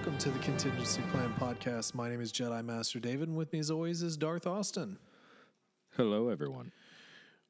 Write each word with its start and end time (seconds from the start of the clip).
welcome 0.00 0.16
to 0.16 0.30
the 0.30 0.38
Contingency 0.38 1.02
Plan 1.12 1.30
Podcast. 1.38 1.94
My 1.94 2.08
name 2.08 2.22
is 2.22 2.32
Jedi 2.32 2.64
Master 2.64 2.98
David, 2.98 3.28
and 3.28 3.36
with 3.36 3.52
me, 3.52 3.58
as 3.58 3.70
always, 3.70 4.00
is 4.00 4.16
Darth 4.16 4.46
Austin. 4.46 4.96
Hello, 5.94 6.30
everyone. 6.30 6.72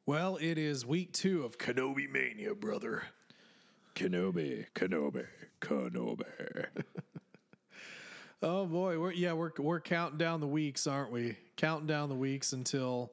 Well, 0.05 0.37
it 0.41 0.59
is 0.59 0.85
week 0.85 1.13
two 1.13 1.45
of 1.45 1.59
Kenobi 1.59 2.11
Mania, 2.11 2.57
brother. 2.57 3.05
Kenobi, 3.95 4.67
Kenobi, 4.75 5.27
Kenobi. 5.61 6.25
Oh 8.43 8.67
boy, 8.67 8.99
we're 8.99 9.13
yeah 9.13 9.35
we're 9.35 9.53
we're 9.59 9.81
counting 9.81 10.19
down 10.19 10.41
the 10.41 10.49
weeks, 10.49 10.89
aren't 10.89 11.13
we? 11.13 11.37
Counting 11.57 11.87
down 11.87 12.09
the 12.09 12.15
weeks 12.17 12.53
until 12.53 13.13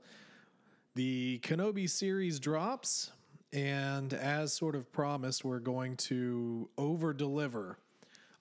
the 0.96 1.40
Kenobi 1.44 1.88
series 1.88 2.40
drops, 2.40 3.12
and 3.54 4.14
as 4.14 4.54
sort 4.54 4.74
of 4.74 4.92
promised, 4.92 5.44
we're 5.46 5.60
going 5.60 5.98
to 5.98 6.70
over 6.78 7.14
deliver 7.14 7.78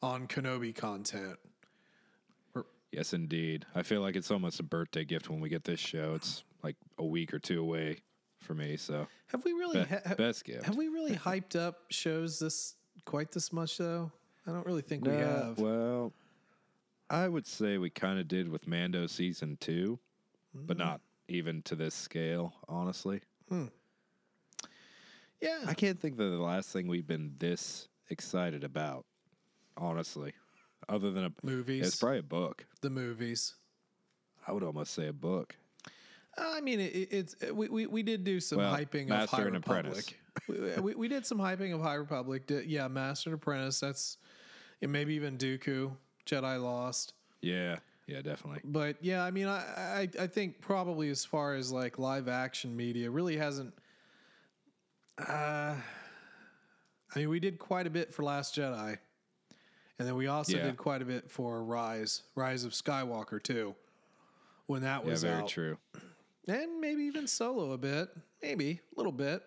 on 0.03 0.27
Kenobi 0.29 0.75
content. 0.75 1.39
yes, 2.93 3.13
indeed. 3.13 3.67
I 3.75 3.83
feel 3.83 4.01
like 4.01 4.17
it's 4.17 4.31
almost 4.31 4.61
a 4.61 4.63
birthday 4.63 5.05
gift 5.05 5.29
when 5.29 5.41
we 5.41 5.49
get 5.49 5.65
this 5.65 5.81
show. 5.81 6.15
It's 6.15 6.45
like 6.63 6.77
a 6.99 7.05
week 7.05 7.33
or 7.35 7.39
two 7.39 7.61
away 7.61 7.99
for 8.41 8.55
me. 8.55 8.77
So 8.77 9.07
Have 9.29 9.45
we 9.45 9.53
really 9.53 9.81
Be- 9.85 9.89
ha- 9.95 10.15
best 10.17 10.45
gift. 10.45 10.65
Have 10.65 10.77
we 10.77 10.89
really 10.89 11.15
hyped 11.17 11.57
up 11.57 11.85
shows 11.91 12.39
this 12.39 12.75
quite 13.05 13.33
this 13.33 13.53
much 13.53 13.79
though? 13.79 14.11
I 14.47 14.53
don't 14.53 14.67
really 14.67 14.83
think 14.83 15.05
we 15.05 15.13
have. 15.13 15.59
Well, 15.59 16.13
I 17.11 17.27
would 17.29 17.47
say 17.47 17.79
we 17.79 17.91
kind 17.91 18.19
of 18.21 18.29
did 18.29 18.49
with 18.49 18.67
Mando 18.67 19.07
season 19.07 19.57
two, 19.61 19.99
Mm. 20.57 20.67
but 20.69 20.77
not 20.79 21.01
even 21.29 21.61
to 21.63 21.75
this 21.75 21.95
scale, 21.95 22.55
honestly. 22.69 23.21
yeah, 25.41 25.59
I 25.67 25.75
can't 25.75 26.01
think 26.01 26.15
of 26.19 26.31
the 26.31 26.39
last 26.39 26.71
thing 26.71 26.87
we've 26.87 27.07
been 27.07 27.35
this 27.39 27.89
excited 28.09 28.65
about, 28.65 29.05
honestly, 29.77 30.33
other 30.89 31.11
than 31.11 31.25
a 31.27 31.33
Movies. 31.43 31.87
It's 31.87 31.97
probably 31.97 32.19
a 32.19 32.23
book. 32.23 32.67
the 32.81 32.91
movies. 32.91 33.55
I 34.47 34.53
would 34.53 34.63
almost 34.63 34.95
say 34.95 35.09
a 35.09 35.13
book. 35.13 35.57
I 36.39 36.61
mean, 36.61 36.81
it, 36.81 37.09
it's 37.11 37.35
we, 37.53 37.69
we 37.69 37.87
we 37.87 38.03
did 38.03 38.25
do 38.25 38.41
some 38.41 38.59
Well, 38.59 38.75
hyping 38.75 39.09
Master 39.09 39.25
of 39.25 39.31
High 39.31 39.47
and 39.47 39.55
Republic. 39.55 40.21
we, 40.49 40.81
we, 40.81 40.95
we 40.95 41.09
did 41.09 41.25
some 41.27 41.39
hyping 41.39 41.75
of 41.75 41.81
High 41.81 41.95
Republic. 41.95 42.47
Did- 42.47 42.67
yeah, 42.67 42.89
Master 42.89 43.31
and 43.31 43.35
Apprentice. 43.35 43.81
That's 43.81 44.19
and 44.83 44.93
maybe 44.93 45.15
even 45.15 45.39
Dooku, 45.39 45.93
Jedi 46.27 46.63
Lost. 46.63 47.15
Yeah, 47.41 47.77
yeah, 48.07 48.21
definitely. 48.21 48.61
But 48.65 48.97
yeah, 49.01 49.25
I 49.25 49.31
mean, 49.31 49.47
I, 49.47 49.59
I 49.59 50.09
I 50.21 50.27
think 50.27 50.61
probably 50.61 51.09
as 51.09 51.25
far 51.25 51.55
as 51.55 51.73
like 51.73 51.99
live 51.99 52.29
action 52.29 52.77
media, 52.77 53.11
really 53.11 53.37
hasn't. 53.39 53.73
Uh, 55.19 55.75
I 57.15 57.19
mean, 57.19 57.31
we 57.31 57.41
did 57.41 57.59
quite 57.59 57.87
a 57.87 57.91
bit 57.91 58.13
for 58.13 58.23
Last 58.23 58.55
Jedi, 58.55 58.99
and 59.99 60.07
then 60.07 60.15
we 60.17 60.27
also 60.27 60.57
Yeah. 60.57 60.65
did 60.65 60.77
quite 60.77 61.03
a 61.03 61.05
bit 61.05 61.31
for 61.31 61.63
Rise, 61.65 62.23
Rise 62.35 62.65
of 62.65 62.73
Skywalker 62.73 63.43
too, 63.43 63.75
when 64.67 64.83
that 64.83 65.05
was 65.05 65.23
Yeah, 65.23 65.31
very 65.31 65.43
out, 65.43 65.49
true. 65.49 65.79
and 66.49 66.81
maybe 66.81 67.03
even 67.05 67.27
Solo 67.27 67.73
a 67.73 67.79
bit, 67.79 68.09
maybe 68.43 68.81
a 68.95 68.97
little 68.99 69.13
bit. 69.13 69.43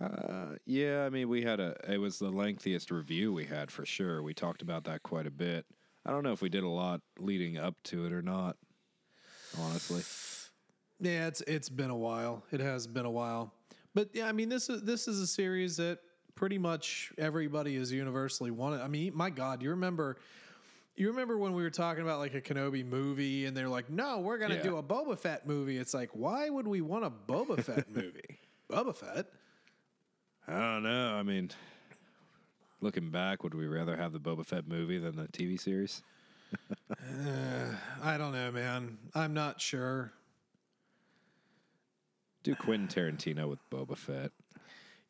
Uh, 0.00 0.56
yeah, 0.66 1.04
I 1.04 1.10
mean, 1.10 1.28
we 1.28 1.42
had 1.42 1.60
a. 1.60 1.76
It 1.88 1.98
was 1.98 2.18
the 2.18 2.30
lengthiest 2.30 2.90
review 2.90 3.32
we 3.32 3.44
had 3.44 3.70
for 3.70 3.86
sure. 3.86 4.22
We 4.22 4.34
talked 4.34 4.60
about 4.60 4.84
that 4.84 5.04
quite 5.04 5.26
a 5.26 5.30
bit. 5.30 5.66
I 6.04 6.10
don't 6.10 6.24
know 6.24 6.32
if 6.32 6.42
we 6.42 6.48
did 6.48 6.64
a 6.64 6.68
lot 6.68 7.00
leading 7.18 7.56
up 7.58 7.76
to 7.84 8.04
it 8.04 8.12
or 8.12 8.20
not. 8.20 8.56
Honestly, 9.56 10.02
Yeah, 10.98 11.28
it's 11.28 11.42
it's 11.42 11.68
been 11.68 11.90
a 11.90 11.96
while. 11.96 12.44
It 12.50 12.58
has 12.60 12.88
been 12.88 13.06
a 13.06 13.10
while. 13.10 13.54
But 13.94 14.10
yeah, 14.12 14.26
I 14.26 14.32
mean 14.32 14.48
this 14.48 14.68
is 14.68 14.82
this 14.82 15.06
is 15.06 15.20
a 15.20 15.26
series 15.28 15.76
that 15.76 16.00
pretty 16.34 16.58
much 16.58 17.12
everybody 17.18 17.76
is 17.76 17.92
universally 17.92 18.50
wanted. 18.50 18.80
I 18.80 18.88
mean, 18.88 19.12
my 19.16 19.30
God, 19.30 19.62
you 19.62 19.70
remember 19.70 20.16
you 20.96 21.08
remember 21.08 21.36
when 21.36 21.54
we 21.54 21.62
were 21.62 21.70
talking 21.70 22.02
about 22.04 22.20
like 22.20 22.34
a 22.34 22.40
Kenobi 22.40 22.84
movie 22.86 23.46
and 23.46 23.56
they're 23.56 23.68
like, 23.68 23.90
no, 23.90 24.20
we're 24.20 24.38
gonna 24.38 24.54
Yeah. 24.56 24.62
do 24.62 24.76
a 24.76 24.82
Boba 24.82 25.18
Fett 25.18 25.46
movie. 25.46 25.76
It's 25.76 25.92
like, 25.94 26.10
why 26.12 26.48
would 26.48 26.68
we 26.68 26.80
want 26.82 27.04
a 27.04 27.10
Boba 27.10 27.62
Fett 27.64 27.90
movie? 27.94 28.38
Boba 28.70 28.94
Fett? 28.94 29.26
I 30.46 30.52
don't 30.52 30.82
know. 30.84 31.14
I 31.14 31.22
mean, 31.24 31.50
looking 32.80 33.10
back, 33.10 33.42
would 33.42 33.54
we 33.54 33.66
rather 33.66 33.96
have 33.96 34.12
the 34.12 34.20
Boba 34.20 34.46
Fett 34.46 34.68
movie 34.68 34.98
than 34.98 35.16
the 35.16 35.26
TV 35.28 35.60
series? 35.60 36.02
Uh, 36.90 37.74
I 38.02 38.16
don't 38.16 38.32
know, 38.32 38.52
man. 38.52 38.96
I'm 39.14 39.34
not 39.34 39.60
sure. 39.60 40.12
Do 42.44 42.54
Quentin 42.54 42.86
Tarantino 42.86 43.48
with 43.48 43.58
Boba 43.70 43.96
Fett? 43.96 44.30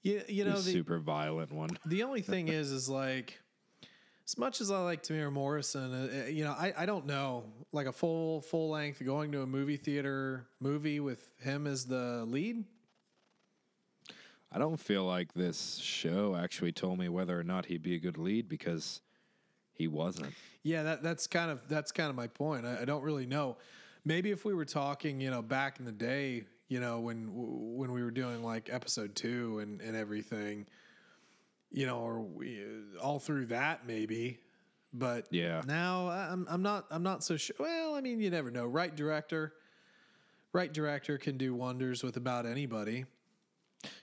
You, 0.04 0.22
you 0.28 0.44
know, 0.44 0.52
the, 0.52 0.70
super 0.70 0.98
violent 0.98 1.50
one. 1.50 1.70
The 1.86 2.02
only 2.02 2.20
thing 2.20 2.48
is, 2.48 2.70
is 2.70 2.90
like, 2.90 3.40
as 4.26 4.36
much 4.36 4.60
as 4.60 4.70
I 4.70 4.78
like 4.80 5.02
Temuera 5.02 5.32
Morrison, 5.32 5.92
uh, 5.94 6.24
uh, 6.24 6.26
you 6.26 6.44
know, 6.44 6.52
I, 6.52 6.74
I 6.76 6.86
don't 6.86 7.06
know, 7.06 7.44
like 7.72 7.86
a 7.86 7.92
full 7.92 8.42
full 8.42 8.68
length 8.68 9.02
going 9.04 9.32
to 9.32 9.40
a 9.40 9.46
movie 9.46 9.78
theater 9.78 10.46
movie 10.60 11.00
with 11.00 11.30
him 11.40 11.66
as 11.66 11.86
the 11.86 12.24
lead. 12.26 12.64
I 14.52 14.58
don't 14.58 14.76
feel 14.76 15.04
like 15.04 15.32
this 15.32 15.76
show 15.76 16.36
actually 16.36 16.72
told 16.72 16.98
me 16.98 17.08
whether 17.08 17.38
or 17.38 17.42
not 17.42 17.66
he'd 17.66 17.82
be 17.82 17.94
a 17.94 17.98
good 17.98 18.18
lead 18.18 18.46
because 18.46 19.00
he 19.72 19.88
wasn't. 19.88 20.34
Yeah, 20.62 20.82
that 20.82 21.02
that's 21.02 21.26
kind 21.26 21.50
of 21.50 21.66
that's 21.66 21.92
kind 21.92 22.10
of 22.10 22.14
my 22.14 22.26
point. 22.26 22.66
I, 22.66 22.82
I 22.82 22.84
don't 22.84 23.02
really 23.02 23.26
know. 23.26 23.56
Maybe 24.04 24.30
if 24.30 24.44
we 24.44 24.52
were 24.52 24.66
talking, 24.66 25.18
you 25.18 25.30
know, 25.30 25.40
back 25.40 25.78
in 25.78 25.86
the 25.86 25.92
day, 25.92 26.44
you 26.68 26.80
know, 26.80 27.00
when 27.00 27.28
when 27.32 27.92
we 27.92 28.02
were 28.02 28.10
doing 28.10 28.42
like 28.42 28.68
episode 28.72 29.14
two 29.14 29.58
and 29.60 29.80
and 29.80 29.96
everything, 29.96 30.66
you 31.70 31.86
know, 31.86 31.98
or 31.98 32.20
we, 32.20 32.64
all 33.02 33.18
through 33.18 33.46
that 33.46 33.86
maybe. 33.86 34.38
But 34.92 35.26
Yeah. 35.30 35.62
now 35.66 36.08
I'm 36.08 36.46
I'm 36.48 36.62
not 36.62 36.86
I'm 36.90 37.02
not 37.02 37.24
so 37.24 37.36
sure. 37.36 37.56
Well, 37.58 37.94
I 37.94 38.00
mean, 38.00 38.20
you 38.20 38.30
never 38.30 38.50
know. 38.50 38.64
Right 38.66 38.94
director, 38.94 39.52
right 40.52 40.72
director 40.72 41.18
can 41.18 41.36
do 41.36 41.54
wonders 41.54 42.02
with 42.02 42.16
about 42.16 42.46
anybody. 42.46 43.04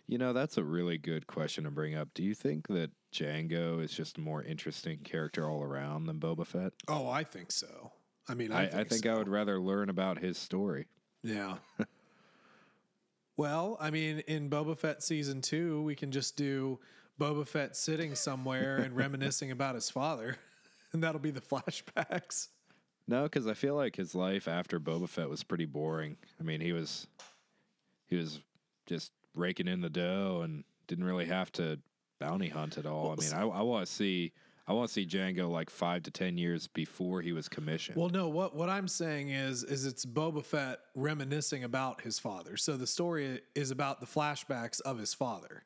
You 0.08 0.18
know, 0.18 0.34
that's 0.34 0.58
a 0.58 0.64
really 0.64 0.98
good 0.98 1.26
question 1.26 1.64
to 1.64 1.72
bring 1.72 1.96
up. 1.96 2.10
Do 2.14 2.22
you 2.24 2.36
think 2.36 2.68
that 2.68 2.92
Jango 3.14 3.82
is 3.82 3.92
just 3.92 4.18
a 4.18 4.22
more 4.22 4.44
interesting 4.44 5.00
character 5.00 5.50
all 5.50 5.64
around 5.64 6.06
than 6.06 6.20
Boba 6.20 6.46
Fett? 6.46 6.74
Oh, 6.88 7.08
I 7.08 7.24
think 7.24 7.52
so. 7.52 7.92
I 8.28 8.34
mean, 8.36 8.52
I, 8.52 8.64
I 8.64 8.64
I 8.66 8.70
think, 8.70 8.90
think, 8.90 9.04
so. 9.06 9.14
I 9.14 9.18
would 9.18 9.30
rather 9.30 9.60
learn 9.60 9.90
about 9.90 10.20
his 10.20 10.38
story. 10.38 10.88
Yeah. 11.24 11.56
well, 13.41 13.75
I 13.79 13.90
mean, 13.90 14.19
in 14.28 14.52
Boba 14.52 14.78
Fett 14.78 15.02
season 15.02 15.41
two, 15.41 15.81
we 15.81 15.96
can 15.96 16.12
just 16.12 16.38
do 16.38 16.78
Boba 17.19 17.47
Fett 17.47 17.75
sitting 17.75 18.13
somewhere 18.13 18.78
and 18.78 18.96
reminiscing 18.96 19.50
about 19.50 19.74
his 19.74 19.90
father, 19.90 20.38
and 20.94 21.02
that'll 21.02 21.19
be 21.19 21.31
the 21.31 21.41
flashbacks. 21.41 22.50
No, 23.07 23.24
because 23.24 23.47
I 23.47 23.56
feel 23.56 23.74
like 23.74 23.96
his 23.96 24.13
life 24.13 24.47
after 24.47 24.80
Boba 24.80 25.09
Fett 25.09 25.28
was 25.28 25.44
pretty 25.44 25.66
boring. 25.66 26.18
I 26.40 26.44
mean, 26.44 26.62
he 26.62 26.72
was 26.72 27.07
he 28.06 28.16
was 28.16 28.41
just 28.85 29.12
raking 29.34 29.68
in 29.68 29.81
the 29.81 29.90
dough 29.90 30.41
and 30.44 30.63
didn't 30.85 31.06
really 31.06 31.25
have 31.25 31.51
to 31.53 31.80
bounty 32.19 32.50
hunt 32.50 32.78
at 32.78 32.85
all. 32.85 33.12
I 33.12 33.16
mean, 33.16 33.34
I, 33.34 33.41
I 33.41 33.63
want 33.63 33.88
to 33.88 33.91
see 33.91 34.34
I 34.72 34.74
want 34.74 34.88
to 34.88 34.94
see 34.94 35.06
Jango 35.06 35.50
like 35.52 35.70
five 35.70 36.04
to 36.04 36.12
ten 36.12 36.38
years 36.38 36.68
before 36.68 37.22
he 37.22 37.34
was 37.34 37.50
commissioned. 37.50 37.98
Well, 37.98 38.07
no, 38.07 38.30
what 38.30 38.56
what 38.56 38.69
I'm 38.69 38.88
saying 38.88 39.28
is 39.28 39.66
is 39.66 39.86
it's 39.86 40.06
Boba 40.06 40.45
Fett 40.45 40.80
reminiscing 40.95 41.66
about 41.66 42.00
his 42.00 42.19
father. 42.19 42.56
So 42.56 42.78
the 42.78 42.88
story 42.88 43.42
is 43.54 43.72
about 43.72 44.00
the 44.00 44.06
flashbacks 44.06 44.80
of 44.80 44.98
his 44.98 45.13
father. 45.13 45.63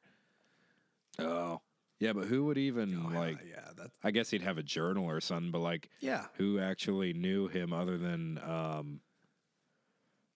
oh, 1.19 1.61
yeah, 1.99 2.13
but 2.13 2.25
who 2.25 2.45
would 2.45 2.57
even 2.57 2.99
Oh, 3.05 3.09
like? 3.15 3.37
yeah, 3.47 3.69
that 3.77 3.91
I 4.03 4.09
guess 4.09 4.31
he'd 4.31 4.41
have 4.41 4.57
a 4.57 4.63
journal 4.63 5.05
or 5.05 5.21
something, 5.21 5.51
but 5.51 5.59
like, 5.59 5.87
yeah. 5.99 6.25
who 6.33 6.57
actually 6.59 7.13
knew 7.13 7.47
him 7.47 7.73
other 7.73 7.99
than 7.99 8.39
um 8.39 9.01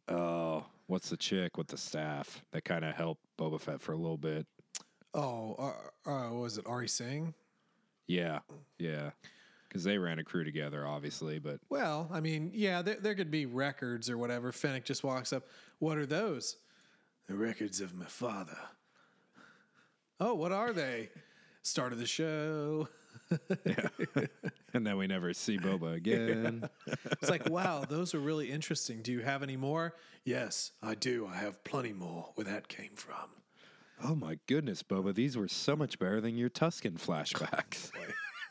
oh 0.10 0.64
what's 0.86 1.10
the 1.10 1.18
chick 1.18 1.58
with 1.58 1.70
the 1.70 1.78
staff 1.78 2.44
that 2.52 2.66
kind 2.66 2.86
of 2.86 2.94
helped 2.96 3.24
Boba 3.36 3.60
Fett 3.60 3.82
for 3.82 3.94
a 3.94 3.98
little 3.98 4.18
bit? 4.18 4.46
Oh, 5.16 5.56
uh, 6.06 6.10
uh, 6.10 6.30
what 6.30 6.42
was 6.42 6.58
it 6.60 6.66
Aurra 6.66 6.88
Sing? 6.88 7.34
Yeah, 8.10 8.40
yeah, 8.80 9.12
because 9.68 9.84
they 9.84 10.00
ran 10.00 10.18
a 10.18 10.24
crew 10.24 10.44
together, 10.44 10.86
obviously. 10.88 11.38
But 11.38 11.60
Well, 11.70 12.10
I 12.12 12.22
mean, 12.22 12.50
yeah, 12.56 12.82
there, 12.82 12.98
there 13.00 13.14
could 13.14 13.30
be 13.30 13.46
records 13.46 14.10
or 14.10 14.18
whatever. 14.18 14.52
Fennec 14.52 14.84
just 14.84 15.04
walks 15.04 15.32
up. 15.32 15.44
What 15.78 16.00
are 16.00 16.08
those? 16.08 16.58
The 17.28 17.36
records 17.36 17.82
of 17.82 17.94
my 17.94 18.08
father. 18.08 18.58
Oh, 20.20 20.34
what 20.34 20.52
are 20.52 20.74
they? 20.74 21.10
Start 21.62 21.94
of 21.94 22.00
the 22.00 22.08
show. 22.08 22.90
and 24.74 24.88
then 24.88 24.98
we 24.98 25.06
never 25.06 25.32
see 25.36 25.60
Boba 25.60 25.94
again. 25.98 26.68
It's 27.22 27.30
like, 27.30 27.48
wow, 27.48 27.86
those 27.88 28.16
are 28.16 28.20
really 28.20 28.50
interesting. 28.50 29.04
Do 29.04 29.12
you 29.12 29.20
have 29.22 29.44
any 29.44 29.56
more? 29.56 29.94
Yes, 30.26 30.72
I 30.82 30.96
do. 30.96 31.28
I 31.32 31.38
have 31.38 31.64
plenty 31.64 31.94
more 31.94 32.32
where 32.34 32.46
that 32.46 32.70
came 32.70 32.96
from. 32.96 33.30
Oh 34.04 34.16
my 34.16 34.40
goodness, 34.48 34.82
Boba, 34.82 35.14
these 35.14 35.36
were 35.36 35.48
so 35.48 35.76
much 35.76 36.00
better 36.00 36.22
than 36.22 36.38
your 36.38 36.50
Tuscan 36.50 36.94
flashbacks. 36.94 37.92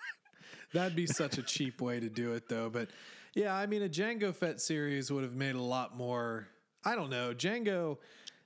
That'd 0.74 0.96
be 0.96 1.06
such 1.06 1.38
a 1.38 1.42
cheap 1.42 1.80
way 1.80 2.00
to 2.00 2.10
do 2.10 2.34
it, 2.34 2.48
though. 2.48 2.68
But 2.68 2.90
yeah, 3.34 3.56
I 3.56 3.66
mean, 3.66 3.82
a 3.82 3.88
Jango 3.88 4.34
Fett 4.34 4.60
series 4.60 5.10
would 5.10 5.24
have 5.24 5.34
made 5.34 5.54
a 5.54 5.62
lot 5.62 5.96
more. 5.96 6.48
I 6.84 6.94
don't 6.94 7.08
know. 7.08 7.32
Jango, 7.32 7.96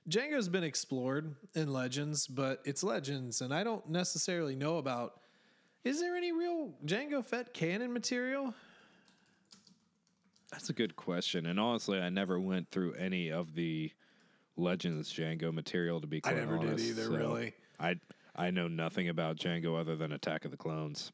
Jango's 0.09 0.47
been 0.47 0.63
explored 0.63 1.35
in 1.55 1.73
Legends, 1.73 2.27
but 2.27 2.61
it's 2.63 2.83
Legends, 2.83 3.41
and 3.41 3.53
I 3.53 3.65
don't 3.65 3.89
necessarily 3.89 4.55
know 4.55 4.77
about 4.77 5.19
Is 5.83 5.99
there 5.99 6.15
any 6.15 6.31
real 6.31 6.73
Jango 6.85 7.25
Fett 7.25 7.53
canon 7.53 7.91
material? 7.91 8.53
That's 10.51 10.69
a 10.69 10.73
good 10.73 10.95
question. 10.95 11.47
And 11.47 11.59
honestly, 11.59 11.99
I 11.99 12.09
never 12.09 12.39
went 12.39 12.69
through 12.69 12.93
any 12.93 13.29
of 13.31 13.55
the 13.55 13.91
Legends 14.57 15.11
Jango 15.11 15.53
material 15.53 15.99
to 16.01 16.07
be 16.07 16.21
quite 16.21 16.35
I 16.35 16.39
never 16.39 16.57
did 16.59 16.79
either, 16.79 17.05
so 17.05 17.11
really. 17.11 17.53
I 17.79 17.95
I 18.35 18.51
know 18.51 18.67
nothing 18.67 19.09
about 19.09 19.37
Jango 19.37 19.79
other 19.79 19.95
than 19.95 20.11
Attack 20.11 20.45
of 20.45 20.51
the 20.51 20.57
Clones. 20.57 21.11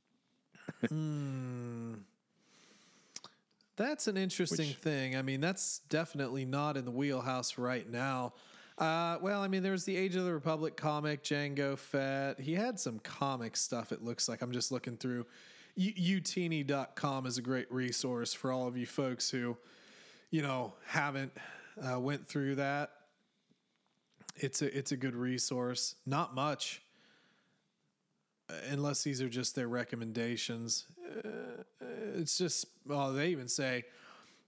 That's 3.75 4.07
an 4.07 4.17
interesting 4.17 4.67
Which- 4.69 4.77
thing. 4.77 5.15
I 5.15 5.21
mean, 5.21 5.39
that's 5.41 5.79
definitely 5.89 6.45
not 6.45 6.75
in 6.77 6.85
the 6.85 6.91
wheelhouse 6.91 7.57
right 7.57 7.89
now. 7.89 8.33
Uh, 8.77 9.17
well, 9.21 9.41
I 9.41 9.47
mean, 9.49 9.61
there 9.63 9.73
was 9.73 9.83
the 9.85 9.95
Age 9.95 10.15
of 10.15 10.23
the 10.23 10.33
Republic 10.33 10.77
comic, 10.77 11.23
Jango 11.23 11.77
Fett. 11.77 12.39
He 12.39 12.53
had 12.55 12.79
some 12.79 12.99
comic 12.99 13.57
stuff, 13.57 13.91
it 13.91 14.01
looks 14.01 14.29
like. 14.29 14.41
I'm 14.41 14.51
just 14.53 14.71
looking 14.71 14.95
through. 14.95 15.25
U- 15.75 16.19
Utini.com 16.21 17.25
is 17.25 17.37
a 17.37 17.41
great 17.41 17.71
resource 17.71 18.33
for 18.33 18.51
all 18.53 18.67
of 18.67 18.77
you 18.77 18.85
folks 18.85 19.29
who, 19.29 19.57
you 20.31 20.41
know, 20.41 20.73
haven't 20.85 21.33
uh, 21.81 21.99
went 21.99 22.25
through 22.27 22.55
that. 22.55 22.91
It's 24.41 24.61
a 24.61 24.77
it's 24.77 24.91
a 24.93 24.97
good 24.97 25.15
resource. 25.15 25.95
Not 26.05 26.33
much, 26.33 26.81
uh, 28.49 28.53
unless 28.69 29.03
these 29.03 29.21
are 29.21 29.27
just 29.27 29.53
their 29.53 29.67
recommendations. 29.67 30.85
It's 32.15 32.37
just 32.37 32.65
well 32.85 33.11
they 33.13 33.29
even 33.29 33.47
say 33.47 33.83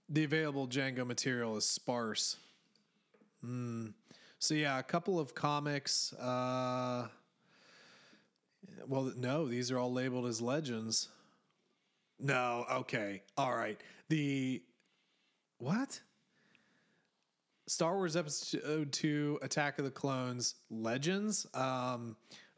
the 0.08 0.24
available 0.24 0.66
jango 0.66 1.06
material 1.06 1.56
is 1.56 1.66
sparse. 1.66 2.36
Hmm. 3.40 3.88
so 4.38 4.54
yeah 4.54 4.78
a 4.78 4.84
couple 4.84 5.18
of 5.18 5.34
comics 5.34 6.12
uh 6.12 7.08
well 8.86 9.12
no 9.16 9.48
these 9.48 9.72
are 9.72 9.78
all 9.78 9.92
labeled 9.92 10.26
as 10.26 10.40
legends. 10.40 11.08
No 12.18 12.64
okay 12.70 13.22
all 13.36 13.54
right. 13.54 13.78
The 14.08 14.62
what 15.58 16.00
star 17.72 17.96
wars 17.96 18.16
episode 18.16 18.92
2 18.92 19.38
attack 19.40 19.78
of 19.78 19.86
the 19.86 19.90
clones 19.90 20.56
legends 20.70 21.46
um 21.54 22.14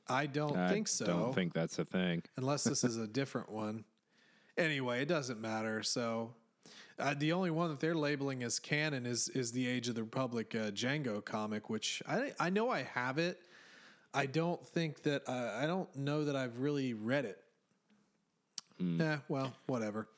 i 0.08 0.26
don't 0.26 0.56
I 0.56 0.68
think 0.68 0.88
so 0.88 1.06
Don't 1.06 1.34
think 1.34 1.54
that's 1.54 1.78
a 1.78 1.84
thing. 1.84 2.22
unless 2.36 2.64
this 2.64 2.82
is 2.84 2.98
a 2.98 3.06
different 3.06 3.48
one. 3.50 3.84
Anyway, 4.58 5.00
it 5.00 5.08
doesn't 5.08 5.40
matter. 5.40 5.82
So, 5.82 6.34
uh, 6.98 7.14
the 7.18 7.32
only 7.32 7.50
one 7.50 7.70
that 7.70 7.80
they're 7.80 7.94
labeling 7.94 8.42
as 8.42 8.58
canon 8.58 9.06
is 9.06 9.28
is 9.30 9.50
the 9.52 9.66
Age 9.66 9.88
of 9.88 9.94
the 9.94 10.02
Republic 10.02 10.54
uh, 10.54 10.70
Jango 10.72 11.24
comic, 11.24 11.70
which 11.70 12.02
I 12.06 12.32
I 12.38 12.50
know 12.50 12.68
I 12.70 12.82
have 12.82 13.18
it. 13.18 13.40
I 14.12 14.26
don't 14.26 14.64
think 14.66 15.02
that 15.04 15.28
uh, 15.28 15.58
I 15.60 15.66
don't 15.66 15.94
know 15.96 16.24
that 16.26 16.36
I've 16.36 16.58
really 16.60 16.92
read 16.92 17.24
it. 17.24 17.38
Yeah, 18.78 19.18
well, 19.28 19.54
whatever. 19.66 20.08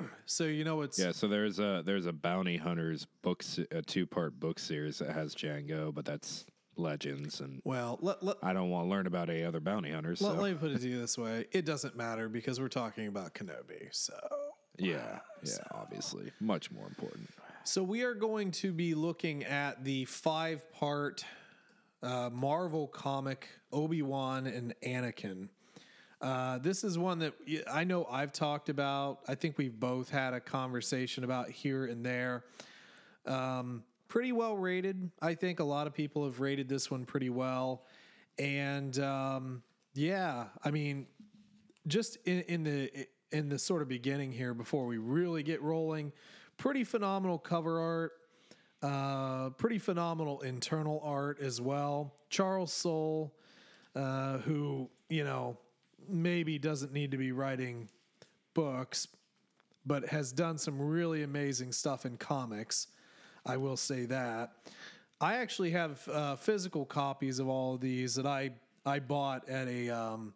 so 0.26 0.44
you 0.44 0.64
know 0.64 0.82
it's 0.82 0.98
Yeah, 0.98 1.12
so 1.12 1.28
there's 1.28 1.58
a 1.58 1.82
there's 1.84 2.06
a 2.06 2.12
bounty 2.12 2.56
hunters 2.56 3.06
book 3.22 3.44
a 3.70 3.82
two 3.82 4.06
part 4.06 4.38
book 4.38 4.58
series 4.58 4.98
that 4.98 5.10
has 5.10 5.34
Jango, 5.34 5.94
but 5.94 6.04
that's 6.04 6.46
Legends, 6.76 7.40
and 7.40 7.60
well 7.64 7.98
let, 8.00 8.22
let, 8.22 8.36
I 8.42 8.52
don't 8.52 8.70
want 8.70 8.86
to 8.86 8.90
learn 8.90 9.06
about 9.06 9.28
any 9.28 9.44
other 9.44 9.60
bounty 9.60 9.90
hunters. 9.90 10.22
let, 10.22 10.34
So 10.34 10.40
let 10.40 10.52
me 10.52 10.56
put 10.58 10.70
it 10.70 10.80
to 10.80 10.88
you 10.88 10.98
this 10.98 11.18
way: 11.18 11.46
it 11.52 11.64
doesn't 11.64 11.96
matter 11.96 12.28
because 12.28 12.60
we're 12.60 12.68
talking 12.68 13.08
about 13.08 13.34
Kenobi. 13.34 13.88
So 13.90 14.14
yeah, 14.78 15.18
yeah, 15.42 15.58
obviously, 15.72 16.32
much 16.40 16.70
more 16.70 16.86
important. 16.86 17.28
So 17.64 17.82
we 17.82 18.02
are 18.02 18.14
going 18.14 18.50
to 18.52 18.72
be 18.72 18.94
looking 18.94 19.44
at 19.44 19.84
the 19.84 20.04
five-part 20.06 21.24
uh, 22.02 22.30
Marvel 22.32 22.88
comic 22.88 23.48
Obi 23.72 24.02
Wan 24.02 24.46
and 24.46 24.74
Anakin. 24.84 25.48
Uh, 26.22 26.58
this 26.58 26.84
is 26.84 26.96
one 26.96 27.18
that 27.18 27.34
I 27.70 27.82
know 27.82 28.06
I've 28.08 28.32
talked 28.32 28.68
about. 28.68 29.18
I 29.26 29.34
think 29.34 29.58
we've 29.58 29.78
both 29.78 30.08
had 30.08 30.34
a 30.34 30.40
conversation 30.40 31.24
about 31.24 31.50
here 31.50 31.86
and 31.86 32.06
there. 32.06 32.44
Um, 33.26 33.82
pretty 34.06 34.30
well 34.30 34.56
rated. 34.56 35.10
I 35.20 35.34
think 35.34 35.58
a 35.58 35.64
lot 35.64 35.88
of 35.88 35.94
people 35.94 36.24
have 36.24 36.38
rated 36.38 36.68
this 36.68 36.90
one 36.90 37.04
pretty 37.04 37.28
well. 37.28 37.82
And 38.38 38.96
um, 39.00 39.62
yeah, 39.94 40.44
I 40.62 40.70
mean, 40.70 41.06
just 41.88 42.18
in, 42.24 42.42
in 42.42 42.62
the 42.62 43.06
in 43.32 43.48
the 43.48 43.58
sort 43.58 43.82
of 43.82 43.88
beginning 43.88 44.30
here 44.30 44.54
before 44.54 44.86
we 44.86 44.98
really 44.98 45.42
get 45.42 45.60
rolling, 45.60 46.12
pretty 46.56 46.84
phenomenal 46.84 47.38
cover 47.38 47.80
art. 47.80 48.12
Uh, 48.80 49.50
pretty 49.50 49.78
phenomenal 49.78 50.40
internal 50.40 51.00
art 51.04 51.40
as 51.40 51.60
well. 51.60 52.14
Charles 52.30 52.72
Soule, 52.72 53.32
uh, 53.94 54.38
who 54.38 54.90
you 55.08 55.24
know 55.24 55.56
maybe 56.08 56.58
doesn't 56.58 56.92
need 56.92 57.10
to 57.10 57.16
be 57.16 57.32
writing 57.32 57.88
books, 58.54 59.08
but 59.86 60.08
has 60.08 60.32
done 60.32 60.58
some 60.58 60.80
really 60.80 61.22
amazing 61.22 61.72
stuff 61.72 62.06
in 62.06 62.16
comics. 62.16 62.88
I 63.44 63.56
will 63.56 63.76
say 63.76 64.04
that. 64.06 64.52
I 65.20 65.36
actually 65.36 65.70
have 65.70 66.06
uh, 66.08 66.36
physical 66.36 66.84
copies 66.84 67.38
of 67.38 67.48
all 67.48 67.74
of 67.74 67.80
these 67.80 68.14
that 68.16 68.26
I 68.26 68.50
I 68.84 68.98
bought 68.98 69.48
at 69.48 69.68
a 69.68 69.90
um, 69.90 70.34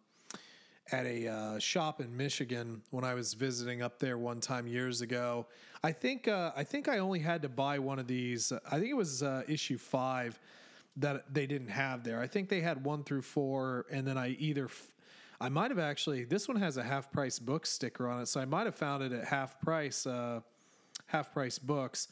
at 0.91 1.05
a 1.05 1.27
uh, 1.27 1.59
shop 1.59 1.99
in 1.99 2.15
Michigan 2.15 2.81
when 2.91 3.03
I 3.03 3.13
was 3.13 3.33
visiting 3.33 3.81
up 3.81 3.99
there 3.99 4.17
one 4.17 4.39
time 4.39 4.67
years 4.67 5.01
ago. 5.01 5.45
I 5.83 5.91
think 5.91 6.27
uh, 6.27 6.51
I 6.55 6.63
think 6.63 6.87
I 6.87 6.99
only 6.99 7.19
had 7.19 7.41
to 7.41 7.49
buy 7.49 7.79
one 7.79 7.99
of 7.99 8.07
these. 8.07 8.51
I 8.71 8.79
think 8.79 8.89
it 8.89 8.95
was 8.95 9.23
uh, 9.23 9.43
issue 9.47 9.77
five 9.77 10.39
that 10.97 11.33
they 11.33 11.45
didn't 11.45 11.69
have 11.69 12.03
there. 12.03 12.19
I 12.21 12.27
think 12.27 12.49
they 12.49 12.61
had 12.61 12.83
one 12.83 13.03
through 13.03 13.21
four, 13.21 13.85
and 13.91 14.07
then 14.07 14.17
I 14.17 14.29
either 14.39 14.69
I 15.39 15.49
might 15.49 15.69
have 15.71 15.79
actually 15.79 16.23
this 16.23 16.47
one 16.47 16.57
has 16.57 16.77
a 16.77 16.83
half 16.83 17.11
price 17.11 17.37
book 17.39 17.65
sticker 17.65 18.07
on 18.07 18.21
it, 18.21 18.27
so 18.27 18.39
I 18.41 18.45
might 18.45 18.65
have 18.65 18.75
found 18.75 19.03
it 19.03 19.11
at 19.11 19.23
half 19.25 19.59
price 19.61 20.05
uh, 20.07 20.41
half 21.05 21.31
price 21.33 21.59
books. 21.59 22.07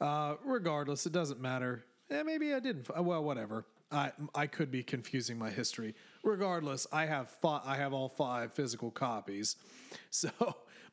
Uh, 0.00 0.34
regardless, 0.44 1.06
it 1.06 1.12
doesn't 1.12 1.40
matter. 1.40 1.84
Eh, 2.10 2.22
maybe 2.22 2.52
I 2.52 2.60
didn't. 2.60 2.88
Well, 3.02 3.24
whatever. 3.24 3.64
I 3.90 4.12
I 4.34 4.46
could 4.46 4.70
be 4.70 4.82
confusing 4.82 5.38
my 5.38 5.48
history. 5.50 5.94
Regardless, 6.22 6.86
I 6.92 7.06
have 7.06 7.30
fi- 7.30 7.62
I 7.64 7.76
have 7.76 7.92
all 7.94 8.08
five 8.08 8.52
physical 8.52 8.90
copies. 8.90 9.56
So, 10.10 10.30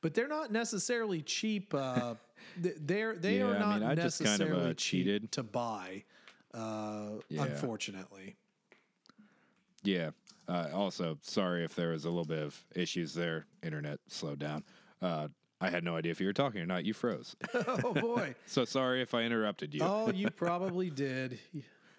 but 0.02 0.13
they're 0.13 0.28
not 0.28 0.52
necessarily 0.52 1.22
cheap. 1.22 1.74
Uh, 1.74 2.16
they're 2.58 3.16
they 3.16 3.38
Yeah, 3.40 3.46
are 3.46 3.56
I 3.56 3.60
not 3.60 3.80
mean, 3.80 3.90
I 3.90 3.96
just 3.96 4.24
kind 4.24 4.42
of, 4.42 4.48
uh, 4.48 4.52
necessarily 4.52 4.75
cheap 4.75 5.06
cheated. 5.06 5.32
to 5.34 5.44
buy. 5.44 6.04
Uh, 6.54 7.20
Yeah. 7.30 7.44
Unfortunately. 7.44 8.36
Yeah. 9.84 10.12
Uh, 10.48 10.68
also, 10.74 11.18
sorry 11.22 11.64
if 11.64 11.76
there 11.76 11.90
was 11.90 12.06
a 12.06 12.10
little 12.10 12.26
bit 12.26 12.44
of 12.44 12.60
issues 12.76 13.14
there. 13.14 13.46
Internet 13.62 14.00
slowed 14.08 14.40
down. 14.40 14.64
Uh, 15.02 15.28
I 15.62 15.70
had 15.70 15.84
no 15.84 15.96
idea 15.96 16.12
if 16.12 16.20
you 16.20 16.28
were 16.28 16.34
talking 16.34 16.62
or 16.62 16.66
not. 16.66 16.84
You 16.84 16.94
froze. 16.94 17.36
oh 17.54 17.94
boy. 17.94 18.36
so 18.46 18.66
sorry 18.66 19.02
if 19.02 19.14
I 19.14 19.22
interrupted 19.22 19.74
you. 19.74 19.82
Oh, 19.82 20.12
you 20.12 20.30
probably 20.36 20.90
did. 20.90 21.40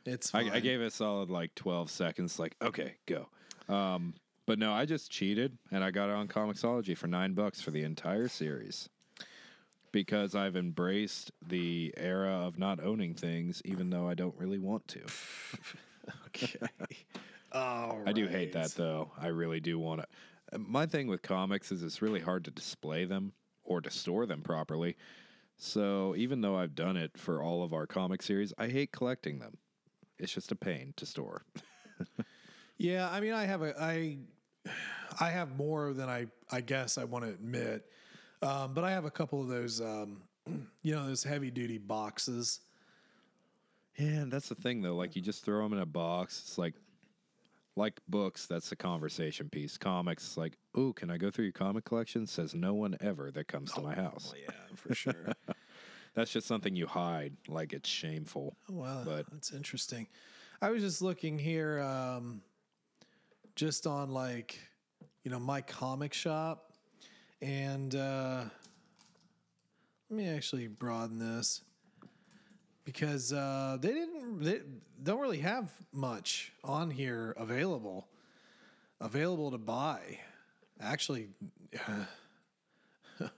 It's 0.05 0.31
fine. 0.31 0.51
I, 0.51 0.57
I 0.57 0.61
gave 0.61 0.83
it 0.83 0.87
a 0.87 0.91
solid 0.91 1.31
like 1.31 1.55
12 1.55 1.91
seconds, 1.91 2.39
like, 2.39 2.57
okay, 2.63 2.97
go. 3.07 3.29
Um, 3.69 4.15
but 4.47 4.59
no, 4.59 4.73
I 4.73 4.85
just 4.85 5.11
cheated 5.11 5.57
and 5.71 5.83
I 5.83 5.91
got 5.91 6.11
it 6.11 6.15
on 6.15 6.29
Comixology 6.29 6.95
for 6.95 7.07
nine 7.07 7.33
bucks 7.33 7.63
for 7.63 7.71
the 7.71 7.83
entire 7.83 8.29
series 8.29 8.91
because 9.93 10.35
I've 10.35 10.57
embraced 10.57 11.31
the 11.47 11.95
era 11.97 12.33
of 12.33 12.59
not 12.59 12.83
owning 12.83 13.15
things, 13.15 13.63
even 13.65 13.89
though 13.89 14.07
I 14.09 14.15
don't 14.15 14.35
really 14.37 14.59
want 14.59 14.87
to. 14.89 15.01
okay. 16.27 16.59
All 17.55 18.03
I 18.07 18.13
do 18.13 18.27
hate 18.27 18.55
right. 18.55 18.65
that 18.65 18.71
though. 18.73 19.13
I 19.19 19.29
really 19.29 19.61
do 19.61 19.79
want 19.79 20.03
to. 20.03 20.59
My 20.59 20.87
thing 20.87 21.07
with 21.07 21.23
comics 21.23 21.73
is 21.73 21.83
it's 21.83 22.03
really 22.03 22.21
hard 22.21 22.45
to 22.45 22.51
display 22.51 23.05
them 23.05 23.33
or 23.65 23.81
to 23.81 23.91
store 23.91 24.27
them 24.27 24.43
properly. 24.43 24.97
So 25.57 26.15
even 26.17 26.41
though 26.41 26.57
I've 26.57 26.75
done 26.75 26.97
it 26.97 27.17
for 27.17 27.43
all 27.43 27.63
of 27.63 27.73
our 27.73 27.87
comic 27.87 28.23
series, 28.23 28.53
I 28.59 28.69
hate 28.69 28.93
collecting 28.93 29.39
them. 29.39 29.57
It's 30.19 30.33
just 30.33 30.53
a 30.53 30.57
pain 30.57 30.95
to 30.97 31.07
store. 31.07 31.45
Yeah, 32.79 33.09
I 33.11 33.21
mean, 33.21 33.33
I 33.33 33.45
have 33.45 33.63
a 33.63 33.81
I, 33.81 34.19
I 35.21 35.31
have 35.31 35.57
more 35.57 35.93
than 35.93 36.09
I 36.09 36.27
I 36.51 36.61
guess 36.61 36.99
I 36.99 37.05
want 37.05 37.25
to 37.25 37.31
admit, 37.31 37.85
um, 38.43 38.75
but 38.75 38.85
I 38.85 38.91
have 38.91 39.05
a 39.05 39.11
couple 39.11 39.41
of 39.41 39.49
those, 39.49 39.81
um, 39.81 40.23
you 40.83 40.95
know, 40.95 41.07
those 41.07 41.23
heavy 41.23 41.51
duty 41.51 41.79
boxes. 41.79 42.61
Yeah, 43.97 44.23
and 44.23 44.33
that's 44.33 44.49
the 44.49 44.57
thing 44.57 44.83
though. 44.83 44.97
Like 44.97 45.15
you 45.15 45.23
just 45.23 45.45
throw 45.45 45.63
them 45.63 45.73
in 45.73 45.79
a 45.79 45.87
box. 45.87 46.43
It's 46.45 46.59
like, 46.59 46.75
like 47.77 48.01
books. 48.09 48.47
That's 48.47 48.69
the 48.71 48.77
conversation 48.77 49.49
piece. 49.49 49.77
Comics. 49.79 50.37
Like, 50.37 50.57
oh, 50.75 50.93
can 50.93 51.11
I 51.11 51.17
go 51.19 51.31
through 51.31 51.45
your 51.47 51.53
comic 51.53 51.85
collection? 51.85 52.27
Says 52.27 52.55
no 52.55 52.75
one 52.75 52.97
ever 53.01 53.31
that 53.33 53.49
comes 53.49 53.73
to 53.73 53.81
my 53.81 53.95
house. 53.95 54.33
Well, 54.33 54.43
yeah, 54.43 54.77
for 54.77 54.95
sure. 54.95 55.15
That's 56.15 56.31
just 56.31 56.47
something 56.47 56.77
you 56.77 56.87
hide. 56.87 57.33
Like 57.49 57.73
it's 57.73 57.89
shameful. 57.89 58.57
Oh, 58.71 58.75
wow, 58.75 59.03
But- 59.05 59.27
that's 59.33 59.53
interesting. 59.53 60.07
I 60.63 60.71
was 60.71 60.81
just 60.83 61.03
looking 61.03 61.39
here, 61.39 61.81
um, 61.81 62.41
just 63.57 63.87
on 63.87 64.11
like, 64.11 64.59
you 65.25 65.31
know, 65.31 65.41
my 65.41 65.61
comic 65.61 66.15
shop, 66.15 66.73
and 67.43 67.95
uh, 67.95 68.45
let 70.09 70.17
me 70.17 70.29
actually 70.29 70.69
broaden 70.69 71.19
this 71.19 71.63
because 72.85 73.33
uh, 73.33 73.79
they 73.81 73.93
didn't, 73.93 74.43
they 74.43 74.61
don't 75.03 75.21
really 75.21 75.39
have 75.39 75.73
much 75.93 76.53
on 76.63 76.91
here 76.91 77.35
available, 77.37 78.07
available 79.01 79.51
to 79.51 79.59
buy. 79.59 80.19
actually, 80.81 81.29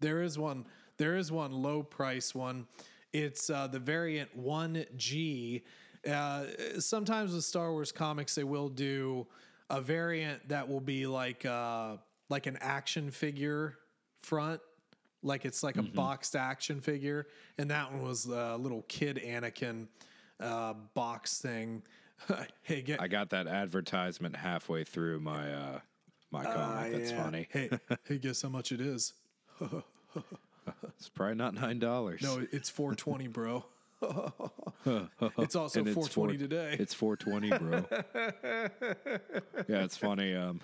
there 0.00 0.22
is 0.22 0.38
one. 0.38 0.64
There 0.98 1.16
is 1.16 1.32
one 1.32 1.52
low 1.52 1.82
price 1.82 2.34
one. 2.34 2.66
It's 3.12 3.50
uh, 3.50 3.66
the 3.66 3.78
variant 3.78 4.34
one 4.36 4.84
G. 4.96 5.62
Uh, 6.08 6.44
sometimes 6.78 7.34
with 7.34 7.44
Star 7.44 7.72
Wars 7.72 7.92
comics, 7.92 8.34
they 8.34 8.44
will 8.44 8.68
do 8.68 9.26
a 9.70 9.80
variant 9.80 10.48
that 10.48 10.68
will 10.68 10.80
be 10.80 11.06
like 11.06 11.44
uh, 11.44 11.96
like 12.28 12.46
an 12.46 12.58
action 12.60 13.10
figure 13.10 13.78
front, 14.22 14.60
like 15.22 15.44
it's 15.44 15.62
like 15.62 15.76
a 15.76 15.82
boxed 15.82 16.36
action 16.36 16.80
figure, 16.80 17.26
and 17.58 17.70
that 17.70 17.92
one 17.92 18.02
was 18.02 18.26
a 18.26 18.56
little 18.56 18.82
kid 18.88 19.20
Anakin 19.24 19.86
uh, 20.40 20.74
box 20.94 21.38
thing. 21.40 21.82
hey, 22.62 22.82
get 22.82 23.00
I 23.00 23.08
got 23.08 23.30
that 23.30 23.46
advertisement 23.46 24.36
halfway 24.36 24.84
through 24.84 25.20
my 25.20 25.52
uh, 25.52 25.80
my 26.30 26.44
comic. 26.44 26.58
Ah, 26.58 26.86
That's 26.90 27.10
yeah. 27.10 27.22
funny. 27.22 27.48
Hey, 27.50 27.70
hey, 28.08 28.18
guess 28.18 28.42
how 28.42 28.48
much 28.48 28.72
it 28.72 28.80
is? 28.80 29.12
It's 30.96 31.08
probably 31.08 31.34
not 31.34 31.54
nine 31.54 31.80
dollars. 31.80 32.22
No, 32.22 32.46
it's 32.52 32.70
420, 32.70 33.26
bro. 33.26 33.64
it's 35.38 35.56
also 35.56 35.80
And 35.80 35.88
it's 35.88 35.94
420 35.96 36.08
four- 36.10 36.28
today. 36.38 36.76
It's 36.78 36.94
420, 36.94 37.58
bro. 37.58 37.84
yeah, 39.68 39.82
it's 39.84 39.96
funny. 39.96 40.36
Um, 40.36 40.60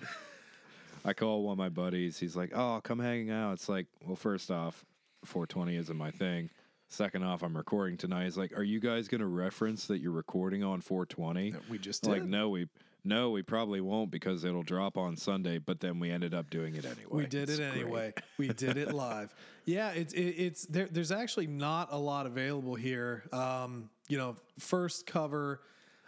I 1.05 1.13
call 1.13 1.43
one 1.43 1.53
of 1.53 1.57
my 1.57 1.69
buddies. 1.69 2.19
He's 2.19 2.35
like, 2.35 2.51
"Oh, 2.55 2.79
come 2.83 2.99
hanging 2.99 3.31
out." 3.31 3.53
It's 3.53 3.69
like, 3.69 3.87
well, 4.05 4.15
first 4.15 4.51
off, 4.51 4.85
420 5.25 5.75
isn't 5.77 5.97
my 5.97 6.11
thing. 6.11 6.49
Second 6.87 7.23
off, 7.23 7.43
I'm 7.43 7.55
recording 7.55 7.97
tonight. 7.97 8.25
He's 8.25 8.37
like, 8.37 8.57
"Are 8.57 8.63
you 8.63 8.79
guys 8.79 9.07
going 9.07 9.21
to 9.21 9.27
reference 9.27 9.85
that 9.87 9.99
you're 9.99 10.11
recording 10.11 10.63
on 10.63 10.81
420?" 10.81 11.53
we 11.69 11.77
just 11.77 12.05
like, 12.07 12.23
no, 12.23 12.49
we 12.49 12.67
no, 13.05 13.29
we 13.29 13.43
probably 13.43 13.79
won't 13.79 14.11
because 14.11 14.43
it'll 14.43 14.63
drop 14.63 14.97
on 14.97 15.15
Sunday. 15.15 15.57
But 15.59 15.79
then 15.79 15.99
we 15.99 16.11
ended 16.11 16.33
up 16.33 16.49
doing 16.49 16.75
it 16.75 16.85
anyway. 16.85 17.05
We 17.09 17.25
did 17.27 17.49
It's 17.49 17.59
it 17.59 17.71
great. 17.71 17.81
anyway. 17.83 18.13
We 18.37 18.47
did 18.49 18.77
it 18.77 18.93
live. 18.93 19.33
Yeah, 19.65 19.91
it's 19.91 20.13
it, 20.13 20.21
it's 20.21 20.65
there. 20.65 20.87
There's 20.89 21.11
actually 21.11 21.45
not 21.45 21.89
a 21.91 21.97
lot 21.97 22.25
available 22.25 22.73
here. 22.73 23.25
Um, 23.31 23.91
you 24.07 24.17
know, 24.17 24.35
first 24.57 25.05
cover 25.05 25.61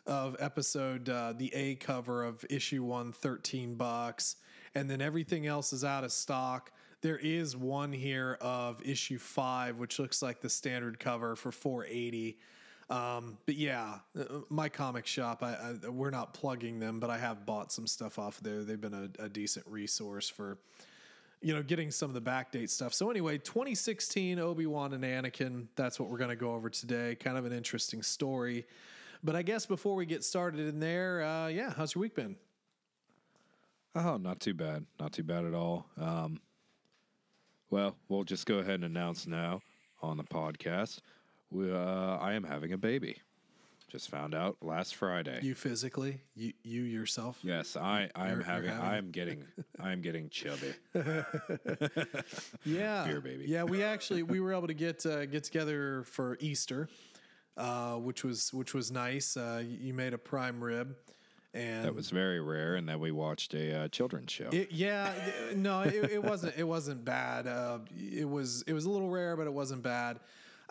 of 0.08 0.36
episode, 0.40 1.08
uh, 1.10 1.34
the 1.38 1.54
A 1.54 1.76
cover 1.76 2.24
of 2.24 2.44
issue 2.50 2.84
one, 2.84 3.12
13 3.12 3.76
bucks, 3.76 4.38
and 4.75 4.90
then 4.90 5.01
everything 5.01 5.48
else 5.48 5.74
is 5.74 5.84
out 5.84 6.04
of 6.04 6.12
stock. 6.12 6.72
There 7.01 7.18
is 7.18 7.58
one 7.58 7.92
here 7.92 8.38
of 8.42 8.82
issue 8.86 9.18
five, 9.18 9.78
which 9.78 9.98
looks 10.00 10.22
like 10.22 10.42
the 10.42 10.50
standard 10.50 11.00
cover 11.00 11.36
for 11.36 11.51
480. 11.51 12.38
Um, 12.90 13.38
but 13.46 13.56
yeah, 13.56 14.00
uh, 14.20 14.24
my 14.50 14.70
comic 14.70 15.08
shop, 15.08 15.42
I, 15.44 15.78
I, 15.86 15.90
we're 15.90 16.10
not 16.10 16.34
plugging 16.34 16.80
them, 16.80 17.00
but 17.00 17.10
I 17.10 17.18
have 17.18 17.46
bought 17.46 17.72
some 17.72 17.88
stuff 17.88 18.20
off 18.20 18.40
there. 18.42 18.63
They've 18.63 18.80
been 18.80 19.12
a, 19.20 19.24
a 19.24 19.30
decent 19.30 19.66
resource 19.66 20.28
for, 20.30 20.58
you 21.42 21.54
know, 21.56 21.63
getting 21.63 21.90
some 21.90 22.10
of 22.10 22.13
the 22.13 22.30
backdate 22.30 22.70
stuff. 22.70 22.94
So 22.94 23.10
anyway, 23.10 23.38
2016 23.38 24.40
Obi-Wan 24.40 24.94
and 24.94 25.04
Anakin, 25.04 25.68
that's 25.75 26.00
what 26.00 26.10
we're 26.10 26.18
going 26.18 26.32
to 26.32 26.36
go 26.36 26.54
over 26.54 26.70
today. 26.70 27.16
Kind 27.16 27.38
of 27.38 27.46
an 27.46 27.54
interesting 27.54 28.04
story. 28.04 28.66
But 29.24 29.36
I 29.36 29.42
guess 29.42 29.66
before 29.66 29.96
we 29.96 30.06
get 30.06 30.24
started 30.24 30.68
in 30.68 30.80
there, 30.80 31.24
uh, 31.24 31.48
yeah, 31.48 31.74
how's 31.75 31.96
your 31.96 32.01
week 32.01 32.16
been? 32.16 32.36
Oh, 33.96 34.18
not 34.18 34.40
too 34.40 34.54
bad. 34.54 34.86
Not 35.00 35.12
too 35.14 35.24
bad 35.24 35.46
at 35.46 35.54
all. 35.54 35.86
Um, 36.00 36.40
well, 37.70 37.96
we'll 38.10 38.24
just 38.24 38.46
go 38.46 38.60
ahead 38.60 38.76
and 38.76 38.84
announce 38.86 39.28
now 39.28 39.62
on 40.02 40.18
the 40.18 40.24
podcast. 40.24 41.00
We, 41.50 41.72
uh, 41.72 42.18
I 42.18 42.34
am 42.34 42.44
having 42.44 42.72
a 42.74 42.78
baby. 42.78 43.18
Just 43.90 44.10
found 44.10 44.34
out 44.34 44.56
last 44.62 44.96
Friday. 44.96 45.40
You 45.44 45.54
physically, 45.54 46.22
you 46.34 46.54
you 46.64 46.84
yourself. 46.84 47.38
yes, 47.44 47.76
I, 47.76 48.10
I 48.16 48.30
am 48.30 48.40
having, 48.40 48.70
having- 48.70 48.86
I 48.86 48.96
am 48.98 49.12
getting 49.12 49.44
I 49.82 49.92
am 49.92 50.02
getting 50.02 50.30
chubby. 50.30 50.72
Yeah, 52.64 53.04
Beer 53.06 53.20
baby. 53.20 53.46
Yeah, 53.48 53.64
we 53.64 53.84
actually 53.94 54.24
we 54.24 54.40
were 54.40 54.54
able 54.54 54.68
to 54.68 54.74
get 54.74 55.06
uh, 55.06 55.26
get 55.26 55.44
together 55.44 56.04
for 56.06 56.38
Easter, 56.40 56.88
uh, 57.58 57.96
which 57.96 58.24
was 58.24 58.54
which 58.54 58.74
was 58.74 58.92
nice. 58.92 59.36
Uh, 59.36 59.62
you 59.66 59.94
made 59.94 60.14
a 60.14 60.18
prime 60.18 60.64
rib, 60.64 60.96
and 61.53 61.84
That 61.84 61.93
was 61.93 62.10
very 62.10 62.39
rare, 62.39 62.75
and 62.75 62.88
then 62.88 63.00
we 63.00 63.12
watched 63.12 63.53
a 63.53 63.84
uh, 63.84 63.88
children's 63.89 64.31
show. 64.31 64.50
It, 64.51 64.72
yeah, 64.72 65.13
no, 65.55 65.81
it, 65.81 66.12
it 66.12 66.24
wasn't. 66.24 66.53
It 66.58 66.63
wasn't 66.63 67.03
bad. 67.03 67.46
Uh, 67.48 67.79
it 67.98 68.29
was. 68.29 68.63
It 68.67 68.74
was 68.74 68.86
a 68.86 68.89
little 68.89 69.10
rare, 69.10 69.36
but 69.36 69.48
it 69.48 69.53
wasn't 69.53 69.84
bad. 69.84 70.20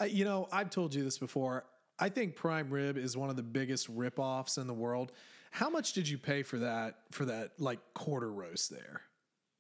Uh, 0.01 0.05
you 0.05 0.25
know, 0.25 0.49
I've 0.51 0.71
told 0.71 0.95
you 0.95 1.05
this 1.05 1.19
before. 1.19 1.65
I 1.99 2.09
think 2.09 2.35
prime 2.35 2.71
rib 2.71 2.97
is 2.97 3.15
one 3.17 3.29
of 3.29 3.37
the 3.37 3.43
biggest 3.43 3.95
ripoffs 3.95 4.57
in 4.57 4.67
the 4.67 4.75
world. 4.75 5.13
How 5.51 5.69
much 5.69 5.93
did 5.93 6.09
you 6.09 6.17
pay 6.17 6.43
for 6.43 6.59
that? 6.59 7.01
For 7.11 7.27
that, 7.27 7.53
like 7.59 7.81
quarter 7.93 8.33
roast 8.33 8.71
there? 8.71 9.03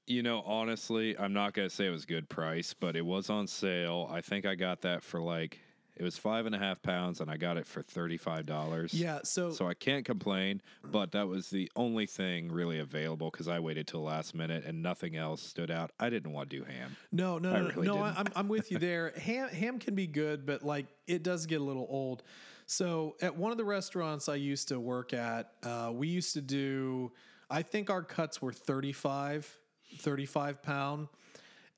You 0.07 0.23
know, 0.23 0.43
honestly, 0.47 1.19
I'm 1.19 1.35
not 1.35 1.53
gonna 1.53 1.69
say 1.69 1.87
it 1.87 1.91
was 1.91 2.07
good 2.07 2.31
price, 2.31 2.73
but 2.73 2.97
it 2.97 3.05
was 3.05 3.29
on 3.29 3.47
sale. 3.47 4.09
I 4.11 4.23
think 4.23 4.47
I 4.47 4.55
got 4.55 4.81
that 4.83 5.05
for 5.05 5.21
like 5.21 5.61
it 6.01 6.05
was 6.05 6.17
five 6.17 6.47
and 6.47 6.55
a 6.55 6.59
half 6.59 6.81
pounds, 6.81 7.21
and 7.21 7.31
I 7.31 7.37
got 7.37 7.59
it 7.59 7.67
for 7.67 7.83
thirty 7.83 8.17
five 8.17 8.47
dollars. 8.47 8.95
Yeah. 8.95 9.19
So, 9.23 9.51
So 9.51 9.69
I 9.69 9.75
can't 9.75 10.03
complain, 10.03 10.63
but 10.83 11.13
that 11.13 11.29
was 11.29 11.51
the 11.51 11.71
only 11.77 12.07
thing 12.07 12.51
really 12.51 12.79
available 12.79 13.31
because 13.31 13.49
I 13.49 13.61
waited 13.61 13.87
till 13.87 14.03
last 14.03 14.35
minute 14.35 14.65
and 14.65 14.83
nothing 14.83 15.15
else 15.15 15.43
stood 15.43 15.71
out. 15.71 15.91
I 16.01 16.09
didn't 16.09 16.33
want 16.33 16.49
to 16.49 16.57
do 16.57 16.65
ham. 16.65 16.97
no, 17.13 17.37
no, 17.37 17.51
I 17.51 17.61
no, 17.61 17.69
really 17.69 17.87
no. 17.87 17.95
didn't. 17.97 18.19
I'm 18.19 18.27
I'm 18.35 18.49
with 18.49 18.73
you 18.73 18.79
there. 18.89 19.13
Ham 19.19 19.51
ham 19.51 19.79
can 19.79 19.95
be 19.95 20.07
good, 20.07 20.47
but 20.47 20.63
like 20.63 20.87
it 21.07 21.23
does 21.23 21.45
get 21.45 21.61
a 21.61 21.65
little 21.65 21.87
old. 21.91 22.23
So 22.65 23.17
at 23.21 23.37
one 23.37 23.53
of 23.53 23.59
the 23.59 23.65
restaurants 23.65 24.27
I 24.31 24.37
used 24.37 24.69
to 24.69 24.81
work 24.81 25.13
at, 25.13 25.53
uh, 25.63 25.91
we 25.93 26.09
used 26.09 26.33
to 26.33 26.41
do. 26.41 27.13
I 27.51 27.61
think 27.61 27.91
our 27.91 28.03
cuts 28.03 28.41
were 28.41 28.53
35, 28.55 29.55
35 29.99 30.63
pound, 30.63 31.09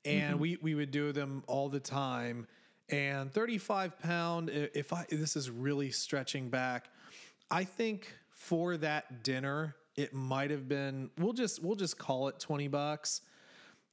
and 0.05 0.39
we 0.39 0.57
we 0.61 0.75
would 0.75 0.91
do 0.91 1.11
them 1.11 1.43
all 1.47 1.67
the 1.67 1.81
time. 1.81 2.47
And 2.89 3.31
35 3.31 3.99
pound, 3.99 4.49
if 4.49 4.93
I 4.93 5.05
this 5.09 5.35
is 5.35 5.49
really 5.49 5.91
stretching 5.91 6.49
back, 6.49 6.89
I 7.49 7.63
think 7.63 8.13
for 8.29 8.77
that 8.77 9.23
dinner 9.23 9.75
it 9.95 10.13
might 10.13 10.51
have 10.51 10.67
been. 10.67 11.09
We'll 11.17 11.33
just 11.33 11.63
we'll 11.63 11.75
just 11.75 11.97
call 11.97 12.27
it 12.27 12.39
20 12.39 12.67
bucks. 12.67 13.21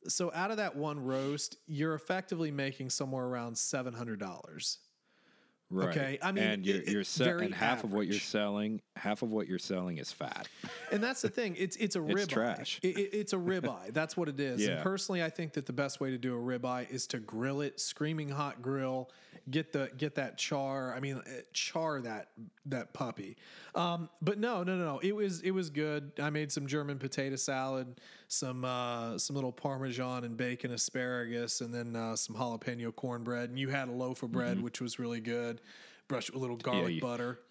So 0.09 0.33
out 0.35 0.51
of 0.51 0.57
that 0.57 0.77
one 0.77 1.05
roast, 1.05 1.57
you're 1.67 1.95
effectively 1.95 2.51
making 2.51 2.91
somewhere 2.91 3.25
around 3.25 3.57
seven 3.57 3.93
hundred 3.93 4.19
dollars. 4.19 4.79
Right. 5.71 5.89
Okay, 5.89 6.19
I 6.21 6.33
mean, 6.33 6.43
and 6.45 6.67
you're, 6.67 6.83
you're 6.83 7.01
it's 7.03 7.11
se- 7.11 7.25
very 7.25 7.45
and 7.47 7.55
half 7.55 7.85
of 7.85 7.93
what 7.93 8.07
you're 8.09 8.19
selling, 8.19 8.81
half 8.97 9.23
of 9.23 9.31
what 9.31 9.47
you're 9.47 9.61
selling 9.61 9.99
is 9.99 10.11
fat. 10.11 10.49
And 10.91 11.01
that's 11.01 11.23
the 11.23 11.29
thing. 11.29 11.55
It's 11.57 11.77
it's 11.77 11.95
a 11.95 11.99
ribeye. 12.01 12.11
It's 12.19 12.27
trash. 12.27 12.81
It, 12.83 12.99
it- 12.99 13.11
it's 13.15 13.33
a 13.33 13.37
ribeye. 13.37 13.93
That's 13.93 14.17
what 14.17 14.29
it 14.29 14.41
is. 14.41 14.67
And 14.67 14.83
personally, 14.83 15.23
I 15.23 15.31
think 15.31 15.53
that 15.53 15.67
the 15.67 15.73
best 15.73 16.01
way 16.01 16.11
to 16.11 16.19
do 16.19 16.35
a 16.37 16.41
ribeye 16.41 16.91
is 16.91 17.07
to 17.09 17.19
grill 17.21 17.61
it, 17.61 17.79
screaming 17.81 18.29
hot 18.31 18.63
grill, 18.63 19.11
get 19.51 19.73
the 19.73 19.91
get 19.97 20.15
that 20.17 20.37
char. 20.39 20.95
I 20.95 21.01
mean, 21.01 21.21
eh, 21.27 21.41
char 21.53 22.01
that 22.03 22.29
that 22.67 22.93
puppy. 22.93 23.37
Um, 23.75 24.09
but 24.21 24.39
no, 24.39 24.63
no, 24.63 24.77
no, 24.77 24.85
no. 24.85 24.99
It 24.99 25.15
was 25.15 25.41
it 25.43 25.53
was 25.53 25.71
good. 25.71 26.13
I 26.21 26.31
made 26.31 26.51
some 26.51 26.67
German 26.67 26.99
potato 26.99 27.37
salad, 27.37 28.01
some 28.29 28.65
uh, 28.65 29.17
some 29.19 29.35
little 29.37 29.53
Parmesan 29.53 30.25
and 30.25 30.37
bacon 30.37 30.73
asparagus, 30.73 31.61
and 31.61 31.73
then 31.73 31.95
uh, 31.97 32.17
some 32.17 32.35
jalapeno 32.37 32.95
cornbread. 32.95 33.51
And 33.51 33.59
you 33.59 33.69
had 33.69 33.89
a 33.89 33.93
loaf 33.93 34.23
of 34.23 34.33
bread, 34.33 34.61
which 34.63 34.81
was 34.81 34.99
really 34.99 35.21
good. 35.21 35.61
Brush 36.09 36.29
it 36.29 36.35
with 36.35 36.41
a 36.41 36.43
little 36.43 36.57
garlic 36.57 36.85
Mm-hmm. 36.87 36.95
you- 36.95 37.01
butter. 37.01 37.41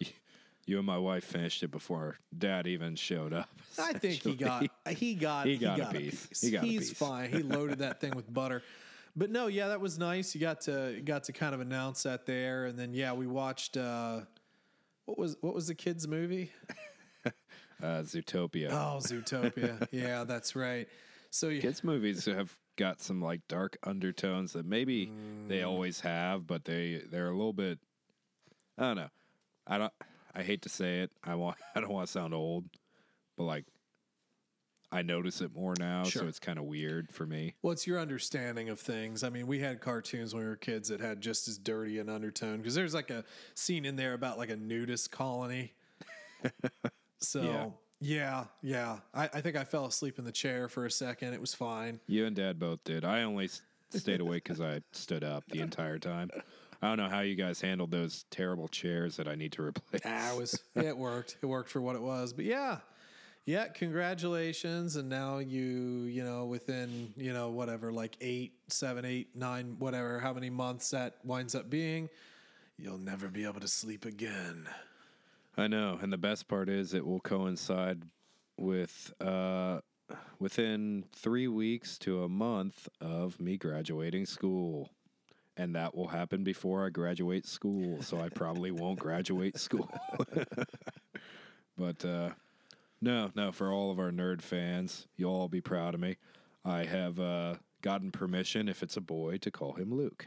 You 0.66 0.76
and 0.76 0.86
my 0.86 0.98
wife 0.98 1.24
finished 1.24 1.64
it 1.64 1.72
before 1.72 2.18
Dad 2.38 2.68
even 2.68 2.94
showed 2.94 3.32
up. 3.32 3.48
I 3.78 3.92
think 3.94 4.22
he 4.22 4.34
got 4.36 4.66
he 4.88 5.14
got 5.16 5.46
He 5.46 5.56
got 5.56 5.80
a 5.80 5.86
piece. 5.98 6.40
He 6.40 6.50
got 6.52 6.62
a 6.62 6.66
He's 6.66 6.90
piece. 6.90 6.98
fine. 6.98 7.30
He 7.30 7.38
loaded 7.42 7.78
that 7.80 8.00
thing 8.00 8.12
with 8.14 8.32
butter. 8.32 8.62
But 9.16 9.30
no, 9.30 9.46
yeah, 9.48 9.68
that 9.68 9.80
was 9.80 9.98
nice. 9.98 10.34
You 10.34 10.40
got 10.40 10.60
to 10.62 11.00
got 11.04 11.24
to 11.24 11.32
kind 11.32 11.54
of 11.54 11.60
announce 11.60 12.04
that 12.04 12.26
there, 12.26 12.66
and 12.66 12.78
then 12.78 12.94
yeah, 12.94 13.12
we 13.12 13.26
watched 13.26 13.76
uh, 13.76 14.20
what 15.06 15.18
was 15.18 15.36
what 15.40 15.54
was 15.54 15.66
the 15.66 15.74
kids' 15.74 16.06
movie? 16.06 16.50
uh, 17.26 18.02
Zootopia. 18.02 18.68
Oh, 18.70 18.98
Zootopia. 19.00 19.86
yeah, 19.92 20.24
that's 20.24 20.54
right. 20.54 20.88
So 21.30 21.48
yeah, 21.48 21.60
Kids 21.60 21.84
movies 21.84 22.24
have 22.26 22.52
got 22.76 23.00
some 23.00 23.20
like 23.20 23.40
dark 23.48 23.76
undertones 23.84 24.52
that 24.54 24.64
maybe 24.66 25.06
Mm. 25.06 25.48
they 25.48 25.62
always 25.62 26.00
have, 26.00 26.46
but 26.46 26.64
they 26.64 27.02
they're 27.10 27.28
a 27.28 27.36
little 27.36 27.52
bit. 27.52 27.78
I 28.78 28.82
don't 28.82 28.96
know. 28.96 29.10
I 29.66 29.78
don't. 29.78 29.92
I 30.34 30.42
hate 30.42 30.62
to 30.62 30.68
say 30.68 31.00
it. 31.00 31.10
I 31.24 31.34
want. 31.34 31.56
I 31.74 31.80
don't 31.80 31.90
want 31.92 32.06
to 32.06 32.12
sound 32.12 32.32
old, 32.34 32.64
but 33.36 33.44
like, 33.44 33.64
I 34.92 35.02
notice 35.02 35.40
it 35.40 35.54
more 35.54 35.74
now, 35.78 36.02
Sure. 36.04 36.22
so 36.22 36.28
it's 36.28 36.40
kind 36.40 36.58
of 36.58 36.64
weird 36.64 37.12
for 37.12 37.24
me. 37.26 37.54
what's 37.60 37.86
your 37.86 38.00
understanding 38.00 38.68
of 38.68 38.80
things? 38.80 39.22
I 39.22 39.30
mean, 39.30 39.46
we 39.46 39.60
had 39.60 39.80
cartoons 39.80 40.34
when 40.34 40.42
we 40.42 40.48
were 40.48 40.56
kids 40.56 40.88
that 40.88 41.00
had 41.00 41.20
just 41.20 41.46
as 41.46 41.58
dirty 41.58 41.98
an 42.00 42.08
undertone 42.08 42.58
because 42.58 42.74
there's 42.74 42.94
like 42.94 43.10
a 43.10 43.24
scene 43.54 43.84
in 43.84 43.94
there 43.96 44.14
about 44.14 44.36
like 44.38 44.50
a 44.50 44.56
nudist 44.56 45.10
colony. 45.12 45.72
So 47.18 47.42
Yeah. 47.42 47.68
yeah, 48.00 48.44
yeah. 48.62 48.98
I, 49.12 49.24
I 49.34 49.40
think 49.42 49.56
I 49.56 49.64
fell 49.64 49.84
asleep 49.84 50.18
in 50.18 50.24
the 50.24 50.32
chair 50.32 50.68
for 50.68 50.86
a 50.86 50.90
second. 50.90 51.34
It 51.34 51.40
was 51.40 51.52
fine. 51.54 52.00
You 52.06 52.24
and 52.26 52.34
Dad 52.34 52.58
both 52.58 52.82
did. 52.84 53.04
I 53.04 53.22
only 53.24 53.50
stayed 53.90 54.20
awake 54.20 54.44
because 54.44 54.60
I 54.60 54.80
stood 54.92 55.22
up 55.22 55.44
the 55.50 55.60
entire 55.60 55.98
time. 55.98 56.30
I 56.80 56.88
don't 56.88 56.96
know 56.96 57.10
how 57.10 57.20
you 57.20 57.34
guys 57.34 57.60
handled 57.60 57.90
those 57.90 58.24
terrible 58.30 58.68
chairs 58.68 59.18
that 59.18 59.28
I 59.28 59.34
need 59.34 59.52
to 59.52 59.62
replace. 59.62 60.00
It 60.02 60.38
was 60.38 60.58
it 60.74 60.96
worked. 60.96 61.36
It 61.42 61.46
worked 61.46 61.68
for 61.68 61.82
what 61.82 61.94
it 61.94 62.00
was. 62.00 62.32
But 62.32 62.46
yeah, 62.46 62.78
yeah, 63.46 63.68
congratulations. 63.68 64.96
And 64.96 65.08
now 65.08 65.38
you, 65.38 66.04
you 66.04 66.22
know, 66.22 66.46
within, 66.46 67.12
you 67.16 67.32
know, 67.32 67.50
whatever, 67.50 67.92
like 67.92 68.16
eight, 68.20 68.52
seven, 68.68 69.04
eight, 69.04 69.34
nine, 69.34 69.76
whatever, 69.78 70.18
how 70.18 70.32
many 70.32 70.50
months 70.50 70.90
that 70.90 71.16
winds 71.24 71.54
up 71.54 71.70
being, 71.70 72.08
you'll 72.78 72.98
never 72.98 73.28
be 73.28 73.44
able 73.44 73.60
to 73.60 73.68
sleep 73.68 74.04
again. 74.04 74.68
I 75.56 75.66
know, 75.66 75.98
and 76.00 76.12
the 76.12 76.18
best 76.18 76.48
part 76.48 76.68
is 76.68 76.94
it 76.94 77.04
will 77.04 77.20
coincide 77.20 78.02
with 78.56 79.12
uh, 79.20 79.80
within 80.38 81.04
three 81.12 81.48
weeks 81.48 81.98
to 81.98 82.22
a 82.22 82.28
month 82.28 82.88
of 83.00 83.40
me 83.40 83.56
graduating 83.56 84.26
school. 84.26 84.90
And 85.56 85.74
that 85.74 85.94
will 85.94 86.08
happen 86.08 86.42
before 86.44 86.86
I 86.86 86.90
graduate 86.90 87.46
school, 87.46 88.02
so 88.02 88.18
I 88.18 88.30
probably 88.30 88.70
won't 88.70 88.98
graduate 88.98 89.58
school. 89.58 89.90
but 91.76 92.02
uh, 92.04 92.30
no, 93.00 93.30
no, 93.34 93.52
for 93.52 93.72
all 93.72 93.90
of 93.90 93.98
our 93.98 94.10
nerd 94.10 94.42
fans, 94.42 95.06
you'll 95.16 95.32
all 95.32 95.48
be 95.48 95.60
proud 95.60 95.94
of 95.94 96.00
me. 96.00 96.16
I 96.64 96.84
have 96.84 97.18
uh, 97.18 97.54
gotten 97.82 98.10
permission, 98.10 98.68
if 98.68 98.82
it's 98.82 98.96
a 98.96 99.00
boy, 99.00 99.38
to 99.38 99.50
call 99.50 99.72
him 99.74 99.94
Luke. 99.94 100.26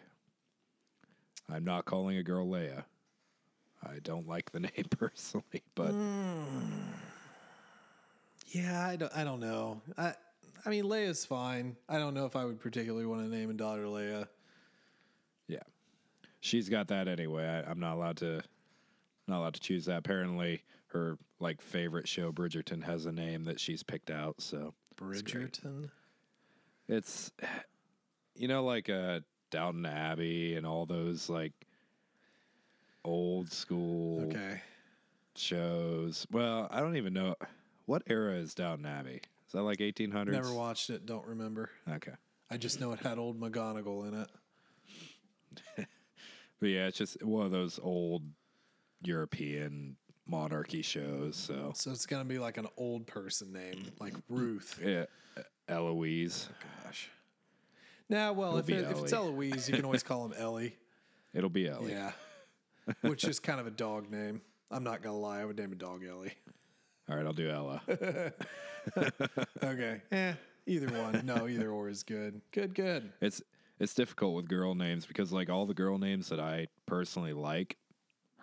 I'm 1.52 1.64
not 1.64 1.86
calling 1.86 2.18
a 2.18 2.24
girl 2.24 2.48
Leia. 2.48 2.86
I 3.84 4.00
don't 4.02 4.28
like 4.28 4.52
the 4.52 4.60
name 4.62 4.86
personally, 4.90 5.62
but 5.76 5.94
Yeah, 8.48 8.88
I 8.88 8.96
don't, 8.96 9.16
I 9.16 9.24
don't 9.24 9.40
know. 9.40 9.82
I, 9.98 10.14
I 10.66 10.70
mean, 10.70 10.86
Leia's 10.86 11.26
fine. 11.26 11.76
I 11.90 11.98
don't 11.98 12.14
know 12.14 12.26
if 12.26 12.36
I 12.36 12.46
would 12.46 12.60
particularly 12.60 13.06
want 13.06 13.22
to 13.22 13.28
name 13.28 13.50
a 13.50 13.54
daughter 13.54 13.84
Leia. 13.84 14.28
yeah, 15.48 15.60
she's 16.40 16.70
got 16.70 16.88
that 16.88 17.08
anyway. 17.08 17.46
I, 17.46 17.70
I'm 17.70 17.80
not 17.80 17.96
allowed 17.96 18.18
to, 18.18 18.42
not 19.28 19.40
allowed 19.40 19.54
to 19.56 19.60
choose 19.60 19.86
that. 19.86 19.98
Apparently, 19.98 20.64
her 20.94 21.18
like 21.40 21.62
favorite 21.62 22.08
show, 22.08 22.32
Bridgerton, 22.32 22.84
has 22.84 23.06
a 23.06 23.12
name 23.12 23.44
that 23.46 23.60
she's 23.60 23.84
picked 23.84 24.10
out. 24.10 24.36
So 24.40 24.74
Bridgerton. 24.96 25.90
it's, 26.88 27.32
you 28.36 28.48
know, 28.48 28.64
like 28.64 28.90
uh, 28.90 29.20
Downton 29.52 29.86
Abbey 29.86 30.56
and 30.56 30.66
all 30.66 30.86
those 30.86 31.30
like 31.30 31.54
old 33.06 33.52
school 33.52 34.22
Okay. 34.28 34.62
shows. 35.36 36.26
Well, 36.32 36.68
I 36.72 36.80
don't 36.80 36.96
even 36.98 37.14
know 37.14 37.36
what 37.86 38.04
era 38.08 38.36
is 38.36 38.54
Downton 38.54 38.86
Abbey. 38.86 39.22
Is 39.48 39.52
that 39.54 39.64
like 39.64 39.80
1800s? 39.80 40.28
Never 40.32 40.54
watched 40.54 40.90
it. 40.90 41.06
Don't 41.06 41.26
remember. 41.28 41.70
Okay. 41.90 42.14
I 42.50 42.58
just 42.58 42.80
know 42.80 42.92
it 42.94 43.00
had 43.00 43.18
old 43.18 43.40
McGonagall 43.40 44.08
in 44.08 44.14
it. 44.22 44.28
But 46.60 46.70
yeah, 46.70 46.88
it's 46.88 46.98
just 46.98 47.22
one 47.22 47.46
of 47.46 47.52
those 47.52 47.78
old 47.84 48.24
European 49.02 49.98
monarchy 50.26 50.82
shows. 50.82 51.36
So 51.36 51.72
So 51.76 51.92
it's 51.92 52.06
gonna 52.06 52.26
be 52.26 52.40
like 52.40 52.58
an 52.58 52.68
old 52.78 53.08
person 53.08 53.52
name, 53.54 53.86
like 54.00 54.14
Ruth. 54.30 54.80
yeah, 54.84 55.06
Eloise. 55.68 56.50
Gosh. 56.84 57.10
Now, 58.10 58.34
well, 58.34 58.50
It'll 58.50 58.60
if, 58.60 58.66
be 58.66 58.74
it, 58.74 58.92
if 58.92 59.00
it's 59.00 59.14
Ellie. 59.14 59.28
Eloise, 59.50 59.70
you 59.70 59.76
can 59.76 59.86
always 59.86 60.04
call 60.04 60.26
him 60.26 60.34
Ellie. 60.38 60.76
It'll 61.34 61.50
be 61.50 61.68
Ellie. 61.68 61.92
Yeah. 61.92 62.12
Which 63.02 63.24
is 63.24 63.40
kind 63.40 63.60
of 63.60 63.66
a 63.68 63.72
dog 63.72 64.12
name. 64.12 64.42
I'm 64.70 64.84
not 64.84 65.02
gonna 65.02 65.18
lie, 65.18 65.42
I 65.42 65.46
would 65.46 65.58
name 65.58 65.72
a 65.72 65.76
dog 65.76 66.04
Ellie. 66.06 66.34
All 67.10 67.16
right, 67.16 67.26
I'll 67.26 67.34
do 67.34 67.50
Ella. 67.50 67.82
Okay. 69.64 70.02
Eh. 70.12 70.34
Either 70.68 70.88
one. 71.02 71.26
No, 71.26 71.48
either 71.48 71.70
or 71.72 71.90
is 71.90 72.04
good. 72.04 72.42
Good, 72.52 72.74
good. 72.76 73.12
it's 73.22 73.42
it's 73.80 73.94
difficult 73.94 74.36
with 74.36 74.48
girl 74.48 74.76
names 74.76 75.06
because 75.06 75.32
like 75.34 75.50
all 75.50 75.66
the 75.66 75.74
girl 75.74 75.98
names 75.98 76.30
that 76.30 76.40
I 76.40 76.68
personally 76.86 77.34
like, 77.34 77.78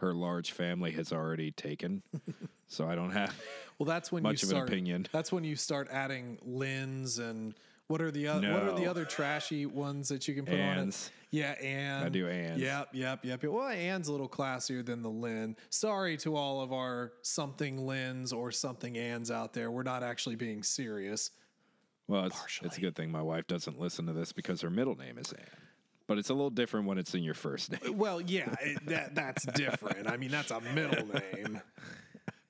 her 0.01 0.15
large 0.15 0.53
family 0.53 0.91
has 0.93 1.13
already 1.13 1.51
taken, 1.51 2.03
so 2.67 2.89
I 2.89 2.95
don't 2.95 3.13
have. 3.13 3.35
Well, 3.79 3.87
that's 3.87 4.11
when 4.13 4.23
Much 4.23 4.43
you 4.43 4.51
of 4.51 4.57
an 4.57 4.63
opinion. 4.63 5.07
That's 5.13 5.33
when 5.33 5.45
you 5.45 5.57
start 5.57 5.89
adding 5.91 6.39
Lynn's 6.43 7.19
and 7.19 7.55
what 7.87 8.01
are 8.01 8.11
the 8.11 8.29
other 8.29 8.53
what 8.53 8.63
are 8.63 8.79
the 8.79 8.87
other 8.87 9.05
trashy 9.05 9.67
ones 9.67 10.09
that 10.11 10.29
you 10.29 10.35
can 10.35 10.45
put 10.45 10.55
Anns. 10.55 10.79
on 10.79 10.89
it? 10.89 11.11
Yeah, 11.33 11.67
Ann. 11.67 12.05
I 12.05 12.09
do 12.09 12.29
Ann's. 12.29 12.61
Yep, 12.61 12.89
yep, 12.93 13.25
yep. 13.25 13.45
Well, 13.45 13.69
Ann's 13.69 14.09
a 14.09 14.13
little 14.13 14.29
classier 14.29 14.85
than 14.85 15.03
the 15.03 15.11
Lynn. 15.11 15.57
Sorry 15.71 16.17
to 16.19 16.37
all 16.37 16.61
of 16.61 16.73
our 16.73 17.13
something 17.23 17.87
Lynn's 17.87 18.33
or 18.33 18.51
something 18.51 18.97
Ann's 18.97 19.31
out 19.31 19.53
there. 19.53 19.71
We're 19.71 19.83
not 19.83 20.03
actually 20.03 20.37
being 20.37 20.63
serious. 20.63 21.31
Well, 22.09 22.25
it's, 22.25 22.61
it's 22.63 22.77
a 22.77 22.81
good 22.81 22.97
thing 22.97 23.13
my 23.13 23.23
wife 23.23 23.47
doesn't 23.47 23.79
listen 23.79 24.07
to 24.07 24.13
this 24.13 24.33
because 24.33 24.61
her 24.63 24.71
middle 24.71 24.97
name 24.97 25.17
is 25.17 25.33
Anne. 25.33 25.60
But 26.11 26.19
it's 26.19 26.31
a 26.31 26.35
little 26.35 26.51
different 26.51 26.87
when 26.87 26.99
it's 26.99 27.15
in 27.15 27.23
your 27.23 27.35
first 27.35 27.71
name. 27.71 27.97
Well, 27.97 28.21
yeah, 28.21 28.53
it, 28.61 28.85
that 28.87 29.15
that's 29.15 29.47
different. 29.47 30.09
I 30.09 30.17
mean, 30.17 30.33
that's 30.33 30.51
a 30.51 30.61
middle 30.61 31.07
name. 31.07 31.61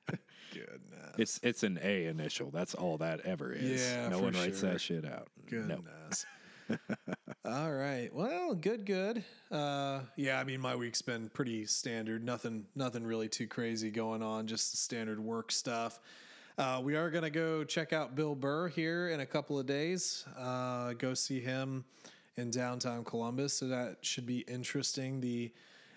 Goodness. 0.55 1.15
It's 1.19 1.41
it's 1.43 1.63
an 1.63 1.79
A 1.83 2.07
initial. 2.07 2.51
That's 2.51 2.75
all 2.75 2.97
that 2.97 3.21
ever 3.21 3.53
is. 3.53 3.83
Yeah, 3.83 4.09
no 4.09 4.21
one 4.21 4.33
writes 4.33 4.61
sure. 4.61 4.71
that 4.71 4.81
shit 4.81 5.05
out. 5.05 5.29
Goodness. 5.45 6.25
All 7.45 7.71
right. 7.71 8.09
Well, 8.15 8.55
good, 8.55 8.87
good. 8.87 9.25
Uh, 9.51 10.01
yeah, 10.17 10.41
I 10.41 10.45
mean, 10.45 10.63
my 10.63 10.75
week's 10.75 11.03
been 11.03 11.29
pretty 11.29 11.67
standard. 11.67 12.25
Nothing, 12.25 12.65
nothing 12.75 13.05
really 13.05 13.29
too 13.29 13.47
crazy 13.47 13.91
going 13.91 14.23
on. 14.23 14.47
Just 14.47 14.71
the 14.71 14.79
standard 14.79 15.21
work 15.21 15.53
stuff. 15.53 16.01
Uh, 16.57 16.81
we 16.83 16.97
are 16.97 17.11
gonna 17.11 17.29
go 17.29 17.63
check 17.65 17.93
out 17.93 18.17
Bill 18.17 18.35
Burr 18.35 18.69
here 18.69 19.11
in 19.11 19.21
a 19.21 19.27
couple 19.27 19.59
of 19.59 19.67
days. 19.67 20.25
Uh, 20.39 20.95
go 20.95 21.13
see 21.13 21.41
him 21.41 21.85
in 22.41 22.51
downtown 22.51 23.05
Columbus. 23.05 23.55
So 23.55 23.69
that 23.69 23.99
should 24.01 24.27
be 24.27 24.41
interesting. 24.41 25.21
The 25.21 25.53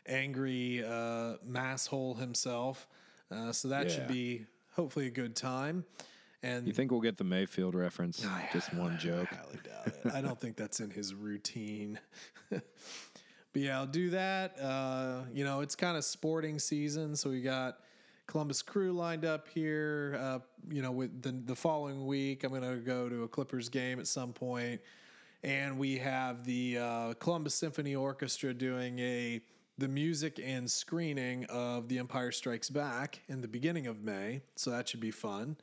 angry 0.05 0.83
uh, 0.83 1.37
masshole 1.49 2.19
himself. 2.19 2.87
Uh, 3.31 3.51
so 3.51 3.69
that 3.69 3.89
should 3.89 4.07
be 4.07 4.45
hopefully 4.75 5.07
a 5.07 5.11
good 5.11 5.35
time. 5.35 5.85
And 6.43 6.67
You 6.67 6.73
think 6.73 6.91
we'll 6.91 7.01
get 7.01 7.17
the 7.17 7.23
Mayfield 7.23 7.73
reference? 7.73 8.25
Just 8.51 8.73
one 8.73 8.97
joke. 8.99 9.29
I 9.31 9.35
highly 9.35 9.59
doubt 9.63 9.87
it. 9.87 10.13
I 10.13 10.21
don't 10.21 10.39
think 10.39 10.57
that's 10.57 10.81
in 10.81 10.89
his 10.89 11.15
routine. 11.15 11.99
but 12.49 12.61
yeah, 13.53 13.79
I'll 13.79 13.85
do 13.87 14.09
that. 14.09 14.59
Uh, 14.59 15.21
you 15.33 15.45
know, 15.45 15.61
it's 15.61 15.75
kind 15.75 15.95
of 15.95 16.03
sporting 16.03 16.59
season, 16.59 17.15
so 17.15 17.29
we 17.29 17.41
got 17.41 17.77
Columbus 18.27 18.61
Crew 18.61 18.91
lined 18.91 19.23
up 19.23 19.47
here. 19.47 20.17
Uh, 20.19 20.39
you 20.69 20.81
know, 20.81 20.91
with 20.91 21.21
the 21.21 21.31
the 21.31 21.55
following 21.55 22.05
week, 22.05 22.43
I'm 22.43 22.49
going 22.49 22.61
to 22.61 22.75
go 22.75 23.07
to 23.07 23.23
a 23.23 23.27
Clippers 23.27 23.69
game 23.69 23.99
at 23.99 24.07
some 24.07 24.33
point, 24.33 24.81
and 25.43 25.77
we 25.77 25.97
have 25.97 26.45
the 26.45 26.77
uh, 26.77 27.13
Columbus 27.15 27.53
Symphony 27.55 27.95
Orchestra 27.95 28.53
doing 28.53 28.99
a 28.99 29.41
the 29.77 29.87
music 29.87 30.39
and 30.43 30.69
screening 30.69 31.45
of 31.45 31.87
The 31.87 31.97
Empire 31.97 32.31
Strikes 32.31 32.69
Back 32.69 33.21
in 33.27 33.41
the 33.41 33.47
beginning 33.47 33.87
of 33.87 34.03
May, 34.03 34.41
so 34.55 34.69
that 34.69 34.87
should 34.87 34.99
be 34.99 35.09
fun. 35.11 35.57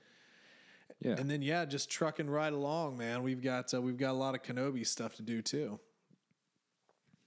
Yeah. 1.00 1.12
And 1.12 1.30
then 1.30 1.42
yeah, 1.42 1.64
just 1.64 1.88
trucking 1.90 2.28
right 2.28 2.52
along, 2.52 2.98
man. 2.98 3.22
We've 3.22 3.40
got 3.40 3.72
uh, 3.72 3.80
we've 3.80 3.96
got 3.96 4.10
a 4.10 4.18
lot 4.18 4.34
of 4.34 4.42
Kenobi 4.42 4.86
stuff 4.86 5.14
to 5.16 5.22
do 5.22 5.40
too. 5.40 5.78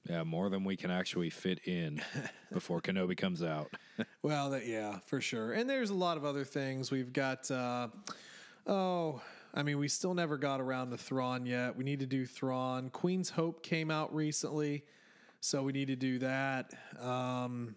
yeah, 0.08 0.24
more 0.24 0.50
than 0.50 0.64
we 0.64 0.76
can 0.76 0.92
actually 0.92 1.30
fit 1.30 1.60
in 1.66 2.02
before 2.52 2.82
Kenobi 2.82 3.18
comes 3.18 3.44
out. 3.44 3.70
Well, 4.24 4.50
that 4.52 4.66
yeah, 4.66 5.00
for 5.06 5.22
sure. 5.22 5.54
And 5.54 5.70
there's 5.70 5.92
a 5.92 5.94
lot 5.94 6.18
of 6.18 6.26
other 6.26 6.44
things. 6.46 6.90
We've 6.90 7.14
got 7.14 7.52
uh, 7.52 7.90
oh, 8.66 9.22
I 9.54 9.62
mean, 9.62 9.78
we 9.78 9.88
still 9.88 10.14
never 10.14 10.38
got 10.38 10.60
around 10.60 10.90
to 10.92 10.98
Thrawn 10.98 11.46
yet. 11.46 11.76
We 11.76 11.84
need 11.84 12.00
to 12.00 12.08
do 12.08 12.26
Thrawn. 12.26 12.90
Queen's 12.90 13.30
Hope 13.30 13.62
came 13.62 13.92
out 13.92 14.14
recently, 14.14 14.84
so 15.42 15.62
we 15.62 15.74
need 15.74 15.88
to 15.88 15.96
do 15.96 16.20
that. 16.20 16.74
Um, 17.00 17.76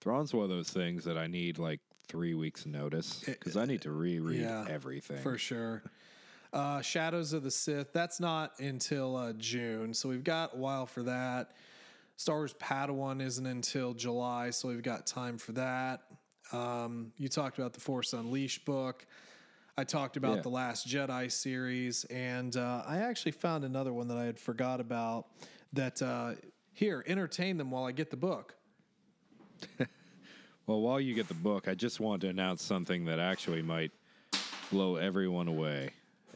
Thrawn's 0.00 0.34
one 0.34 0.44
of 0.44 0.50
those 0.50 0.70
things 0.70 1.04
that 1.04 1.16
I 1.16 1.28
need 1.28 1.58
like 1.58 1.80
three 2.08 2.34
weeks 2.34 2.66
notice 2.66 3.22
because 3.24 3.56
I 3.56 3.64
need 3.64 3.82
to 3.82 3.92
reread 3.92 4.40
yeah, 4.40 4.66
everything. 4.68 5.18
for 5.18 5.38
sure. 5.38 5.82
Uh, 6.52 6.80
Shadows 6.80 7.32
of 7.32 7.44
the 7.44 7.50
Sith. 7.50 7.92
That's 7.92 8.18
not 8.18 8.58
until 8.58 9.14
uh, 9.14 9.32
June, 9.34 9.94
so 9.94 10.08
we've 10.08 10.24
got 10.24 10.54
a 10.54 10.56
while 10.56 10.86
for 10.86 11.04
that. 11.04 11.52
Star 12.16 12.38
Wars 12.38 12.54
Padawan 12.54 13.22
isn't 13.22 13.46
until 13.46 13.94
July, 13.94 14.50
so 14.50 14.68
we've 14.68 14.82
got 14.82 15.06
time 15.06 15.38
for 15.38 15.52
that. 15.52 16.02
Um, 16.52 17.12
you 17.16 17.28
talked 17.28 17.58
about 17.58 17.72
the 17.72 17.80
Force 17.80 18.12
Unleashed 18.12 18.64
book. 18.64 19.06
I 19.76 19.84
talked 19.84 20.16
about 20.16 20.36
Yeah. 20.36 20.42
the 20.42 20.48
Last 20.50 20.86
Jedi 20.88 21.30
series, 21.30 22.04
and 22.04 22.56
uh, 22.56 22.82
I 22.86 22.98
actually 22.98 23.32
found 23.32 23.64
another 23.64 23.92
one 23.92 24.08
that 24.08 24.18
I 24.18 24.24
had 24.24 24.38
forgot 24.38 24.80
about. 24.80 25.26
That 25.72 26.02
uh, 26.02 26.34
here, 26.72 27.04
entertain 27.06 27.56
them 27.56 27.70
while 27.70 27.84
I 27.84 27.92
get 27.92 28.10
the 28.10 28.16
book. 28.16 28.54
Well, 30.66 30.82
while 30.82 31.00
you 31.00 31.14
get 31.14 31.26
the 31.26 31.34
book, 31.34 31.66
I 31.66 31.74
just 31.74 31.98
want 31.98 32.20
to 32.20 32.28
announce 32.28 32.62
something 32.62 33.06
that 33.06 33.18
actually 33.18 33.60
might 33.60 33.90
blow 34.70 34.96
everyone 34.96 35.48
away. 35.48 35.90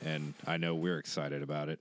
And 0.05 0.35
I 0.45 0.57
know 0.57 0.75
we're 0.75 0.99
excited 0.99 1.41
about 1.41 1.69
it. 1.69 1.79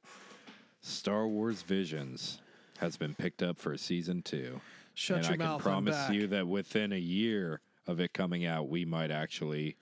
Star 0.82 1.28
Wars 1.28 1.64
Visions 1.64 2.42
has 2.78 2.96
been 2.96 3.16
picked 3.16 3.42
up 3.42 3.58
for 3.58 3.74
a 3.74 3.78
season 3.80 4.22
two. 4.22 4.62
Shut 4.94 5.18
and 5.18 5.26
your 5.26 5.34
I 5.34 5.38
can 5.38 5.46
mouth, 5.48 5.62
I'm 5.62 5.64
promise 5.64 6.10
you 6.12 6.28
that 6.28 6.48
within 6.48 6.94
a 6.94 7.00
year 7.00 7.62
of 7.88 8.00
it 8.00 8.14
coming 8.14 8.46
out, 8.46 8.70
we 8.70 8.86
might 8.86 9.10
actually 9.10 9.76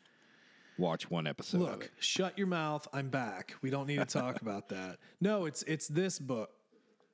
watch 0.82 1.10
one 1.10 1.28
episode 1.28 1.60
Look, 1.62 1.92
shut 2.00 2.38
your 2.38 2.48
mouth. 2.48 2.88
I'm 2.92 3.08
back. 3.10 3.56
We 3.62 3.70
don't 3.70 3.88
need 3.88 4.00
to 4.00 4.06
talk 4.06 4.42
about 4.42 4.68
that. 4.70 4.98
No, 5.22 5.46
it's 5.46 5.64
it's 5.64 5.88
this 5.88 6.20
book. 6.20 6.50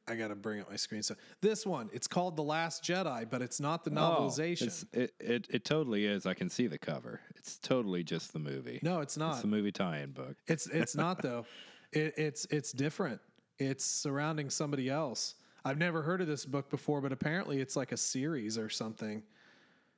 I 0.10 0.16
got 0.16 0.30
to 0.30 0.36
bring 0.36 0.62
up 0.62 0.70
my 0.70 0.78
screen. 0.78 1.04
So 1.04 1.16
this 1.42 1.66
one, 1.66 1.90
it's 1.92 2.08
called 2.08 2.38
The 2.38 2.42
Last 2.44 2.82
Jedi, 2.82 3.30
but 3.30 3.42
it's 3.42 3.60
not 3.60 3.84
the 3.84 3.92
Oh, 3.92 3.94
novelization. 4.30 4.62
it's- 4.68 4.86
it, 4.94 5.14
it 5.20 5.48
it 5.50 5.66
totally 5.66 6.06
is. 6.06 6.26
I 6.26 6.34
can 6.34 6.50
see 6.50 6.68
the 6.68 6.78
cover. 6.78 7.20
It's 7.36 7.58
totally 7.58 8.04
just 8.04 8.32
the 8.34 8.40
movie. 8.40 8.80
no, 8.82 9.02
it's 9.02 9.18
not. 9.18 9.34
it's 9.34 9.42
the 9.42 9.48
movie 9.48 9.72
tie-in 9.72 10.12
book. 10.12 10.36
It's 10.48 10.66
it's 10.68 10.96
not 10.96 11.22
though. 11.22 11.46
It, 11.92 12.14
it's 12.18 12.46
it's 12.50 12.72
different. 12.72 13.20
It's 13.60 13.84
surrounding 13.86 14.50
somebody 14.50 14.90
else. 14.90 15.36
I've 15.66 15.78
never 15.78 16.02
heard 16.02 16.22
of 16.22 16.28
this 16.28 16.46
book 16.46 16.70
before, 16.70 17.02
but 17.02 17.12
apparently 17.12 17.60
it's 17.60 17.76
like 17.76 17.92
a 17.92 17.98
series 17.98 18.58
or 18.58 18.70
something. 18.70 19.24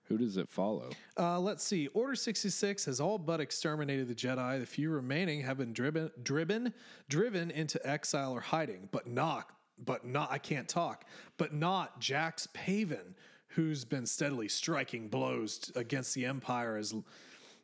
Who 0.10 0.18
does 0.18 0.38
it 0.38 0.50
follow? 0.50 0.90
Uh, 1.18 1.40
let's 1.40 1.64
see. 1.64 1.88
Order 1.90 2.16
66 2.16 2.86
has 2.86 3.00
all 3.00 3.20
but 3.20 3.40
exterminated 3.40 4.08
the 4.08 4.16
Jedi. 4.16 4.60
The 4.60 4.66
few 4.66 4.90
remaining 4.90 5.42
have 5.42 5.60
been 5.60 5.72
driven, 5.72 6.10
driven, 6.24 6.74
driven 7.08 7.52
into 7.52 7.80
exile 7.88 8.34
or 8.34 8.40
hiding, 8.40 8.90
but 8.92 9.06
not, 9.06 9.52
but 9.86 10.08
not. 10.08 10.32
I 10.32 10.40
can't 10.40 10.68
talk. 10.68 11.06
But 11.38 11.54
not 11.54 12.00
Jax 12.00 12.48
Pavan, 12.48 13.14
who's 13.50 13.86
been 13.86 14.08
steadily 14.08 14.50
striking 14.50 15.10
blows 15.10 15.72
against 15.76 16.16
the 16.16 16.26
Empire 16.26 16.76
as, 16.76 16.96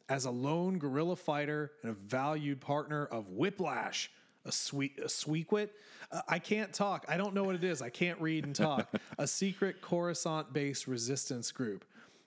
as 0.08 0.26
a 0.26 0.32
lone 0.32 0.78
guerrilla 0.78 1.16
fighter 1.16 1.72
and 1.82 1.90
a 1.90 1.96
valued 1.96 2.62
partner 2.62 3.08
of 3.08 3.30
Whiplash. 3.30 4.12
A 4.48 4.52
sweet, 4.52 5.00
a 5.00 5.08
sweetwit. 5.08 5.70
Uh, 6.12 6.22
I 6.28 6.38
can't 6.38 6.72
talk. 6.72 7.06
I 7.10 7.18
don't 7.18 7.34
know 7.34 7.44
what 7.44 7.56
it 7.56 7.64
is. 7.64 7.82
I 7.82 7.90
can't 7.90 8.22
read 8.22 8.46
and 8.46 8.56
talk. 8.56 8.94
a 9.18 9.26
secret 9.26 9.82
Coruscant-based 9.82 10.86
resistance 10.86 11.52
group. 11.52 11.84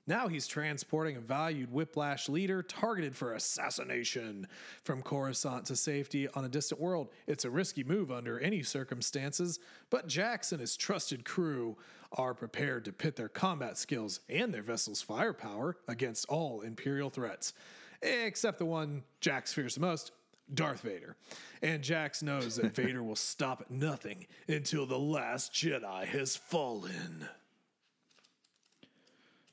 Now 0.08 0.26
he's 0.26 0.46
transporting 0.46 1.16
a 1.16 1.20
valued 1.20 1.70
Whiplash 1.70 2.30
leader 2.30 2.62
targeted 2.62 3.14
for 3.14 3.34
assassination 3.34 4.48
from 4.82 5.02
Coruscant 5.02 5.66
to 5.66 5.76
safety 5.76 6.26
on 6.28 6.46
a 6.46 6.48
distant 6.48 6.80
world. 6.80 7.10
It's 7.26 7.44
a 7.44 7.50
risky 7.50 7.84
move 7.84 8.10
under 8.10 8.40
any 8.40 8.62
circumstances, 8.62 9.60
but 9.90 10.06
Jax 10.06 10.50
and 10.50 10.62
his 10.62 10.78
trusted 10.78 11.26
crew 11.26 11.76
are 12.12 12.32
prepared 12.32 12.86
to 12.86 12.92
pit 12.92 13.16
their 13.16 13.28
combat 13.28 13.76
skills 13.76 14.20
and 14.30 14.52
their 14.52 14.62
vessel's 14.62 15.02
firepower 15.02 15.76
against 15.88 16.24
all 16.30 16.62
Imperial 16.62 17.10
threats, 17.10 17.52
except 18.00 18.58
the 18.58 18.64
one 18.64 19.02
Jax 19.20 19.52
fears 19.52 19.74
the 19.74 19.82
most. 19.82 20.12
Darth 20.54 20.80
Vader. 20.80 21.14
And 21.60 21.82
Jax 21.82 22.22
knows 22.22 22.56
that 22.56 22.74
Vader 22.74 23.02
will 23.02 23.14
stop 23.14 23.60
at 23.60 23.70
nothing 23.70 24.26
until 24.48 24.86
the 24.86 24.98
last 24.98 25.52
Jedi 25.52 26.06
has 26.06 26.34
fallen. 26.34 27.28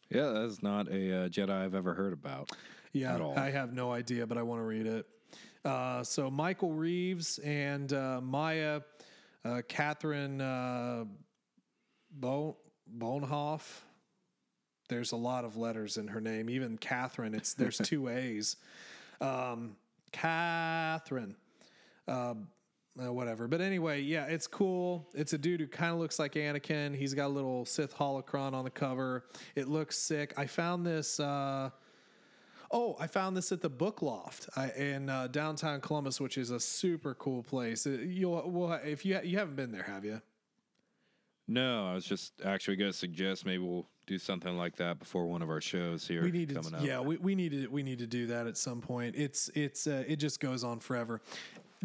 Yeah, 0.09 0.31
that's 0.31 0.61
not 0.61 0.87
a 0.87 1.25
uh, 1.25 1.29
Jedi 1.29 1.49
I've 1.49 1.75
ever 1.75 1.93
heard 1.93 2.13
about. 2.13 2.51
Yeah, 2.93 3.15
at 3.15 3.21
all. 3.21 3.37
I 3.37 3.49
have 3.51 3.73
no 3.73 3.91
idea, 3.91 4.25
but 4.25 4.37
I 4.37 4.43
want 4.43 4.61
to 4.61 4.65
read 4.65 4.85
it. 4.85 5.05
Uh, 5.65 6.03
so 6.03 6.29
Michael 6.29 6.71
Reaves 6.71 7.39
and 7.39 7.91
uh, 7.91 8.21
Maya, 8.21 8.81
uh, 9.43 9.61
Catherine 9.67 10.39
uh, 10.39 11.05
Bo- 12.11 12.57
Bohnhoff. 12.97 13.81
There's 14.87 15.11
a 15.11 15.17
lot 15.17 15.43
of 15.43 15.57
letters 15.57 15.97
in 15.97 16.07
her 16.07 16.21
name. 16.21 16.49
Even 16.49 16.77
Catherine, 16.77 17.33
it's 17.33 17.55
there's 17.55 17.77
two 17.83 18.07
A's. 18.07 18.57
Um, 19.19 19.75
Catherine. 20.11 21.35
Uh, 22.07 22.35
uh, 23.03 23.11
whatever. 23.11 23.47
But 23.47 23.61
anyway, 23.61 24.01
yeah, 24.01 24.25
it's 24.25 24.47
cool. 24.47 25.07
It's 25.13 25.33
a 25.33 25.37
dude 25.37 25.59
who 25.59 25.67
kind 25.67 25.91
of 25.93 25.99
looks 25.99 26.19
like 26.19 26.33
Anakin. 26.33 26.95
He's 26.95 27.13
got 27.13 27.27
a 27.27 27.33
little 27.33 27.65
Sith 27.65 27.95
holocron 27.95 28.53
on 28.53 28.63
the 28.63 28.69
cover. 28.71 29.25
It 29.55 29.67
looks 29.67 29.97
sick. 29.97 30.33
I 30.37 30.45
found 30.45 30.85
this. 30.85 31.19
Uh, 31.19 31.69
oh, 32.71 32.95
I 32.99 33.07
found 33.07 33.35
this 33.35 33.51
at 33.51 33.61
the 33.61 33.69
Book 33.69 34.01
Loft 34.01 34.49
I, 34.55 34.69
in 34.71 35.09
uh, 35.09 35.27
downtown 35.27 35.81
Columbus, 35.81 36.21
which 36.21 36.37
is 36.37 36.51
a 36.51 36.59
super 36.59 37.13
cool 37.15 37.43
place. 37.43 37.85
Uh, 37.85 37.91
You'll, 37.91 38.49
well, 38.49 38.79
if 38.83 39.05
you 39.05 39.19
you 39.23 39.37
haven't 39.37 39.55
been 39.55 39.71
there, 39.71 39.83
have 39.83 40.05
you? 40.05 40.21
No, 41.47 41.87
I 41.87 41.93
was 41.93 42.05
just 42.05 42.33
actually 42.43 42.75
going 42.75 42.91
to 42.91 42.97
suggest 42.97 43.45
maybe 43.45 43.63
we'll 43.63 43.87
do 44.07 44.17
something 44.17 44.57
like 44.57 44.75
that 44.77 44.99
before 44.99 45.27
one 45.27 45.41
of 45.41 45.49
our 45.49 45.61
shows 45.61 46.07
here 46.07 46.23
We 46.23 46.31
need 46.31 46.49
to, 46.49 46.59
up. 46.59 46.65
yeah, 46.81 46.99
we, 46.99 47.17
we 47.17 47.35
need 47.35 47.51
to 47.51 47.67
we 47.67 47.83
need 47.83 47.99
to 47.99 48.07
do 48.07 48.27
that 48.27 48.47
at 48.47 48.57
some 48.57 48.81
point. 48.81 49.15
It's 49.15 49.49
it's 49.53 49.87
uh, 49.87 50.03
it 50.07 50.15
just 50.17 50.39
goes 50.39 50.63
on 50.63 50.79
forever. 50.79 51.21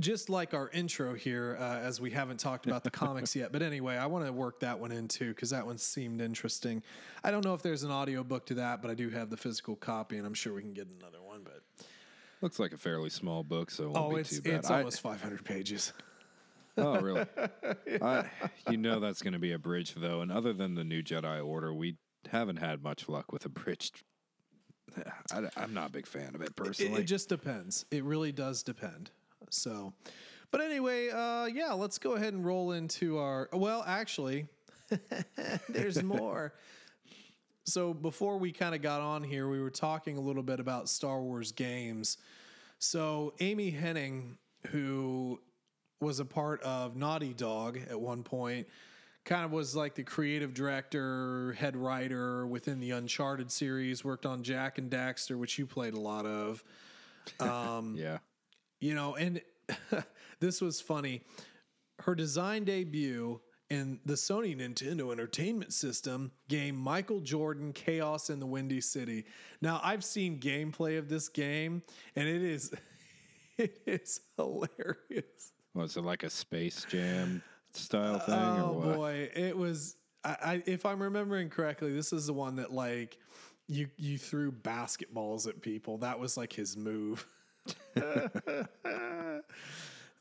Just 0.01 0.31
like 0.31 0.55
our 0.55 0.71
intro 0.71 1.15
here, 1.15 1.57
uh, 1.61 1.79
as 1.79 2.01
we 2.01 2.11
haven't 2.11 2.41
talked 2.41 2.67
about 2.67 2.83
the 2.83 2.91
comics 2.91 3.37
yet. 3.37 3.53
But 3.53 3.63
anyway, 3.63 3.97
I 3.97 4.07
want 4.07 4.25
to 4.27 4.33
work 4.33 4.61
that 4.61 4.79
one 4.79 4.91
in 4.93 5.07
too 5.09 5.29
because 5.29 5.51
that 5.51 5.67
one 5.67 5.79
seemed 5.79 6.21
interesting. 6.21 6.83
I 7.23 7.31
don't 7.31 7.45
know 7.45 7.55
if 7.55 7.63
there's 7.63 7.83
an 7.83 7.91
audio 7.91 8.25
book 8.25 8.47
to 8.47 8.55
that, 8.55 8.83
but 8.83 8.91
I 8.91 8.95
do 8.95 9.11
have 9.11 9.31
the 9.31 9.37
physical 9.37 9.77
copy, 9.77 10.17
and 10.17 10.27
I'm 10.27 10.35
sure 10.35 10.55
we 10.55 10.63
can 10.63 10.73
get 10.73 10.89
another 10.99 11.23
one. 11.23 11.43
But 11.45 11.63
Looks 12.41 12.59
like 12.59 12.73
a 12.73 12.79
fairly 12.79 13.11
small 13.11 13.43
book, 13.43 13.71
so 13.71 13.85
it 13.85 13.91
won't 13.91 14.13
oh, 14.13 14.15
be 14.15 14.21
it's 14.21 14.31
too 14.31 14.43
bad. 14.43 14.55
it's 14.55 14.71
I- 14.71 14.79
almost 14.79 15.01
500 15.01 15.45
pages. 15.45 15.93
oh, 16.79 17.01
really? 17.01 17.27
I, 18.03 18.25
you 18.71 18.79
know 18.79 19.01
that's 19.01 19.21
going 19.21 19.35
to 19.35 19.39
be 19.39 19.53
a 19.53 19.59
bridge, 19.59 19.95
though. 19.95 20.23
And 20.23 20.33
other 20.33 20.53
than 20.53 20.75
the 20.75 20.85
new 20.85 21.03
Jedi 21.03 21.45
Order, 21.45 21.75
we 21.75 21.97
haven't 22.31 22.57
had 22.57 22.83
much 22.83 23.09
luck 23.09 23.33
with 23.33 23.45
a 23.45 23.49
bridged. 23.51 24.03
I, 25.33 25.49
am 25.57 25.75
not 25.75 25.91
a 25.91 25.93
big 25.93 26.07
fan 26.07 26.35
of 26.35 26.41
it 26.41 26.49
It, 26.49 26.57
personally. 26.57 27.01
it 27.03 27.05
just 27.05 27.29
depends. 27.29 27.85
It 27.91 28.03
really 28.05 28.33
does 28.33 28.63
depend. 28.63 29.11
So, 29.51 29.93
but 30.51 30.61
anyway, 30.61 31.11
uh, 31.11 31.47
yeah, 31.47 31.73
let's 31.73 31.99
go 31.99 32.13
ahead 32.13 32.33
and 32.33 32.45
roll 32.45 32.73
into 32.73 33.19
our. 33.19 33.49
Well, 33.53 33.85
actually, 33.87 34.47
there's 35.69 36.03
more. 36.03 36.55
So 37.65 37.95
before 37.95 38.39
we 38.39 38.53
kind 38.53 38.75
of 38.75 38.83
got 38.83 39.01
on 39.01 39.23
here, 39.23 39.49
we 39.49 39.61
were 39.61 39.71
talking 39.71 40.17
a 40.17 40.21
little 40.21 40.43
bit 40.43 40.61
about 40.61 40.89
Star 40.89 41.21
Wars 41.21 41.53
games. 41.53 42.19
So 42.79 43.35
Amy 43.41 43.71
Hennig, 43.71 44.37
who 44.69 45.41
was 46.01 46.19
a 46.19 46.25
part 46.25 46.63
of 46.63 46.97
Naughty 46.97 47.35
Dog 47.35 47.79
at 47.89 48.01
one 48.01 48.23
point, 48.23 48.67
kind 49.25 49.45
of 49.45 49.53
was 49.53 49.77
like 49.77 49.95
the 49.95 50.03
creative 50.03 50.55
director, 50.55 51.53
head 51.53 51.77
writer 51.77 52.47
within 52.47 52.81
the 52.81 52.93
Uncharted 52.93 53.53
series, 53.53 54.05
worked 54.05 54.27
on 54.27 54.43
Jak 54.43 54.79
and 54.79 54.91
Daxter, 54.91 55.37
which 55.37 55.59
you 55.59 55.67
played 55.67 55.95
a 55.95 56.01
lot 56.01 56.27
of. 56.27 56.65
Um, 57.39 57.95
yeah. 57.97 58.19
You 58.81 58.95
know, 58.95 59.15
and 59.15 59.41
this 60.41 60.61
was 60.61 60.81
funny. 60.81 61.23
Her 62.01 62.15
design 62.15 62.65
debut 62.65 63.41
in 63.69 64.01
the 64.05 64.15
Sony 64.15 64.57
Nintendo 64.57 65.13
Entertainment 65.13 65.73
System 65.73 66.33
game 66.49 66.77
Michael 66.77 67.21
Jordan 67.21 67.73
Chaos 67.73 68.29
in 68.31 68.41
the 68.41 68.47
Windy 68.47 68.81
City. 68.81 69.25
Now, 69.63 69.81
I've 69.85 70.05
seen 70.05 70.41
gameplay 70.41 70.99
of 70.99 71.09
this 71.09 71.29
game 71.29 71.83
and 72.17 72.29
it 72.29 72.43
is 72.43 72.73
it 73.59 73.81
is 73.87 74.21
hilarious. 74.37 75.53
Was 75.75 75.97
it 75.97 76.03
like 76.03 76.25
a 76.25 76.31
Space 76.31 76.85
Jam 76.89 77.43
style 77.73 78.17
uh, 78.17 78.19
thing 78.21 78.35
Oh 78.35 78.73
or 78.75 78.87
what? 78.87 78.97
boy, 78.97 79.31
it 79.35 79.57
was 79.57 79.97
I, 80.25 80.37
I 80.43 80.63
if 80.67 80.85
I'm 80.85 81.01
remembering 81.03 81.49
correctly, 81.49 81.93
this 81.93 82.13
is 82.13 82.27
the 82.27 82.33
one 82.33 82.57
that 82.57 82.73
like 82.73 83.19
you 83.69 83.89
you 83.97 84.19
threw 84.19 84.51
basketballs 84.51 85.47
at 85.47 85.63
people. 85.63 85.99
That 85.99 86.19
was 86.19 86.37
like 86.37 86.53
his 86.53 86.77
move. 86.77 87.27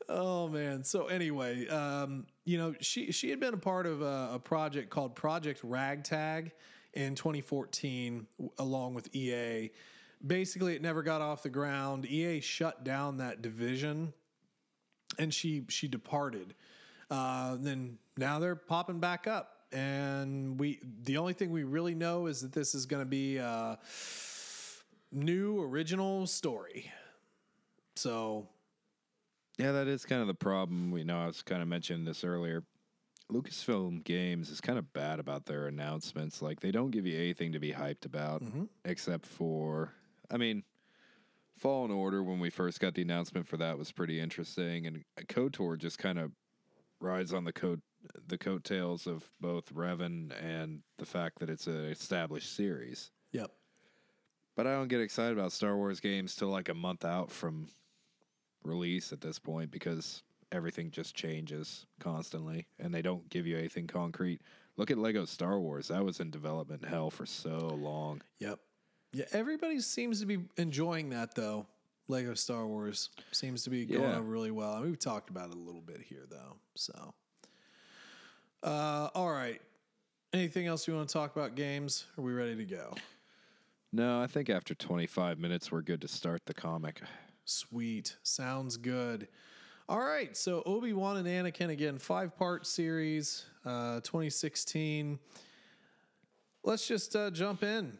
oh 0.08 0.48
man. 0.48 0.84
So 0.84 1.06
anyway, 1.06 1.66
um, 1.68 2.26
you 2.44 2.58
know, 2.58 2.74
she 2.80 3.12
she 3.12 3.30
had 3.30 3.40
been 3.40 3.54
a 3.54 3.58
part 3.58 3.86
of 3.86 4.02
a, 4.02 4.30
a 4.34 4.38
project 4.38 4.90
called 4.90 5.14
Project 5.14 5.60
Ragtag 5.62 6.52
in 6.94 7.14
2014 7.14 8.26
along 8.58 8.94
with 8.94 9.14
EA. 9.14 9.70
Basically, 10.26 10.74
it 10.74 10.82
never 10.82 11.02
got 11.02 11.22
off 11.22 11.42
the 11.42 11.48
ground. 11.48 12.04
EA 12.06 12.40
shut 12.40 12.84
down 12.84 13.18
that 13.18 13.40
division 13.40 14.12
and 15.18 15.32
she 15.32 15.64
she 15.68 15.88
departed. 15.88 16.54
Uh, 17.10 17.56
then 17.58 17.98
now 18.16 18.38
they're 18.38 18.56
popping 18.56 19.00
back 19.00 19.26
up, 19.26 19.64
and 19.72 20.58
we 20.58 20.80
the 21.02 21.16
only 21.16 21.32
thing 21.32 21.50
we 21.50 21.64
really 21.64 21.94
know 21.94 22.26
is 22.26 22.40
that 22.40 22.52
this 22.52 22.74
is 22.74 22.86
going 22.86 23.02
to 23.02 23.08
be 23.08 23.36
a 23.36 23.78
new 25.12 25.60
original 25.62 26.26
story. 26.26 26.90
So 28.00 28.48
Yeah, 29.58 29.72
that 29.72 29.86
is 29.86 30.06
kind 30.06 30.22
of 30.22 30.26
the 30.26 30.32
problem. 30.32 30.90
We 30.90 31.04
know 31.04 31.20
I 31.20 31.26
was 31.26 31.42
kind 31.42 31.60
of 31.60 31.68
mentioning 31.68 32.06
this 32.06 32.24
earlier. 32.24 32.64
Lucasfilm 33.30 34.02
Games 34.04 34.48
is 34.48 34.58
kind 34.58 34.78
of 34.78 34.90
bad 34.94 35.20
about 35.20 35.44
their 35.44 35.66
announcements. 35.66 36.40
Like 36.40 36.60
they 36.60 36.70
don't 36.70 36.92
give 36.92 37.06
you 37.06 37.18
anything 37.18 37.52
to 37.52 37.60
be 37.60 37.72
hyped 37.72 38.06
about, 38.06 38.42
mm-hmm. 38.42 38.64
except 38.86 39.26
for, 39.26 39.92
I 40.30 40.38
mean, 40.38 40.64
Fallen 41.58 41.90
Order. 41.90 42.22
When 42.22 42.40
we 42.40 42.48
first 42.48 42.80
got 42.80 42.94
the 42.94 43.02
announcement 43.02 43.46
for 43.46 43.58
that, 43.58 43.76
was 43.76 43.92
pretty 43.92 44.18
interesting, 44.18 44.86
and 44.86 45.04
Kotor 45.28 45.78
just 45.78 45.98
kind 45.98 46.18
of 46.18 46.32
rides 47.00 47.34
on 47.34 47.44
the 47.44 47.52
coat 47.52 47.80
the 48.26 48.38
coattails 48.38 49.06
of 49.06 49.24
both 49.42 49.74
Revan 49.74 50.32
and 50.42 50.80
the 50.96 51.04
fact 51.04 51.38
that 51.40 51.50
it's 51.50 51.66
an 51.66 51.84
established 51.84 52.56
series. 52.56 53.10
yep, 53.30 53.50
But 54.56 54.66
I 54.66 54.72
don't 54.72 54.88
get 54.88 55.02
excited 55.02 55.36
about 55.36 55.52
Star 55.52 55.76
Wars 55.76 56.00
games 56.00 56.34
till 56.34 56.48
like 56.48 56.70
a 56.70 56.74
month 56.74 57.04
out 57.04 57.30
from 57.30 57.68
release 58.64 59.12
at 59.12 59.20
this 59.20 59.38
point 59.38 59.70
because 59.70 60.22
everything 60.52 60.90
just 60.90 61.14
changes 61.14 61.86
constantly 62.00 62.66
and 62.78 62.92
they 62.92 63.02
don't 63.02 63.28
give 63.30 63.46
you 63.46 63.56
anything 63.56 63.86
concrete. 63.86 64.40
Look 64.76 64.90
at 64.90 64.98
Lego 64.98 65.24
Star 65.24 65.58
Wars. 65.60 65.88
That 65.88 66.04
was 66.04 66.20
in 66.20 66.30
development 66.30 66.84
hell 66.84 67.10
for 67.10 67.26
so 67.26 67.58
long. 67.80 68.22
yep, 68.38 68.58
yeah. 69.12 69.24
Everybody 69.32 69.80
seems 69.80 70.20
to 70.20 70.26
be 70.26 70.38
enjoying 70.56 71.10
that 71.10 71.34
though. 71.34 71.66
Lego 72.08 72.34
Star 72.34 72.66
Wars 72.66 73.10
seems 73.30 73.62
to 73.64 73.70
be 73.70 73.84
going 73.86 74.02
Yeah. 74.02 74.16
over 74.16 74.22
really 74.22 74.50
well. 74.50 74.72
I 74.74 74.80
mean, 74.80 74.90
we've 74.90 74.98
talked 74.98 75.30
about 75.30 75.50
it 75.50 75.54
a 75.54 75.58
little 75.60 75.80
bit 75.82 76.00
here 76.00 76.26
though. 76.28 76.56
So, 76.74 77.14
uh, 78.62 79.08
all 79.14 79.30
right. 79.30 79.60
Anything 80.32 80.66
else 80.66 80.86
you 80.86 80.94
want 80.94 81.08
to 81.08 81.12
talk 81.12 81.34
about 81.34 81.54
games? 81.56 82.06
Are 82.16 82.22
we 82.22 82.32
ready 82.32 82.56
to 82.56 82.64
go? 82.64 82.94
No, 83.92 84.20
I 84.20 84.26
think 84.28 84.48
after 84.48 84.74
25 84.74 85.38
minutes, 85.38 85.72
we're 85.72 85.82
good 85.82 86.00
to 86.02 86.08
start 86.08 86.46
the 86.46 86.54
comic. 86.54 87.00
Sweet. 87.50 88.16
Sounds 88.22 88.76
good. 88.76 89.26
All 89.88 89.98
right. 89.98 90.36
So 90.36 90.62
Obi 90.64 90.92
Wan 90.92 91.16
and 91.16 91.26
Anakin, 91.26 91.70
again, 91.70 91.98
five 91.98 92.36
part 92.36 92.64
series, 92.64 93.44
uh, 93.64 93.96
2016. 94.00 95.18
Let's 96.62 96.86
just 96.86 97.16
uh, 97.16 97.30
jump 97.30 97.64
in 97.64 97.98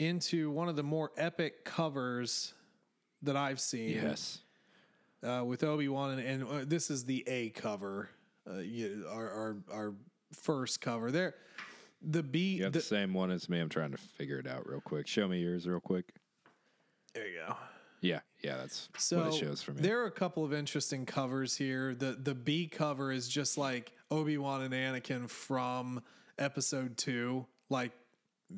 into 0.00 0.50
one 0.50 0.68
of 0.68 0.74
the 0.74 0.82
more 0.82 1.12
epic 1.16 1.64
covers 1.64 2.52
that 3.22 3.36
I've 3.36 3.60
seen. 3.60 3.90
Yes. 3.90 4.40
Uh, 5.22 5.44
with 5.44 5.62
Obi 5.62 5.88
Wan, 5.88 6.18
and, 6.18 6.20
and 6.20 6.42
uh, 6.42 6.64
this 6.66 6.90
is 6.90 7.04
the 7.04 7.22
A 7.28 7.50
cover, 7.50 8.10
uh, 8.50 8.58
you, 8.58 9.06
our, 9.08 9.30
our 9.30 9.56
our 9.72 9.94
first 10.32 10.80
cover. 10.82 11.10
There, 11.10 11.34
the 12.02 12.22
B. 12.22 12.56
You 12.56 12.64
have 12.64 12.72
the, 12.72 12.80
the 12.80 12.84
same 12.84 13.14
one 13.14 13.30
as 13.30 13.48
me. 13.48 13.60
I'm 13.60 13.70
trying 13.70 13.92
to 13.92 13.96
figure 13.96 14.38
it 14.38 14.46
out 14.46 14.68
real 14.68 14.82
quick. 14.82 15.06
Show 15.06 15.28
me 15.28 15.38
yours 15.38 15.66
real 15.66 15.80
quick. 15.80 16.12
there 17.14 17.28
you 17.28 17.38
go. 17.46 17.56
Yeah, 18.04 18.20
yeah, 18.42 18.58
that's 18.58 18.88
So 18.98 19.18
what 19.18 19.26
it 19.28 19.34
shows 19.34 19.62
for 19.62 19.72
me. 19.72 19.80
there 19.80 20.02
are 20.02 20.06
a 20.06 20.10
couple 20.10 20.44
of 20.44 20.52
interesting 20.52 21.06
covers 21.06 21.56
here. 21.56 21.94
The 21.94 22.12
the 22.12 22.34
B 22.34 22.66
cover 22.68 23.10
is 23.10 23.28
just 23.28 23.56
like 23.56 23.92
Obi 24.10 24.36
Wan 24.38 24.60
and 24.62 24.74
Anakin 24.74 25.28
from 25.30 26.02
Episode 26.38 26.96
Two, 26.98 27.46
like 27.70 27.92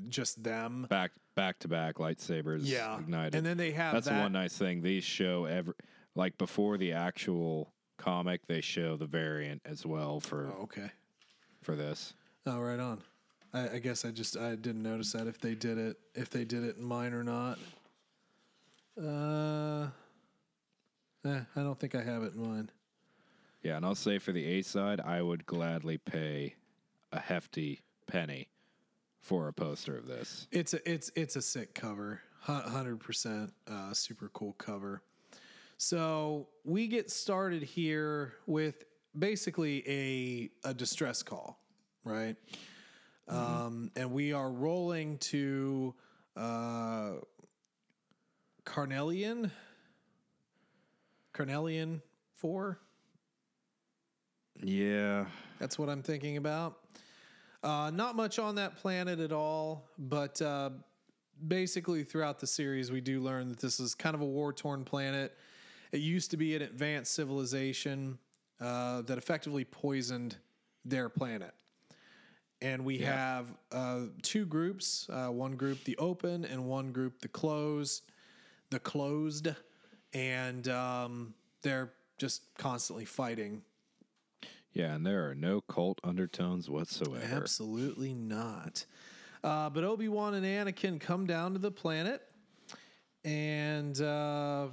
just 0.09 0.43
them. 0.43 0.87
back 0.91 1.13
back 1.37 1.59
to 1.61 1.69
back 1.69 1.97
lightsabers 1.97 2.61
Yeah, 2.65 2.99
ignited. 2.99 3.35
and 3.37 3.47
then 3.47 3.57
they 3.57 3.71
have 3.73 3.93
that's 3.95 4.07
that. 4.09 4.15
the 4.17 4.21
one 4.21 4.33
nice 4.33 4.57
thing. 4.59 4.83
These 4.83 5.05
show 5.05 5.45
every 5.45 5.75
like 6.17 6.37
before 6.39 6.77
the 6.79 6.93
actual 6.93 7.73
comic, 7.99 8.47
they 8.49 8.61
show 8.61 8.97
the 8.97 9.07
variant 9.07 9.63
as 9.65 9.87
well 9.87 10.19
for 10.19 10.49
Oh, 10.59 10.63
okay. 10.65 10.91
for 11.63 11.77
this. 11.77 12.15
Oh, 12.47 12.59
right 12.61 12.81
on. 12.81 13.01
I, 13.55 13.75
I 13.75 13.79
guess 13.79 14.05
I 14.05 14.11
just 14.11 14.37
I 14.37 14.57
didn't 14.57 14.83
notice 14.83 15.13
that 15.13 15.27
if 15.29 15.39
they 15.41 15.55
did 15.55 15.79
it 15.79 15.99
if 16.17 16.31
they 16.31 16.45
did 16.45 16.65
it 16.65 16.79
in 16.79 16.83
mine 16.85 17.13
or 17.13 17.23
not. 17.23 17.59
Uh, 19.01 19.89
eh, 21.25 21.41
I 21.55 21.63
don't 21.63 21.79
think 21.79 21.95
I 21.95 22.03
have 22.03 22.23
it 22.23 22.35
in 22.35 22.43
mine. 22.43 22.71
Yeah, 23.63 23.77
and 23.77 23.85
I'll 23.85 23.95
say 23.95 24.19
for 24.19 24.33
the 24.33 24.45
A 24.45 24.63
side, 24.63 25.01
I 25.01 25.23
would 25.23 25.45
gladly 25.45 25.99
pay 25.99 26.55
a 27.13 27.21
hefty 27.21 27.81
penny 28.07 28.49
for 29.21 29.49
a 29.49 29.53
poster 29.53 29.97
of 29.97 30.07
this. 30.07 30.47
It's 30.53 30.73
a 30.73 30.91
it's 30.91 31.11
it's 31.17 31.37
a 31.37 31.43
sick 31.43 31.75
cover, 31.75 32.21
hundred 32.41 33.01
percent, 33.01 33.53
uh, 33.67 33.93
super 33.93 34.29
cool 34.33 34.53
cover. 34.53 35.03
So 35.79 36.49
we 36.65 36.87
get 36.87 37.11
started 37.11 37.63
here 37.63 38.35
with 38.47 38.85
basically 39.19 39.83
a 39.87 40.69
a 40.69 40.73
distress 40.73 41.23
call, 41.23 41.59
right? 42.05 42.37
Um, 43.29 43.91
and 43.97 44.13
we 44.13 44.33
are 44.33 44.49
rolling 44.49 45.19
to 45.19 45.93
uh, 46.37 47.13
Carnelian, 48.67 49.51
Carnelian 51.33 52.03
four. 52.35 52.79
Yeah, 54.63 55.27
That's 55.59 55.79
what 55.79 55.89
I'm 55.89 56.03
thinking 56.03 56.37
about. 56.37 56.79
Uh, 57.63 57.91
not 57.91 58.17
much 58.17 58.39
on 58.39 58.57
that 58.57 58.77
planet 58.77 59.21
at 59.21 59.33
all, 59.33 59.89
but 59.99 60.41
uh, 60.43 60.71
basically 61.49 62.05
throughout 62.05 62.39
the 62.39 62.47
series, 62.47 62.91
we 62.91 63.01
do 63.01 63.21
learn 63.21 63.49
that 63.49 63.59
this 63.59 63.81
is 63.81 63.95
kind 63.95 64.15
of 64.15 64.21
a 64.21 64.27
war 64.27 64.53
torn 64.53 64.85
planet. 64.85 65.37
It 65.93 66.01
used 66.01 66.31
to 66.33 66.37
be 66.37 66.55
an 66.55 66.63
advanced 66.63 67.15
civilization 67.15 68.19
uh, 68.61 69.03
that 69.03 69.19
effectively 69.19 69.65
poisoned 69.65 70.37
their 70.85 71.09
planet. 71.09 71.55
And 72.63 72.85
we 72.85 72.99
have 72.99 73.55
uh, 73.71 74.01
two 74.23 74.47
groups 74.47 75.09
uh, 75.11 75.29
one 75.29 75.57
group, 75.57 75.85
the 75.85 75.97
open, 75.99 76.45
and 76.45 76.65
one 76.67 76.93
group, 76.93 77.21
the 77.21 77.29
closed. 77.29 78.03
The 78.71 78.79
closed. 78.79 79.49
And 80.13 80.67
um, 80.69 81.35
they're 81.63 81.93
just 82.19 82.43
constantly 82.57 83.05
fighting 83.05 83.63
yeah, 84.77 84.95
and 84.95 85.07
there 85.07 85.27
are 85.31 85.35
no 85.35 85.63
cult 85.63 86.03
undertones 86.05 86.69
whatsoever. 86.69 87.25
Absolutely 87.33 88.13
not. 88.13 88.85
Uh, 89.43 89.71
but 89.71 89.85
Obi 89.85 90.07
Wan 90.07 90.35
and 90.35 90.45
Anakin 90.45 91.01
come 91.01 91.25
down 91.25 91.55
to 91.55 91.59
the 91.59 91.71
planet, 91.71 92.21
and 93.25 93.99
uh, 93.99 94.67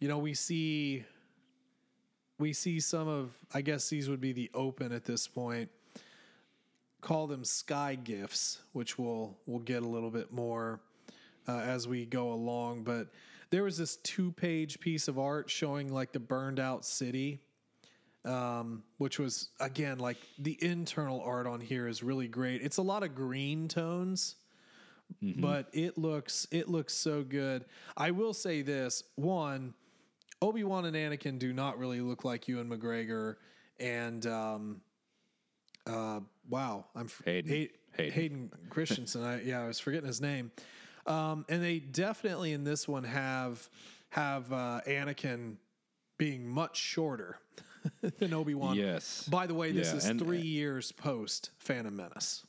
you 0.00 0.08
know 0.08 0.16
we 0.16 0.32
see 0.32 1.04
we 2.38 2.54
see 2.54 2.80
some 2.80 3.06
of 3.06 3.36
I 3.52 3.60
guess 3.60 3.90
these 3.90 4.08
would 4.08 4.22
be 4.22 4.32
the 4.32 4.50
open 4.54 4.92
at 4.92 5.04
this 5.04 5.28
point. 5.28 5.68
Call 7.02 7.26
them 7.26 7.44
sky 7.44 7.96
gifts, 7.96 8.62
which 8.72 8.98
we'll 8.98 9.36
we'll 9.44 9.60
get 9.60 9.82
a 9.82 9.86
little 9.86 10.10
bit 10.10 10.32
more 10.32 10.80
uh, 11.48 11.60
as 11.60 11.88
we 11.88 12.04
go 12.04 12.32
along. 12.32 12.84
But 12.84 13.08
there 13.50 13.64
was 13.64 13.76
this 13.76 13.96
two 13.96 14.30
page 14.32 14.78
piece 14.78 15.08
of 15.08 15.18
art 15.18 15.50
showing 15.50 15.92
like 15.92 16.12
the 16.12 16.20
burned 16.20 16.60
out 16.60 16.84
city 16.84 17.40
um, 18.24 18.82
which 18.98 19.18
was 19.18 19.48
again 19.60 19.98
like 19.98 20.18
the 20.38 20.56
internal 20.62 21.20
art 21.22 21.46
on 21.46 21.60
here 21.60 21.88
is 21.88 22.02
really 22.02 22.28
great. 22.28 22.62
It's 22.62 22.76
a 22.76 22.82
lot 22.82 23.02
of 23.02 23.14
green 23.14 23.68
tones, 23.68 24.36
but 25.22 25.68
it 25.72 25.96
looks 25.96 26.46
it 26.50 26.68
looks 26.68 26.94
so 26.94 27.22
good. 27.22 27.64
I 27.96 28.10
will 28.10 28.34
say 28.34 28.62
this: 28.62 29.02
one, 29.14 29.74
Obi 30.42 30.64
Wan 30.64 30.84
and 30.84 30.96
Anakin 30.96 31.38
do 31.38 31.52
not 31.52 31.78
really 31.78 32.00
look 32.00 32.24
like 32.24 32.48
Ewan 32.48 32.68
McGregor, 32.68 33.36
and 33.80 34.26
um, 34.26 34.80
uh, 35.86 36.20
wow, 36.48 36.84
I'm 36.94 37.08
Hayden. 37.24 37.50
Hay- 37.50 37.70
Hayden. 37.96 38.12
Hayden 38.12 38.50
Christensen. 38.68 39.24
I 39.24 39.42
yeah, 39.42 39.62
I 39.62 39.66
was 39.66 39.80
forgetting 39.80 40.06
his 40.06 40.20
name. 40.20 40.50
Um, 41.08 41.44
and 41.48 41.62
they 41.62 41.78
definitely 41.78 42.52
in 42.52 42.64
this 42.64 42.86
one 42.86 43.04
have 43.04 43.68
have 44.10 44.52
uh, 44.52 44.80
Anakin 44.86 45.56
being 46.18 46.46
much 46.46 46.76
shorter 46.76 47.38
than 48.18 48.32
Obi 48.34 48.54
Wan. 48.54 48.76
Yes. 48.76 49.26
By 49.30 49.46
the 49.46 49.54
way, 49.54 49.72
this 49.72 49.90
Yeah, 49.90 49.96
is 49.96 50.04
and- 50.06 50.20
three 50.20 50.40
years 50.40 50.92
post 50.92 51.50
Phantom 51.58 51.94
Menace. 51.96 52.44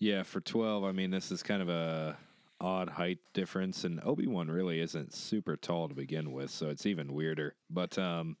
Yeah, 0.00 0.22
for 0.24 0.40
12, 0.40 0.84
I 0.84 0.92
mean, 0.92 1.10
this 1.10 1.30
is 1.32 1.42
kind 1.42 1.62
of 1.62 1.68
a 1.68 2.18
odd 2.60 2.88
height 2.90 3.18
difference 3.32 3.84
and 3.84 4.00
Obi-Wan 4.04 4.48
really 4.50 4.80
isn't 4.80 5.12
super 5.14 5.56
tall 5.56 5.88
to 5.88 5.94
begin 5.94 6.32
with, 6.32 6.50
so 6.50 6.68
it's 6.68 6.86
even 6.86 7.12
weirder. 7.14 7.54
But 7.70 7.98
um 7.98 8.36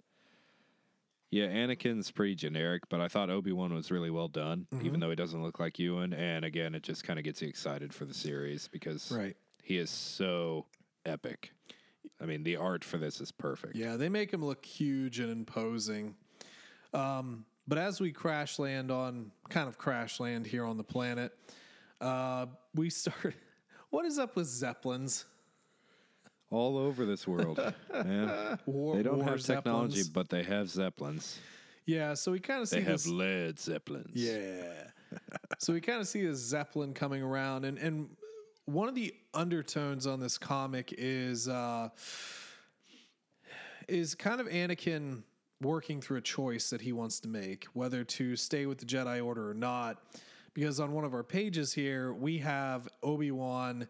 yeah, 1.34 1.46
Anakin's 1.48 2.10
pretty 2.12 2.34
generic, 2.36 2.82
but 2.88 3.00
I 3.00 3.08
thought 3.08 3.28
Obi-Wan 3.28 3.74
was 3.74 3.90
really 3.90 4.10
well 4.10 4.28
done, 4.28 4.66
Mm-hmm. 4.72 4.86
even 4.86 5.00
though 5.00 5.10
he 5.10 5.16
doesn't 5.16 5.42
look 5.42 5.58
like 5.58 5.78
Ewan, 5.80 6.12
and 6.12 6.44
again, 6.44 6.74
it 6.74 6.82
just 6.84 7.02
kind 7.04 7.18
of 7.18 7.24
gets 7.24 7.42
you 7.42 7.48
excited 7.48 7.92
for 7.92 8.04
the 8.04 8.14
series 8.14 8.68
because 8.68 9.10
Right. 9.10 9.36
he 9.62 9.76
is 9.78 9.90
so 9.90 10.66
epic. 11.04 11.50
I 12.20 12.26
mean, 12.26 12.44
the 12.44 12.56
art 12.56 12.84
for 12.84 12.98
this 12.98 13.20
is 13.20 13.32
perfect. 13.32 13.74
Yeah, 13.74 13.96
they 13.96 14.08
make 14.08 14.32
him 14.32 14.44
look 14.44 14.64
huge 14.64 15.18
and 15.18 15.30
imposing. 15.30 16.14
Um, 16.92 17.44
but 17.66 17.78
as 17.78 18.00
we 18.00 18.12
crash 18.12 18.58
land 18.60 18.90
on 18.92 19.32
kind 19.48 19.66
of 19.68 19.76
crash 19.78 20.20
land 20.20 20.46
here 20.46 20.64
on 20.64 20.76
the 20.76 20.84
planet, 20.84 21.32
uh, 22.00 22.46
we 22.74 22.90
start. 22.90 23.34
What 23.90 24.06
is 24.06 24.18
up 24.18 24.34
with 24.34 24.48
zeppelins? 24.48 25.24
All 26.54 26.78
over 26.78 27.04
this 27.04 27.26
world, 27.26 27.58
man. 27.92 28.58
War, 28.66 28.96
They 28.96 29.02
don't 29.02 29.20
have 29.20 29.40
technology, 29.40 29.96
zeppelins. 30.02 30.08
but 30.10 30.28
they 30.28 30.42
have 30.44 30.68
zeppelins. 30.70 31.38
Yeah, 31.86 32.14
so 32.14 32.32
we 32.32 32.38
kind 32.40 32.62
of 32.62 32.68
see 32.68 32.76
They 32.76 32.82
have 32.84 32.92
this. 33.02 33.06
lead 33.08 33.58
zeppelins. 33.58 34.12
Yeah. 34.14 34.84
so 35.58 35.72
we 35.72 35.80
kind 35.80 36.00
of 36.00 36.06
see 36.08 36.24
a 36.26 36.34
zeppelin 36.34 36.94
coming 36.94 37.22
around, 37.22 37.64
and 37.64 37.76
and 37.78 38.08
one 38.66 38.88
of 38.88 38.94
the 38.94 39.12
undertones 39.34 40.06
on 40.06 40.20
this 40.20 40.38
comic 40.38 40.94
is 40.96 41.48
uh, 41.48 41.88
is 43.88 44.14
kind 44.14 44.40
of 44.40 44.46
Anakin 44.48 45.22
working 45.60 46.00
through 46.00 46.18
a 46.18 46.22
choice 46.22 46.70
that 46.70 46.80
he 46.80 46.92
wants 46.92 47.20
to 47.20 47.28
make, 47.28 47.64
whether 47.74 48.04
to 48.04 48.36
stay 48.36 48.66
with 48.66 48.78
the 48.78 48.86
Jedi 48.86 49.24
Order 49.24 49.50
or 49.50 49.54
not. 49.54 49.98
Because 50.54 50.78
on 50.78 50.92
one 50.92 51.04
of 51.04 51.14
our 51.14 51.24
pages 51.24 51.72
here, 51.72 52.12
we 52.12 52.38
have 52.38 52.88
Obi 53.02 53.30
Wan 53.32 53.88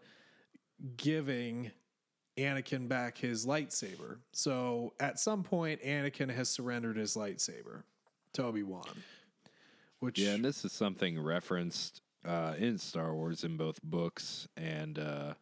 giving 0.97 1.71
Anakin 2.37 2.87
back 2.87 3.17
his 3.17 3.45
lightsaber. 3.45 4.17
So 4.31 4.93
at 4.99 5.19
some 5.19 5.43
point, 5.43 5.81
Anakin 5.81 6.29
has 6.33 6.49
surrendered 6.49 6.97
his 6.97 7.15
lightsaber 7.15 7.83
to 8.33 8.43
Obi 8.43 8.63
Wan. 8.63 8.83
Which 9.99 10.19
Yeah, 10.19 10.33
and 10.33 10.43
this 10.43 10.65
is 10.65 10.71
something 10.73 11.19
referenced 11.21 12.01
uh, 12.25 12.55
in 12.57 12.77
Star 12.77 13.13
Wars 13.13 13.43
in 13.43 13.55
both 13.57 13.81
books 13.83 14.47
and 14.57 14.99
uh, 14.99 15.33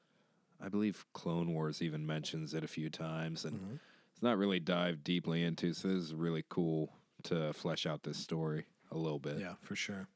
I 0.64 0.70
believe 0.70 1.04
Clone 1.14 1.54
Wars 1.54 1.82
even 1.82 2.06
mentions 2.06 2.54
it 2.54 2.64
a 2.64 2.68
few 2.68 2.90
times, 2.90 3.44
and 3.44 3.58
Mm-hmm. 3.60 3.74
it's 4.14 4.22
not 4.22 4.38
really 4.38 4.60
dived 4.62 5.04
deeply 5.04 5.44
into. 5.44 5.74
So 5.74 5.90
this 5.90 5.98
is 5.98 6.14
really 6.14 6.46
cool 6.48 6.94
to 7.24 7.52
flesh 7.54 7.86
out 7.86 8.04
this 8.04 8.18
story 8.18 8.66
a 8.92 8.98
little 8.98 9.20
bit. 9.20 9.40
Yeah, 9.40 9.56
for 9.62 9.76
sure. 9.76 10.08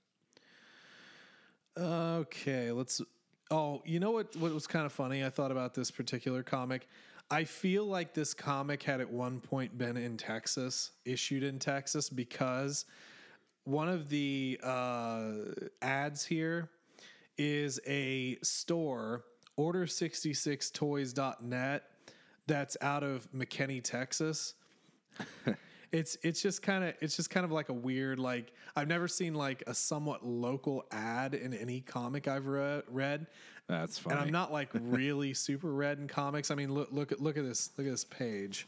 Okay, 1.78 2.72
let's. 2.72 3.02
Oh, 3.50 3.82
you 3.86 4.00
know 4.00 4.12
what? 4.12 4.36
What 4.36 4.54
was 4.54 4.68
kind 4.68 4.86
of 4.86 4.92
funny? 4.92 5.24
I 5.24 5.30
thought 5.30 5.52
about 5.52 5.74
this 5.74 5.90
particular 5.90 6.44
comic. 6.44 6.86
I 7.30 7.46
feel 7.46 7.86
like 7.86 8.14
this 8.14 8.34
comic 8.34 8.84
had 8.84 9.02
at 9.02 9.10
one 9.10 9.42
point 9.42 9.78
been 9.78 9.98
in 9.98 10.16
Texas, 10.18 10.92
issued 11.06 11.44
in 11.44 11.60
Texas, 11.60 12.10
because 12.10 12.86
one 13.66 13.90
of 13.90 14.08
the 14.10 14.58
uh, 14.64 15.32
ads 15.82 16.26
here 16.26 16.70
is 17.38 17.82
a 17.86 18.38
store, 18.42 19.26
order66toys.net, 19.58 21.84
that's 22.48 22.78
out 22.82 23.04
of 23.04 23.30
McKinney, 23.34 23.84
Texas. 23.84 24.54
it's 25.92 26.18
it's 26.22 26.42
just 26.42 26.62
kind 26.62 26.84
of 26.84 26.94
it's 27.02 27.16
just 27.16 27.30
kind 27.30 27.46
of 27.46 27.52
like 27.52 27.70
a 27.70 27.74
weird 27.74 28.20
like 28.20 28.54
I've 28.76 28.88
never 28.88 29.08
seen 29.08 29.34
like 29.34 29.64
a 29.68 29.74
somewhat 29.74 30.26
local 30.26 30.86
ad 30.92 31.34
in 31.34 31.54
any 31.54 31.82
comic 31.82 32.28
I've 32.28 32.48
re- 32.48 32.82
read. 32.90 33.28
That's 33.68 33.98
funny. 33.98 34.16
And 34.16 34.26
I'm 34.26 34.32
not 34.32 34.52
like 34.52 34.70
really 34.74 35.34
super 35.34 35.72
read 35.72 36.00
in 36.00 36.08
comics. 36.08 36.52
I 36.52 36.56
mean, 36.56 36.74
look 36.74 36.90
look 36.92 37.12
at 37.12 37.22
look 37.22 37.38
at 37.38 37.44
this 37.44 37.72
look 37.78 37.88
at 37.88 37.92
this 37.92 38.06
page. 38.06 38.68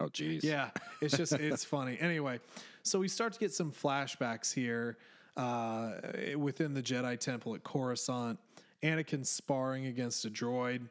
oh, 0.00 0.08
geez. 0.08 0.44
Yeah, 0.44 0.70
it's 1.00 1.16
just 1.16 1.32
it's 1.34 1.64
funny. 1.64 1.96
Anyway, 2.00 2.40
so 2.82 2.98
we 2.98 3.08
start 3.08 3.32
to 3.32 3.40
get 3.40 3.52
some 3.52 3.72
flashbacks 3.72 4.52
here 4.52 4.98
uh, 5.36 5.92
within 6.36 6.74
the 6.74 6.82
Jedi 6.82 7.18
Temple 7.18 7.54
at 7.54 7.64
Coruscant. 7.64 8.38
Anakin 8.82 9.26
sparring 9.26 9.86
against 9.86 10.24
a 10.24 10.30
droid, 10.30 10.88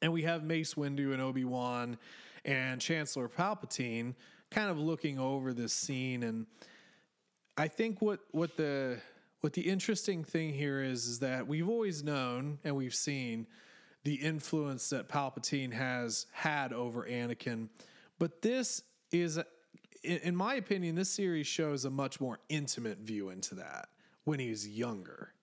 and 0.00 0.12
we 0.12 0.22
have 0.22 0.42
Mace 0.42 0.74
Windu 0.74 1.12
and 1.12 1.20
Obi 1.20 1.44
Wan 1.44 1.98
and 2.44 2.80
Chancellor 2.80 3.28
Palpatine 3.28 4.14
kind 4.50 4.70
of 4.70 4.78
looking 4.78 5.18
over 5.18 5.52
this 5.52 5.72
scene. 5.72 6.22
And 6.22 6.46
I 7.56 7.68
think 7.68 8.00
what 8.00 8.20
what 8.32 8.56
the 8.56 8.98
what 9.40 9.52
the 9.52 9.62
interesting 9.62 10.24
thing 10.24 10.52
here 10.52 10.82
is 10.82 11.06
is 11.06 11.18
that 11.20 11.46
we've 11.46 11.68
always 11.68 12.02
known 12.02 12.58
and 12.64 12.76
we've 12.76 12.94
seen 12.94 13.46
the 14.04 14.14
influence 14.14 14.90
that 14.90 15.08
Palpatine 15.08 15.72
has 15.72 16.26
had 16.32 16.72
over 16.72 17.04
Anakin, 17.04 17.68
but 18.18 18.42
this 18.42 18.82
is, 19.12 19.38
in, 20.02 20.34
my 20.34 20.54
opinion, 20.54 20.94
this 20.94 21.10
series 21.10 21.46
shows 21.46 21.84
a 21.84 21.90
much 21.90 22.20
more 22.20 22.38
intimate 22.48 22.98
view 22.98 23.30
into 23.30 23.56
that 23.56 23.88
when 24.24 24.38
he's 24.38 24.66
younger. 24.66 25.34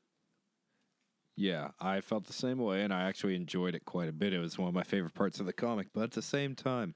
Yeah, 1.39 1.69
I 1.79 2.01
felt 2.01 2.25
the 2.25 2.33
same 2.33 2.57
way, 2.57 2.81
and 2.81 2.91
I 2.91 3.03
actually 3.03 3.35
enjoyed 3.35 3.75
it 3.75 3.85
quite 3.85 4.09
a 4.09 4.11
bit. 4.11 4.33
It 4.33 4.39
was 4.39 4.57
one 4.57 4.69
of 4.69 4.73
my 4.73 4.81
favorite 4.81 5.13
parts 5.13 5.39
of 5.39 5.45
the 5.45 5.53
comic, 5.53 5.87
but 5.93 6.01
at 6.01 6.11
the 6.11 6.21
same 6.23 6.55
time, 6.55 6.95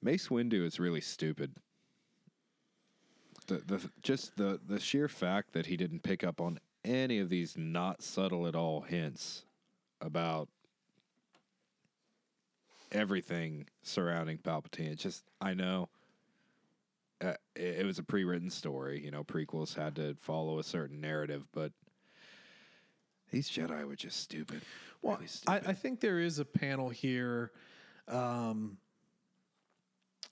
Mace 0.00 0.28
Windu 0.28 0.64
is 0.64 0.78
really 0.78 1.00
stupid. 1.00 1.56
The 3.48 3.58
the 3.58 3.90
just 4.00 4.36
the 4.36 4.60
the 4.64 4.78
sheer 4.78 5.08
fact 5.08 5.52
that 5.54 5.66
he 5.66 5.76
didn't 5.76 6.04
pick 6.04 6.22
up 6.22 6.40
on 6.40 6.60
any 6.84 7.18
of 7.18 7.28
these 7.28 7.56
not 7.56 8.00
subtle 8.02 8.46
at 8.46 8.54
all 8.54 8.82
hints 8.82 9.44
about 10.00 10.48
everything 12.92 13.66
surrounding 13.82 14.38
Palpatine. 14.38 14.92
It's 14.92 15.02
just 15.02 15.24
I 15.40 15.54
know 15.54 15.88
uh, 17.20 17.34
it, 17.56 17.80
it 17.80 17.86
was 17.86 17.98
a 17.98 18.04
pre-written 18.04 18.50
story. 18.50 19.04
You 19.04 19.10
know, 19.10 19.24
prequels 19.24 19.74
had 19.74 19.96
to 19.96 20.14
follow 20.14 20.60
a 20.60 20.64
certain 20.64 21.00
narrative, 21.00 21.48
but 21.52 21.72
these 23.32 23.50
Jedi 23.50 23.84
were 23.84 23.96
just 23.96 24.20
stupid. 24.20 24.60
Well, 25.02 25.14
really 25.14 25.24
I, 25.24 25.28
stupid. 25.28 25.62
I 25.66 25.72
think 25.72 26.00
there 26.00 26.20
is 26.20 26.38
a 26.38 26.44
panel 26.44 26.88
here. 26.88 27.50
Um, 28.06 28.78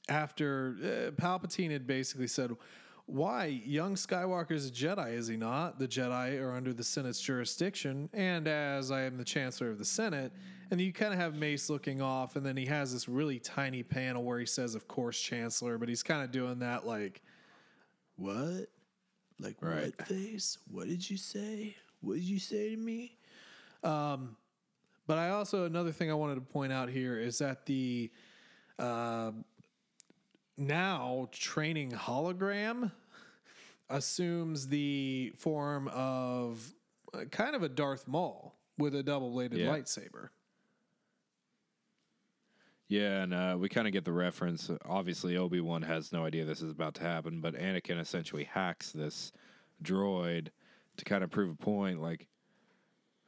after 0.09 0.77
uh, 0.81 1.11
Palpatine 1.21 1.71
had 1.71 1.87
basically 1.87 2.27
said, 2.27 2.57
"Why 3.07 3.47
young 3.47 3.95
Skywalker's 3.95 4.69
a 4.69 4.71
Jedi? 4.71 5.15
Is 5.15 5.29
he 5.29 5.37
not? 5.37 5.79
The 5.79 5.89
Jedi 5.89 6.41
are 6.41 6.53
under 6.53 6.73
the 6.73 6.85
Senate's 6.85 7.21
jurisdiction, 7.21 8.09
and 8.13 8.47
as 8.47 8.91
I 8.91 9.03
am 9.03 9.17
the 9.17 9.25
Chancellor 9.25 9.71
of 9.71 9.79
the 9.79 9.85
Senate." 9.85 10.33
And 10.73 10.81
you 10.81 10.93
kind 10.93 11.13
of 11.13 11.19
have 11.19 11.35
Mace 11.35 11.69
looking 11.69 12.01
off, 12.01 12.37
and 12.37 12.47
then 12.47 12.57
he 12.57 12.67
has 12.67 12.93
this 12.93 13.09
really 13.09 13.41
tiny 13.41 13.83
panel 13.83 14.23
where 14.23 14.39
he 14.39 14.47
says, 14.47 14.75
"Of 14.77 14.87
course, 14.87 15.21
Chancellor," 15.21 15.79
but 15.79 15.89
he's 15.89 16.03
kind 16.03 16.23
of 16.23 16.31
doing 16.31 16.61
that 16.61 16.87
like, 16.87 17.23
"What? 18.17 18.69
Like 19.41 19.57
Right. 19.61 19.95
what 19.99 20.07
face? 20.07 20.59
What 20.71 20.87
did 20.87 21.09
you 21.09 21.17
say? 21.17 21.77
What 22.01 22.15
did 22.15 22.25
you 22.25 22.39
say 22.39 22.71
to 22.71 22.77
me?" 22.77 23.17
Um, 23.83 24.37
but 25.07 25.19
I 25.19 25.31
also 25.31 25.65
another 25.65 25.93
thing 25.93 26.11
I 26.11 26.15
wanted 26.15 26.37
to 26.37 26.41
point 26.41 26.73
out 26.73 26.89
here 26.89 27.19
is 27.19 27.39
that 27.39 27.67
the 27.67 28.11
uh, 28.79 29.33
now 30.57 31.29
training 31.33 31.91
hologram 31.93 32.93
assumes 33.89 34.69
the 34.69 35.33
form 35.37 35.89
of 35.89 36.75
uh, 37.13 37.25
kind 37.31 37.57
of 37.57 37.63
a 37.63 37.69
Darth 37.69 38.07
Maul 38.07 38.55
with 38.79 38.95
a 38.95 39.03
double 39.03 39.31
bladed 39.33 39.59
Yeah. 39.59 39.69
lightsaber. 39.69 40.29
Yeah, 42.89 43.23
and 43.23 43.33
uh, 43.35 43.57
we 43.59 43.69
kind 43.69 43.87
of 43.87 43.93
get 43.93 44.05
the 44.05 44.13
reference. 44.13 44.69
Obviously, 44.85 45.37
Obi 45.37 45.61
Wan 45.61 45.83
has 45.83 46.13
no 46.13 46.25
idea 46.25 46.45
this 46.45 46.61
is 46.61 46.73
about 46.73 46.95
to 46.97 47.03
happen, 47.03 47.41
but 47.41 47.55
Anakin 47.55 48.01
essentially 48.01 48.45
hacks 48.45 48.91
this 48.91 49.31
droid 49.83 50.49
to 51.01 51.05
kind 51.05 51.25
of 51.25 51.31
prove 51.31 51.51
a 51.51 51.57
point. 51.57 52.01
Like, 52.01 52.27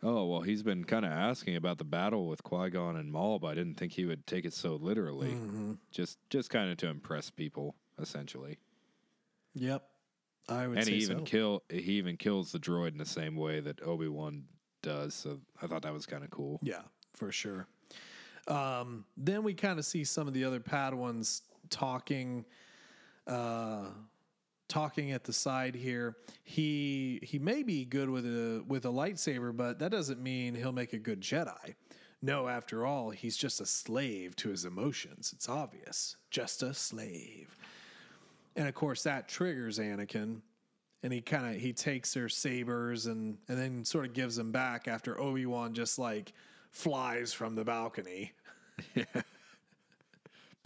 oh 0.03 0.27
well, 0.27 0.41
he's 0.41 0.63
been 0.63 0.85
kind 0.85 1.05
of 1.05 1.13
asking 1.13 1.57
about 1.57 1.79
the 1.79 1.85
battle 1.85 2.29
with 2.29 2.43
Qui 2.43 2.71
Gon 2.71 2.97
and 2.97 3.11
Maul, 3.11 3.39
but 3.39 3.49
I 3.49 3.55
didn't 3.55 3.75
think 3.75 3.93
he 3.93 4.05
would 4.05 4.27
take 4.27 4.45
it 4.45 4.55
so 4.55 4.77
literally. 4.77 5.31
Mm-hmm. 5.31 5.73
Just, 5.91 6.19
just 6.31 6.51
kind 6.51 6.71
of 6.71 6.77
to 6.79 6.89
impress 6.89 7.31
people, 7.31 7.75
essentially. 8.01 8.59
Yep, 9.55 9.83
I 10.49 10.67
would 10.67 10.79
and 10.79 10.89
he 10.89 10.97
even 10.97 11.19
so. 11.19 11.25
kill 11.25 11.63
he 11.69 11.93
even 11.93 12.17
kills 12.17 12.53
the 12.53 12.59
droid 12.59 12.93
in 12.93 12.99
the 12.99 13.05
same 13.05 13.37
way 13.37 13.61
that 13.61 13.83
Obi 13.83 14.09
Wan 14.09 14.45
does. 14.83 15.15
So 15.15 15.41
I 15.61 15.67
thought 15.67 15.83
that 15.83 15.93
was 15.93 16.07
kind 16.07 16.25
of 16.25 16.31
cool. 16.31 16.59
Yeah, 16.63 16.83
for 17.15 17.31
sure. 17.31 17.67
Um, 18.49 19.05
then 19.17 19.43
we 19.43 19.55
kind 19.55 19.79
of 19.79 19.85
see 19.85 20.05
some 20.05 20.27
of 20.27 20.35
the 20.35 20.45
other 20.45 20.59
Padawans 20.59 21.43
talking, 21.71 22.45
uh, 23.27 23.87
talking 24.73 25.13
at 25.13 25.25
the 25.25 25.33
side 25.33 25.75
here. 25.75 26.17
He 26.45 27.21
he 27.23 27.39
may 27.39 27.63
be 27.63 27.85
good 27.85 28.09
with 28.09 28.25
a 28.25 28.65
with 28.67 28.87
a 28.87 28.89
lightsaber, 28.89 29.55
but 29.55 29.79
that 29.81 29.91
doesn't 29.91 30.23
mean 30.23 30.55
he'll 30.55 30.73
make 30.73 30.95
a 30.95 30.99
good 30.99 31.21
Jedi. 31.21 31.75
No, 32.23 32.49
after 32.49 32.87
all, 32.87 33.11
he's 33.11 33.37
just 33.37 33.61
a 33.61 33.67
slave 33.67 34.35
to 34.37 34.49
his 34.49 34.65
emotions. 34.65 35.33
It's 35.35 35.49
obvious, 35.49 36.17
just 36.31 36.63
a 36.63 36.73
slave. 36.73 37.55
And 38.57 38.67
of 38.67 38.75
course, 38.75 39.03
that 39.03 39.29
triggers 39.29 39.79
Anakin, 39.79 40.41
and 41.03 41.13
he 41.13 41.21
kind 41.21 41.55
of 41.55 41.61
he 41.61 41.75
takes 41.75 42.15
their 42.15 42.31
sabers 42.31 43.07
and 43.07 43.37
and 43.49 43.59
then 43.59 43.85
sort 43.85 44.07
of 44.07 44.15
gives 44.15 44.37
them 44.37 44.53
back 44.53 44.89
after 44.89 45.21
Obi 45.21 45.45
Wan 45.45 45.75
just 45.75 45.99
like 45.99 46.33
flies 46.71 47.35
from 47.35 47.57
the 47.57 47.65
balcony. 47.65 48.33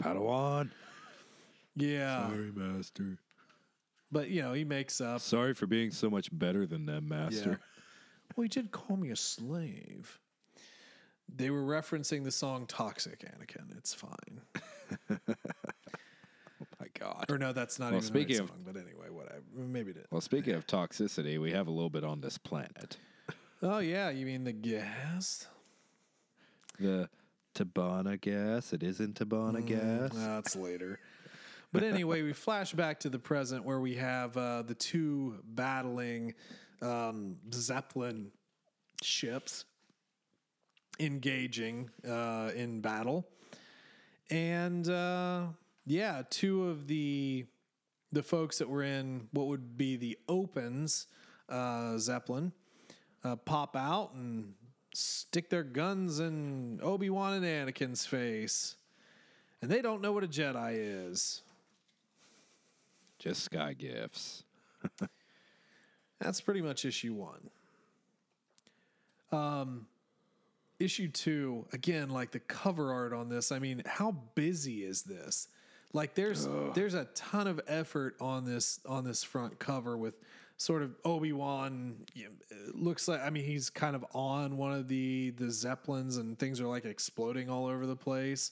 Padawan, 0.01 0.69
Yeah, 1.75 2.29
sorry, 2.29 2.51
Master. 2.55 3.17
But 4.11 4.29
you 4.29 4.41
know 4.41 4.53
he 4.53 4.63
makes 4.63 5.01
up. 5.01 5.21
Sorry 5.21 5.53
for 5.53 5.67
being 5.67 5.91
so 5.91 6.09
much 6.09 6.29
better 6.31 6.65
than 6.65 6.85
them, 6.85 7.09
Master. 7.09 7.59
Well, 8.35 8.43
he 8.43 8.49
did 8.49 8.71
call 8.71 8.97
me 8.97 9.09
a 9.09 9.15
slave. 9.15 10.19
They 11.33 11.49
were 11.49 11.63
referencing 11.63 12.23
the 12.23 12.31
song 12.31 12.65
"Toxic," 12.67 13.19
Anakin. 13.19 13.77
It's 13.77 13.93
fine. 13.93 14.41
Oh 16.59 16.65
my 16.79 16.87
God. 16.97 17.25
Or 17.29 17.37
no, 17.37 17.53
that's 17.53 17.77
not 17.79 17.91
Well, 17.91 17.97
even 17.97 18.07
speaking 18.07 18.39
right 18.39 18.47
song. 18.47 18.63
But 18.65 18.75
anyway, 18.77 19.09
whatever. 19.11 19.41
Maybe 19.55 19.91
it 19.91 19.97
is. 19.97 20.05
Well, 20.09 20.21
speaking 20.21 20.55
of 20.55 20.65
toxicity, 20.65 21.39
we 21.39 21.51
have 21.51 21.67
a 21.67 21.71
little 21.71 21.89
bit 21.89 22.03
on 22.03 22.21
this 22.21 22.37
planet. 22.37 22.97
Oh 23.61 23.79
yeah, 23.79 24.09
you 24.09 24.25
mean 24.25 24.43
the 24.43 24.53
gas? 24.53 25.47
The 26.79 27.09
Tibanna 27.55 28.19
gas. 28.19 28.73
It 28.73 28.83
isn't 28.83 29.19
Tibanna 29.19 29.63
mm, 29.63 29.67
gas. 29.67 30.11
That's 30.13 30.55
later. 30.55 30.99
But 31.73 31.83
anyway, 31.83 32.21
we 32.21 32.33
flash 32.33 32.71
back 32.71 33.01
to 33.01 33.09
the 33.09 33.19
present 33.19 33.65
where 33.65 33.79
we 33.79 33.95
have 33.95 34.35
uh, 34.37 34.61
the 34.61 34.73
two 34.73 35.35
battling 35.43 36.33
um, 36.81 37.37
Zeppelin 37.53 38.31
ships 39.03 39.65
engaging 40.99 41.89
uh, 42.07 42.51
in 42.55 42.81
battle, 42.81 43.27
and 44.29 44.89
uh, 44.89 45.43
yeah, 45.85 46.23
two 46.29 46.69
of 46.69 46.87
the 46.87 47.45
the 48.13 48.23
folks 48.23 48.59
that 48.59 48.69
were 48.69 48.83
in 48.83 49.27
what 49.31 49.47
would 49.47 49.77
be 49.77 49.97
the 49.97 50.17
opens 50.29 51.07
uh, 51.49 51.97
Zeppelin 51.97 52.53
uh, 53.25 53.35
pop 53.35 53.75
out 53.75 54.13
and 54.13 54.53
stick 54.93 55.49
their 55.49 55.63
guns 55.63 56.19
in 56.19 56.79
Obi 56.81 57.09
Wan 57.09 57.33
and 57.33 57.45
Anakin's 57.45 58.05
face, 58.05 58.77
and 59.61 59.69
they 59.69 59.81
don't 59.81 60.01
know 60.01 60.13
what 60.13 60.23
a 60.23 60.27
Jedi 60.27 61.09
is. 61.09 61.41
Just 63.19 63.43
sky 63.43 63.73
gifts. 63.73 64.43
That's 66.19 66.41
pretty 66.41 66.61
much 66.61 66.85
issue 66.85 67.13
one. 67.13 67.49
Um, 69.31 69.87
issue 70.79 71.09
two, 71.09 71.65
again, 71.73 72.09
like 72.09 72.31
the 72.31 72.39
cover 72.39 72.91
art 72.91 73.13
on 73.13 73.29
this. 73.29 73.51
I 73.51 73.59
mean, 73.59 73.83
how 73.85 74.11
busy 74.35 74.83
is 74.83 75.03
this? 75.03 75.47
Like, 75.93 76.15
there's 76.15 76.47
there's 76.73 76.93
a 76.93 77.05
ton 77.15 77.47
of 77.47 77.61
effort 77.67 78.15
on 78.19 78.45
this 78.45 78.79
on 78.85 79.03
this 79.03 79.23
front 79.23 79.57
cover 79.57 79.97
with 79.97 80.15
sort 80.57 80.81
of 80.81 80.95
Obi 81.05 81.31
Wan. 81.31 81.95
Looks 82.73 83.07
like 83.07 83.21
I 83.21 83.29
mean 83.29 83.45
he's 83.45 83.69
kind 83.69 83.95
of 83.95 84.05
on 84.13 84.57
one 84.57 84.73
of 84.73 84.87
the 84.87 85.31
the 85.31 85.49
zeppelins 85.49 86.17
and 86.17 86.37
things 86.37 86.59
are 86.59 86.67
like 86.67 86.85
exploding 86.85 87.49
all 87.49 87.67
over 87.67 87.85
the 87.85 87.95
place. 87.95 88.51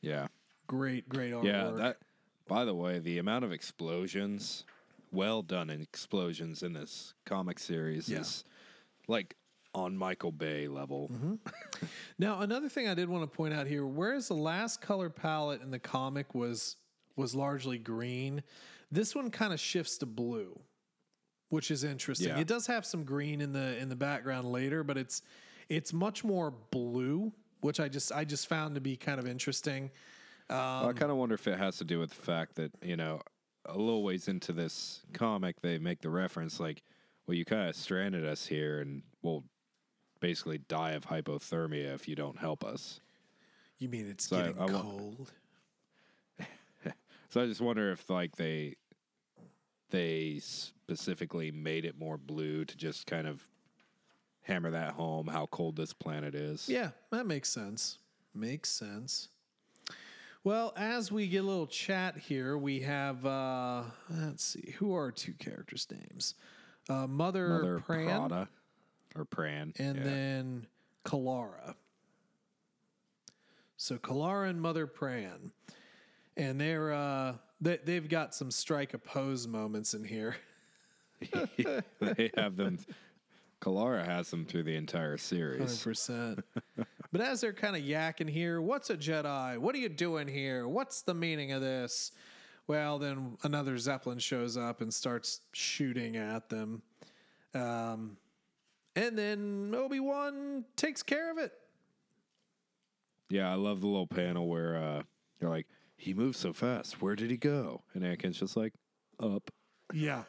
Yeah. 0.00 0.28
Great, 0.66 1.08
great 1.08 1.32
artwork. 1.32 1.44
Yeah, 1.44 1.70
that 1.76 1.96
By 2.46 2.64
the 2.64 2.74
way, 2.74 2.98
the 2.98 3.18
amount 3.18 3.44
of 3.44 3.52
explosions, 3.52 4.64
well 5.12 5.42
done 5.42 5.70
in 5.70 5.80
explosions 5.80 6.62
in 6.62 6.72
this 6.74 7.14
comic 7.24 7.58
series 7.58 8.08
Yeah. 8.08 8.20
is 8.20 8.44
like 9.08 9.36
on 9.74 9.96
Michael 9.96 10.32
Bay 10.32 10.68
level. 10.68 11.10
Mm-hmm. 11.12 11.34
Now, 12.18 12.40
another 12.40 12.68
thing 12.68 12.86
I 12.88 12.94
did 12.94 13.08
want 13.08 13.28
to 13.30 13.36
point 13.36 13.52
out 13.52 13.66
here, 13.66 13.84
whereas 13.84 14.28
the 14.28 14.34
last 14.34 14.80
color 14.80 15.10
palette 15.10 15.60
in 15.60 15.70
the 15.72 15.78
comic 15.80 16.34
was 16.34 16.76
was 17.16 17.34
largely 17.34 17.78
green, 17.78 18.42
this 18.90 19.14
one 19.14 19.30
kind 19.30 19.52
of 19.52 19.58
shifts 19.60 19.98
to 19.98 20.06
blue, 20.06 20.58
which 21.48 21.70
is 21.72 21.82
interesting. 21.84 22.28
Yeah. 22.28 22.38
It 22.38 22.46
does 22.46 22.66
have 22.68 22.86
some 22.86 23.02
green 23.04 23.40
in 23.40 23.52
the 23.52 23.76
in 23.78 23.88
the 23.88 23.96
background 23.96 24.50
later, 24.50 24.84
but 24.84 24.96
it's 24.96 25.22
it's 25.68 25.92
much 25.92 26.22
more 26.24 26.52
blue, 26.70 27.32
which 27.60 27.80
I 27.80 27.88
just 27.88 28.12
I 28.12 28.24
just 28.24 28.46
found 28.46 28.76
to 28.76 28.80
be 28.80 28.96
kind 28.96 29.18
of 29.18 29.26
interesting. 29.26 29.90
Well, 30.50 30.86
I 30.86 30.88
um, 30.88 30.94
kind 30.94 31.10
of 31.10 31.16
wonder 31.16 31.34
if 31.34 31.46
it 31.48 31.58
has 31.58 31.78
to 31.78 31.84
do 31.84 31.98
with 31.98 32.10
the 32.10 32.22
fact 32.22 32.56
that, 32.56 32.72
you 32.82 32.96
know, 32.96 33.20
a 33.66 33.76
little 33.78 34.02
ways 34.02 34.28
into 34.28 34.52
this 34.52 35.00
comic, 35.12 35.60
they 35.62 35.78
make 35.78 36.00
the 36.00 36.10
reference 36.10 36.60
like, 36.60 36.82
well, 37.26 37.34
you 37.34 37.44
kind 37.44 37.68
of 37.68 37.76
stranded 37.76 38.26
us 38.26 38.46
here 38.46 38.80
and 38.80 39.02
we'll 39.22 39.44
basically 40.20 40.58
die 40.58 40.92
of 40.92 41.06
hypothermia 41.06 41.94
if 41.94 42.06
you 42.08 42.14
don't 42.14 42.38
help 42.38 42.62
us. 42.64 43.00
You 43.78 43.88
mean 43.88 44.06
it's 44.08 44.28
So 44.28 44.36
I- 44.36 44.42
getting 44.42 44.60
I 44.62 44.66
cold? 44.66 45.32
So 47.30 47.42
I 47.42 47.46
just 47.46 47.60
wonder 47.60 47.90
if 47.90 48.08
like 48.08 48.36
they 48.36 48.76
they 49.90 50.38
specifically 50.40 51.50
made 51.50 51.84
it 51.84 51.98
more 51.98 52.16
blue 52.16 52.64
to 52.64 52.76
just 52.76 53.08
kind 53.08 53.26
of 53.26 53.42
hammer 54.42 54.70
that 54.70 54.92
home 54.92 55.26
how 55.26 55.46
cold 55.46 55.74
this 55.74 55.92
planet 55.92 56.36
is. 56.36 56.68
Yeah, 56.68 56.90
that 57.10 57.26
makes 57.26 57.48
sense. 57.48 57.98
Makes 58.34 58.70
sense. 58.70 59.30
Well, 60.44 60.74
as 60.76 61.10
we 61.10 61.26
get 61.26 61.38
a 61.38 61.46
little 61.46 61.66
chat 61.66 62.18
here, 62.18 62.58
we 62.58 62.80
have 62.80 63.24
uh 63.24 63.84
let's 64.10 64.44
see, 64.44 64.74
who 64.78 64.94
are 64.94 65.10
two 65.10 65.32
characters' 65.32 65.88
names? 65.90 66.34
Uh 66.88 67.06
Mother, 67.06 67.48
Mother 67.48 67.78
Pran 67.88 68.28
Prada 68.28 68.48
or 69.16 69.24
Pran. 69.24 69.72
and 69.80 69.96
yeah. 69.96 70.04
then 70.04 70.66
Kalara. 71.06 71.74
So 73.78 73.96
Kalara 73.96 74.50
and 74.50 74.60
Mother 74.60 74.86
Pran. 74.86 75.50
And 76.36 76.60
they're 76.60 76.92
uh 76.92 77.36
they 77.62 77.78
they've 77.82 78.08
got 78.08 78.34
some 78.34 78.50
strike 78.50 78.92
a 78.92 78.98
pose 78.98 79.46
moments 79.46 79.94
in 79.94 80.04
here. 80.04 80.36
they 82.00 82.30
have 82.36 82.56
them. 82.56 82.78
Kalara 83.62 84.04
has 84.04 84.30
them 84.30 84.44
through 84.44 84.64
the 84.64 84.76
entire 84.76 85.16
series. 85.16 85.60
Hundred 85.60 85.82
percent. 85.82 86.44
But 87.14 87.20
as 87.20 87.40
they're 87.40 87.52
kind 87.52 87.76
of 87.76 87.82
yakking 87.82 88.28
here, 88.28 88.60
what's 88.60 88.90
a 88.90 88.96
Jedi? 88.96 89.56
What 89.58 89.72
are 89.76 89.78
you 89.78 89.88
doing 89.88 90.26
here? 90.26 90.66
What's 90.66 91.02
the 91.02 91.14
meaning 91.14 91.52
of 91.52 91.62
this? 91.62 92.10
Well, 92.66 92.98
then 92.98 93.36
another 93.44 93.78
Zeppelin 93.78 94.18
shows 94.18 94.56
up 94.56 94.80
and 94.80 94.92
starts 94.92 95.40
shooting 95.52 96.16
at 96.16 96.48
them. 96.48 96.82
Um, 97.54 98.16
and 98.96 99.16
then 99.16 99.72
Obi 99.76 100.00
Wan 100.00 100.64
takes 100.74 101.04
care 101.04 101.30
of 101.30 101.38
it. 101.38 101.52
Yeah, 103.30 103.48
I 103.48 103.54
love 103.54 103.80
the 103.80 103.86
little 103.86 104.08
panel 104.08 104.48
where 104.48 104.76
uh, 104.76 105.02
they're 105.38 105.50
like, 105.50 105.68
"He 105.96 106.14
moves 106.14 106.40
so 106.40 106.52
fast. 106.52 107.00
Where 107.00 107.14
did 107.14 107.30
he 107.30 107.36
go?" 107.36 107.84
And 107.94 108.02
Anakin's 108.02 108.40
just 108.40 108.56
like, 108.56 108.72
"Up." 109.20 109.52
Yeah. 109.92 110.24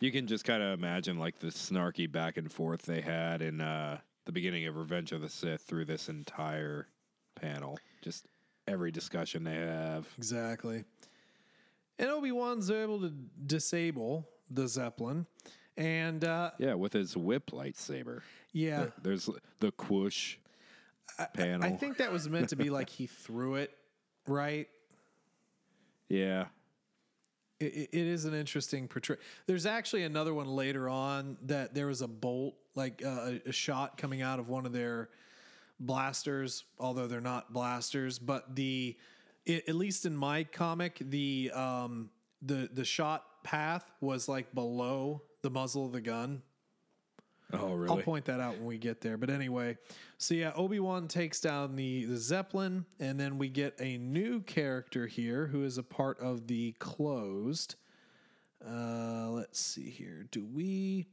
You 0.00 0.10
can 0.10 0.26
just 0.26 0.44
kind 0.44 0.64
of 0.64 0.76
imagine 0.76 1.20
like 1.20 1.38
the 1.38 1.52
snarky 1.52 2.10
back 2.10 2.38
and 2.38 2.50
forth 2.50 2.82
they 2.82 3.02
had 3.02 3.40
in 3.40 3.60
uh, 3.60 3.98
the 4.24 4.32
beginning 4.32 4.66
of 4.66 4.76
Revenge 4.76 5.12
of 5.12 5.20
the 5.20 5.28
Sith 5.28 5.62
through 5.62 5.84
this 5.86 6.08
entire 6.08 6.86
panel. 7.34 7.78
Just 8.02 8.26
every 8.68 8.90
discussion 8.90 9.44
they 9.44 9.54
have. 9.56 10.06
Exactly. 10.18 10.84
And 11.98 12.10
Obi 12.10 12.32
Wan's 12.32 12.70
able 12.70 13.00
to 13.00 13.12
disable 13.46 14.28
the 14.50 14.68
Zeppelin. 14.68 15.26
And 15.76 16.24
uh, 16.24 16.50
Yeah, 16.58 16.74
with 16.74 16.92
his 16.92 17.16
whip 17.16 17.50
lightsaber. 17.50 18.20
yeah, 18.52 18.86
There's 19.02 19.28
the 19.60 19.72
quoosh 19.72 20.36
panel. 21.34 21.64
I 21.66 21.76
think 21.76 21.96
that 21.98 22.12
was 22.12 22.28
meant 22.28 22.50
to 22.50 22.56
be 22.56 22.70
like 22.70 22.90
he 22.90 23.06
threw 23.06 23.54
it, 23.56 23.76
right? 24.26 24.68
yeah. 26.08 26.46
It, 27.62 27.72
it- 27.74 27.88
it 27.92 28.06
is 28.06 28.24
an 28.24 28.34
interesting 28.34 28.88
portray. 28.88 29.16
There's 29.46 29.66
actually 29.66 30.02
another 30.04 30.34
one 30.34 30.48
later 30.48 30.88
on 30.88 31.36
that 31.46 31.74
there 31.74 31.86
was 31.86 32.02
a 32.02 32.08
bolt, 32.08 32.54
like 32.74 33.02
uh, 33.04 33.32
a, 33.46 33.52
shot 33.52 33.96
coming 33.98 34.22
out 34.22 34.38
of 34.38 34.48
one 34.48 34.66
of 34.66 34.72
their 34.72 35.08
blasters, 35.80 36.64
although 36.78 37.06
they're 37.06 37.20
not 37.20 37.52
blasters. 37.52 38.18
But 38.18 38.54
the, 38.56 38.96
i 39.48 39.62
at 39.68 39.74
least 39.74 40.06
in 40.06 40.16
my 40.16 40.44
comic, 40.44 40.98
the 41.00 41.50
um, 41.54 42.10
the 42.42 42.68
the 42.72 42.84
shot 42.84 43.24
path 43.44 43.90
was 44.00 44.28
like 44.28 44.54
below 44.54 45.22
the 45.42 45.50
muzzle 45.50 45.86
of 45.86 45.92
the 45.92 46.00
gun. 46.00 46.42
Oh, 47.52 47.86
I'll 47.88 47.98
point 47.98 48.24
that 48.26 48.40
out 48.40 48.56
when 48.56 48.66
we 48.66 48.78
get 48.78 49.00
there. 49.00 49.16
But 49.16 49.30
anyway, 49.30 49.76
so 50.18 50.34
yeah, 50.34 50.52
Obi 50.54 50.80
Wan 50.80 51.06
takes 51.06 51.40
down 51.40 51.76
the, 51.76 52.06
the 52.06 52.16
Zeppelin, 52.16 52.86
and 52.98 53.20
then 53.20 53.38
we 53.38 53.48
get 53.48 53.74
a 53.78 53.98
new 53.98 54.40
character 54.40 55.06
here 55.06 55.46
who 55.46 55.64
is 55.64 55.76
a 55.76 55.82
part 55.82 56.18
of 56.20 56.46
the 56.46 56.72
closed. 56.78 57.74
Uh, 58.66 59.28
let's 59.30 59.60
see 59.60 59.90
here. 59.90 60.26
Do 60.30 60.44
we? 60.44 61.08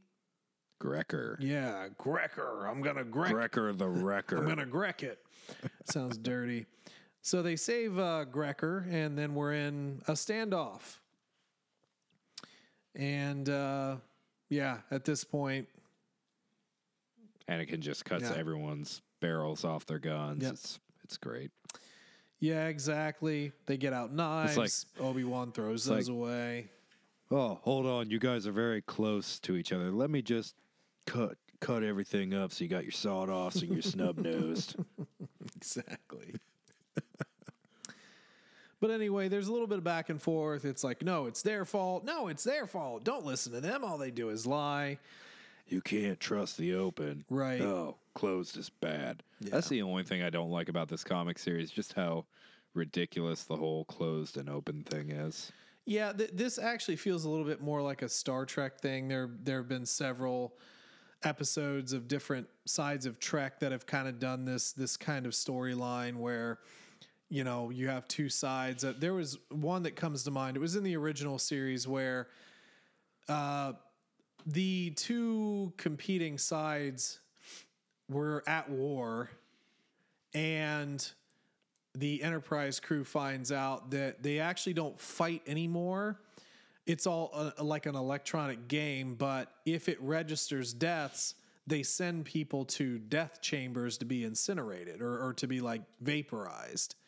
Grecker. 0.80 1.36
Yeah, 1.40 1.88
Grecker. 1.98 2.66
I'm 2.66 2.80
gonna 2.80 3.04
Grek. 3.04 3.32
Grecker 3.32 3.72
the 3.74 3.88
Wrecker. 3.88 4.38
I'm 4.38 4.48
gonna 4.48 4.64
Grek 4.64 5.02
it. 5.02 5.18
Sounds 5.84 6.16
dirty. 6.16 6.66
So 7.22 7.42
they 7.42 7.56
save 7.56 7.98
uh, 7.98 8.24
Grecker, 8.24 8.86
and 8.90 9.16
then 9.16 9.34
we're 9.34 9.52
in 9.52 10.00
a 10.08 10.12
standoff. 10.12 10.96
And 12.94 13.48
uh, 13.48 13.96
yeah, 14.48 14.78
at 14.90 15.04
this 15.04 15.22
point, 15.22 15.68
Anakin 17.50 17.80
just 17.80 18.04
cuts 18.04 18.22
Yeah. 18.24 18.34
everyone's 18.36 19.02
barrels 19.20 19.64
off 19.64 19.84
their 19.86 19.98
guns. 19.98 20.42
Yep. 20.42 20.52
It's 20.52 20.80
it's 21.04 21.16
great. 21.16 21.50
Yeah, 22.38 22.68
exactly. 22.68 23.52
They 23.66 23.76
get 23.76 23.92
out 23.92 24.12
knives. 24.12 24.56
like- 24.56 24.70
Obi 25.04 25.24
Wan 25.24 25.52
throws 25.52 25.88
like- 25.88 25.98
those 25.98 26.08
away. 26.08 26.70
Oh, 27.30 27.60
hold 27.62 27.86
on. 27.86 28.10
You 28.10 28.18
guys 28.18 28.46
are 28.46 28.52
very 28.52 28.80
close 28.82 29.38
to 29.40 29.56
each 29.56 29.72
other. 29.72 29.90
Let 29.90 30.10
me 30.10 30.22
just 30.22 30.54
cut 31.06 31.36
cut 31.60 31.82
everything 31.82 32.32
up 32.32 32.52
so 32.52 32.64
you 32.64 32.70
got 32.70 32.84
your 32.84 32.92
sawed 32.92 33.28
offs 33.28 33.60
and 33.62 33.70
your 33.72 33.82
snub 33.82 34.16
nosed. 34.18 34.76
Exactly. 35.56 36.34
but 38.80 38.90
anyway, 38.90 39.28
there's 39.28 39.48
a 39.48 39.52
little 39.52 39.66
bit 39.66 39.76
of 39.78 39.84
back 39.84 40.08
and 40.08 40.20
forth. 40.22 40.64
It's 40.64 40.82
like, 40.82 41.02
no, 41.02 41.26
it's 41.26 41.42
their 41.42 41.66
fault. 41.66 42.04
No, 42.04 42.28
it's 42.28 42.44
their 42.44 42.66
fault. 42.66 43.04
Don't 43.04 43.26
listen 43.26 43.52
to 43.52 43.60
them. 43.60 43.84
All 43.84 43.98
they 43.98 44.10
do 44.10 44.30
is 44.30 44.46
lie. 44.46 44.98
You 45.70 45.80
can't 45.80 46.18
trust 46.18 46.58
the 46.58 46.74
open. 46.74 47.24
Right. 47.30 47.60
Oh, 47.60 47.96
closed 48.14 48.56
is 48.56 48.68
bad. 48.68 49.22
Yeah. 49.40 49.50
That's 49.52 49.68
the 49.68 49.82
only 49.82 50.02
thing 50.02 50.22
I 50.22 50.30
don't 50.30 50.50
like 50.50 50.68
about 50.68 50.88
this 50.88 51.04
comic 51.04 51.38
series, 51.38 51.70
just 51.70 51.92
how 51.92 52.26
ridiculous 52.74 53.44
the 53.44 53.56
whole 53.56 53.84
closed 53.84 54.36
and 54.36 54.48
open 54.50 54.82
thing 54.82 55.10
is. 55.10 55.52
Yeah, 55.86 56.12
th- 56.12 56.30
this 56.32 56.58
actually 56.58 56.96
feels 56.96 57.24
a 57.24 57.30
little 57.30 57.44
bit 57.44 57.62
more 57.62 57.82
like 57.82 58.02
a 58.02 58.08
Star 58.08 58.44
Trek 58.44 58.80
thing. 58.80 59.08
There, 59.08 59.30
there 59.42 59.58
have 59.58 59.68
been 59.68 59.86
several 59.86 60.54
episodes 61.22 61.92
of 61.92 62.08
different 62.08 62.48
sides 62.66 63.06
of 63.06 63.20
Trek 63.20 63.60
that 63.60 63.72
have 63.72 63.86
kind 63.86 64.08
of 64.08 64.18
done 64.18 64.44
this 64.44 64.72
this 64.72 64.96
kind 64.96 65.26
of 65.26 65.32
storyline 65.32 66.16
where 66.16 66.58
you 67.28 67.44
know 67.44 67.70
you 67.70 67.88
have 67.88 68.08
two 68.08 68.28
sides. 68.28 68.84
Uh, 68.84 68.94
there 68.98 69.14
was 69.14 69.38
one 69.50 69.82
that 69.84 69.96
comes 69.96 70.24
to 70.24 70.30
mind. 70.30 70.56
It 70.56 70.60
was 70.60 70.76
in 70.76 70.82
the 70.82 70.96
original 70.96 71.38
series 71.38 71.86
where 71.86 72.28
uh, 73.28 73.72
the 74.46 74.90
two 74.90 75.72
competing 75.76 76.38
sides 76.38 77.20
were 78.08 78.42
at 78.46 78.68
war, 78.68 79.30
and 80.34 81.06
the 81.94 82.22
Enterprise 82.22 82.80
crew 82.80 83.04
finds 83.04 83.50
out 83.52 83.90
that 83.90 84.22
they 84.22 84.38
actually 84.38 84.74
don't 84.74 84.98
fight 84.98 85.42
anymore. 85.46 86.20
It's 86.86 87.06
all 87.06 87.30
uh 87.32 87.62
like 87.62 87.86
an 87.86 87.94
electronic 87.94 88.68
game, 88.68 89.14
but 89.14 89.52
if 89.66 89.88
it 89.88 90.00
registers 90.00 90.72
deaths, 90.72 91.34
they 91.66 91.82
send 91.82 92.24
people 92.24 92.64
to 92.64 92.98
death 92.98 93.40
chambers 93.40 93.96
to 93.98 94.04
be 94.04 94.24
incinerated 94.24 95.00
or, 95.00 95.24
or 95.24 95.32
to 95.34 95.46
be 95.46 95.60
like 95.60 95.82
vaporized. 96.00 96.96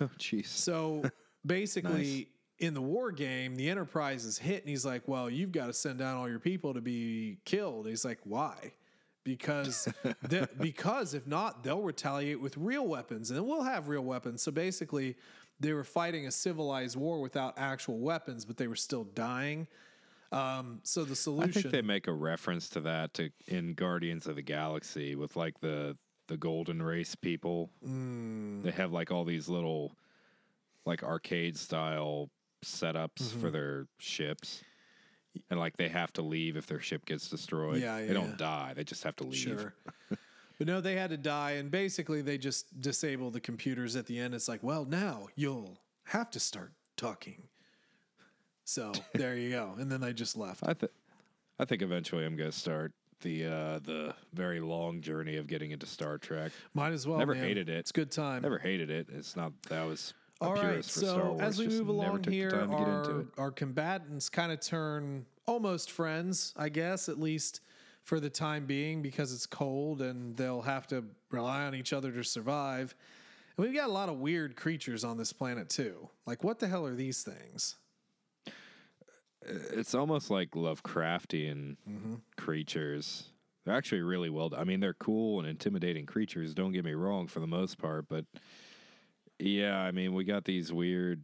Oh, 0.00 0.08
jeez. 0.16 0.46
So 0.46 1.02
basically, 1.44 2.28
in 2.62 2.74
the 2.74 2.80
war 2.80 3.10
game, 3.10 3.56
the 3.56 3.68
Enterprise 3.68 4.24
is 4.24 4.38
hit, 4.38 4.60
and 4.60 4.68
he's 4.70 4.86
like, 4.86 5.08
"Well, 5.08 5.28
you've 5.28 5.50
got 5.50 5.66
to 5.66 5.72
send 5.72 5.98
down 5.98 6.16
all 6.16 6.28
your 6.28 6.38
people 6.38 6.72
to 6.74 6.80
be 6.80 7.38
killed." 7.44 7.88
He's 7.88 8.04
like, 8.04 8.20
"Why?" 8.22 8.72
Because 9.24 9.84
the, 10.22 10.48
because 10.60 11.12
if 11.12 11.26
not, 11.26 11.64
they'll 11.64 11.82
retaliate 11.82 12.40
with 12.40 12.56
real 12.56 12.86
weapons, 12.86 13.32
and 13.32 13.44
we'll 13.44 13.64
have 13.64 13.88
real 13.88 14.02
weapons. 14.02 14.42
So 14.42 14.52
basically, 14.52 15.16
they 15.58 15.72
were 15.72 15.82
fighting 15.82 16.28
a 16.28 16.30
civilized 16.30 16.96
war 16.96 17.20
without 17.20 17.54
actual 17.58 17.98
weapons, 17.98 18.44
but 18.44 18.56
they 18.56 18.68
were 18.68 18.76
still 18.76 19.04
dying. 19.04 19.66
Um, 20.30 20.78
so 20.84 21.04
the 21.04 21.16
solution. 21.16 21.58
I 21.58 21.62
think 21.62 21.72
they 21.72 21.82
make 21.82 22.06
a 22.06 22.12
reference 22.12 22.68
to 22.70 22.80
that 22.82 23.12
to 23.14 23.30
in 23.48 23.74
Guardians 23.74 24.28
of 24.28 24.36
the 24.36 24.42
Galaxy 24.42 25.16
with 25.16 25.34
like 25.34 25.58
the 25.60 25.96
the 26.28 26.36
golden 26.36 26.80
race 26.80 27.16
people. 27.16 27.70
Mm. 27.84 28.62
They 28.62 28.70
have 28.70 28.92
like 28.92 29.10
all 29.10 29.24
these 29.24 29.48
little 29.48 29.96
like 30.86 31.02
arcade 31.02 31.56
style 31.56 32.30
setups 32.64 33.30
for 33.32 33.38
Mm-hmm. 33.46 33.50
their 33.52 33.86
ships. 33.98 34.62
And 35.50 35.58
like 35.58 35.76
they 35.78 35.88
have 35.88 36.12
to 36.14 36.22
leave 36.22 36.56
if 36.56 36.66
their 36.66 36.80
ship 36.80 37.06
gets 37.06 37.28
destroyed. 37.30 37.80
Yeah, 37.80 38.00
they 38.04 38.12
don't 38.12 38.30
yeah. 38.30 38.36
die. 38.36 38.72
They 38.76 38.84
just 38.84 39.02
have 39.04 39.16
to 39.16 39.24
leave. 39.24 39.36
Sure. 39.36 39.74
but 40.58 40.66
no, 40.66 40.80
they 40.82 40.94
had 40.94 41.08
to 41.10 41.16
die, 41.16 41.52
and 41.52 41.70
basically 41.70 42.20
they 42.20 42.36
just 42.36 42.80
disable 42.82 43.30
the 43.30 43.40
computers 43.40 43.96
at 43.96 44.06
the 44.06 44.18
end. 44.18 44.34
It's 44.34 44.46
like, 44.46 44.62
well, 44.62 44.84
now 44.84 45.28
you'll 45.34 45.78
have 46.04 46.30
to 46.32 46.40
start 46.40 46.72
talking. 46.98 47.44
So 48.64 48.92
there 49.14 49.34
you 49.36 49.50
go, 49.50 49.74
and 49.78 49.90
then 49.90 50.00
they 50.02 50.12
just 50.12 50.36
left. 50.36 50.60
I 50.64 50.74
think 50.74 50.92
I 51.58 51.64
think 51.64 51.80
eventually 51.80 52.26
I'm 52.26 52.36
gonna 52.36 52.52
start 52.52 52.92
the 53.22 53.46
uh 53.46 53.78
the 53.78 54.14
very 54.34 54.60
long 54.60 55.00
journey 55.00 55.36
of 55.36 55.46
getting 55.46 55.70
into 55.70 55.86
Star 55.86 56.18
Trek. 56.18 56.52
Might 56.74 56.92
as 56.92 57.06
well. 57.06 57.18
Never 57.18 57.34
man. 57.34 57.44
hated 57.44 57.68
it. 57.70 57.76
It's 57.76 57.92
good 57.92 58.10
time. 58.10 58.42
Never 58.42 58.58
hated 58.58 58.90
it. 58.90 59.06
It's 59.10 59.34
not 59.34 59.52
that 59.70 59.84
was 59.86 60.12
All 60.42 60.52
right, 60.52 60.60
purist 60.60 60.92
for 60.92 61.00
Star 61.00 61.14
so 61.14 61.36
as 61.40 61.58
we 61.58 61.68
move 61.68 61.88
along 61.88 62.24
here, 62.24 62.50
time 62.50 62.70
to 62.70 62.76
get 62.76 62.88
into 62.88 63.26
our, 63.38 63.44
our 63.44 63.50
combatants 63.50 64.28
kind 64.28 64.52
of 64.52 64.60
turn 64.60 65.26
almost 65.46 65.90
friends, 65.90 66.54
I 66.56 66.68
guess, 66.68 67.08
at 67.08 67.18
least 67.18 67.60
for 68.04 68.18
the 68.20 68.30
time 68.30 68.66
being, 68.66 69.02
because 69.02 69.32
it's 69.32 69.46
cold 69.46 70.02
and 70.02 70.36
they'll 70.36 70.62
have 70.62 70.86
to 70.88 71.04
rely 71.30 71.64
on 71.64 71.74
each 71.74 71.92
other 71.92 72.10
to 72.12 72.24
survive. 72.24 72.94
And 73.56 73.66
we've 73.66 73.74
got 73.74 73.88
a 73.88 73.92
lot 73.92 74.08
of 74.08 74.18
weird 74.18 74.56
creatures 74.56 75.04
on 75.04 75.18
this 75.18 75.32
planet 75.32 75.68
too. 75.68 76.08
Like, 76.26 76.42
what 76.42 76.58
the 76.58 76.66
hell 76.68 76.86
are 76.86 76.94
these 76.94 77.22
things? 77.22 77.76
it's 79.44 79.94
almost 79.94 80.30
like 80.30 80.52
Lovecraftian 80.52 81.76
Mm-hmm. 81.88 82.14
creatures. 82.36 83.24
They're 83.64 83.74
actually 83.74 84.02
really 84.02 84.30
well. 84.30 84.52
I 84.56 84.64
mean, 84.64 84.80
they're 84.80 84.94
cool 84.94 85.40
and 85.40 85.48
intimidating 85.48 86.06
creatures. 86.06 86.54
Don't 86.54 86.72
get 86.72 86.84
me 86.84 86.94
wrong, 86.94 87.26
for 87.28 87.40
the 87.40 87.46
most 87.46 87.78
part, 87.78 88.06
but 88.08 88.24
yeah, 89.38 89.78
I 89.78 89.90
mean, 89.90 90.14
we 90.14 90.24
got 90.24 90.44
these 90.44 90.72
weird 90.72 91.22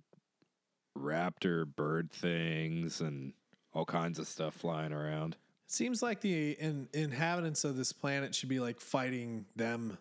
raptor 0.97 1.65
bird 1.67 2.11
things 2.11 3.01
and 3.01 3.33
all 3.73 3.85
kinds 3.85 4.19
of 4.19 4.27
stuff 4.27 4.55
flying 4.55 4.93
around. 4.93 5.37
It 5.67 5.73
seems 5.73 6.03
like 6.03 6.21
the 6.21 6.53
in, 6.53 6.89
inhabitants 6.93 7.65
of 7.65 7.77
this 7.77 7.93
planet 7.93 8.35
should 8.35 8.49
be 8.49 8.61
like 8.61 8.81
fighting 8.81 9.45
them. 9.55 9.99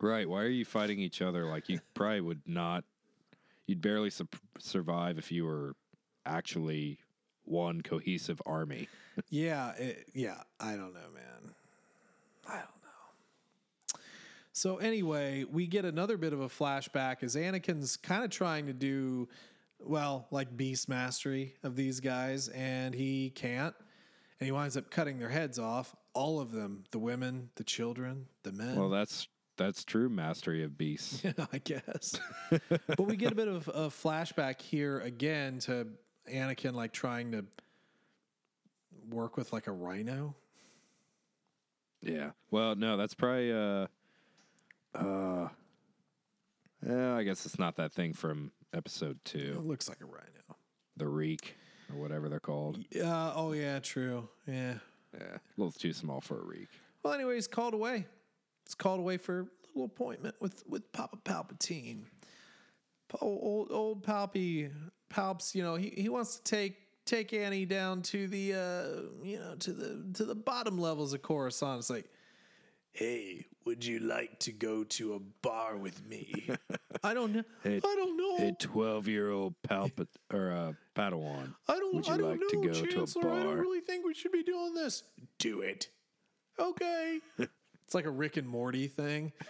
Right? 0.00 0.28
Why 0.28 0.42
are 0.42 0.48
you 0.48 0.64
fighting 0.64 0.98
each 0.98 1.22
other? 1.22 1.44
Like 1.44 1.68
you 1.68 1.80
probably 1.94 2.22
would 2.22 2.42
not. 2.46 2.84
You'd 3.66 3.80
barely 3.80 4.10
su- 4.10 4.26
survive 4.58 5.18
if 5.18 5.30
you 5.30 5.44
were 5.44 5.76
actually 6.26 6.98
one 7.44 7.82
cohesive 7.82 8.42
army. 8.44 8.88
yeah, 9.30 9.72
it, 9.72 10.08
yeah. 10.14 10.42
I 10.58 10.72
don't 10.72 10.94
know, 10.94 11.10
man. 11.14 11.54
I 14.54 14.68
don't 14.68 14.74
know. 14.74 14.78
So 14.80 14.86
anyway, 14.86 15.44
we 15.50 15.66
get 15.66 15.84
another 15.84 16.16
bit 16.16 16.32
of 16.32 16.40
a 16.40 16.48
flashback 16.48 17.22
as 17.22 17.36
Anakin's 17.36 17.96
kind 17.96 18.24
of 18.24 18.30
trying 18.30 18.66
to 18.66 18.72
do, 18.72 19.28
well, 19.80 20.26
like 20.30 20.56
beast 20.56 20.88
mastery 20.88 21.54
of 21.62 21.76
these 21.76 22.00
guys, 22.00 22.48
and 22.48 22.94
he 22.94 23.30
can't, 23.30 23.74
and 24.40 24.46
he 24.46 24.52
winds 24.52 24.76
up 24.76 24.90
cutting 24.90 25.18
their 25.18 25.28
heads 25.28 25.58
off, 25.58 25.94
all 26.14 26.40
of 26.40 26.52
them, 26.52 26.84
the 26.90 26.98
women, 26.98 27.50
the 27.56 27.64
children, 27.64 28.26
the 28.42 28.52
men. 28.52 28.76
Well, 28.76 28.90
that's 28.90 29.28
that's 29.56 29.84
true 29.84 30.08
mastery 30.08 30.64
of 30.64 30.76
beasts. 30.76 31.22
Yeah, 31.24 31.32
I 31.52 31.58
guess. 31.58 32.18
but 32.70 33.00
we 33.00 33.16
get 33.16 33.32
a 33.32 33.34
bit 33.34 33.48
of 33.48 33.68
a 33.68 33.88
flashback 33.88 34.60
here 34.60 35.00
again 35.00 35.58
to 35.60 35.86
Anakin 36.30 36.74
like 36.74 36.92
trying 36.92 37.32
to 37.32 37.44
work 39.10 39.36
with 39.36 39.52
like 39.52 39.66
a 39.66 39.72
rhino. 39.72 40.34
Yeah. 42.00 42.30
Well, 42.50 42.74
no, 42.74 42.96
that's 42.96 43.14
probably 43.14 43.52
uh 43.52 43.86
uh 44.94 45.48
yeah, 46.86 47.14
I 47.14 47.22
guess 47.22 47.46
it's 47.46 47.58
not 47.58 47.76
that 47.76 47.92
thing 47.92 48.12
from 48.12 48.50
episode 48.74 49.18
two. 49.24 49.54
It 49.58 49.64
looks 49.66 49.88
like 49.88 50.00
a 50.00 50.06
rhino. 50.06 50.56
The 50.96 51.06
reek 51.06 51.56
or 51.92 52.00
whatever 52.00 52.28
they're 52.28 52.40
called. 52.40 52.78
Uh, 52.94 53.32
oh 53.36 53.52
yeah, 53.52 53.78
true. 53.78 54.28
Yeah. 54.46 54.74
Yeah. 55.14 55.36
A 55.36 55.40
little 55.56 55.72
too 55.72 55.92
small 55.92 56.20
for 56.20 56.40
a 56.40 56.44
reek. 56.44 56.68
Well, 57.02 57.14
anyway, 57.14 57.34
he's 57.36 57.46
called 57.46 57.74
away. 57.74 58.06
He's 58.64 58.74
called 58.74 59.00
away 59.00 59.16
for 59.16 59.40
a 59.40 59.46
little 59.74 59.84
appointment 59.86 60.34
with 60.40 60.62
with 60.68 60.90
Papa 60.92 61.18
Palpatine. 61.24 62.04
Pa- 63.08 63.18
Old 63.20 63.68
old 63.70 64.02
Palpy 64.04 64.70
Palps, 65.12 65.54
you 65.54 65.62
know, 65.62 65.76
he, 65.76 65.90
he 65.96 66.08
wants 66.08 66.36
to 66.36 66.42
take 66.42 66.76
take 67.04 67.32
Annie 67.32 67.66
down 67.66 68.02
to 68.02 68.26
the 68.26 68.54
uh, 68.54 68.86
you 69.22 69.38
know 69.38 69.54
to 69.60 69.72
the 69.72 70.04
to 70.14 70.24
the 70.24 70.34
bottom 70.34 70.78
levels 70.78 71.12
of 71.12 71.22
Coruscant. 71.22 71.78
It's 71.80 71.90
like, 71.90 72.06
hey, 72.92 73.46
would 73.64 73.84
you 73.84 74.00
like 74.00 74.38
to 74.40 74.52
go 74.52 74.84
to 74.84 75.14
a 75.14 75.18
bar 75.18 75.76
with 75.76 76.04
me? 76.06 76.50
I 77.04 77.14
don't 77.14 77.32
know. 77.32 77.44
Hey, 77.62 77.76
I 77.76 77.94
don't 77.96 78.16
know. 78.16 78.36
Hey, 78.36 78.54
twelve 78.58 79.08
year 79.08 79.30
old 79.30 79.54
Palpat 79.66 80.08
or 80.32 80.50
a 80.50 80.76
Padawan. 80.96 81.54
I 81.68 81.76
don't. 81.76 81.94
Would 81.94 82.06
you 82.06 82.14
I 82.14 82.16
don't 82.16 82.30
like 82.30 82.40
know, 82.40 82.48
to 82.48 82.68
go 82.68 82.72
to 82.72 82.84
a 82.84 82.92
Chancellor. 82.92 83.32
I 83.32 83.42
don't 83.42 83.58
really 83.58 83.80
think 83.80 84.04
we 84.04 84.14
should 84.14 84.32
be 84.32 84.42
doing 84.42 84.74
this. 84.74 85.02
Do 85.38 85.60
it. 85.60 85.88
Okay. 86.58 87.20
it's 87.38 87.94
like 87.94 88.04
a 88.04 88.10
Rick 88.10 88.36
and 88.36 88.48
Morty 88.48 88.88
thing. 88.88 89.32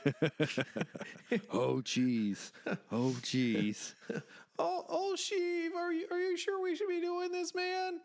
Oh 1.50 1.76
jeez. 1.76 2.50
Oh 2.90 3.14
jeez. 3.22 3.94
Oh, 4.58 4.84
oh, 4.88 5.16
Sheev, 5.16 5.74
are 5.74 5.92
you 5.92 6.06
are 6.10 6.18
you 6.18 6.36
sure 6.36 6.62
we 6.62 6.76
should 6.76 6.88
be 6.88 7.00
doing 7.00 7.32
this, 7.32 7.54
man? 7.54 8.00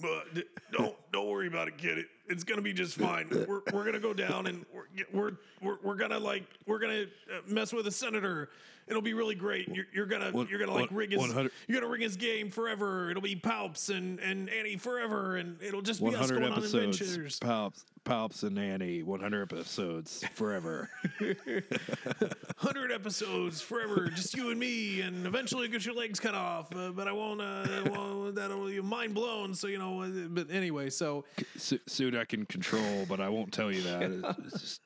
But 0.00 0.44
don't 0.72 0.94
don't 1.12 1.28
worry 1.28 1.46
about 1.46 1.68
it, 1.68 1.78
kid. 1.78 1.98
It, 1.98 2.06
it's 2.28 2.44
gonna 2.44 2.62
be 2.62 2.72
just 2.72 2.96
fine. 2.96 3.28
We're, 3.30 3.60
we're 3.72 3.84
gonna 3.84 4.00
go 4.00 4.12
down 4.12 4.46
and 4.46 4.64
we're 4.74 4.86
we're 5.12 5.36
we're, 5.62 5.76
we're 5.82 5.94
gonna 5.94 6.18
like 6.18 6.44
we're 6.66 6.78
gonna 6.78 7.02
uh, 7.02 7.40
mess 7.46 7.72
with 7.72 7.86
a 7.86 7.92
senator. 7.92 8.50
It'll 8.86 9.02
be 9.02 9.14
really 9.14 9.34
great. 9.34 9.68
You're, 9.68 9.86
you're 9.94 10.06
gonna 10.06 10.30
One- 10.30 10.46
you're 10.48 10.58
gonna 10.58 10.72
like 10.74 10.90
one- 10.90 10.98
rig 10.98 11.12
his 11.12 11.20
100 11.20 11.50
you're 11.68 11.80
gonna 11.80 11.90
rig 11.90 12.02
his 12.02 12.16
game 12.16 12.50
forever. 12.50 13.10
It'll 13.10 13.22
be 13.22 13.36
Palps 13.36 13.88
and 13.94 14.18
and 14.20 14.50
Annie 14.50 14.76
forever, 14.76 15.36
and 15.36 15.60
it'll 15.62 15.82
just 15.82 16.00
be 16.04 16.14
us 16.14 16.30
going 16.30 16.44
on 16.44 16.62
adventures. 16.62 17.40
Palps 17.40 17.84
Palps 18.04 18.42
and 18.42 18.58
Annie, 18.58 19.02
one 19.02 19.20
hundred 19.20 19.50
episodes 19.50 20.22
forever. 20.34 20.90
Hundred 22.58 22.92
episodes 22.92 23.60
forever, 23.60 24.08
just 24.08 24.36
you 24.36 24.50
and 24.50 24.60
me, 24.60 25.00
and 25.00 25.26
eventually 25.26 25.68
get 25.68 25.84
your 25.86 25.94
legs 25.94 26.20
cut 26.20 26.34
off. 26.34 26.74
Uh, 26.74 26.90
but 26.90 27.08
I 27.08 27.12
won't. 27.12 27.40
Uh, 27.40 27.82
won't 27.90 28.34
that'll 28.34 28.66
be 28.66 28.80
mind 28.80 29.14
blown. 29.14 29.54
So 29.54 29.66
you 29.68 29.78
know. 29.78 30.02
uh, 30.02 30.08
But 30.28 30.50
anyway, 30.50 30.90
so 30.90 31.24
suit 31.56 32.14
I 32.14 32.24
can 32.26 32.44
control, 32.46 33.06
but 33.08 33.20
I 33.20 33.28
won't 33.30 33.52
tell 33.52 33.72
you 33.72 33.82
that. 33.82 34.36
It's 34.44 34.60
just- 34.60 34.80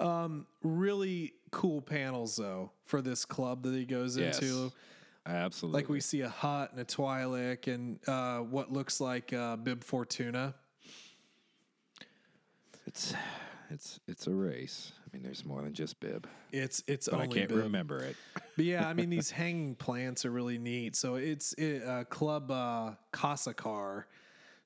really 0.62 1.34
cool 1.50 1.80
panels 1.82 2.36
though 2.36 2.70
for 2.84 3.02
this 3.02 3.24
club 3.24 3.62
that 3.64 3.74
he 3.74 3.84
goes 3.84 4.16
Yes. 4.16 4.40
into. 4.40 4.72
absolutely. 5.26 5.80
Like 5.82 5.88
we 5.88 6.00
see 6.00 6.20
a 6.22 6.28
Hutt 6.28 6.72
and 6.72 6.80
a 6.80 6.84
Twi'lek 6.84 7.66
and 7.72 7.98
uh, 8.08 8.38
what 8.40 8.72
looks 8.72 9.00
like 9.00 9.32
uh, 9.32 9.56
Bib 9.56 9.82
Fortuna. 9.84 10.54
It's 12.86 13.14
it's 13.70 14.00
it's 14.08 14.26
a 14.26 14.32
race. 14.34 14.92
I 15.06 15.08
mean, 15.16 15.22
there's 15.22 15.44
more 15.44 15.62
than 15.62 15.72
just 15.74 16.00
Bib, 16.00 16.26
It's 16.52 16.82
it's 16.86 17.08
but 17.08 17.20
I 17.20 17.26
can't 17.26 17.48
Bib. 17.48 17.58
remember 17.58 17.98
it. 18.02 18.16
But 18.56 18.64
yeah, 18.66 18.86
I 18.86 18.92
mean 18.94 19.08
these 19.08 19.30
hanging 19.30 19.74
plants 19.74 20.24
are 20.26 20.30
really 20.30 20.58
neat. 20.58 20.94
So 20.94 21.14
it's 21.14 21.52
it, 21.54 21.82
uh, 21.82 22.04
Club 22.04 22.50
uh, 22.50 22.90
Casa 23.10 23.54
Car. 23.54 24.06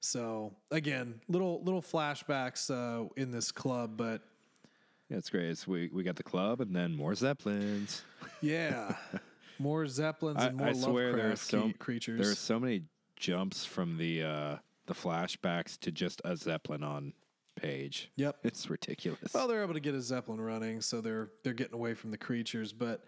So 0.00 0.52
again, 0.72 1.20
little 1.28 1.62
little 1.62 1.82
flashbacks 1.82 2.70
uh, 2.70 3.08
in 3.16 3.30
this 3.30 3.52
club, 3.52 3.96
but 3.96 4.22
Yeah, 5.08 5.18
it's 5.18 5.30
great. 5.30 5.50
It's, 5.50 5.66
we 5.66 5.90
we 5.92 6.02
got 6.02 6.16
the 6.16 6.22
club, 6.22 6.60
and 6.60 6.74
then 6.74 6.96
more 6.96 7.14
zeppelins. 7.14 8.02
yeah, 8.40 8.96
more 9.58 9.86
zeppelins 9.86 10.42
and 10.42 10.56
more 10.56 10.68
I 10.68 10.72
swear 10.72 11.10
Lovecraft 11.10 11.28
there's 11.28 11.40
so 11.40 11.72
creatures. 11.78 12.20
There's 12.20 12.38
so 12.38 12.58
many 12.58 12.84
jumps 13.16 13.64
from 13.64 13.98
the 13.98 14.22
uh, 14.22 14.56
the 14.86 14.94
flashbacks 14.94 15.78
to 15.80 15.92
just 15.92 16.20
a 16.24 16.36
zeppelin 16.36 16.82
on 16.82 17.12
page. 17.56 18.10
Yep. 18.16 18.36
It's 18.44 18.68
ridiculous. 18.68 19.32
Well, 19.32 19.48
they're 19.48 19.62
able 19.62 19.74
to 19.74 19.80
get 19.80 19.94
a 19.94 20.02
zeppelin 20.02 20.40
running, 20.40 20.80
so 20.80 21.00
they're 21.00 21.30
they're 21.42 21.52
getting 21.52 21.74
away 21.74 21.94
from 21.94 22.10
the 22.10 22.18
creatures. 22.18 22.72
But 22.72 23.04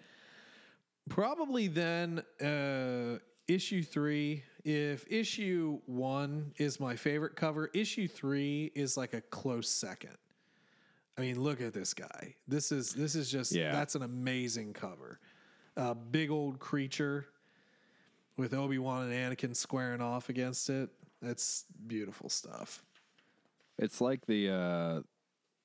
probably 1.08 1.68
then, 1.68 2.22
uh, 2.42 3.18
issue 3.48 3.82
three. 3.82 4.44
If 4.64 5.06
issue 5.08 5.80
one 5.86 6.52
is 6.56 6.80
my 6.80 6.96
favorite 6.96 7.36
cover, 7.36 7.70
issue 7.72 8.08
three 8.08 8.72
is 8.74 8.96
like 8.96 9.14
a 9.14 9.20
close 9.20 9.68
second. 9.68 10.16
I 11.18 11.22
mean, 11.22 11.40
look 11.40 11.60
at 11.60 11.72
this 11.72 11.94
guy. 11.94 12.34
This 12.46 12.72
is 12.72 12.92
this 12.92 13.14
is 13.14 13.30
just 13.30 13.52
Yeah. 13.52 13.72
that's 13.72 13.94
an 13.94 14.02
amazing 14.02 14.72
cover. 14.74 15.18
A 15.76 15.94
big 15.94 16.30
old 16.30 16.58
creature 16.58 17.26
with 18.36 18.52
Obi 18.54 18.78
Wan 18.78 19.10
and 19.10 19.12
Anakin 19.36 19.54
squaring 19.56 20.00
off 20.00 20.28
against 20.28 20.68
it. 20.70 20.90
That's 21.22 21.64
beautiful 21.86 22.28
stuff. 22.28 22.84
It's 23.78 24.00
like 24.00 24.26
the. 24.26 24.50
Uh, 24.50 25.00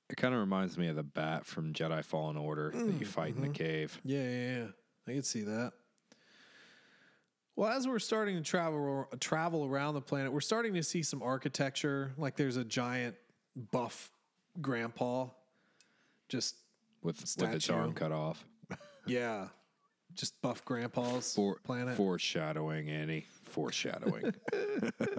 it 0.10 0.18
kind 0.18 0.34
of 0.34 0.42
reminds 0.42 0.78
me 0.78 0.88
of 0.90 0.98
the 0.98 1.04
bat 1.04 1.46
from 1.46 1.72
Jedi 1.72 2.04
Fallen 2.04 2.36
Order 2.36 2.72
that 2.76 3.00
you 3.00 3.06
fight 3.06 3.34
in 3.36 3.42
the 3.42 3.48
cave. 3.50 3.98
Yeah, 4.04 4.24
yeah, 4.24 4.58
yeah. 4.58 4.66
I 5.08 5.12
can 5.14 5.24
see 5.24 5.44
that. 5.44 5.72
Well, 7.56 7.70
as 7.70 7.88
we're 7.88 8.00
starting 8.00 8.36
to 8.36 8.42
travel 8.42 9.08
travel 9.20 9.66
around 9.66 9.94
the 9.94 10.02
planet, 10.02 10.34
we're 10.34 10.42
starting 10.42 10.74
to 10.74 10.84
see 10.84 11.04
some 11.04 11.22
architecture. 11.22 12.12
Like 12.18 12.36
there's 12.36 12.58
a 12.58 12.66
giant 12.66 13.16
buff 13.72 14.12
grandpa. 14.62 15.28
Just 16.32 16.56
with 17.04 17.18
with 17.18 17.22
its 17.24 17.32
Statue. 17.66 17.74
arm 17.74 17.94
cut 17.94 18.12
off. 18.12 18.46
yeah, 19.06 19.48
just 20.16 20.42
buff 20.42 20.64
grandpa's 20.64 21.34
For, 21.36 21.58
planet. 21.64 21.96
Foreshadowing, 21.98 22.90
Annie. 22.90 23.26
Foreshadowing. 23.44 24.34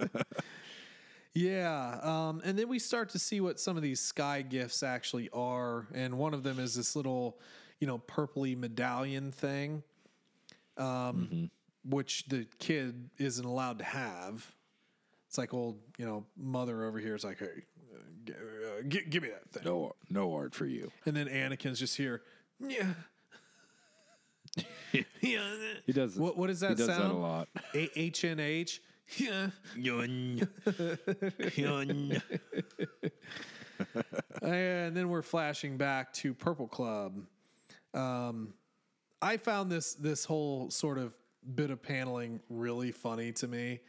Yeah, 1.34 1.98
um, 2.02 2.42
and 2.44 2.58
then 2.58 2.68
we 2.68 2.78
start 2.78 3.08
to 3.10 3.18
see 3.18 3.40
what 3.40 3.58
some 3.58 3.78
of 3.78 3.82
these 3.82 4.00
sky 4.00 4.42
gifts 4.42 4.82
actually 4.82 5.30
are, 5.32 5.86
and 5.94 6.18
one 6.18 6.34
of 6.34 6.42
them 6.42 6.58
is 6.58 6.74
this 6.74 6.94
little, 6.94 7.38
you 7.80 7.86
know, 7.86 7.98
purpley 7.98 8.54
medallion 8.54 9.32
thing, 9.32 9.82
um, 10.76 11.50
which 11.88 12.24
the 12.26 12.46
kid 12.58 13.08
isn't 13.18 13.46
allowed 13.46 13.78
to 13.78 13.84
have. 13.84 14.46
It's 15.26 15.38
like 15.38 15.54
old, 15.54 15.78
you 15.96 16.04
know, 16.04 16.26
mother 16.36 16.84
over 16.84 16.98
here 16.98 17.14
is 17.14 17.24
like, 17.24 17.38
hey, 17.38 17.64
g- 18.24 18.32
uh, 18.32 18.82
give 19.10 19.22
me 19.22 19.28
that 19.30 19.50
thing. 19.50 19.62
no, 19.64 19.94
no 20.10 20.34
art 20.34 20.54
for 20.54 20.66
you. 20.66 20.90
And 21.06 21.16
then 21.16 21.28
Anakin's 21.28 21.78
just 21.78 21.96
here. 21.96 22.22
Yeah. 22.60 22.92
yeah. 25.20 25.54
He 25.86 25.92
does. 25.92 26.16
What 26.16 26.36
what 26.36 26.48
does 26.48 26.60
that 26.60 26.70
he 26.70 26.74
does 26.76 26.86
sound? 26.86 27.02
that 27.02 27.10
a 27.10 27.16
lot. 27.16 27.48
H 27.74 28.24
N 28.24 28.38
H. 28.40 28.80
Yeah. 29.16 29.48
Yun. 29.76 30.48
Yun. 31.56 32.22
And 34.42 34.96
then 34.96 35.08
we're 35.08 35.22
flashing 35.22 35.76
back 35.76 36.12
to 36.14 36.34
Purple 36.34 36.68
Club. 36.68 37.20
Um, 37.94 38.54
I 39.20 39.36
found 39.36 39.70
this 39.70 39.94
this 39.94 40.24
whole 40.24 40.70
sort 40.70 40.98
of 40.98 41.14
bit 41.54 41.70
of 41.70 41.82
paneling 41.82 42.40
really 42.48 42.92
funny 42.92 43.32
to 43.32 43.48
me. 43.48 43.80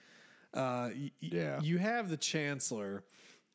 Uh, 0.54 0.90
y- 0.96 1.12
Yeah. 1.20 1.60
you 1.62 1.78
have 1.80 2.10
the 2.10 2.18
Chancellor 2.18 3.04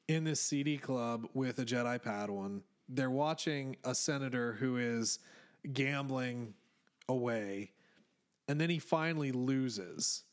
in 0.09 0.25
this 0.25 0.41
CD 0.41 0.79
club 0.79 1.29
with 1.35 1.59
a 1.59 1.65
Jedi 1.65 2.01
Padawan. 2.03 2.63
They're 2.89 3.11
watching 3.11 3.77
a 3.85 3.95
senator 3.95 4.55
who 4.55 4.79
is 4.79 5.19
gambling 5.73 6.55
away, 7.09 7.73
and 8.49 8.61
then 8.61 8.71
he 8.71 8.79
finally 8.79 9.31
loses 9.33 10.25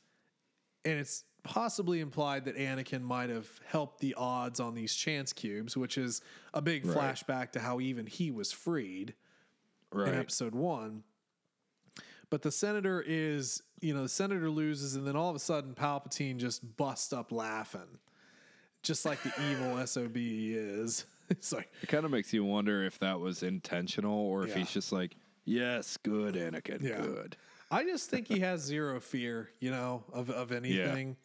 and 0.88 1.00
it's 1.00 1.24
possibly 1.42 2.00
implied 2.00 2.46
that 2.46 2.56
Anakin 2.58 3.02
might 3.02 3.32
have 3.32 3.50
helped 3.66 4.00
the 4.02 4.14
odds 4.14 4.60
on 4.60 4.76
these 4.76 4.94
chance 4.94 5.34
cubes, 5.34 5.76
which 5.76 5.98
is 5.98 6.22
a 6.54 6.62
big 6.62 6.86
Right. 6.86 6.96
flashback 7.16 7.52
to 7.54 7.60
how 7.60 7.80
even 7.80 8.06
he 8.06 8.30
was 8.30 8.52
freed 8.52 9.16
Right. 9.92 10.14
in 10.14 10.20
episode 10.20 10.54
one. 10.54 11.04
But 12.30 12.44
the 12.44 12.52
senator 12.52 13.04
is, 13.06 13.64
you 13.82 13.96
know, 13.96 14.04
the 14.04 14.10
senator 14.10 14.48
loses, 14.52 14.96
and 14.96 15.08
then 15.08 15.16
all 15.16 15.32
of 15.32 15.36
a 15.36 15.40
sudden 15.40 15.74
Palpatine 15.74 16.38
just 16.38 16.78
busts 16.78 17.12
up 17.12 17.32
laughing, 17.32 17.98
just 18.86 19.06
like 19.06 19.22
the 19.24 19.34
evil 19.52 19.86
SOB 19.86 20.16
he 20.16 20.54
is. 20.56 21.06
It's 21.28 21.52
like, 21.52 21.72
It 21.82 21.88
kind 21.90 22.06
of 22.06 22.12
makes 22.12 22.32
you 22.34 22.46
wonder 22.46 22.84
if 22.84 23.00
that 23.00 23.20
was 23.20 23.42
intentional 23.42 24.14
or 24.16 24.44
if 24.44 24.50
Yeah. 24.52 24.58
he's 24.58 24.70
just 24.70 24.92
like, 24.92 25.16
yes, 25.44 25.98
good, 25.98 26.36
Anakin, 26.36 26.84
Yeah. 26.84 27.02
good. 27.02 27.36
I 27.72 27.84
just 27.84 28.12
think 28.12 28.28
he 28.28 28.42
has 28.42 28.62
zero 28.62 29.00
fear, 29.00 29.50
you 29.60 29.72
know, 29.72 30.04
of, 30.14 30.30
of 30.30 30.52
anything. 30.52 31.18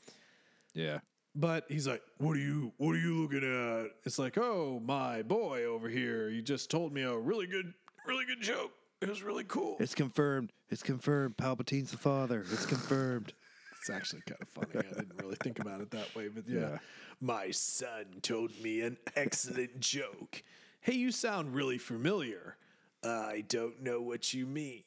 Yeah. 0.72 1.00
But 1.34 1.66
he's 1.68 1.86
like, 1.86 2.00
"What 2.16 2.34
are 2.36 2.40
you? 2.40 2.72
What 2.78 2.92
are 2.94 2.98
you 2.98 3.22
looking 3.22 3.44
at?" 3.44 3.90
It's 4.04 4.18
like, 4.18 4.38
"Oh, 4.38 4.80
my 4.82 5.20
boy 5.22 5.64
over 5.64 5.88
here. 5.90 6.30
You 6.30 6.40
just 6.40 6.70
told 6.70 6.92
me 6.94 7.02
a 7.02 7.14
really 7.16 7.46
good, 7.46 7.72
really 8.06 8.24
good 8.24 8.40
joke. 8.40 8.72
It 9.02 9.08
was 9.08 9.22
really 9.22 9.44
cool." 9.44 9.76
It's 9.80 9.94
confirmed. 9.94 10.50
It's 10.70 10.82
confirmed. 10.82 11.36
Palpatine's 11.36 11.90
the 11.90 11.98
father. 11.98 12.40
It's 12.50 12.64
confirmed. 12.66 13.34
It's 13.80 13.88
actually 13.88 14.20
kind 14.28 14.40
of 14.42 14.48
funny. 14.48 14.78
I 14.78 15.00
didn't 15.00 15.20
really 15.22 15.36
think 15.42 15.58
about 15.58 15.80
it 15.80 15.90
that 15.92 16.14
way, 16.14 16.28
but 16.28 16.44
yeah. 16.46 16.60
Yeah. 16.60 16.78
My 17.20 17.50
son 17.50 18.04
told 18.20 18.50
me 18.62 18.82
an 18.82 18.98
excellent 19.16 19.80
joke. 19.80 20.42
Hey, 20.82 20.94
you 20.94 21.10
sound 21.10 21.54
really 21.54 21.78
familiar. 21.78 22.56
I 23.02 23.44
don't 23.48 23.82
know 23.82 24.02
what 24.02 24.34
you 24.34 24.46
mean. 24.46 24.82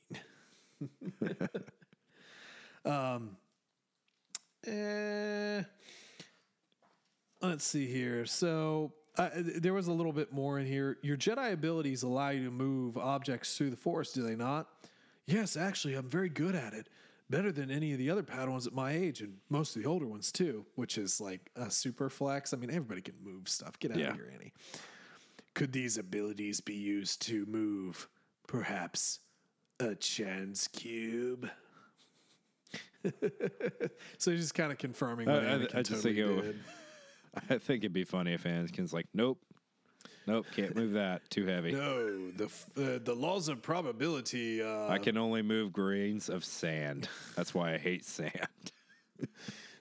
um, 2.85 3.35
eh, 4.67 5.63
let's 7.41 7.65
see 7.65 7.87
here. 7.87 8.27
So 8.27 8.93
uh, 9.17 9.29
there 9.35 9.73
was 9.73 9.87
a 9.87 9.93
little 9.93 10.13
bit 10.13 10.31
more 10.31 10.59
in 10.59 10.67
here. 10.67 10.97
Your 11.01 11.17
Jedi 11.17 11.51
abilities 11.53 12.03
allow 12.03 12.29
you 12.29 12.45
to 12.45 12.51
move 12.51 12.97
objects 12.97 13.57
through 13.57 13.71
the 13.71 13.77
Force, 13.77 14.13
do 14.13 14.21
they 14.21 14.35
not? 14.35 14.67
Yes, 15.25 15.57
actually, 15.57 15.95
I'm 15.95 16.09
very 16.09 16.29
good 16.29 16.53
at 16.53 16.73
it. 16.73 16.89
Better 17.29 17.51
than 17.51 17.71
any 17.71 17.93
of 17.93 17.97
the 17.97 18.09
other 18.09 18.21
Padawans 18.23 18.67
at 18.67 18.73
my 18.73 18.91
age, 18.91 19.21
and 19.21 19.37
most 19.49 19.75
of 19.75 19.81
the 19.81 19.87
older 19.89 20.05
ones 20.05 20.31
too, 20.31 20.65
which 20.75 20.97
is 20.97 21.19
like 21.21 21.49
a 21.55 21.71
super 21.71 22.09
flex. 22.09 22.53
I 22.53 22.57
mean, 22.57 22.69
everybody 22.69 23.01
can 23.01 23.15
move 23.23 23.47
stuff. 23.49 23.79
Get 23.79 23.91
out 23.91 23.97
Yeah. 23.97 24.09
of 24.09 24.15
here, 24.15 24.31
Annie. 24.33 24.53
Could 25.53 25.71
these 25.71 25.97
abilities 25.97 26.59
be 26.61 26.75
used 26.75 27.21
to 27.23 27.45
move, 27.45 28.07
perhaps, 28.47 29.19
a 29.79 29.95
chance 29.95 30.67
cube? 30.67 31.49
so 34.17 34.31
he's 34.31 34.41
just 34.41 34.53
kind 34.55 34.71
of 34.71 34.77
confirming 34.77 35.27
what 35.27 35.43
I- 35.45 35.53
I- 35.55 35.67
I 35.79 35.81
just 35.81 36.03
think 36.03 36.17
it 36.17 36.25
would- 36.25 36.59
I 37.49 37.57
think 37.57 37.83
it'd 37.83 37.93
be 37.93 38.03
funny 38.03 38.33
if 38.33 38.43
Anakin's 38.43 38.93
like, 38.93 39.07
nope, 39.13 39.39
nope, 40.27 40.45
can't 40.55 40.75
move 40.75 40.93
that. 40.93 41.29
Too 41.29 41.45
heavy. 41.45 41.71
No, 41.71 42.31
the 42.31 42.45
uh, 42.45 42.99
the 43.03 43.15
laws 43.15 43.49
of 43.49 43.61
probability. 43.61 44.61
Uh, 44.61 44.87
I 44.87 44.97
can 44.97 45.17
only 45.17 45.41
move 45.41 45.73
grains 45.73 46.29
of 46.29 46.45
sand. 46.45 47.09
That's 47.35 47.53
why 47.53 47.73
I 47.73 47.77
hate 47.77 48.05
sand. 48.05 48.71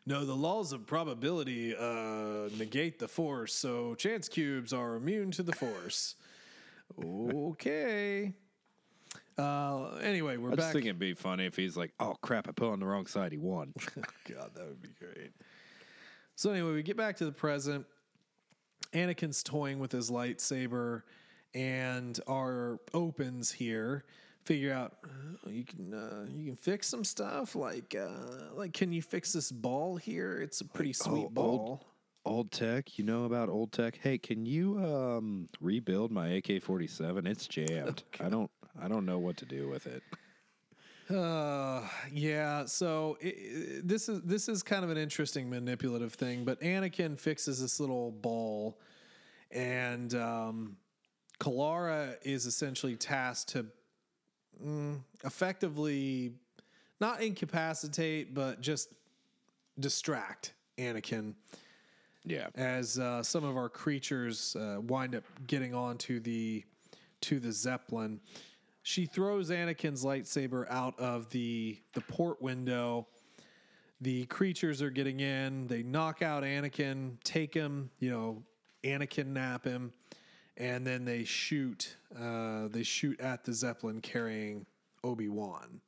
no, 0.07 0.25
the 0.25 0.35
laws 0.37 0.73
of 0.73 0.87
probability 0.87 1.75
uh, 1.77 2.49
negate 2.59 2.99
the 2.99 3.09
force, 3.09 3.55
so 3.55 3.95
chance 3.95 4.29
cubes 4.29 4.73
are 4.73 4.97
immune 4.97 5.31
to 5.33 5.43
the 5.43 5.53
force. 5.53 6.17
okay. 7.03 8.35
Uh, 9.39 9.95
anyway, 10.03 10.37
we're 10.37 10.53
I 10.53 10.57
just 10.57 10.69
back. 10.69 10.73
think 10.73 10.87
it'd 10.87 10.99
be 10.99 11.15
funny 11.15 11.47
if 11.47 11.57
he's 11.57 11.77
like, 11.77 11.93
oh 12.01 12.15
crap, 12.21 12.49
I 12.49 12.53
put 12.53 12.71
on 12.71 12.81
the 12.81 12.87
wrong 12.87 13.07
side. 13.07 13.33
He 13.33 13.39
won. 13.39 13.73
God, 14.29 14.51
that 14.55 14.67
would 14.67 14.83
be 14.83 14.91
great. 14.99 15.33
So 16.37 16.51
anyway, 16.51 16.73
we 16.73 16.83
get 16.83 16.97
back 16.97 17.17
to 17.17 17.25
the 17.25 17.33
present. 17.33 17.87
Anakin's 18.93 19.43
toying 19.43 19.79
with 19.79 19.93
his 19.93 20.11
lightsaber, 20.11 21.03
and 21.55 22.19
our 22.27 22.79
opens 22.95 23.51
here 23.53 24.05
figure 24.45 24.73
out 24.73 24.97
uh, 25.05 25.51
you 25.51 25.65
can 25.65 25.95
uh, 25.95 26.27
you 26.33 26.47
can 26.47 26.57
fix 26.57 26.89
some 26.89 27.05
stuff 27.05 27.55
like 27.55 27.95
uh, 27.99 28.55
like 28.55 28.73
can 28.73 28.93
you 28.93 29.03
fix 29.03 29.33
this 29.33 29.53
ball 29.53 29.97
here? 29.97 30.41
It's 30.41 30.61
a 30.61 30.65
pretty 30.65 30.93
sweet 30.93 31.27
oh, 31.27 31.31
ball. 31.31 31.45
old- 31.45 31.85
old 32.25 32.53
tech, 32.53 32.99
you 32.99 33.05
know 33.05 33.25
about 33.25 33.49
old 33.49 33.73
tech? 33.73 33.99
Hey, 34.01 34.19
can 34.19 34.47
you 34.47 34.79
um 34.79 35.49
rebuild 35.61 36.11
my 36.11 36.29
AK 36.29 36.63
forty 36.63 36.87
seven? 36.87 37.27
It's 37.27 37.47
jammed. 37.47 38.03
I 38.21 38.29
don't 38.29 38.51
I 38.81 38.89
don't 38.89 39.05
know 39.07 39.19
what 39.19 39.37
to 39.39 39.45
do 39.45 39.69
with 39.69 39.87
it. 39.87 40.03
Uh, 41.13 41.83
yeah. 42.13 42.65
So 42.65 43.19
i 43.23 43.27
i 43.29 43.33
this 43.85 44.09
is 44.09 44.21
this 44.23 44.49
is 44.49 44.63
kind 44.63 44.85
of 44.85 44.91
an 44.91 44.97
interesting 44.97 45.51
manipulative 45.51 46.15
thing, 46.15 46.45
but 46.45 46.61
Anakin 46.61 47.19
fixes 47.19 47.61
this 47.61 47.81
little 47.81 48.13
ball, 48.13 48.79
and 49.51 50.15
um, 50.15 50.77
Kalara 51.39 52.17
is 52.23 52.47
essentially 52.47 52.97
tasked 52.97 53.51
to 53.51 53.67
mm, 54.65 54.99
effectively 55.25 56.33
not 57.01 57.21
incapacitate, 57.21 58.33
but 58.33 58.61
just 58.61 58.95
distract 59.81 60.53
Anakin 60.79 61.35
Yeah. 62.25 62.49
as 62.55 62.99
uh, 62.99 63.23
some 63.23 63.45
of 63.45 63.57
our 63.57 63.69
creatures 63.69 64.55
uh, 64.57 64.81
wind 64.81 65.15
up 65.15 65.25
getting 65.47 65.75
onto 65.75 66.21
the 66.21 66.65
to 67.23 67.39
the 67.41 67.53
zeppelin. 67.53 68.21
She 68.83 69.07
throws 69.07 69.51
Anakin's 69.51 70.05
lightsaber 70.05 70.67
out 70.69 70.99
of 70.99 71.31
the 71.31 71.79
the 71.95 72.01
port 72.03 72.43
window. 72.43 73.07
The 74.01 74.27
creatures 74.27 74.83
are 74.83 74.91
getting 74.91 75.21
in. 75.21 75.69
They 75.69 75.85
knock 75.85 76.23
out 76.23 76.43
Anakin, 76.43 77.23
take 77.23 77.55
him, 77.55 77.91
you 78.01 78.11
know, 78.11 78.43
Anakin 78.83 79.27
nap 79.27 79.65
him, 79.65 79.93
and 80.57 80.85
then 80.85 81.05
they 81.05 81.23
shoot. 81.23 81.97
Uh, 82.19 82.67
they 82.69 82.83
shoot 82.83 83.21
at 83.21 83.45
the 83.45 83.53
zeppelin 83.53 84.01
carrying 84.01 84.67
Obi 85.05 85.29
Wan. 85.29 85.81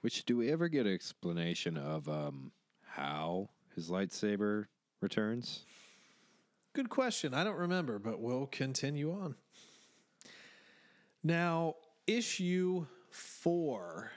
Which 0.00 0.24
do 0.24 0.36
we 0.36 0.50
ever 0.50 0.68
get 0.68 0.86
an 0.86 0.92
explanation 0.92 1.76
of 1.76 2.08
um 2.08 2.50
how 2.82 3.50
his 3.74 3.88
lightsaber 3.88 4.66
returns? 5.00 5.64
Good 6.74 6.90
question. 6.90 7.34
I 7.34 7.44
don't 7.44 7.56
remember, 7.56 8.00
but 8.00 8.18
we'll 8.18 8.46
continue 8.46 9.12
on. 9.12 9.36
Now, 11.22 11.76
issue 12.06 12.86
four. 13.10 14.10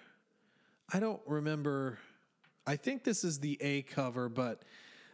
I 0.92 1.00
don't 1.00 1.22
remember. 1.26 2.00
I 2.66 2.76
think 2.76 3.04
this 3.04 3.24
is 3.24 3.40
the 3.40 3.58
A 3.62 3.82
cover, 3.84 4.30
but 4.30 4.64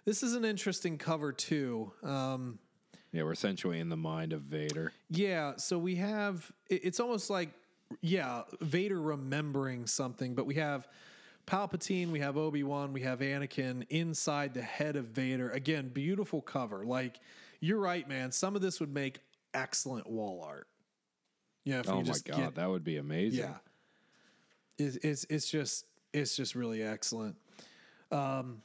this 0.06 0.24
is 0.24 0.34
an 0.34 0.46
interesting 0.46 0.98
cover 0.98 1.32
too. 1.32 1.92
Um, 2.04 2.60
Yeah, 3.12 3.24
we're 3.24 3.34
essentially 3.34 3.80
in 3.80 3.90
the 3.90 3.98
mind 3.98 4.34
of 4.34 4.42
Vader. 4.42 4.92
yeah, 5.10 5.56
so 5.58 5.78
we 5.78 5.96
have 5.96 6.52
it's 6.70 7.00
almost 7.00 7.30
like 7.30 7.50
yeah, 8.02 8.42
Vader 8.62 9.00
remembering 9.00 9.86
something, 9.86 10.34
but 10.34 10.46
we 10.48 10.56
have 10.56 10.88
Palpatine, 11.46 12.10
we 12.12 12.20
have 12.22 12.38
Obi-Wan, 12.38 12.92
we 12.94 13.02
have 13.02 13.20
Anakin 13.20 13.86
inside 13.90 14.54
the 14.56 14.62
head 14.64 14.96
of 14.96 15.08
Vader. 15.08 15.52
Again, 15.52 15.90
beautiful 15.90 16.42
cover. 16.42 16.86
Like 16.86 17.20
you're 17.60 17.80
right, 17.80 18.08
man. 18.10 18.32
Some 18.32 18.56
of 18.56 18.62
this 18.62 18.80
would 18.80 18.94
make 18.94 19.20
excellent 19.54 20.10
wall 20.10 20.44
art. 20.46 20.68
Yeah, 21.66 21.80
if 21.80 21.90
Oh 21.90 21.98
my 21.98 22.04
just 22.04 22.26
god, 22.26 22.38
get 22.38 22.56
that 22.56 22.70
would 22.70 22.84
be 22.84 22.98
amazing. 22.98 23.40
yeah. 23.40 23.56
It's 24.78 24.98
it's, 24.98 25.26
it's 25.30 25.50
just 25.50 25.86
it's 26.14 26.36
just 26.36 26.56
really 26.56 26.82
excellent. 26.84 27.36
Um, 28.12 28.62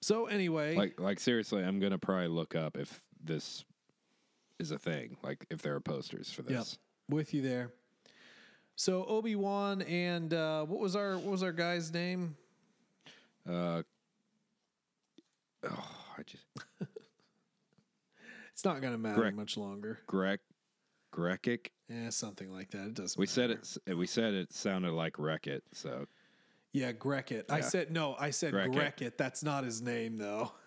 so 0.00 0.26
anyway, 0.26 0.74
Like 0.76 0.98
like 1.00 1.20
seriously, 1.20 1.62
I'm 1.62 1.78
gonna 1.80 1.98
probably 1.98 2.28
look 2.28 2.54
up 2.54 2.76
if 2.76 3.00
this 3.22 3.64
is 4.58 4.70
a 4.70 4.78
thing. 4.78 5.16
Like 5.22 5.46
if 5.50 5.62
there 5.62 5.74
are 5.74 5.80
posters 5.80 6.30
for 6.30 6.42
this. 6.42 6.78
Yep, 7.08 7.14
with 7.16 7.34
you 7.34 7.42
there. 7.42 7.72
So 8.76 9.04
Obi 9.06 9.34
Wan 9.36 9.82
and 9.82 10.32
uh, 10.32 10.64
what 10.64 10.80
was 10.80 10.96
our 10.96 11.14
what 11.16 11.26
was 11.32 11.42
our 11.42 11.52
guy's 11.52 11.92
name? 11.92 12.36
Uh, 13.48 13.82
oh, 15.68 15.88
I 16.18 16.22
just 16.24 16.44
It's 18.52 18.64
not 18.64 18.80
going 18.80 18.92
to 18.92 18.98
matter 18.98 19.14
Greg. 19.20 19.36
much 19.36 19.56
longer. 19.56 20.00
Greg 20.06 20.40
Grekic. 21.12 21.68
Yeah, 21.88 22.10
something 22.10 22.52
like 22.52 22.70
that. 22.72 22.86
It 22.86 22.94
doesn't. 22.94 23.18
We 23.18 23.26
said 23.26 23.50
it. 23.50 23.78
We 23.96 24.06
said 24.06 24.34
it 24.34 24.52
sounded 24.52 24.92
like 24.92 25.18
Wreck 25.18 25.46
It. 25.46 25.64
So 25.72 26.06
Yeah, 26.72 26.92
Grekit. 26.92 27.44
I 27.50 27.60
said 27.60 27.90
no. 27.90 28.14
I 28.18 28.30
said. 28.30 28.52
Grekit. 28.52 29.16
That's 29.16 29.42
not 29.42 29.64
his 29.64 29.82
name 29.82 30.18
though. 30.18 30.52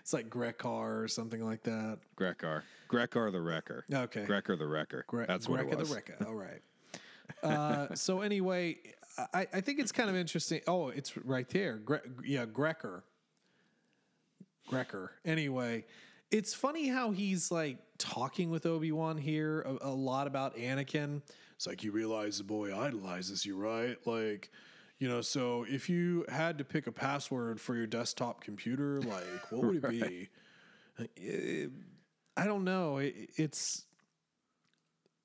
It's 0.00 0.12
like 0.12 0.28
Grekar 0.30 1.02
or 1.02 1.08
something 1.08 1.44
like 1.44 1.64
that. 1.64 1.98
Grekar, 2.16 2.62
Grekar 2.88 3.32
the 3.32 3.40
Wrecker. 3.40 3.84
Okay. 3.92 4.24
Grekar 4.24 4.56
the 4.56 4.66
Wrecker. 4.66 5.04
Gre- 5.08 5.24
That's 5.26 5.48
what 5.48 5.58
it 5.58 5.66
was. 5.66 5.88
the 5.88 5.94
Wrecker. 5.94 6.16
All 6.26 6.34
right. 6.34 6.60
Uh, 7.42 7.92
so 7.94 8.20
anyway, 8.20 8.78
I, 9.34 9.48
I 9.52 9.60
think 9.60 9.80
it's 9.80 9.90
kind 9.90 10.08
of 10.08 10.14
interesting. 10.14 10.60
Oh, 10.68 10.88
it's 10.88 11.16
right 11.16 11.48
there. 11.48 11.78
Gre- 11.78 11.96
yeah, 12.24 12.44
Grecker. 12.46 13.02
Grecker. 14.68 15.10
Anyway, 15.24 15.84
it's 16.30 16.54
funny 16.54 16.88
how 16.88 17.10
he's 17.10 17.50
like 17.50 17.78
talking 17.98 18.50
with 18.50 18.66
Obi 18.66 18.92
Wan 18.92 19.16
here 19.16 19.62
a, 19.62 19.88
a 19.88 19.94
lot 19.94 20.26
about 20.26 20.56
Anakin. 20.56 21.22
It's 21.54 21.66
like 21.66 21.82
you 21.84 21.92
realize 21.92 22.38
the 22.38 22.44
boy 22.44 22.76
idolizes 22.76 23.46
you, 23.46 23.56
right? 23.56 23.96
Like, 24.06 24.50
you 24.98 25.08
know, 25.08 25.20
so 25.20 25.64
if 25.68 25.88
you 25.88 26.24
had 26.28 26.58
to 26.58 26.64
pick 26.64 26.86
a 26.86 26.92
password 26.92 27.60
for 27.60 27.74
your 27.74 27.86
desktop 27.86 28.42
computer, 28.42 29.00
like 29.02 29.50
what 29.50 29.64
would 29.64 29.84
it 29.84 29.90
be? 29.90 30.28
Eh, 30.98 31.66
I 32.38 32.46
don't 32.46 32.64
know. 32.64 32.96
It, 32.96 33.28
it's 33.36 33.84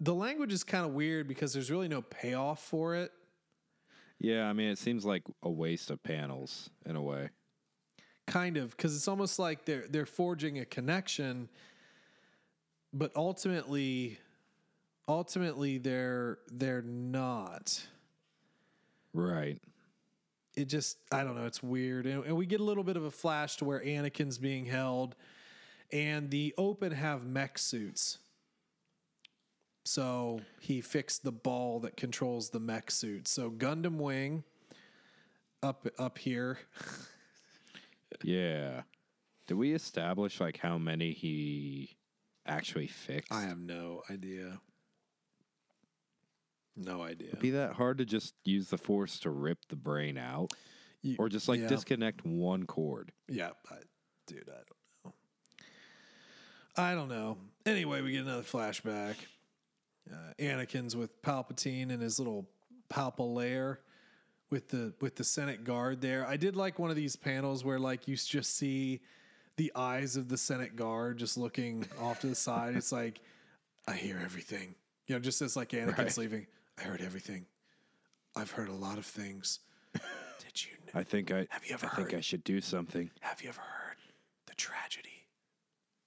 the 0.02 0.14
language 0.14 0.52
is 0.52 0.66
kind 0.66 0.86
of 0.86 0.92
weird 0.92 1.30
because 1.30 1.54
there's 1.54 1.72
really 1.72 1.88
no 1.88 2.02
payoff 2.02 2.62
for 2.62 2.96
it. 2.96 3.10
Yeah, 4.20 4.50
I 4.50 4.54
mean, 4.54 4.70
it 4.70 4.78
seems 4.78 5.06
like 5.06 5.24
a 5.42 5.50
waste 5.50 5.90
of 5.90 6.04
panels 6.04 6.70
in 6.86 6.98
a 6.98 7.02
way. 7.02 7.30
Kind 8.28 8.58
of 8.58 8.72
because 8.72 8.96
it's 8.96 9.08
almost 9.08 9.40
like 9.40 9.66
they're 9.66 9.86
they're 9.90 10.06
forging 10.06 10.60
a 10.60 10.66
connection, 10.66 11.50
but 12.94 13.12
ultimately, 13.16 14.20
ultimately 15.08 15.78
they're 15.78 16.38
they're 16.52 16.84
not. 16.84 17.82
Right. 19.14 19.60
It 20.56 20.66
just 20.66 20.98
I 21.12 21.24
don't 21.24 21.36
know. 21.36 21.46
It's 21.46 21.64
weird, 21.64 22.06
and, 22.06 22.24
and 22.26 22.36
we 22.36 22.46
get 22.46 22.60
a 22.60 22.64
little 22.64 22.84
bit 22.84 22.98
of 22.98 23.04
a 23.04 23.12
flash 23.12 23.58
to 23.58 23.66
where 23.66 23.80
Anakin's 23.80 24.38
being 24.38 24.66
held, 24.66 25.16
and 25.92 26.30
the 26.30 26.54
Open 26.58 26.92
have 26.92 27.26
mech 27.26 27.58
suits. 27.58 28.20
So 29.84 30.42
he 30.60 30.82
fixed 30.82 31.24
the 31.24 31.32
ball 31.32 31.80
that 31.82 31.98
controls 31.98 32.50
the 32.50 32.60
mech 32.60 32.92
suit. 32.92 33.28
So 33.28 33.50
Gundam 33.50 33.96
Wing 33.96 34.44
up 35.64 35.88
up 35.98 36.18
here. 36.18 36.60
Yeah. 38.24 38.82
Did 39.48 39.56
we 39.56 39.74
establish 39.74 40.40
like 40.40 40.58
how 40.58 40.78
many 40.78 41.12
he 41.12 41.98
actually 42.46 42.88
fixed? 42.88 43.32
I 43.32 43.42
have 43.44 43.60
no 43.60 44.02
idea. 44.10 44.60
No 46.76 47.02
idea. 47.02 47.36
Be 47.40 47.52
that 47.52 47.74
hard 47.74 47.98
to 47.98 48.06
just 48.06 48.34
use 48.46 48.70
the 48.70 48.78
force 48.78 49.20
to 49.20 49.30
rip 49.30 49.60
the 49.70 49.76
brain 49.76 50.18
out, 50.18 50.54
You- 51.02 51.16
or 51.20 51.28
just 51.30 51.48
like 51.50 51.60
yeah. 51.60 51.68
disconnect 51.68 52.26
one 52.26 52.66
cord? 52.66 53.12
Yeah, 53.28 53.52
I, 53.70 53.76
dude, 54.28 54.48
I 54.50 54.54
don't 54.54 54.66
know. 55.06 55.14
I 56.78 56.96
don't 56.96 57.10
know. 57.10 57.38
Anyway, 57.66 58.02
we 58.02 58.14
get 58.14 58.22
another 58.22 58.44
flashback. 58.44 59.16
Uh, 60.12 60.34
Anakin's 60.40 60.96
with 60.96 61.22
Palpatine 61.22 61.92
in 61.92 62.00
his 62.00 62.18
little 62.20 62.50
Palpa 62.90 63.20
lair 63.20 63.82
with 64.52 64.68
the 64.70 64.94
with 65.02 65.16
the 65.16 65.24
Senate 65.24 65.64
guard 65.64 66.02
there. 66.02 66.28
I 66.28 66.38
did 66.38 66.56
like 66.56 66.78
one 66.78 66.90
of 66.92 66.96
these 66.96 67.16
panels 67.16 67.64
where 67.66 67.80
like 67.80 68.08
you 68.08 68.16
just 68.16 68.56
see 68.56 69.00
the 69.58 69.72
eyes 69.76 70.16
of 70.18 70.28
the 70.30 70.38
Senate 70.38 70.76
guard 70.76 71.18
just 71.18 71.38
looking 71.38 71.86
off 72.00 72.20
to 72.20 72.28
the 72.28 72.36
side. 72.36 72.76
It's 72.76 72.92
like 72.92 73.20
I 73.88 73.94
hear 73.94 74.20
everything. 74.24 74.76
You 75.08 75.16
know, 75.16 75.20
just 75.20 75.42
as 75.42 75.56
like 75.56 75.70
Anakin's 75.70 75.98
Right. 75.98 76.18
leaving, 76.18 76.48
I 76.78 76.84
heard 76.84 77.02
everything. 77.02 77.46
I've 78.36 78.52
heard 78.52 78.70
a 78.70 78.74
lot 78.74 78.98
of 78.98 79.06
things. 79.06 79.60
Did 79.94 80.64
you 80.66 80.72
know? 80.94 81.00
I 81.00 81.04
think 81.04 81.32
I. 81.32 81.48
Have 81.50 81.66
you 81.66 81.74
ever 81.74 81.88
I 81.92 81.96
think 81.96 82.14
I 82.14 82.22
should 82.22 82.44
do 82.44 82.62
something. 82.62 83.10
Have 83.22 83.42
you 83.42 83.50
ever 83.50 83.62
heard 83.62 83.98
the 84.46 84.56
tragedy 84.56 85.26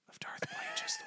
of 0.09 0.19
Darth 0.19 0.41
Plagueis 0.41 0.97
the 0.97 1.03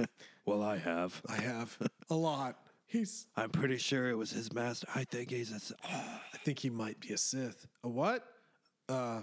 Wise? 0.00 0.08
Well, 0.44 0.60
I 0.64 0.76
have. 0.76 1.22
I 1.28 1.36
have 1.36 1.78
a 2.10 2.14
lot. 2.16 2.58
He's. 2.92 3.26
I'm 3.36 3.48
pretty 3.48 3.78
sure 3.78 4.10
it 4.10 4.18
was 4.18 4.30
his 4.30 4.52
master. 4.52 4.86
I 4.94 5.04
think 5.04 5.30
he's 5.30 5.50
a. 5.50 5.54
s- 5.54 5.72
I 5.82 6.36
think 6.44 6.58
he 6.58 6.68
might 6.68 7.00
be 7.00 7.14
a 7.14 7.16
Sith. 7.16 7.66
A 7.82 7.88
what? 7.88 8.22
Uh, 8.86 9.22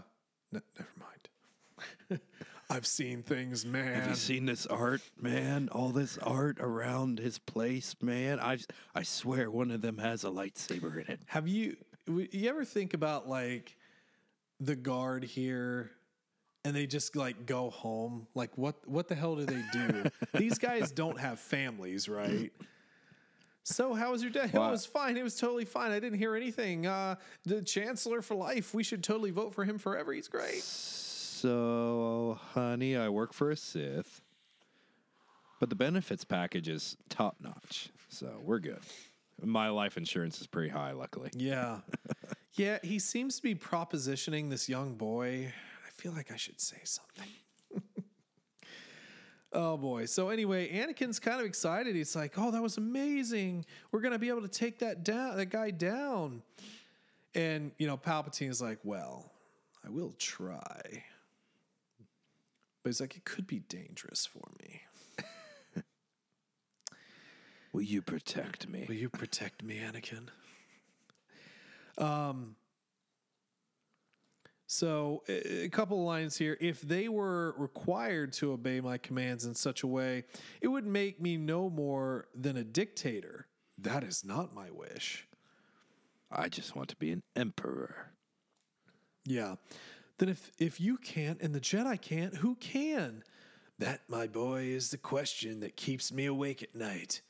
never 0.52 0.66
mind. 1.00 2.20
I've 2.72 2.88
seen 2.88 3.22
things, 3.22 3.68
man. 3.68 3.94
Have 3.94 4.10
you 4.10 4.16
seen 4.16 4.46
this 4.48 4.66
art, 4.66 5.02
man? 5.22 5.70
All 5.72 5.90
this 5.90 6.18
art 6.18 6.58
around 6.60 7.20
his 7.20 7.38
place, 7.38 7.96
man. 8.02 8.40
I 8.40 8.58
I 8.96 9.04
swear 9.04 9.52
one 9.52 9.70
of 9.70 9.82
them 9.82 10.00
has 10.00 10.24
a 10.24 10.30
lightsaber 10.30 10.96
in 11.06 11.14
it. 11.14 11.20
Have 11.28 11.48
you? 11.48 11.78
You 12.08 12.50
ever 12.50 12.66
think 12.66 12.96
about 12.96 13.30
like 13.30 13.78
the 14.60 14.76
guard 14.76 15.24
here? 15.24 15.92
And 16.66 16.76
they 16.76 16.88
just 16.88 17.16
like 17.16 17.46
go 17.46 17.70
home. 17.70 18.26
Like 18.34 18.58
what? 18.58 18.76
What 18.88 19.08
the 19.08 19.16
hell 19.16 19.36
do 19.36 19.46
they 19.46 19.64
do? 19.72 20.04
These 20.40 20.58
guys 20.58 20.92
don't 20.92 21.20
have 21.20 21.40
families, 21.40 22.10
right? 22.10 22.52
So 23.64 23.94
how 23.94 24.12
was 24.12 24.22
your 24.22 24.32
day? 24.32 24.50
It 24.54 24.58
was 24.60 24.86
fine. 24.86 25.18
It 25.18 25.24
was 25.24 25.36
totally 25.36 25.66
fine. 25.66 25.92
I 25.92 26.00
didn't 26.00 26.18
hear 26.20 26.36
anything. 26.36 26.88
Uh, 26.88 27.16
the 27.46 27.62
chancellor 27.62 28.22
for 28.22 28.36
life. 28.36 28.74
We 28.74 28.84
should 28.84 29.04
totally 29.04 29.32
vote 29.32 29.54
for 29.54 29.64
him 29.64 29.78
forever. 29.78 30.12
He's 30.14 30.28
great. 30.28 30.64
So, 30.64 32.40
honey, 32.54 32.98
I 32.98 33.10
work 33.10 33.34
for 33.34 33.52
a 33.52 33.56
Sith, 33.56 34.22
but 35.60 35.70
the 35.70 35.76
benefits 35.76 36.24
package 36.26 36.68
is 36.68 36.98
top 37.10 37.38
notch. 37.40 37.90
So 38.10 38.40
we're 38.44 38.60
good. 38.60 38.80
My 39.42 39.70
life 39.70 39.96
insurance 39.98 40.42
is 40.42 40.48
pretty 40.48 40.70
high, 40.70 40.92
luckily. 40.92 41.30
Yeah, 41.38 41.78
yeah. 42.56 42.80
He 42.84 43.00
seems 43.00 43.38
to 43.38 43.42
be 43.44 43.56
propositioning 43.56 44.50
this 44.50 44.68
young 44.68 44.96
boy. 44.96 45.54
I 45.88 45.90
feel 45.92 46.12
like 46.12 46.32
I 46.32 46.36
should 46.36 46.60
say 46.60 46.80
something. 46.84 47.30
Oh 49.54 49.78
boy. 49.78 50.06
So 50.06 50.30
anyway, 50.30 50.72
Anakin's 50.72 51.20
kind 51.20 51.40
of 51.40 51.46
excited. 51.46 51.96
He's 51.96 52.16
like, 52.16 52.38
"Oh, 52.38 52.52
that 52.52 52.62
was 52.62 52.78
amazing. 52.78 53.66
We're 53.92 54.02
gonna 54.02 54.20
be 54.20 54.30
able 54.30 54.42
to 54.42 54.48
take 54.48 54.80
that 54.80 55.04
down, 55.04 55.38
that 55.38 55.48
guy 55.48 55.72
down." 55.72 56.42
And 57.36 57.72
you 57.78 57.88
know, 57.88 57.98
Palpatine's 57.98 58.62
like, 58.62 58.80
"Well, 58.84 59.32
I 59.86 59.90
will 59.90 60.14
try." 60.18 61.04
But 62.84 62.90
he's 62.90 63.02
like, 63.02 63.16
it 63.16 63.26
could 63.26 63.46
be 63.46 63.60
dangerous 63.60 64.26
for 64.26 64.50
me. 64.62 64.82
Will 67.74 67.82
you 67.82 68.02
protect 68.02 68.68
me? 68.68 68.86
Will 68.88 68.96
you 68.96 69.10
protect 69.10 69.64
me, 69.64 69.80
Anakin? 69.80 70.30
Um. 72.04 72.56
So 74.72 75.24
a 75.28 75.68
couple 75.70 75.98
of 75.98 76.06
lines 76.06 76.38
here. 76.38 76.56
If 76.62 76.82
they 76.82 77.10
were 77.10 77.56
required 77.58 78.34
to 78.34 78.52
obey 78.52 78.82
my 78.82 79.00
commands 79.00 79.46
in 79.46 79.56
such 79.56 79.82
a 79.82 79.88
way, 79.88 80.26
it 80.62 80.68
would 80.68 80.86
make 80.86 81.20
me 81.20 81.38
no 81.38 81.72
more 81.72 82.28
than 82.36 82.56
a 82.56 82.64
dictator. 82.64 83.48
That 83.80 84.04
is 84.04 84.24
not 84.24 84.54
my 84.54 84.70
wish. 84.70 85.28
I 86.32 86.50
just 86.50 86.76
want 86.76 86.90
to 86.90 86.96
be 86.98 87.10
an 87.10 87.24
emperor. 87.36 88.12
Yeah. 89.26 89.56
Then 90.20 90.30
if 90.30 90.52
if 90.60 90.80
you 90.80 90.98
can't 90.98 91.42
and 91.42 91.56
the 91.56 91.60
Jedi 91.60 92.00
can't, 92.00 92.36
who 92.36 92.54
can? 92.54 93.24
That, 93.80 94.02
my 94.08 94.28
boy, 94.28 94.66
is 94.66 94.92
the 94.92 94.98
question 95.00 95.62
that 95.62 95.78
keeps 95.78 96.14
me 96.14 96.28
awake 96.28 96.62
at 96.62 96.76
night. 96.76 97.22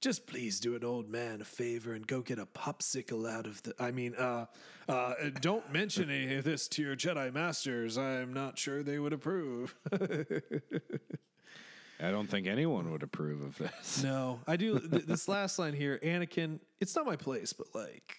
Just 0.00 0.28
please 0.28 0.60
do 0.60 0.76
an 0.76 0.84
old 0.84 1.08
man 1.08 1.40
a 1.40 1.44
favor 1.44 1.92
and 1.92 2.06
go 2.06 2.20
get 2.20 2.38
a 2.38 2.46
popsicle 2.46 3.28
out 3.28 3.46
of 3.46 3.60
the. 3.64 3.74
I 3.80 3.90
mean, 3.90 4.14
uh, 4.14 4.46
uh, 4.88 5.14
don't 5.40 5.72
mention 5.72 6.08
any 6.08 6.36
of 6.36 6.44
this 6.44 6.68
to 6.68 6.82
your 6.82 6.94
Jedi 6.94 7.32
masters. 7.34 7.98
I'm 7.98 8.32
not 8.32 8.56
sure 8.58 8.84
they 8.84 9.00
would 9.00 9.12
approve. 9.12 9.74
I 12.00 12.12
don't 12.12 12.28
think 12.28 12.46
anyone 12.46 12.92
would 12.92 13.02
approve 13.02 13.42
of 13.42 13.58
this. 13.58 14.02
no, 14.04 14.38
I 14.46 14.56
do. 14.56 14.78
Th- 14.90 15.04
this 15.04 15.26
last 15.26 15.58
line 15.58 15.74
here, 15.74 15.98
Anakin. 16.04 16.60
It's 16.80 16.94
not 16.94 17.04
my 17.04 17.16
place, 17.16 17.52
but 17.52 17.66
like, 17.74 18.18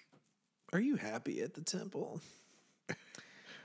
are 0.74 0.82
you 0.82 0.98
happy 0.98 1.42
at 1.42 1.54
the 1.54 1.62
temple? 1.62 2.20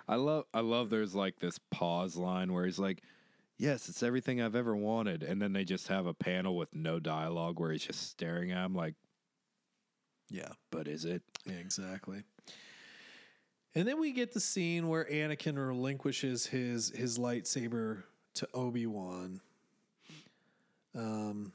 I 0.07 0.17
love 0.17 0.45
I 0.55 0.61
love 0.61 0.91
there's 0.91 1.15
like 1.15 1.41
this 1.41 1.59
pause 1.71 2.15
line 2.15 2.53
where 2.53 2.65
he's 2.65 2.79
like, 2.79 3.03
Yes, 3.57 3.89
it's 3.89 4.03
everything 4.03 4.41
I've 4.43 4.57
ever 4.57 4.75
wanted. 4.75 5.23
And 5.23 5.41
then 5.41 5.53
they 5.53 5.65
just 5.65 5.89
have 5.89 6.07
a 6.07 6.15
panel 6.15 6.57
with 6.57 6.75
no 6.75 6.99
dialogue 6.99 7.61
where 7.61 7.71
he's 7.73 7.85
just 7.85 8.11
staring 8.11 8.53
at 8.53 8.65
him 8.65 8.75
like 8.75 8.95
Yeah. 10.29 10.53
But 10.71 10.89
is 10.89 11.05
it? 11.05 11.23
Exactly. 11.47 12.25
And 13.77 13.89
then 13.89 13.99
we 13.99 14.13
get 14.13 14.33
the 14.33 14.41
scene 14.41 14.89
where 14.89 15.05
Anakin 15.05 15.57
relinquishes 15.57 16.47
his 16.47 16.91
his 16.91 17.19
lightsaber 17.19 18.05
to 18.35 18.49
Obi 18.55 18.87
Wan. 18.87 19.41
Um, 20.95 21.53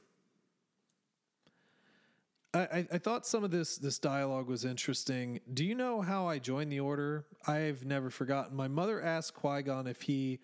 I, 2.53 2.59
I 2.59 2.87
I 2.93 2.97
thought 2.97 3.25
some 3.25 3.43
of 3.45 3.51
this 3.51 3.77
this 3.77 3.99
dialogue 3.99 4.47
was 4.47 4.65
interesting. 4.65 5.39
Do 5.53 5.63
you 5.63 5.75
know 5.75 6.01
how 6.01 6.27
I 6.27 6.39
joined 6.39 6.71
the 6.71 6.81
Order? 6.81 7.25
I've 7.47 7.85
never 7.85 8.09
forgotten. 8.09 8.55
My 8.55 8.67
mother 8.67 9.01
asked 9.01 9.35
Qui 9.35 9.61
Gon 9.61 9.87
if 9.87 10.01
he 10.01 10.39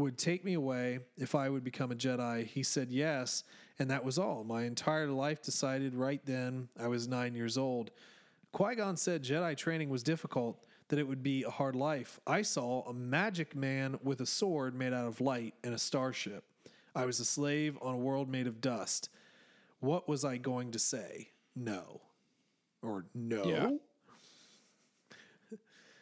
would 0.00 0.18
take 0.18 0.44
me 0.44 0.54
away 0.54 1.00
if 1.16 1.34
I 1.34 1.48
would 1.48 1.62
become 1.62 1.92
a 1.92 1.94
Jedi. 1.94 2.46
He 2.46 2.62
said 2.62 2.90
yes, 2.90 3.44
and 3.78 3.90
that 3.90 4.04
was 4.04 4.18
all. 4.18 4.44
My 4.44 4.64
entire 4.64 5.08
life 5.08 5.42
decided 5.42 5.94
right 5.94 6.20
then. 6.24 6.68
I 6.78 6.88
was 6.88 7.06
nine 7.06 7.34
years 7.34 7.56
old. 7.56 7.90
Qui 8.52 8.74
Gon 8.74 8.96
said 8.96 9.22
Jedi 9.22 9.56
training 9.56 9.90
was 9.90 10.02
difficult, 10.02 10.64
that 10.88 10.98
it 10.98 11.06
would 11.06 11.22
be 11.22 11.44
a 11.44 11.50
hard 11.50 11.76
life. 11.76 12.18
I 12.26 12.42
saw 12.42 12.82
a 12.82 12.92
magic 12.92 13.54
man 13.54 13.98
with 14.02 14.20
a 14.20 14.26
sword 14.26 14.74
made 14.74 14.92
out 14.92 15.06
of 15.06 15.20
light 15.20 15.54
and 15.62 15.72
a 15.72 15.78
starship. 15.78 16.42
I 16.94 17.04
was 17.04 17.20
a 17.20 17.24
slave 17.24 17.78
on 17.80 17.94
a 17.94 17.98
world 17.98 18.28
made 18.28 18.48
of 18.48 18.60
dust. 18.60 19.08
What 19.78 20.08
was 20.08 20.24
I 20.24 20.36
going 20.36 20.72
to 20.72 20.78
say? 20.78 21.28
No. 21.54 22.00
Or 22.82 23.04
no? 23.14 23.44
Yeah. 23.44 23.70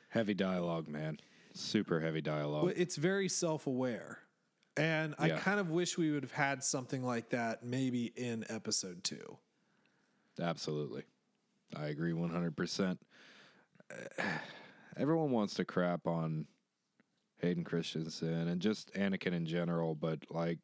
Heavy 0.08 0.32
dialogue, 0.32 0.88
man. 0.88 1.20
Super 1.58 1.98
heavy 2.00 2.20
dialogue. 2.20 2.64
Well, 2.64 2.74
it's 2.76 2.96
very 2.96 3.28
self 3.28 3.66
aware. 3.66 4.20
And 4.76 5.14
I 5.18 5.26
Yeah. 5.28 5.40
kind 5.40 5.58
of 5.58 5.70
wish 5.70 5.98
we 5.98 6.12
would 6.12 6.22
have 6.22 6.32
had 6.32 6.62
something 6.62 7.02
like 7.02 7.30
that 7.30 7.64
maybe 7.64 8.06
in 8.16 8.44
episode 8.48 9.02
two. 9.02 9.38
Absolutely. 10.40 11.02
I 11.74 11.86
agree 11.86 12.12
100%. 12.12 13.00
Everyone 14.96 15.32
wants 15.32 15.54
to 15.54 15.64
crap 15.64 16.06
on 16.06 16.46
Hayden 17.38 17.64
Christensen 17.64 18.46
and 18.48 18.60
just 18.62 18.92
Anakin 18.94 19.32
in 19.32 19.44
general, 19.44 19.96
but 19.96 20.20
like 20.30 20.58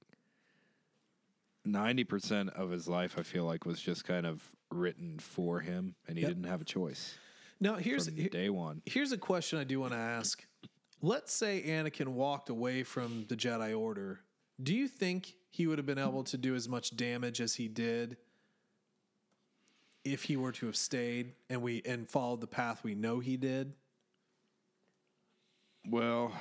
90% 1.67 2.51
of 2.51 2.71
his 2.71 2.87
life, 2.87 3.19
I 3.19 3.23
feel 3.25 3.45
like, 3.45 3.65
was 3.65 3.81
just 3.81 4.05
kind 4.05 4.27
of 4.27 4.55
written 4.71 5.19
for 5.19 5.61
him 5.61 5.97
and 6.07 6.17
he 6.17 6.23
Yep. 6.23 6.31
didn't 6.31 6.45
have 6.45 6.61
a 6.61 6.65
choice 6.65 7.15
Now, 7.59 7.77
here's 7.77 8.07
here- 8.07 8.29
day 8.29 8.49
one. 8.51 8.83
here's 8.87 9.11
a 9.13 9.19
question 9.19 9.59
I 9.59 9.65
do 9.65 9.81
want 9.81 9.93
to 9.93 9.99
ask. 9.99 10.45
Let's 11.05 11.35
say 11.35 11.63
Anakin 11.67 12.09
walked 12.09 12.49
away 12.49 12.83
from 12.83 13.27
the 13.29 13.37
Jedi 13.37 13.79
Order. 13.79 14.21
Do 14.63 14.75
you 14.75 14.89
think 14.89 15.35
he 15.51 15.67
would 15.67 15.77
have 15.77 15.85
been 15.85 15.99
able 15.99 16.25
to 16.25 16.39
do 16.39 16.55
as 16.55 16.67
much 16.67 16.97
damage 16.97 17.43
as 17.43 17.57
he 17.57 17.69
did 17.69 18.17
if 20.03 20.23
he 20.23 20.39
were 20.39 20.53
to 20.53 20.65
have 20.65 20.77
stayed 20.77 21.35
and 21.51 21.61
we 21.61 21.83
and 21.85 22.09
followed 22.09 22.41
the 22.41 22.47
path 22.47 22.83
we 22.83 22.95
know 22.95 23.21
he 23.21 23.37
did? 23.37 23.75
Well, 25.87 26.33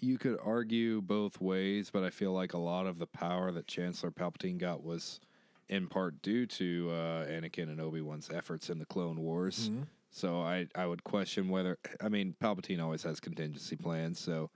you 0.00 0.18
could 0.18 0.40
argue 0.44 1.00
both 1.00 1.40
ways, 1.40 1.90
but 1.90 2.02
I 2.02 2.10
feel 2.10 2.32
like 2.32 2.54
a 2.54 2.58
lot 2.58 2.88
of 2.88 2.98
the 2.98 3.06
power 3.06 3.52
that 3.52 3.68
Chancellor 3.68 4.10
Palpatine 4.10 4.58
got 4.58 4.82
was 4.82 5.20
in 5.68 5.86
part 5.86 6.22
due 6.22 6.44
to 6.46 6.90
uh, 6.90 7.26
Anakin 7.26 7.70
and 7.70 7.80
Obi 7.80 8.00
Wan's 8.00 8.30
efforts 8.34 8.68
in 8.68 8.80
the 8.80 8.84
Clone 8.84 9.20
Wars. 9.20 9.70
So 10.12 10.42
I, 10.42 10.68
I 10.74 10.86
would 10.86 11.02
question 11.04 11.48
whether 11.48 11.78
I 12.00 12.08
mean 12.10 12.36
Palpatine 12.40 12.82
always 12.82 13.02
has 13.02 13.18
contingency 13.18 13.76
plans, 13.76 14.20
so 14.20 14.50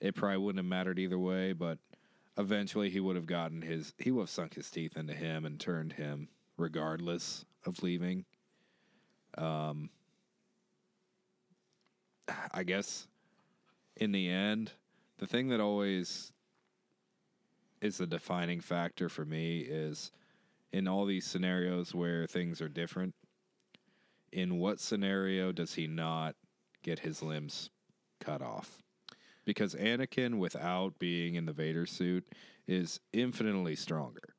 it 0.00 0.14
probably 0.14 0.36
wouldn't 0.36 0.62
have 0.62 0.68
mattered 0.68 0.98
either 0.98 1.18
way. 1.18 1.54
But 1.54 1.78
eventually, 2.36 2.90
he 2.90 3.00
would 3.00 3.16
have 3.16 3.26
gotten 3.26 3.62
his 3.62 3.94
he 3.98 4.10
would 4.10 4.22
have 4.22 4.30
sunk 4.30 4.54
his 4.54 4.70
teeth 4.70 4.96
into 4.96 5.14
him 5.14 5.46
and 5.46 5.58
turned 5.58 5.94
him, 5.94 6.28
regardless 6.58 7.46
of 7.64 7.82
leaving. 7.82 8.26
Um 9.38 9.88
I 12.52 12.62
guess 12.62 13.08
in 13.96 14.12
the 14.12 14.28
end, 14.28 14.72
the 15.18 15.26
thing 15.26 15.48
that 15.48 15.60
always 15.60 16.32
is 17.80 17.96
the 17.96 18.06
defining 18.06 18.60
factor 18.60 19.08
for 19.08 19.24
me 19.24 19.60
is 19.60 20.12
in 20.70 20.86
all 20.86 21.06
these 21.06 21.26
scenarios 21.26 21.94
where 21.94 22.26
things 22.26 22.60
are 22.60 22.68
different, 22.68 23.14
in 24.32 24.58
what 24.58 24.80
scenario 24.80 25.52
does 25.52 25.74
he 25.74 25.86
not 25.86 26.34
get 26.82 27.00
his 27.00 27.22
limbs 27.22 27.70
cut 28.20 28.42
off? 28.42 28.82
Because 29.44 29.74
Anakin, 29.74 30.38
without 30.38 30.98
being 30.98 31.34
in 31.34 31.46
the 31.46 31.52
Vader 31.52 31.84
suit, 31.86 32.26
is 32.66 33.00
infinitely 33.12 33.74
stronger. 33.76 34.34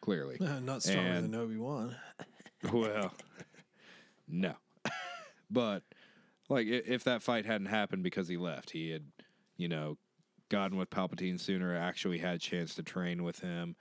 Clearly. 0.00 0.36
Not 0.62 0.82
stronger 0.82 1.10
And- 1.10 1.32
than 1.32 1.40
Obi 1.40 1.56
Wan. 1.56 1.96
Well, 2.72 3.12
no. 4.26 4.54
but 5.50 5.82
like 6.48 6.66
if 6.66 7.04
that 7.04 7.22
fight 7.22 7.44
hadn't 7.44 7.66
happened 7.66 8.02
because 8.02 8.26
he 8.26 8.38
left, 8.38 8.70
he 8.70 8.88
had, 8.88 9.04
you 9.58 9.68
know, 9.68 9.98
gotten 10.48 10.78
with 10.78 10.88
Palpatine 10.88 11.38
sooner, 11.38 11.76
actually 11.76 12.16
had 12.18 12.36
a 12.36 12.38
chance 12.38 12.74
to 12.76 12.82
train 12.82 13.22
with 13.22 13.40
him. 13.40 13.76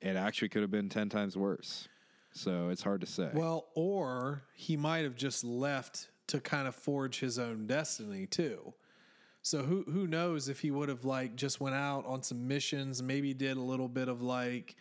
It 0.00 0.16
actually 0.16 0.48
could 0.48 0.62
have 0.62 0.70
been 0.70 0.88
10 0.88 1.10
times 1.10 1.36
worse. 1.36 1.86
So 2.34 2.68
it's 2.68 2.82
hard 2.82 3.00
to 3.00 3.06
say. 3.06 3.30
Well, 3.32 3.66
or 3.74 4.42
he 4.54 4.76
might 4.76 5.04
have 5.04 5.14
just 5.14 5.44
left 5.44 6.08
to 6.26 6.40
kind 6.40 6.66
of 6.66 6.74
forge 6.74 7.20
his 7.20 7.38
own 7.38 7.66
destiny 7.66 8.26
too. 8.26 8.74
So 9.42 9.62
who 9.62 9.84
who 9.84 10.06
knows 10.06 10.48
if 10.48 10.60
he 10.60 10.70
would 10.70 10.88
have 10.88 11.04
like 11.04 11.36
just 11.36 11.60
went 11.60 11.76
out 11.76 12.04
on 12.06 12.22
some 12.22 12.48
missions, 12.48 13.02
maybe 13.02 13.34
did 13.34 13.56
a 13.56 13.60
little 13.60 13.88
bit 13.88 14.08
of 14.08 14.20
like, 14.20 14.74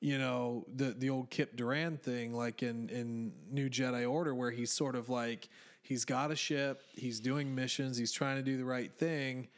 you 0.00 0.18
know, 0.18 0.66
the 0.74 0.90
the 0.90 1.08
old 1.08 1.30
Kyp 1.30 1.56
Durron 1.56 1.98
thing, 1.98 2.34
like 2.34 2.62
in 2.62 2.90
in 2.90 3.32
New 3.50 3.70
Jedi 3.70 4.08
Order, 4.10 4.34
where 4.34 4.50
he's 4.50 4.72
sort 4.72 4.94
of 4.94 5.08
like 5.08 5.48
he's 5.82 6.04
got 6.04 6.30
a 6.30 6.36
ship, 6.36 6.82
he's 6.94 7.20
doing 7.20 7.54
missions, 7.54 7.96
he's 7.96 8.12
trying 8.12 8.36
to 8.36 8.42
do 8.42 8.58
the 8.58 8.64
right 8.64 8.92
thing. 8.92 9.48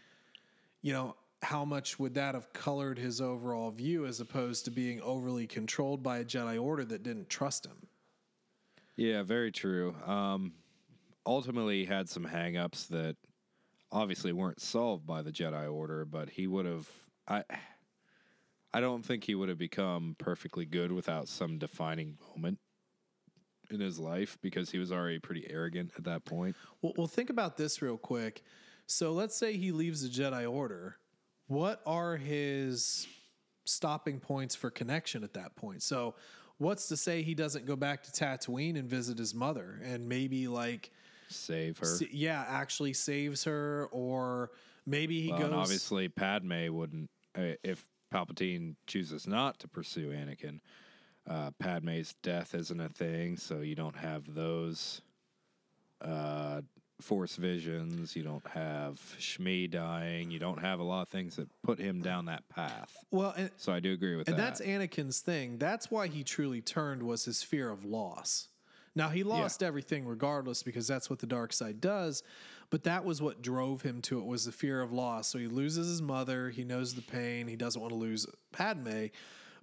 You 0.82 0.92
know, 0.92 1.16
how 1.42 1.64
much 1.64 1.98
would 1.98 2.14
that 2.14 2.34
have 2.34 2.52
colored 2.52 2.98
his 2.98 3.20
overall 3.20 3.70
view 3.70 4.06
as 4.06 4.20
opposed 4.20 4.64
to 4.66 4.70
being 4.70 5.00
overly 5.00 5.46
controlled 5.46 6.02
by 6.02 6.18
a 6.18 6.24
Jedi 6.24 6.62
Order 6.62 6.84
that 6.84 7.02
didn't 7.02 7.30
trust 7.30 7.66
him? 7.66 7.86
Yeah, 8.96 9.22
very 9.22 9.50
true. 9.50 9.94
Um, 10.06 10.52
ultimately, 11.24 11.80
he 11.80 11.84
had 11.86 12.08
some 12.08 12.26
hangups 12.26 12.88
that 12.88 13.16
obviously 13.90 14.32
weren't 14.32 14.60
solved 14.60 15.06
by 15.06 15.22
the 15.22 15.32
Jedi 15.32 15.72
Order, 15.72 16.04
but 16.04 16.30
he 16.30 16.46
would 16.46 16.66
have. 16.66 16.88
I. 17.26 17.44
I 18.72 18.80
don't 18.80 19.04
think 19.04 19.24
he 19.24 19.34
would 19.34 19.48
have 19.48 19.58
become 19.58 20.14
perfectly 20.16 20.64
good 20.64 20.92
without 20.92 21.26
some 21.26 21.58
defining 21.58 22.16
moment 22.30 22.60
in 23.68 23.80
his 23.80 23.98
life 23.98 24.38
because 24.42 24.70
he 24.70 24.78
was 24.78 24.92
already 24.92 25.18
pretty 25.18 25.44
arrogant 25.50 25.90
at 25.96 26.04
that 26.04 26.24
point. 26.24 26.54
Well, 26.80 26.92
well, 26.96 27.06
think 27.08 27.30
about 27.30 27.56
this 27.56 27.82
real 27.82 27.96
quick. 27.96 28.42
So 28.86 29.12
let's 29.12 29.36
say 29.36 29.56
he 29.56 29.72
leaves 29.72 30.02
the 30.02 30.08
Jedi 30.08 30.48
Order. 30.48 30.96
What 31.50 31.80
are 31.84 32.16
his 32.16 33.08
stopping 33.64 34.20
points 34.20 34.54
for 34.54 34.70
connection 34.70 35.24
at 35.24 35.34
that 35.34 35.56
point? 35.56 35.82
So, 35.82 36.14
what's 36.58 36.86
to 36.90 36.96
say 36.96 37.22
he 37.22 37.34
doesn't 37.34 37.66
go 37.66 37.74
back 37.74 38.04
to 38.04 38.12
Tatooine 38.12 38.78
and 38.78 38.88
visit 38.88 39.18
his 39.18 39.34
mother 39.34 39.80
and 39.82 40.08
maybe 40.08 40.46
like, 40.46 40.92
Save 41.28 41.78
her. 41.78 41.86
s- 41.86 42.02
yeah, 42.12 42.44
actually 42.46 42.92
saves 42.92 43.42
her, 43.42 43.88
or 43.90 44.52
maybe 44.86 45.20
he 45.22 45.30
Well, 45.30 45.38
goes. 45.40 45.46
and 45.46 45.54
obviously, 45.56 46.08
Padme 46.08 46.68
wouldn't. 46.70 47.10
Uh, 47.36 47.54
if 47.64 47.84
Palpatine 48.14 48.76
chooses 48.86 49.26
not 49.26 49.58
to 49.58 49.66
pursue 49.66 50.10
Anakin, 50.12 50.60
uh, 51.28 51.50
Padme's 51.58 52.14
death 52.22 52.54
isn't 52.54 52.80
a 52.80 52.88
thing, 52.90 53.36
so 53.36 53.58
you 53.58 53.74
don't 53.74 53.96
have 53.96 54.32
those 54.34 55.02
uh, 56.00 56.60
Force 57.00 57.36
visions. 57.36 58.14
You 58.14 58.22
don't 58.22 58.46
have 58.48 59.00
Shmi 59.18 59.70
dying. 59.70 60.30
You 60.30 60.38
don't 60.38 60.60
have 60.60 60.80
a 60.80 60.82
lot 60.82 61.02
of 61.02 61.08
things 61.08 61.36
that 61.36 61.48
put 61.62 61.78
him 61.78 62.02
down 62.02 62.26
that 62.26 62.48
path. 62.48 62.96
well, 63.10 63.34
and, 63.36 63.50
So 63.56 63.72
I 63.72 63.80
do 63.80 63.92
agree 63.92 64.16
with 64.16 64.26
that. 64.26 64.32
and 64.32 64.40
that. 64.40 64.58
that's 64.58 64.60
Anakin's 64.60 65.20
thing. 65.20 65.58
That's 65.58 65.90
why 65.90 66.06
he 66.06 66.24
truly 66.24 66.60
turned 66.60 67.02
was 67.02 67.24
his 67.24 67.42
fear 67.42 67.70
of 67.70 67.84
loss. 67.84 68.48
Now 68.94 69.08
he 69.08 69.22
lost 69.22 69.62
everything 69.62 70.04
regardless 70.04 70.62
because 70.62 70.86
that's 70.88 71.08
what 71.08 71.20
the 71.20 71.26
dark 71.26 71.52
side 71.52 71.80
does, 71.80 72.24
but 72.70 72.82
that 72.84 73.04
was 73.04 73.22
what 73.22 73.40
drove 73.40 73.82
him 73.82 74.02
to 74.02 74.18
it 74.18 74.26
was 74.26 74.44
the 74.44 74.52
fear 74.52 74.80
of 74.80 74.92
loss. 74.92 75.28
So 75.28 75.38
he 75.38 75.46
loses 75.46 75.86
his 75.86 76.02
mother, 76.02 76.50
he 76.50 76.64
knows 76.64 76.94
the 76.94 77.02
pain, 77.02 77.46
he 77.46 77.56
doesn't 77.56 77.80
want 77.80 77.92
to 77.92 77.98
lose 77.98 78.26
Padme. 78.52 79.06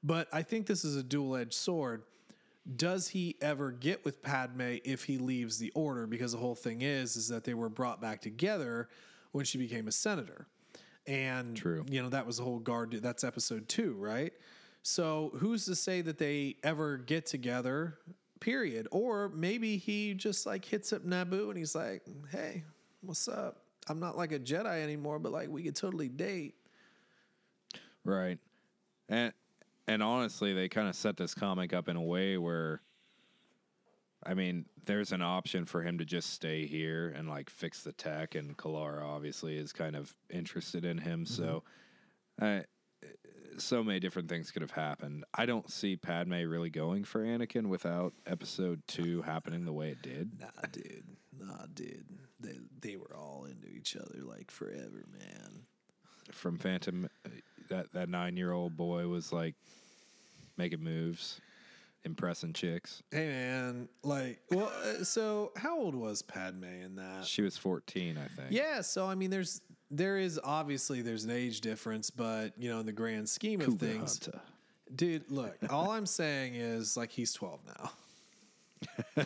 But 0.02 0.28
I 0.32 0.44
think 0.44 0.66
this 0.66 0.86
is 0.86 0.96
a 0.96 1.04
dual-edged 1.04 1.54
sword. 1.54 2.04
Does 2.76 3.08
he 3.08 3.36
ever 3.42 3.72
get 3.72 4.04
with 4.04 4.22
Padme 4.22 4.78
if 4.84 5.06
he 5.06 5.18
leaves 5.18 5.58
the 5.58 5.72
order 5.72 6.06
because 6.06 6.34
the 6.34 6.38
whole 6.38 6.56
thing 6.56 6.82
is 6.82 7.16
is 7.16 7.30
that 7.30 7.44
they 7.44 7.54
were 7.54 7.70
brought 7.70 8.02
back 8.02 8.22
together 8.22 8.90
when 9.32 9.46
she 9.46 9.58
became 9.58 9.88
a 9.88 9.92
senator. 9.92 10.48
And 11.06 11.56
True. 11.56 11.86
you 11.90 12.02
know, 12.02 12.10
that 12.10 12.26
was 12.26 12.38
the 12.38 12.44
whole 12.44 12.60
guard 12.60 12.92
that's 12.92 13.24
episode 13.24 13.70
2, 13.70 13.94
right? 13.94 14.34
So 14.84 15.32
who's 15.38 15.66
to 15.66 15.76
say 15.76 16.02
that 16.02 16.18
they 16.18 16.56
ever 16.64 16.98
get 16.98 17.26
together, 17.26 17.98
period? 18.40 18.88
Or 18.92 19.30
maybe 19.30 19.78
he 19.78 20.14
just 20.14 20.46
like 20.46 20.66
hits 20.66 20.92
up 20.92 21.06
Naboo 21.06 21.50
and 21.50 21.58
he's 21.58 21.76
like, 21.76 22.04
hey, 22.32 22.64
what's 23.02 23.28
up? 23.28 23.64
I'm 23.90 24.00
not 24.00 24.18
like 24.18 24.34
a 24.34 24.40
Jedi 24.40 24.82
anymore, 24.84 25.20
but 25.20 25.32
like 25.32 25.50
we 25.50 25.64
could 25.64 25.76
totally 25.76 26.10
date. 26.10 26.56
Right. 28.04 28.40
And 29.08 29.32
and 29.88 30.04
honestly, 30.04 30.54
they 30.54 30.70
kind 30.70 30.88
of 30.88 30.96
set 30.96 31.18
this 31.18 31.34
comic 31.34 31.74
up 31.74 31.88
in 31.88 31.96
a 31.96 32.02
way 32.02 32.38
where, 32.38 32.82
I 34.26 34.34
mean, 34.34 34.66
there's 34.86 35.12
an 35.12 35.22
option 35.22 35.66
for 35.66 35.82
him 35.82 35.98
to 36.00 36.06
just 36.06 36.32
stay 36.32 36.66
here 36.66 37.14
and 37.16 37.30
like 37.30 37.50
fix 37.50 37.84
the 37.84 37.94
tech, 37.94 38.36
and 38.36 38.58
Kalara 38.58 39.04
obviously 39.04 39.58
is 39.58 39.72
kind 39.74 39.96
of 39.96 40.16
interested 40.30 40.86
in 40.86 40.98
him. 40.98 41.26
So, 41.26 41.64
uh, 42.42 42.62
so 43.58 43.84
many 43.84 44.00
different 44.00 44.30
things 44.30 44.52
could 44.52 44.62
have 44.62 44.72
happened. 44.72 45.24
I 45.34 45.46
don't 45.46 45.70
see 45.72 45.96
Padme 45.96 46.44
really 46.44 46.70
going 46.70 47.04
for 47.04 47.24
Anakin 47.24 47.68
without 47.68 48.14
Episode 48.26 48.82
Two 48.88 49.24
happening 49.24 49.66
the 49.66 49.74
way 49.74 49.90
it 49.90 50.02
did. 50.02 50.40
Nah, 50.40 50.68
dude. 50.72 51.06
Nah, 51.40 51.66
dude. 51.74 52.06
They 52.40 52.58
they 52.82 52.96
were 52.98 53.16
all 53.16 53.46
into 53.46 53.68
each 53.68 53.96
other 53.96 54.20
like 54.24 54.52
forever, 54.52 55.06
man. 55.12 55.64
From 56.32 56.58
Phantom, 56.58 57.10
uh, 57.26 57.30
that 57.70 57.92
that 57.94 58.10
nine 58.10 58.38
year 58.38 58.52
old 58.52 58.76
boy 58.76 59.08
was 59.08 59.32
like 59.32 59.56
making 60.58 60.84
moves, 60.84 61.40
impressing 62.04 62.54
chicks. 62.54 63.04
Hey, 63.12 63.28
man. 63.28 63.90
Like, 64.04 64.40
well, 64.52 64.72
uh, 64.84 65.04
so 65.04 65.52
how 65.56 65.80
old 65.80 65.96
was 65.96 66.22
Padme 66.22 66.64
in 66.64 66.96
that? 66.96 67.26
She 67.26 67.42
was 67.42 67.58
fourteen, 67.58 68.18
I 68.18 68.28
think. 68.28 68.52
Yeah, 68.52 68.82
so 68.82 69.06
I 69.06 69.16
mean, 69.16 69.30
there's 69.30 69.62
there 69.90 70.18
is 70.18 70.40
obviously 70.44 71.02
there's 71.02 71.24
an 71.24 71.32
age 71.32 71.62
difference, 71.62 72.10
but 72.10 72.54
you 72.58 72.70
know, 72.70 72.80
in 72.80 72.86
the 72.86 72.92
grand 72.92 73.30
scheme 73.30 73.62
of 73.62 73.76
things, 73.76 74.20
Hunter. 74.26 74.42
dude. 74.96 75.32
Look, 75.32 75.56
all 75.70 75.92
I'm 75.92 76.06
saying 76.06 76.56
is 76.56 76.98
like 76.98 77.12
he's 77.12 77.34
12 77.34 77.60
now. 79.16 79.26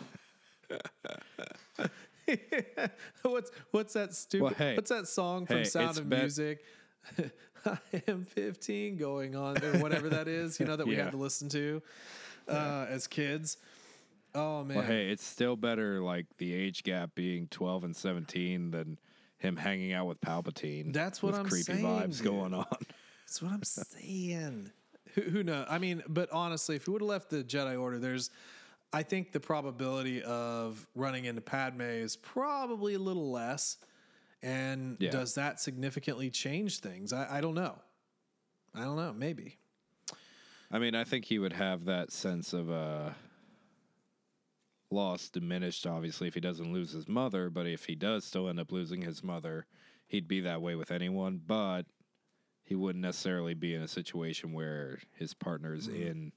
what's 3.22 3.50
what's 3.70 3.92
that 3.94 4.14
stupid? 4.14 4.44
Well, 4.44 4.54
hey, 4.54 4.76
what's 4.76 4.90
that 4.90 5.08
song 5.08 5.46
from 5.46 5.58
hey, 5.58 5.64
Sound 5.64 5.98
of 5.98 6.08
bet- 6.08 6.20
Music? 6.20 6.64
I 7.66 7.78
am 8.08 8.24
15, 8.24 8.96
going 8.96 9.36
on 9.36 9.62
or 9.62 9.78
whatever 9.80 10.08
that 10.10 10.28
is. 10.28 10.58
You 10.60 10.66
know 10.66 10.76
that 10.76 10.86
we 10.86 10.96
Yeah. 10.96 11.04
had 11.04 11.12
to 11.12 11.18
listen 11.18 11.48
to 11.50 11.82
uh, 12.48 12.86
as 12.88 13.06
kids. 13.06 13.56
Oh 14.34 14.64
man, 14.64 14.78
Well, 14.78 14.86
hey, 14.86 15.10
it's 15.10 15.24
still 15.24 15.56
better 15.56 16.00
like 16.00 16.26
the 16.38 16.54
age 16.54 16.82
gap 16.84 17.14
being 17.14 17.48
twelve 17.48 17.84
and 17.84 17.94
seventeen 17.94 18.70
than 18.70 18.98
him 19.38 19.56
hanging 19.56 19.92
out 19.92 20.06
with 20.06 20.20
Palpatine. 20.22 20.92
That's 20.92 21.22
what 21.22 21.32
with 21.32 21.40
I'm 21.40 21.46
creepy 21.46 21.64
saying, 21.72 21.84
vibes 21.84 22.16
dude. 22.16 22.24
going 22.26 22.54
on. 22.54 22.64
That's 23.26 23.42
what 23.42 23.52
I'm 23.52 23.62
saying. 23.62 24.70
Who, 25.14 25.20
who 25.22 25.42
knows? 25.42 25.66
I 25.68 25.78
mean, 25.78 26.02
but 26.08 26.30
honestly, 26.30 26.76
if 26.76 26.86
we 26.86 26.92
would 26.94 27.02
have 27.02 27.08
left 27.10 27.28
the 27.30 27.42
Jedi 27.44 27.78
Order, 27.78 27.98
there's, 27.98 28.30
I 28.92 29.02
think 29.02 29.32
the 29.32 29.40
probability 29.40 30.22
of 30.22 30.86
running 30.94 31.26
into 31.26 31.40
Padme 31.42 31.82
is 31.82 32.16
probably 32.16 32.94
a 32.94 32.98
little 32.98 33.30
less. 33.30 33.76
And 34.42 34.96
Yeah. 35.00 35.10
does 35.10 35.34
that 35.34 35.60
significantly 35.60 36.30
change 36.30 36.80
things? 36.80 37.12
I, 37.12 37.38
I 37.38 37.40
don't 37.40 37.54
know. 37.54 37.78
I 38.74 38.80
don't 38.84 38.96
know. 38.96 39.12
Maybe. 39.12 39.58
I 40.70 40.78
mean, 40.78 40.94
I 40.94 41.04
think 41.04 41.26
he 41.26 41.38
would 41.38 41.52
have 41.52 41.84
that 41.84 42.10
sense 42.10 42.52
of 42.52 42.70
uh, 42.70 43.10
loss 44.90 45.28
diminished, 45.28 45.86
obviously, 45.86 46.28
if 46.28 46.34
he 46.34 46.40
doesn't 46.40 46.72
lose 46.72 46.92
his 46.92 47.08
mother. 47.08 47.50
But 47.50 47.66
if 47.66 47.84
he 47.86 47.94
does 47.94 48.24
still 48.24 48.48
end 48.48 48.58
up 48.60 48.72
losing 48.72 49.02
his 49.02 49.22
mother, 49.22 49.66
he'd 50.08 50.28
be 50.28 50.40
that 50.40 50.62
way 50.62 50.74
with 50.74 50.90
anyone. 50.90 51.40
But 51.46 51.82
he 52.64 52.74
wouldn't 52.74 53.02
necessarily 53.02 53.54
be 53.54 53.74
in 53.74 53.82
a 53.82 53.88
situation 53.88 54.52
where 54.52 54.98
his 55.14 55.34
partner's 55.34 55.88
Mm-hmm. 55.88 56.02
in 56.02 56.32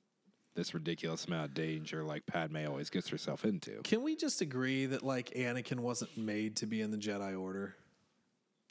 this 0.56 0.74
ridiculous 0.74 1.26
amount 1.26 1.44
of 1.50 1.54
danger 1.54 2.02
like 2.02 2.26
Padme 2.26 2.66
always 2.66 2.90
gets 2.90 3.10
herself 3.10 3.44
into. 3.44 3.82
Can 3.84 4.04
we 4.04 4.16
just 4.16 4.40
agree 4.40 4.86
that 4.86 5.04
like 5.04 5.32
Anakin 5.32 5.80
wasn't 5.82 6.18
made 6.18 6.56
to 6.58 6.66
be 6.66 6.82
in 6.82 6.92
the 6.92 6.98
Jedi 6.98 7.38
Order? 7.38 7.76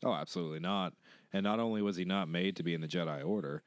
Oh, 0.05 0.13
absolutely 0.13 0.61
not. 0.61 0.93
And 1.33 1.43
not 1.45 1.61
only 1.61 1.83
was 1.83 1.97
he 1.97 2.05
not 2.05 2.29
made 2.29 2.57
to 2.57 2.63
be 2.63 2.75
in 2.75 2.81
the 2.81 2.87
Jedi 2.89 3.25
Order, 3.27 3.63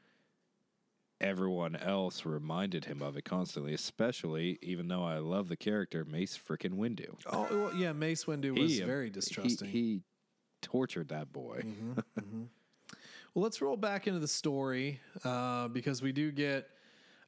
everyone 1.19 1.75
else 1.75 2.25
reminded 2.25 2.85
him 2.85 3.01
of 3.01 3.17
it 3.17 3.25
constantly, 3.25 3.73
especially, 3.73 4.59
even 4.61 4.87
though 4.87 5.03
I 5.03 5.17
love 5.17 5.49
the 5.49 5.57
character, 5.57 6.05
Mace 6.05 6.37
freaking 6.37 6.73
Windu. 6.75 7.15
Oh, 7.31 7.47
well, 7.49 7.75
yeah. 7.75 7.91
Mace 7.93 8.25
Windu 8.25 8.57
was 8.57 8.77
He- 8.77 8.81
very 8.83 9.09
distrusting. 9.09 9.69
He, 9.69 10.01
tortured 10.61 11.09
that 11.09 11.31
boy. 11.31 11.61
Well, 13.33 13.43
let's 13.43 13.61
roll 13.61 13.77
back 13.77 14.07
into 14.07 14.19
the 14.19 14.27
story 14.27 14.99
uh, 15.23 15.67
because 15.67 16.01
we 16.01 16.11
do 16.11 16.31
get 16.31 16.67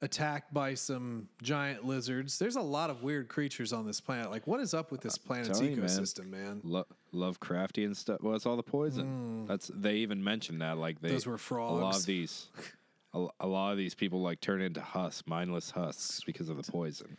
attacked 0.02 0.54
by 0.54 0.74
some 0.74 1.28
giant 1.42 1.86
lizards. 1.86 2.40
There's 2.40 2.56
a 2.56 2.62
lot 2.62 2.90
of 2.90 3.04
weird 3.04 3.28
creatures 3.28 3.74
on 3.74 3.86
this 3.86 4.00
planet. 4.00 4.32
Like, 4.32 4.48
what 4.48 4.60
is 4.60 4.74
up 4.74 4.92
with 4.92 5.02
this 5.02 5.18
planet's 5.18 5.60
you, 5.62 5.76
man. 5.76 5.80
ecosystem, 5.86 6.30
man? 6.30 6.62
Lo- 6.64 6.88
Lovecraftian 7.14 7.96
stuff. 7.96 8.22
Well, 8.22 8.36
it's 8.36 8.46
all 8.46 8.56
the 8.56 8.64
poison. 8.64 9.06
Hmm. 9.06 9.46
That's 9.48 9.70
they 9.74 9.96
even 9.96 10.24
mentioned 10.24 10.62
that. 10.62 10.78
Like 10.78 11.02
they. 11.02 11.10
Those 11.10 11.26
were 11.26 11.38
frogs. 11.38 11.82
A 11.82 11.84
lot 11.84 11.96
of 11.98 12.06
these, 12.06 12.48
a, 13.14 13.28
a 13.42 13.48
lot 13.48 13.72
of 13.72 13.78
these 13.78 13.96
people 13.96 14.22
like 14.22 14.40
turn 14.40 14.62
into 14.62 14.82
husks, 14.82 15.24
mindless 15.28 15.72
husks, 15.72 16.22
because 16.26 16.50
of 16.50 16.64
the 16.64 16.72
poison. 16.72 17.18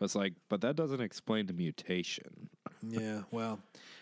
It's 0.00 0.14
like, 0.14 0.34
but 0.48 0.60
that 0.60 0.76
doesn't 0.76 1.00
explain 1.00 1.46
the 1.46 1.52
mutation. 1.52 2.48
Yeah, 2.86 3.22
well. 3.30 3.58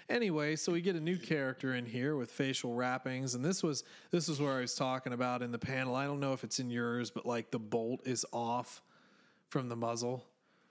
Anyway, 0.08 0.54
so 0.54 0.70
we 0.72 0.80
get 0.80 0.94
a 0.94 1.00
new 1.00 1.16
character 1.16 1.74
in 1.74 1.84
here 1.84 2.14
with 2.16 2.30
facial 2.30 2.74
wrappings, 2.74 3.34
and 3.34 3.44
this 3.44 3.62
was 3.62 3.82
this 4.12 4.28
is 4.28 4.40
where 4.40 4.52
I 4.52 4.60
was 4.60 4.74
talking 4.76 5.12
about 5.12 5.42
in 5.42 5.50
the 5.50 5.58
panel. 5.58 5.96
I 5.96 6.04
don't 6.04 6.20
know 6.20 6.32
if 6.32 6.44
it's 6.44 6.60
in 6.60 6.70
yours, 6.70 7.10
but 7.10 7.26
like 7.26 7.50
the 7.50 7.58
bolt 7.58 8.06
is 8.06 8.24
off 8.32 8.82
from 9.48 9.68
the 9.68 9.76
muzzle. 9.76 10.24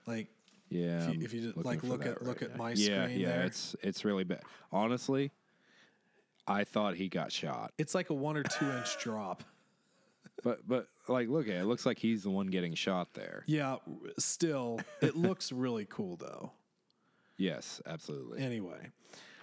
Like 0.06 0.28
Yeah, 0.70 1.08
If 1.10 1.14
you- 1.16 1.24
if 1.24 1.32
you 1.34 1.40
just, 1.42 1.56
like, 1.64 1.82
look 1.84 2.04
at- 2.06 2.22
look 2.22 2.40
right 2.40 2.50
at 2.50 2.56
my 2.56 2.72
yeah, 2.72 3.04
screen 3.04 3.20
yeah, 3.20 3.28
there. 3.36 3.44
it's 3.44 3.76
it's 3.82 4.04
really 4.04 4.24
bad. 4.24 4.42
Honestly, 4.72 5.30
I 6.48 6.64
thought 6.64 6.94
he 6.96 7.08
got 7.08 7.30
shot, 7.30 7.72
it's 7.78 7.94
like 7.94 8.08
a 8.10 8.14
one 8.14 8.36
or 8.36 8.42
two 8.42 8.68
inch 8.70 8.98
drop. 9.00 9.44
but 10.42 10.66
but 10.66 10.88
like, 11.08 11.28
look 11.28 11.46
at 11.48 11.54
it. 11.54 11.60
It 11.60 11.64
looks 11.66 11.84
like 11.86 11.98
he's 11.98 12.22
the 12.22 12.30
one 12.30 12.46
getting 12.48 12.74
shot 12.74 13.14
there. 13.14 13.44
Yeah, 13.46 13.76
still, 14.18 14.80
it 15.02 15.14
looks 15.14 15.52
really 15.52 15.84
cool 15.84 16.16
though. 16.16 16.52
Yes, 17.36 17.80
absolutely. 17.86 18.40
Anyway, 18.42 18.90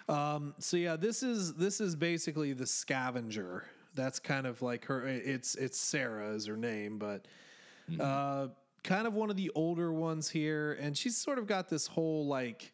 um, 0.10 0.54
so 0.60 0.78
yeah, 0.78 0.96
this 0.96 1.24
is 1.24 1.54
this 1.54 1.80
is 1.80 1.96
basically 1.96 2.54
the 2.54 2.66
scavenger. 2.66 3.66
That's 3.96 4.20
kind 4.20 4.48
of 4.48 4.62
like 4.62 4.86
her. 4.86 5.06
It's 5.08 5.56
it's 5.56 5.80
Sarah 5.80 6.34
is 6.34 6.48
her 6.48 6.58
name, 6.58 6.98
but 6.98 7.28
uh, 8.00 8.48
kind 8.84 9.08
of 9.08 9.14
one 9.14 9.30
of 9.30 9.36
the 9.36 9.52
older 9.56 9.94
ones 9.94 10.30
here, 10.30 10.74
and 10.74 10.98
she's 10.98 11.18
sort 11.18 11.38
of 11.38 11.48
got 11.48 11.70
this 11.70 11.88
whole 11.88 12.26
like 12.26 12.72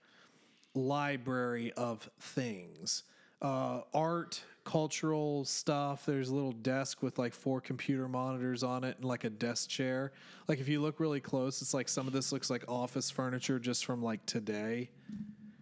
library 0.74 1.72
of 1.74 2.09
things, 2.20 3.03
uh, 3.41 3.82
art, 3.93 4.41
cultural 4.70 5.43
stuff. 5.45 6.05
There's 6.05 6.30
a 6.30 6.36
little 6.36 6.51
desk 6.51 7.01
with 7.01 7.17
like 7.17 7.34
four 7.34 7.59
computer 7.59 8.07
monitors 8.07 8.61
on 8.61 8.84
it 8.84 8.97
and 8.97 9.05
like 9.05 9.24
a 9.24 9.30
desk 9.32 9.67
chair. 9.67 10.11
Like 10.47 10.59
if 10.59 10.67
you 10.67 10.80
look 10.80 10.99
really 10.99 11.20
close, 11.20 11.63
it's 11.63 11.74
like 11.74 11.89
some 11.89 12.05
of 12.05 12.13
this 12.13 12.32
looks 12.32 12.51
like 12.51 12.65
office 12.67 13.09
furniture 13.09 13.57
just 13.57 13.84
from 13.84 14.03
like 14.03 14.24
today. 14.28 14.91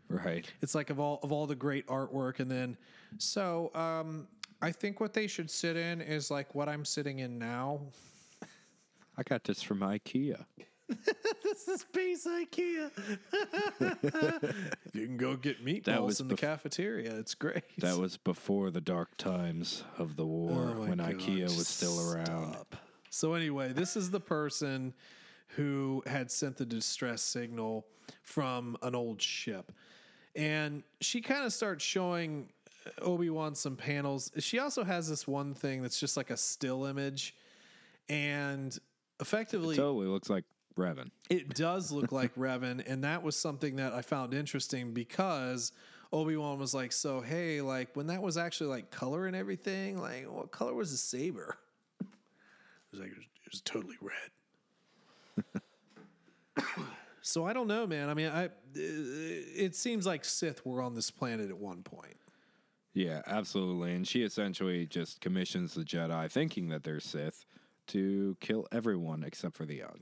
right. 0.09 0.45
It's 0.61 0.75
like 0.75 0.89
of 0.89 0.99
all 0.99 1.21
of 1.23 1.31
all 1.31 1.47
the 1.47 1.55
great 1.55 1.87
artwork, 1.87 2.41
and 2.41 2.51
then 2.51 2.75
so 3.17 3.71
um, 3.75 4.27
I 4.61 4.73
think 4.73 4.99
what 4.99 5.13
they 5.13 5.27
should 5.27 5.49
sit 5.49 5.77
in 5.77 6.01
is 6.01 6.29
like 6.29 6.53
what 6.53 6.67
I'm 6.67 6.83
sitting 6.83 7.19
in 7.19 7.39
now. 7.39 7.79
I 9.17 9.23
got 9.23 9.45
this 9.45 9.61
from 9.61 9.79
IKEA. 9.79 10.43
this 11.43 11.67
is 11.67 11.85
base 11.93 12.25
IKEA. 12.25 12.91
you 14.93 15.05
can 15.05 15.17
go 15.17 15.35
get 15.35 15.63
That 15.63 15.83
meatballs 15.83 16.05
was 16.05 16.19
in 16.21 16.27
the 16.27 16.35
bef- 16.35 16.39
cafeteria. 16.39 17.15
It's 17.17 17.35
great. 17.35 17.63
That 17.79 17.97
was 17.97 18.17
before 18.17 18.71
the 18.71 18.81
dark 18.81 19.17
times 19.17 19.83
of 19.97 20.15
the 20.15 20.25
war 20.25 20.73
Oh 20.75 20.79
when 20.81 20.97
God, 20.99 21.15
IKEA 21.15 21.43
was 21.43 21.67
still 21.67 21.99
around. 22.11 22.53
stop. 22.53 22.75
So 23.09 23.33
anyway, 23.33 23.73
this 23.73 23.97
is 23.97 24.11
the 24.11 24.19
person 24.19 24.93
who 25.55 26.03
had 26.05 26.31
sent 26.31 26.57
the 26.57 26.65
distress 26.65 27.21
signal 27.21 27.85
from 28.21 28.77
an 28.81 28.95
old 28.95 29.21
ship. 29.21 29.71
And 30.35 30.83
she 31.01 31.19
kind 31.21 31.45
of 31.45 31.51
starts 31.51 31.83
showing 31.83 32.47
uh, 32.85 33.03
Obi-Wan 33.03 33.55
some 33.55 33.75
panels. 33.75 34.31
She 34.39 34.59
also 34.59 34.83
has 34.83 35.09
this 35.09 35.27
one 35.27 35.53
thing 35.53 35.81
that's 35.81 35.99
just 35.99 36.15
like 36.15 36.29
a 36.29 36.37
still 36.37 36.85
image 36.85 37.33
and 38.07 38.77
effectively 39.19 39.75
Totally 39.75 40.07
looks 40.07 40.29
like 40.29 40.43
Revan. 40.77 41.09
it 41.29 41.55
does 41.55 41.91
look 41.91 42.11
like 42.11 42.35
Revan, 42.35 42.83
and 42.87 43.03
that 43.03 43.23
was 43.23 43.35
something 43.35 43.75
that 43.77 43.93
I 43.93 44.01
found 44.01 44.33
interesting 44.33 44.93
because 44.93 45.71
Obi 46.13 46.37
Wan 46.37 46.59
was 46.59 46.73
like, 46.73 46.91
"So 46.91 47.21
hey, 47.21 47.61
like 47.61 47.95
when 47.95 48.07
that 48.07 48.21
was 48.21 48.37
actually 48.37 48.69
like 48.69 48.91
color 48.91 49.25
and 49.25 49.35
everything, 49.35 49.99
like 49.99 50.31
what 50.31 50.51
color 50.51 50.73
was 50.73 50.91
the 50.91 50.97
saber?" 50.97 51.57
It 51.99 52.07
was 52.91 53.01
like 53.01 53.11
it 53.11 53.17
was, 53.17 53.25
it 53.45 53.51
was 53.51 53.61
totally 53.61 53.97
red. 54.01 54.31
so 57.21 57.45
I 57.45 57.53
don't 57.53 57.67
know, 57.67 57.85
man. 57.85 58.09
I 58.09 58.13
mean, 58.13 58.29
I 58.29 58.45
uh, 58.45 58.49
it 58.75 59.75
seems 59.75 60.05
like 60.05 60.23
Sith 60.23 60.65
were 60.65 60.81
on 60.81 60.95
this 60.95 61.11
planet 61.11 61.49
at 61.49 61.57
one 61.57 61.83
point. 61.83 62.17
Yeah, 62.93 63.21
absolutely. 63.27 63.93
And 63.93 64.07
she 64.07 64.23
essentially 64.23 64.87
just 64.87 65.21
commissions 65.21 65.75
the 65.75 65.83
Jedi, 65.83 66.31
thinking 66.31 66.69
that 66.69 66.83
they're 66.83 66.99
Sith, 66.99 67.45
to 67.87 68.35
kill 68.39 68.67
everyone 68.71 69.23
except 69.23 69.55
for 69.55 69.65
the 69.65 69.75
young. 69.75 69.99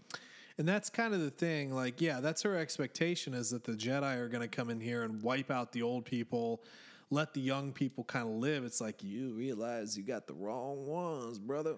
And 0.58 0.68
that's 0.68 0.90
kind 0.90 1.14
of 1.14 1.22
the 1.22 1.30
thing. 1.30 1.74
Like, 1.74 2.00
yeah, 2.00 2.22
that's 2.22 2.42
her 2.44 2.58
expectation 2.58 3.34
is 3.34 3.50
that 3.50 3.64
the 3.64 3.74
Jedi 3.74 4.18
are 4.18 4.30
going 4.30 4.42
to 4.42 4.48
come 4.48 4.70
in 4.70 4.80
here 4.80 5.04
and 5.04 5.22
wipe 5.22 5.52
out 5.52 5.74
the 5.74 5.82
old 5.82 6.06
people, 6.06 6.64
let 7.10 7.34
the 7.34 7.42
young 7.42 7.74
people 7.74 8.04
kind 8.06 8.28
of 8.28 8.36
live. 8.36 8.64
It's 8.64 8.80
like, 8.80 9.04
you 9.04 9.34
realize 9.34 9.98
you 9.98 10.04
got 10.04 10.28
the 10.28 10.34
wrong 10.34 10.86
ones, 10.86 11.40
brother. 11.40 11.76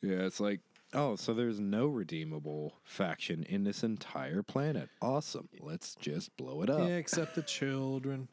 Yeah, 0.00 0.22
it's 0.24 0.40
like 0.40 0.60
Oh, 0.94 1.16
so 1.16 1.32
there's 1.32 1.58
no 1.58 1.86
redeemable 1.86 2.74
faction 2.84 3.44
in 3.48 3.64
this 3.64 3.82
entire 3.82 4.42
planet. 4.42 4.90
Awesome. 5.00 5.48
Let's 5.58 5.94
just 5.94 6.36
blow 6.36 6.62
it 6.62 6.68
up. 6.68 6.80
Yeah, 6.80 6.96
except 6.96 7.34
the 7.34 7.42
children. 7.42 8.28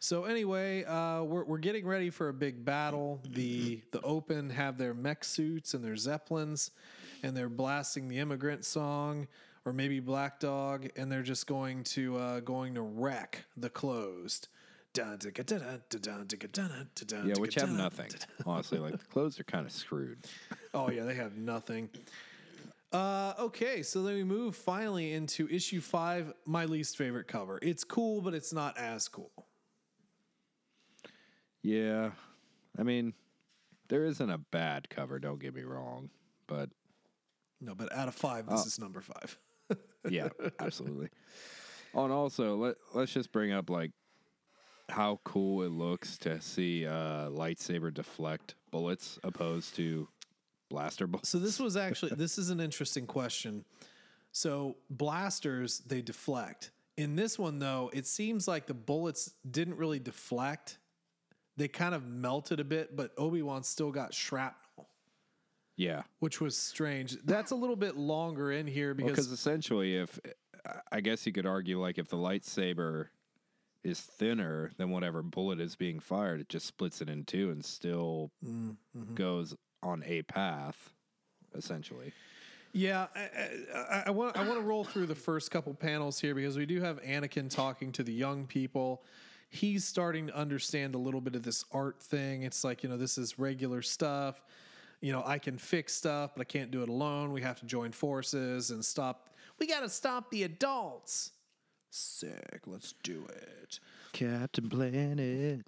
So 0.00 0.24
anyway, 0.24 0.84
uh, 0.84 1.22
we're 1.22 1.44
we're 1.44 1.58
getting 1.58 1.86
ready 1.86 2.10
for 2.10 2.28
a 2.28 2.32
big 2.32 2.64
battle. 2.64 3.20
The 3.30 3.80
the 3.92 4.00
Open 4.02 4.50
have 4.50 4.76
their 4.76 4.92
mech 4.92 5.22
suits 5.22 5.72
and 5.74 5.84
their 5.84 5.96
zeppelins, 5.96 6.72
and 7.24 7.36
they're 7.36 7.48
blasting 7.48 8.06
the 8.08 8.18
immigrant 8.18 8.64
song 8.64 9.26
or 9.64 9.72
maybe 9.72 9.98
Black 9.98 10.38
Dog, 10.38 10.88
and 10.94 11.10
they're 11.10 11.22
just 11.22 11.46
going 11.46 11.84
to 11.84 12.18
uh, 12.18 12.40
going 12.40 12.74
to 12.74 12.82
wreck 12.82 13.44
the 13.56 13.70
closed. 13.70 14.48
Yeah, 17.26 17.34
which 17.38 17.54
have 17.56 17.72
nothing. 17.72 18.10
Honestly, 18.46 18.78
like 18.78 18.92
the 18.92 19.04
clothes 19.06 19.40
are 19.40 19.44
kind 19.44 19.66
of 19.66 19.72
screwed. 19.72 20.18
Oh 20.74 20.90
yeah, 20.90 21.04
they 21.04 21.14
have 21.14 21.36
nothing. 21.36 21.88
Uh, 22.92 23.32
okay, 23.40 23.82
so 23.82 24.02
then 24.02 24.14
we 24.14 24.22
move 24.22 24.54
finally 24.54 25.14
into 25.14 25.48
issue 25.48 25.80
five, 25.80 26.32
my 26.46 26.64
least 26.64 26.96
favorite 26.96 27.26
cover. 27.26 27.58
It's 27.60 27.82
cool, 27.82 28.20
but 28.20 28.34
it's 28.34 28.52
not 28.52 28.78
as 28.78 29.08
cool. 29.08 29.32
Yeah. 31.62 32.10
I 32.78 32.84
mean, 32.84 33.14
there 33.88 34.04
isn't 34.04 34.30
a 34.30 34.38
bad 34.38 34.90
cover, 34.90 35.18
don't 35.18 35.40
get 35.40 35.54
me 35.56 35.62
wrong, 35.62 36.10
but 36.46 36.70
No, 37.64 37.74
but 37.74 37.92
out 37.92 38.08
of 38.08 38.14
five, 38.14 38.46
this 38.48 38.66
is 38.66 38.78
number 38.78 39.00
five. 39.00 39.38
yeah, 40.08 40.28
absolutely. 40.60 41.08
Oh, 41.94 42.04
and 42.04 42.12
also 42.12 42.56
let 42.56 42.76
let's 42.92 43.12
just 43.12 43.32
bring 43.32 43.52
up 43.52 43.70
like 43.70 43.92
how 44.90 45.20
cool 45.24 45.62
it 45.62 45.70
looks 45.70 46.18
to 46.18 46.40
see 46.42 46.86
uh 46.86 47.30
lightsaber 47.30 47.92
deflect 47.92 48.54
bullets 48.70 49.18
opposed 49.24 49.74
to 49.76 50.06
blaster 50.68 51.06
bullets. 51.06 51.28
So 51.30 51.38
this 51.38 51.58
was 51.58 51.76
actually 51.88 52.12
this 52.16 52.36
is 52.38 52.50
an 52.50 52.60
interesting 52.60 53.06
question. 53.06 53.64
So 54.32 54.76
blasters 54.90 55.80
they 55.86 56.02
deflect. 56.02 56.70
In 56.96 57.16
this 57.16 57.38
one 57.38 57.58
though, 57.58 57.90
it 57.92 58.06
seems 58.06 58.46
like 58.46 58.66
the 58.66 58.74
bullets 58.74 59.32
didn't 59.48 59.76
really 59.76 60.00
deflect. 60.00 60.78
They 61.56 61.68
kind 61.68 61.94
of 61.94 62.04
melted 62.04 62.58
a 62.58 62.64
bit, 62.64 62.96
but 62.96 63.12
Obi-Wan 63.16 63.62
still 63.62 63.92
got 63.92 64.12
shrapnel, 64.12 64.63
yeah. 65.76 66.02
which 66.20 66.40
was 66.40 66.56
strange. 66.56 67.16
That's 67.24 67.50
a 67.50 67.56
little 67.56 67.76
bit 67.76 67.96
longer 67.96 68.52
in 68.52 68.66
here 68.66 68.94
because 68.94 69.12
Because 69.12 69.32
essentially 69.32 69.96
if 69.96 70.18
I 70.90 71.00
guess 71.00 71.26
you 71.26 71.32
could 71.32 71.46
argue 71.46 71.80
like 71.80 71.98
if 71.98 72.08
the 72.08 72.16
lightsaber 72.16 73.08
is 73.82 74.00
thinner 74.00 74.70
than 74.78 74.90
whatever 74.90 75.22
bullet 75.22 75.60
is 75.60 75.76
being 75.76 76.00
fired, 76.00 76.40
it 76.40 76.48
just 76.48 76.66
splits 76.66 77.02
it 77.02 77.08
in 77.08 77.24
two 77.24 77.50
and 77.50 77.64
still 77.64 78.30
mm-hmm. 78.44 79.14
goes 79.14 79.54
on 79.82 80.02
a 80.06 80.22
path, 80.22 80.90
essentially. 81.54 82.12
Yeah, 82.72 83.06
I 84.04 84.10
want 84.10 84.36
I 84.36 84.44
want 84.44 84.58
to 84.58 84.66
roll 84.66 84.82
through 84.82 85.06
the 85.06 85.14
first 85.14 85.52
couple 85.52 85.72
panels 85.74 86.18
here 86.18 86.34
because 86.34 86.56
we 86.56 86.66
do 86.66 86.80
have 86.80 87.00
Anakin 87.02 87.48
talking 87.48 87.92
to 87.92 88.02
the 88.02 88.12
young 88.12 88.46
people. 88.46 89.04
He's 89.48 89.84
starting 89.84 90.26
to 90.26 90.36
understand 90.36 90.96
a 90.96 90.98
little 90.98 91.20
bit 91.20 91.36
of 91.36 91.44
this 91.44 91.64
art 91.70 92.02
thing. 92.02 92.42
It's 92.42 92.64
like 92.64 92.82
you 92.82 92.88
know 92.88 92.96
this 92.96 93.16
is 93.16 93.38
regular 93.38 93.80
stuff. 93.80 94.42
You 95.04 95.12
know 95.12 95.22
I 95.26 95.38
can 95.38 95.58
fix 95.58 95.92
stuff, 95.92 96.30
but 96.34 96.40
I 96.40 96.44
can't 96.44 96.70
do 96.70 96.82
it 96.82 96.88
alone. 96.88 97.34
We 97.34 97.42
have 97.42 97.60
to 97.60 97.66
join 97.66 97.92
forces 97.92 98.70
and 98.70 98.82
stop. 98.82 99.28
We 99.58 99.66
got 99.66 99.80
to 99.80 99.90
stop 99.90 100.30
the 100.30 100.44
adults. 100.44 101.32
Sick. 101.90 102.62
Let's 102.64 102.94
do 103.02 103.26
it. 103.28 103.80
Captain 104.14 104.66
Planet. 104.66 105.66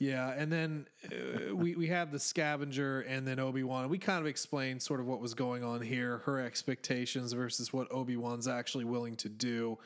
Yeah, 0.00 0.34
and 0.36 0.50
then 0.50 0.88
uh, 1.06 1.54
we 1.54 1.76
we 1.76 1.86
have 1.86 2.10
the 2.10 2.18
scavenger, 2.18 3.02
and 3.02 3.24
then 3.24 3.38
Obi 3.38 3.62
Wan. 3.62 3.88
We 3.88 3.96
kind 3.96 4.18
of 4.18 4.26
explained 4.26 4.82
sort 4.82 4.98
of 4.98 5.06
what 5.06 5.20
was 5.20 5.34
going 5.34 5.62
on 5.62 5.80
here, 5.80 6.18
her 6.24 6.40
expectations 6.40 7.34
versus 7.34 7.72
what 7.72 7.86
Obi 7.92 8.16
Wan's 8.16 8.48
actually 8.48 8.86
willing 8.86 9.14
to 9.18 9.28
do. 9.28 9.78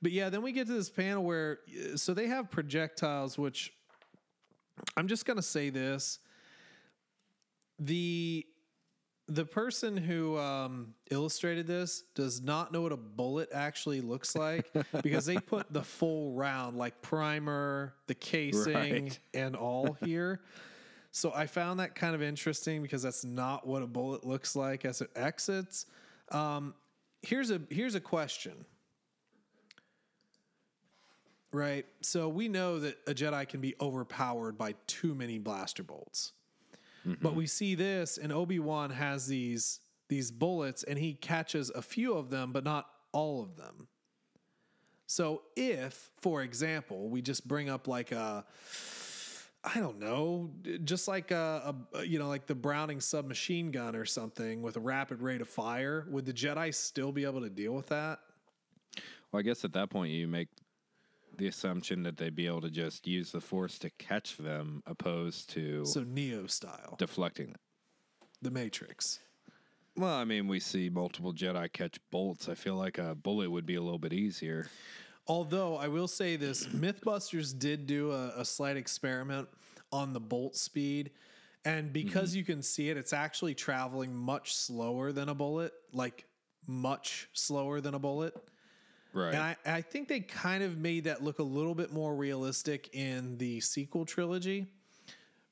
But 0.00 0.12
yeah, 0.12 0.30
then 0.30 0.40
we 0.40 0.52
get 0.52 0.68
to 0.68 0.72
this 0.72 0.88
panel 0.88 1.22
where 1.22 1.58
uh, 1.68 1.98
so 1.98 2.14
they 2.14 2.28
have 2.28 2.50
projectiles, 2.50 3.36
which 3.36 3.74
I'm 4.96 5.06
just 5.06 5.26
gonna 5.26 5.42
say 5.42 5.68
this: 5.68 6.18
the 7.78 8.46
the 9.28 9.44
person 9.44 9.96
who 9.96 10.38
um, 10.38 10.94
illustrated 11.10 11.66
this 11.66 12.04
does 12.14 12.40
not 12.40 12.72
know 12.72 12.82
what 12.82 12.92
a 12.92 12.96
bullet 12.96 13.48
actually 13.52 14.00
looks 14.00 14.36
like 14.36 14.70
because 15.02 15.26
they 15.26 15.36
put 15.36 15.72
the 15.72 15.82
full 15.82 16.32
round, 16.32 16.76
like 16.76 17.02
primer, 17.02 17.92
the 18.06 18.14
casing, 18.14 18.72
Right. 18.72 19.18
and 19.34 19.56
all 19.56 19.96
here. 20.04 20.42
So 21.10 21.32
I 21.34 21.46
found 21.46 21.80
that 21.80 21.96
kind 21.96 22.14
of 22.14 22.22
interesting 22.22 22.82
because 22.82 23.02
that's 23.02 23.24
not 23.24 23.66
what 23.66 23.82
a 23.82 23.86
bullet 23.88 24.24
looks 24.24 24.54
like 24.54 24.84
as 24.84 25.00
it 25.00 25.10
exits. 25.16 25.86
Um, 26.30 26.72
here's 27.22 27.50
a 27.50 27.60
here's 27.68 27.96
a 27.96 28.00
question. 28.00 28.64
Right. 31.52 31.86
So 32.02 32.28
we 32.28 32.48
know 32.48 32.78
that 32.80 32.98
a 33.06 33.14
Jedi 33.14 33.48
can 33.48 33.60
be 33.60 33.74
overpowered 33.80 34.58
by 34.58 34.74
too 34.86 35.14
many 35.14 35.38
blaster 35.38 35.82
bolts. 35.82 36.32
But 37.06 37.28
mm-hmm. 37.28 37.38
we 37.38 37.46
see 37.46 37.76
this, 37.76 38.18
and 38.18 38.32
Obi 38.32 38.58
Wan 38.58 38.90
has 38.90 39.28
these 39.28 39.80
these 40.08 40.30
bullets, 40.30 40.82
and 40.82 40.98
he 40.98 41.14
catches 41.14 41.70
a 41.70 41.82
few 41.82 42.14
of 42.14 42.30
them, 42.30 42.52
but 42.52 42.64
not 42.64 42.86
all 43.12 43.42
of 43.42 43.56
them. 43.56 43.88
So 45.06 45.42
if, 45.56 46.10
for 46.20 46.42
example, 46.42 47.08
we 47.08 47.22
just 47.22 47.46
bring 47.46 47.68
up 47.70 47.86
like 47.86 48.10
a, 48.10 48.44
I 49.62 49.78
don't 49.78 50.00
know, 50.00 50.50
just 50.84 51.06
like 51.06 51.30
a, 51.30 51.76
a 51.94 52.04
you 52.04 52.18
know 52.18 52.28
like 52.28 52.46
the 52.46 52.56
Browning 52.56 53.00
submachine 53.00 53.70
gun 53.70 53.94
or 53.94 54.04
something 54.04 54.62
with 54.62 54.76
a 54.76 54.80
rapid 54.80 55.22
rate 55.22 55.40
of 55.40 55.48
fire, 55.48 56.06
would 56.10 56.26
the 56.26 56.32
Jedi 56.32 56.74
still 56.74 57.12
be 57.12 57.24
able 57.24 57.40
to 57.42 57.50
deal 57.50 57.72
with 57.72 57.86
that? 57.88 58.18
Well, 59.30 59.40
I 59.40 59.42
guess 59.42 59.64
at 59.64 59.72
that 59.74 59.90
point 59.90 60.10
you 60.10 60.26
make 60.26 60.48
the 61.38 61.46
assumption 61.46 62.02
that 62.04 62.16
they'd 62.16 62.34
be 62.34 62.46
able 62.46 62.60
to 62.62 62.70
just 62.70 63.06
use 63.06 63.32
the 63.32 63.40
force 63.40 63.78
to 63.80 63.90
catch 63.90 64.36
them 64.36 64.82
opposed 64.86 65.50
to 65.50 65.84
So 65.84 66.02
Neo 66.02 66.46
style, 66.46 66.96
deflecting 66.98 67.48
them. 67.48 67.60
the 68.42 68.50
Matrix. 68.50 69.20
Well, 69.96 70.14
I 70.14 70.24
mean, 70.24 70.46
we 70.46 70.60
see 70.60 70.90
multiple 70.90 71.32
Jedi 71.32 71.72
catch 71.72 71.98
bolts. 72.10 72.48
I 72.48 72.54
feel 72.54 72.74
like 72.74 72.98
a 72.98 73.14
bullet 73.14 73.50
would 73.50 73.64
be 73.64 73.76
a 73.76 73.82
little 73.82 73.98
bit 73.98 74.12
easier. 74.12 74.68
Although 75.26 75.76
I 75.76 75.88
will 75.88 76.08
say 76.08 76.36
this, 76.36 76.66
Mythbusters 76.66 77.58
did 77.58 77.86
do 77.86 78.12
a, 78.12 78.32
a 78.36 78.44
slight 78.44 78.76
experiment 78.76 79.48
on 79.90 80.12
the 80.12 80.20
bolt 80.20 80.54
speed. 80.54 81.10
And 81.64 81.92
because 81.92 82.30
mm-hmm. 82.30 82.38
you 82.38 82.44
can 82.44 82.62
see 82.62 82.90
it, 82.90 82.96
it's 82.96 83.12
actually 83.12 83.54
traveling 83.54 84.14
much 84.14 84.54
slower 84.54 85.12
than 85.12 85.28
a 85.28 85.34
bullet, 85.34 85.72
like 85.92 86.26
much 86.66 87.28
slower 87.32 87.80
than 87.80 87.94
a 87.94 87.98
bullet. 87.98 88.34
Right. 89.16 89.34
And 89.34 89.42
I, 89.42 89.56
I 89.64 89.80
think 89.80 90.08
they 90.08 90.20
kind 90.20 90.62
of 90.62 90.76
made 90.78 91.04
that 91.04 91.24
look 91.24 91.38
a 91.38 91.42
little 91.42 91.74
bit 91.74 91.90
more 91.92 92.14
realistic 92.14 92.90
in 92.94 93.38
the 93.38 93.60
sequel 93.60 94.04
trilogy. 94.04 94.66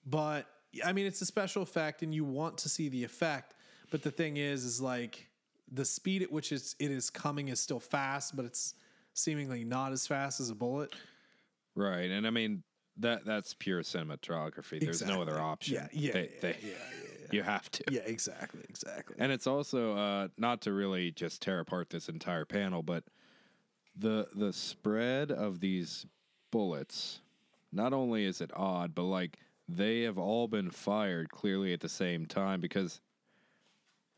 But 0.07 0.47
I 0.85 0.93
mean, 0.93 1.07
it's 1.07 1.23
a 1.23 1.27
special 1.27 1.63
effect, 1.63 2.03
and 2.03 2.15
you 2.15 2.25
want 2.25 2.59
to 2.59 2.69
see 2.69 2.89
the 2.91 3.03
effect. 3.05 3.55
But 3.91 4.03
the 4.03 4.11
thing 4.11 4.37
is, 4.37 4.65
is 4.65 4.81
like 4.81 5.29
the 5.73 5.85
speed 5.85 6.23
at 6.23 6.31
which 6.31 6.53
it's, 6.53 6.77
it 6.79 6.91
is 6.91 7.09
coming 7.11 7.49
is 7.49 7.59
still 7.59 7.81
fast, 7.81 8.37
but 8.37 8.45
it's 8.45 8.75
seemingly 9.15 9.65
not 9.65 9.93
as 9.93 10.07
fast 10.07 10.41
as 10.41 10.51
a 10.51 10.55
bullet. 10.55 10.93
right. 11.75 12.11
And 12.11 12.27
I 12.27 12.31
mean, 12.31 12.63
that 12.99 13.25
that's 13.25 13.55
pure 13.55 13.83
cinematography. 13.83 14.79
There's 14.81 15.05
no 15.05 15.23
other 15.23 15.41
option. 15.41 15.75
Yeah, 15.77 15.89
yeah, 15.93 16.13
They- 16.13 16.21
yeah, 16.35 16.41
they- 16.43 16.57
yeah, 16.63 16.75
You 17.33 17.43
have 17.43 17.71
to. 17.73 17.85
Yeah, 17.91 18.03
exactly, 18.05 18.61
exactly. 18.69 19.17
And 19.19 19.33
it's 19.33 19.47
also 19.47 19.97
uh, 19.97 20.29
not 20.37 20.61
to 20.63 20.73
really 20.73 21.11
just 21.13 21.41
tear 21.43 21.61
apart 21.61 21.89
this 21.91 22.09
entire 22.09 22.45
panel, 22.45 22.83
but 22.83 23.05
the 23.97 24.29
the 24.35 24.53
spread 24.53 25.31
of 25.31 25.61
these 25.61 26.07
bullets. 26.51 27.21
Not 27.73 27.93
only 27.93 28.25
is 28.25 28.41
it 28.41 28.51
odd, 28.55 28.95
but 28.95 29.05
like 29.05 29.39
they 29.69 30.03
have 30.03 30.19
all 30.19 30.49
been 30.49 30.71
fired 30.71 31.31
clearly 31.31 31.73
at 31.73 31.81
the 31.81 31.89
same 31.89 32.27
time 32.27 32.61
because, 32.61 33.01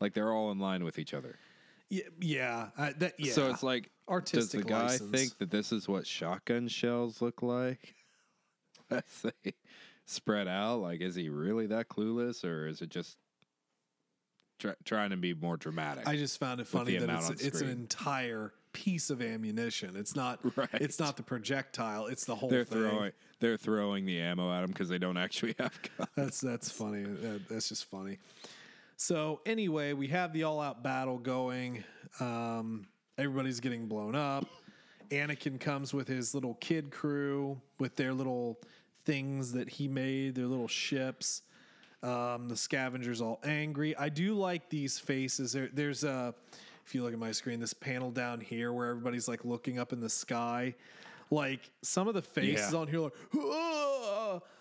like, 0.01 0.15
they're 0.15 0.33
all 0.33 0.51
in 0.51 0.59
line 0.59 0.85
with 0.85 0.99
each 0.99 1.15
other. 1.15 1.39
yeah, 1.89 2.03
yeah, 2.21 2.69
uh, 2.77 2.91
that, 2.99 3.15
yeah. 3.19 3.33
So 3.33 3.49
it's 3.51 3.63
like, 3.63 3.91
Artistic 4.09 4.61
does 4.61 4.67
the 4.67 4.69
guy 4.69 4.83
license. 4.83 5.11
think 5.11 5.39
that 5.39 5.51
this 5.51 5.73
is 5.73 5.89
what 5.89 6.07
shotgun 6.07 6.69
shells 6.69 7.23
look 7.23 7.43
like? 7.43 7.95
As 8.91 9.03
they 9.23 9.55
spread 10.05 10.49
out, 10.49 10.81
like, 10.81 11.01
is 11.01 11.15
he 11.15 11.29
really 11.29 11.67
that 11.69 11.89
clueless, 11.89 12.45
or 12.45 12.67
is 12.67 12.83
it 12.83 12.91
just 12.91 13.17
try, 14.59 14.75
trying 14.85 15.11
to 15.11 15.17
be 15.17 15.35
more 15.35 15.57
dramatic? 15.57 16.09
I 16.09 16.17
just 16.17 16.39
found 16.39 16.61
it 16.61 16.67
funny 16.67 16.97
that 16.99 17.31
it's, 17.31 17.43
it's 17.43 17.61
an 17.61 17.69
entire 17.69 18.53
piece 18.77 19.11
of 19.11 19.23
ammunition. 19.23 19.97
It's 19.97 20.15
not. 20.15 20.41
Right. 20.57 20.69
It's 20.75 20.99
not 20.99 21.17
the 21.17 21.23
projectile. 21.23 22.07
It's 22.07 22.25
the 22.25 22.35
whole 22.35 22.49
they're 22.49 22.65
thing. 22.65 22.79
throwing 22.79 23.13
they're 23.41 23.57
throwing 23.57 24.07
the 24.07 24.21
ammo 24.21 24.51
at 24.53 24.63
them 24.63 24.71
because 24.71 24.89
they 24.89 24.99
don't 24.99 25.17
actually 25.19 25.55
have 25.59 25.79
guns. 25.83 26.09
That's 26.17 26.41
that's 26.41 26.71
funny. 26.71 27.03
That, 27.03 27.49
that's 27.49 27.69
just 27.69 27.85
funny. 27.87 28.19
So 28.97 29.41
anyway, 29.45 29.93
we 29.93 30.07
have 30.09 30.33
the 30.33 30.45
all-out 30.45 30.83
battle 30.83 31.19
going. 31.19 31.85
Um, 32.21 32.87
everybody's 33.19 33.61
getting 33.61 33.87
blown 33.87 34.15
up. 34.15 34.47
Anakin 35.11 35.61
comes 35.61 35.93
with 35.93 36.09
his 36.09 36.35
little 36.35 36.55
kid 36.55 36.91
crew 36.91 37.61
with 37.79 37.97
their 37.97 38.15
little 38.15 38.59
things 39.05 39.53
that 39.53 39.69
he 39.69 39.89
made, 39.89 40.35
their 40.35 40.47
little 40.47 40.69
ships. 40.69 41.43
Um, 42.03 42.49
the 42.49 42.57
scavengers 42.57 43.21
all 43.21 43.41
angry. 43.45 43.97
I 43.97 44.09
do 44.09 44.35
like 44.35 44.71
these 44.71 44.99
faces. 44.99 45.53
There, 45.53 45.69
there's 45.73 46.05
a, 46.05 46.35
if 46.87 46.95
you 46.95 47.03
look 47.03 47.13
at 47.13 47.19
my 47.19 47.33
screen, 47.33 47.59
this 47.59 47.75
panel 47.75 48.11
down 48.13 48.41
here 48.41 48.73
where 48.73 48.89
everybody's 48.91 49.27
like 49.27 49.45
looking 49.45 49.79
up 49.79 49.93
in 49.93 50.01
the 50.01 50.09
sky. 50.09 50.75
Like 51.31 51.69
some 51.83 52.07
of 52.07 52.15
the 52.15 52.23
faces 52.23 52.73
Yeah. 52.73 52.79
on 52.79 52.87
here, 52.87 53.01
like, 53.01 53.13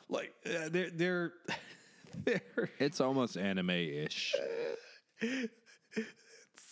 like 0.10 0.34
uh, 0.48 0.70
they're 0.72 0.90
they're 0.90 1.34
they're 2.26 2.70
It's 2.80 3.00
almost 3.00 3.38
anime 3.38 3.70
ish. 3.70 4.34
It's 5.22 5.50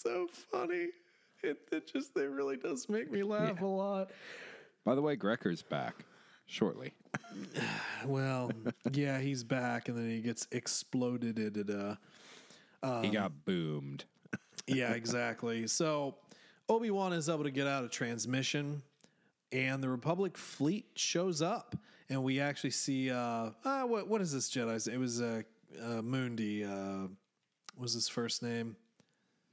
so 0.01 0.27
funny. 0.51 0.87
It, 1.43 1.59
it 1.71 1.91
just 1.91 2.17
it 2.17 2.29
really 2.31 2.57
does 2.57 2.89
make 2.89 3.11
me 3.11 3.21
laugh 3.21 3.61
a 3.61 3.65
lot. 3.65 4.09
By 4.85 4.95
the 4.95 5.01
way, 5.01 5.15
Grecker's 5.15 5.61
back 5.61 6.05
shortly. 6.47 6.93
Well, 8.05 8.51
yeah, 8.91 9.19
he's 9.19 9.45
back, 9.45 9.87
and 9.87 9.97
then 9.97 10.09
he 10.09 10.19
gets 10.19 10.45
exploded. 10.51 11.39
Uh, 12.83 13.01
he 13.01 13.09
got 13.09 13.45
boomed. 13.45 14.03
Yeah, 14.67 14.93
exactly. 14.93 15.67
So 15.67 16.15
Obi 16.69 16.91
Wan 16.91 17.13
is 17.13 17.29
able 17.29 17.43
to 17.43 17.51
get 17.51 17.67
out 17.67 17.83
of 17.83 17.91
transmission, 17.91 18.81
and 19.51 19.83
the 19.83 19.89
Republic 19.89 20.37
fleet 20.37 20.85
shows 20.95 21.41
up, 21.41 21.75
and 22.09 22.23
we 22.23 22.39
actually 22.39 22.71
see 22.71 23.11
uh, 23.11 23.49
uh 23.63 23.83
what 23.83 24.07
what 24.07 24.21
is 24.21 24.31
this 24.31 24.49
Jedi's? 24.49 24.87
It 24.87 24.97
was 24.97 25.21
uh, 25.21 25.41
uh 25.81 26.01
Mundi. 26.01 26.63
Uh, 26.63 27.07
was 27.77 27.93
his 27.93 28.07
first 28.07 28.43
name? 28.43 28.75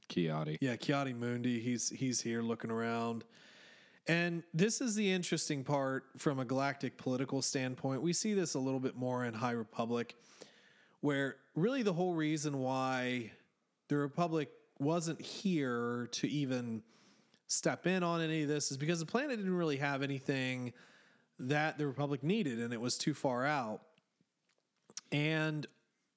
Ki-Adi. 0.07 0.57
Yeah, 0.61 0.75
Ki-Adi-Mundi. 0.75 1.59
He's 1.59 1.89
he's 1.89 2.21
here 2.21 2.41
looking 2.41 2.69
around. 2.69 3.23
And 4.07 4.43
this 4.53 4.81
is 4.81 4.95
the 4.95 5.11
interesting 5.11 5.63
part 5.63 6.05
from 6.17 6.39
a 6.39 6.45
galactic 6.45 6.97
political 6.97 7.41
standpoint. 7.41 8.01
We 8.01 8.13
see 8.13 8.33
this 8.33 8.55
a 8.55 8.59
little 8.59 8.79
bit 8.79 8.95
more 8.95 9.25
in 9.25 9.33
High 9.33 9.51
Republic, 9.51 10.15
where 11.01 11.37
really 11.55 11.83
the 11.83 11.93
whole 11.93 12.13
reason 12.13 12.59
why 12.59 13.31
the 13.87 13.97
Republic 13.97 14.49
wasn't 14.81 15.21
here 15.21 16.09
to 16.11 16.27
even 16.27 16.81
step 17.47 17.85
in 17.85 18.03
on 18.03 18.21
any 18.21 18.43
of 18.43 18.47
this 18.47 18.71
is 18.71 18.77
because 18.77 18.99
the 18.99 19.05
planet 19.05 19.37
didn't 19.37 19.55
really 19.55 19.77
have 19.77 20.01
anything 20.01 20.73
that 21.39 21.77
the 21.77 21.85
Republic 21.85 22.23
needed, 22.23 22.59
and 22.59 22.73
it 22.73 22.79
was 22.79 22.97
too 22.97 23.13
far 23.13 23.45
out. 23.45 23.81
And 25.11 25.67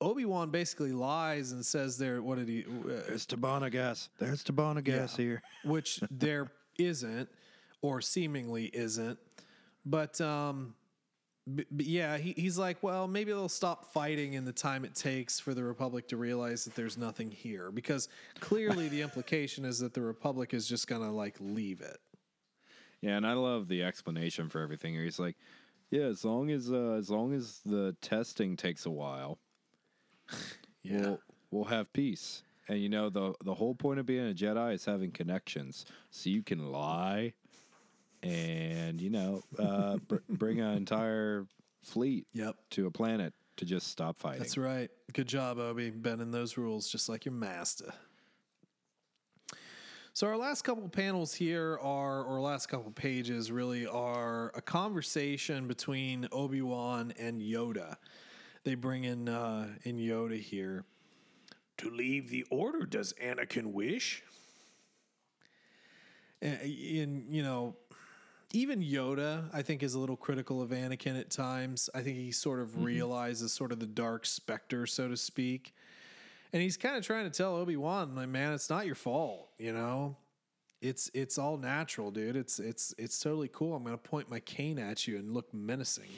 Obi 0.00 0.24
Wan 0.24 0.50
basically 0.50 0.92
lies 0.92 1.52
and 1.52 1.64
says 1.64 1.98
there. 1.98 2.22
What 2.22 2.38
did 2.38 2.48
he? 2.48 2.64
Uh, 2.64 3.02
There's 3.08 3.26
Tibanna 3.26 3.70
gas. 3.70 4.08
There's 4.18 4.44
Tibanna 4.44 4.82
gas 4.84 5.16
here. 5.16 5.42
which 5.64 6.00
there 6.10 6.50
isn't 6.78 7.28
or 7.82 8.00
seemingly 8.00 8.66
isn't. 8.66 9.18
But 9.84 10.20
um 10.20 10.74
but 11.46 11.66
yeah, 11.86 12.16
he, 12.16 12.32
he's 12.32 12.56
like, 12.56 12.82
well, 12.82 13.06
maybe 13.06 13.32
they'll 13.32 13.48
stop 13.48 13.92
fighting 13.92 14.32
in 14.32 14.44
the 14.44 14.52
time 14.52 14.84
it 14.84 14.94
takes 14.94 15.38
for 15.38 15.52
the 15.52 15.62
Republic 15.62 16.08
to 16.08 16.16
realize 16.16 16.64
that 16.64 16.74
there's 16.74 16.96
nothing 16.96 17.30
here. 17.30 17.70
Because 17.70 18.08
clearly 18.40 18.88
the 18.88 19.02
implication 19.02 19.64
is 19.64 19.78
that 19.80 19.92
the 19.92 20.00
Republic 20.00 20.54
is 20.54 20.66
just 20.66 20.88
gonna 20.88 21.12
like 21.12 21.36
leave 21.40 21.80
it. 21.82 21.98
Yeah, 23.02 23.18
and 23.18 23.26
I 23.26 23.34
love 23.34 23.68
the 23.68 23.82
explanation 23.82 24.48
for 24.48 24.62
everything 24.62 24.94
here. 24.94 25.04
He's 25.04 25.18
like, 25.18 25.36
"Yeah, 25.90 26.04
as 26.04 26.24
long 26.24 26.50
as 26.50 26.72
uh, 26.72 26.96
as 26.98 27.10
long 27.10 27.34
as 27.34 27.60
the 27.66 27.94
testing 28.00 28.56
takes 28.56 28.86
a 28.86 28.90
while, 28.90 29.38
we'll 30.84 31.20
we'll 31.50 31.64
have 31.64 31.92
peace." 31.92 32.42
And 32.66 32.80
you 32.80 32.88
know 32.88 33.10
the 33.10 33.34
the 33.44 33.52
whole 33.52 33.74
point 33.74 34.00
of 34.00 34.06
being 34.06 34.30
a 34.30 34.32
Jedi 34.32 34.72
is 34.72 34.86
having 34.86 35.10
connections, 35.10 35.84
so 36.10 36.30
you 36.30 36.42
can 36.42 36.72
lie, 36.72 37.34
and 38.24 39.00
you 39.00 39.10
know 39.10 39.42
uh, 39.58 39.96
br- 40.08 40.16
bring 40.28 40.60
an 40.60 40.76
entire 40.76 41.46
fleet 41.82 42.26
Yep. 42.32 42.56
to 42.70 42.86
a 42.86 42.90
planet 42.90 43.34
to 43.56 43.64
just 43.64 43.88
stop 43.88 44.18
fighting. 44.18 44.40
That's 44.40 44.56
right. 44.58 44.90
Good 45.12 45.28
job, 45.28 45.58
Obi, 45.58 45.90
bending 45.90 46.30
those 46.30 46.56
rules 46.56 46.88
just 46.88 47.08
like 47.08 47.24
your 47.24 47.34
master. 47.34 47.92
So 50.12 50.28
our 50.28 50.36
last 50.36 50.62
couple 50.62 50.88
panels 50.88 51.34
here 51.34 51.76
are, 51.82 52.22
or 52.22 52.40
last 52.40 52.66
couple 52.68 52.90
pages 52.92 53.50
really 53.50 53.84
are 53.86 54.52
a 54.54 54.62
conversation 54.62 55.66
between 55.66 56.28
Obi 56.30 56.62
Wan 56.62 57.12
and 57.18 57.42
Yoda. 57.42 57.96
They 58.62 58.76
bring 58.76 59.04
in 59.04 59.28
uh, 59.28 59.68
in 59.82 59.98
Yoda 59.98 60.40
here. 60.40 60.84
To 61.78 61.90
leave 61.90 62.30
the 62.30 62.44
order, 62.50 62.86
does 62.86 63.12
Anakin 63.22 63.72
wish? 63.72 64.22
And, 66.40 66.60
in 66.62 67.26
you 67.28 67.42
know, 67.42 67.74
even 68.54 68.80
Yoda, 68.82 69.48
I 69.52 69.62
think, 69.62 69.82
is 69.82 69.94
a 69.94 69.98
little 69.98 70.16
critical 70.16 70.62
of 70.62 70.70
Anakin 70.70 71.18
at 71.18 71.30
times. 71.30 71.90
I 71.94 72.02
think 72.02 72.16
he 72.16 72.30
sort 72.30 72.60
of 72.60 72.82
realizes 72.82 73.52
sort 73.52 73.72
of 73.72 73.80
the 73.80 73.86
dark 73.86 74.24
specter, 74.24 74.86
so 74.86 75.08
to 75.08 75.16
speak. 75.16 75.74
And 76.52 76.62
he's 76.62 76.76
kind 76.76 76.96
of 76.96 77.04
trying 77.04 77.24
to 77.24 77.36
tell 77.36 77.56
Obi 77.56 77.76
Wan, 77.76 78.14
like, 78.14 78.28
man, 78.28 78.52
it's 78.52 78.70
not 78.70 78.86
your 78.86 78.94
fault, 78.94 79.48
you 79.58 79.72
know. 79.72 80.16
It's 80.80 81.10
it's 81.14 81.38
all 81.38 81.56
natural, 81.56 82.10
dude. 82.10 82.36
It's 82.36 82.58
it's 82.60 82.94
it's 82.98 83.18
totally 83.18 83.48
cool. 83.52 83.74
I'm 83.74 83.82
gonna 83.82 83.96
point 83.96 84.30
my 84.30 84.40
cane 84.40 84.78
at 84.78 85.08
you 85.08 85.16
and 85.16 85.32
look 85.32 85.52
menacing. 85.52 86.10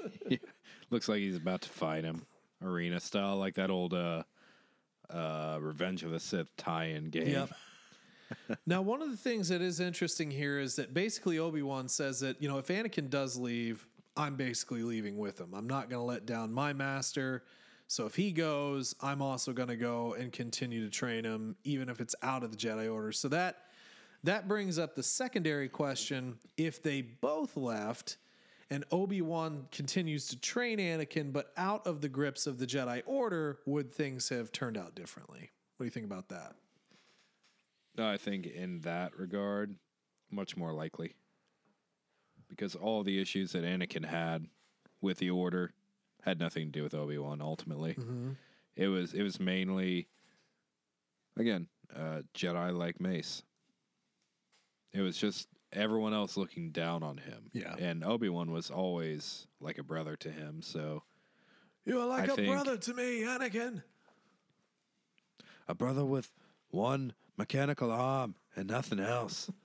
Looks 0.90 1.08
like 1.08 1.18
he's 1.18 1.36
about 1.36 1.62
to 1.62 1.68
fight 1.70 2.04
him, 2.04 2.26
arena 2.62 3.00
style, 3.00 3.36
like 3.36 3.54
that 3.54 3.70
old 3.70 3.94
uh, 3.94 4.22
uh, 5.10 5.58
Revenge 5.60 6.02
of 6.02 6.10
the 6.10 6.20
Sith 6.20 6.54
tie-in 6.56 7.10
game. 7.10 7.28
Yep. 7.28 7.50
Now, 8.66 8.82
one 8.82 9.02
of 9.02 9.10
the 9.10 9.16
things 9.16 9.48
that 9.48 9.60
is 9.60 9.80
interesting 9.80 10.30
here 10.30 10.58
is 10.58 10.76
that 10.76 10.94
basically 10.94 11.38
Obi 11.38 11.62
Wan 11.62 11.88
says 11.88 12.20
that, 12.20 12.40
you 12.42 12.48
know, 12.48 12.58
if 12.58 12.68
Anakin 12.68 13.10
does 13.10 13.36
leave, 13.36 13.86
I'm 14.16 14.36
basically 14.36 14.82
leaving 14.82 15.16
with 15.16 15.40
him. 15.40 15.54
I'm 15.54 15.66
not 15.66 15.88
going 15.88 16.00
to 16.00 16.04
let 16.04 16.26
down 16.26 16.52
my 16.52 16.72
master. 16.72 17.44
So 17.86 18.04
if 18.04 18.14
he 18.14 18.32
goes, 18.32 18.94
I'm 19.00 19.22
also 19.22 19.52
going 19.52 19.68
to 19.68 19.76
go 19.76 20.14
and 20.14 20.32
continue 20.32 20.84
to 20.84 20.90
train 20.90 21.24
him, 21.24 21.56
even 21.64 21.88
if 21.88 22.00
it's 22.00 22.14
out 22.22 22.44
of 22.44 22.50
the 22.50 22.56
Jedi 22.56 22.92
Order. 22.92 23.12
So 23.12 23.28
that 23.28 23.64
that 24.24 24.48
brings 24.48 24.78
up 24.78 24.94
the 24.94 25.02
secondary 25.02 25.68
question: 25.68 26.36
If 26.56 26.82
they 26.82 27.02
both 27.02 27.56
left, 27.56 28.18
and 28.68 28.84
Obi 28.90 29.22
Wan 29.22 29.66
continues 29.70 30.26
to 30.28 30.38
train 30.38 30.78
Anakin, 30.78 31.32
but 31.32 31.52
out 31.56 31.86
of 31.86 32.00
the 32.00 32.08
grips 32.08 32.46
of 32.46 32.58
the 32.58 32.66
Jedi 32.66 33.02
Order, 33.06 33.60
would 33.64 33.94
things 33.94 34.28
have 34.28 34.52
turned 34.52 34.76
out 34.76 34.94
differently? 34.94 35.50
What 35.76 35.84
do 35.84 35.86
you 35.86 35.90
think 35.90 36.06
about 36.06 36.28
that? 36.28 36.56
I 38.06 38.16
think 38.16 38.46
in 38.46 38.80
that 38.82 39.16
regard, 39.18 39.76
much 40.30 40.56
more 40.56 40.72
likely. 40.72 41.14
Because 42.48 42.74
all 42.74 43.02
the 43.02 43.20
issues 43.20 43.52
that 43.52 43.64
Anakin 43.64 44.04
had 44.06 44.46
with 45.00 45.18
the 45.18 45.30
Order 45.30 45.72
had 46.22 46.38
nothing 46.40 46.66
to 46.66 46.70
do 46.78 46.82
with 46.82 46.94
Obi 46.94 47.18
Wan. 47.18 47.40
Ultimately, 47.42 47.96
it 48.76 48.88
was 48.88 49.12
it 49.14 49.22
was 49.22 49.38
mainly, 49.38 50.08
again, 51.36 51.68
uh, 51.94 52.22
Jedi 52.34 52.76
like 52.76 53.00
Mace. 53.00 53.42
It 54.92 55.00
was 55.02 55.18
just 55.18 55.48
everyone 55.72 56.14
else 56.14 56.36
looking 56.38 56.70
down 56.70 57.02
on 57.02 57.18
him. 57.18 57.50
Yeah. 57.52 57.74
and 57.78 58.02
Obi 58.02 58.30
Wan 58.30 58.50
was 58.50 58.70
always 58.70 59.46
like 59.60 59.76
a 59.78 59.82
brother 59.82 60.16
to 60.16 60.30
him. 60.30 60.62
So 60.62 61.02
You're 61.84 62.06
like 62.06 62.30
I 62.30 62.32
a 62.32 62.36
think- 62.36 62.48
brother 62.48 62.76
to 62.78 62.94
me, 62.94 63.22
Anakin. 63.24 63.82
a 65.68 65.74
brother 65.74 66.04
with 66.06 66.32
one 66.70 67.12
mechanical 67.38 67.90
arm 67.90 68.34
and 68.56 68.68
nothing 68.68 69.00
else. 69.00 69.50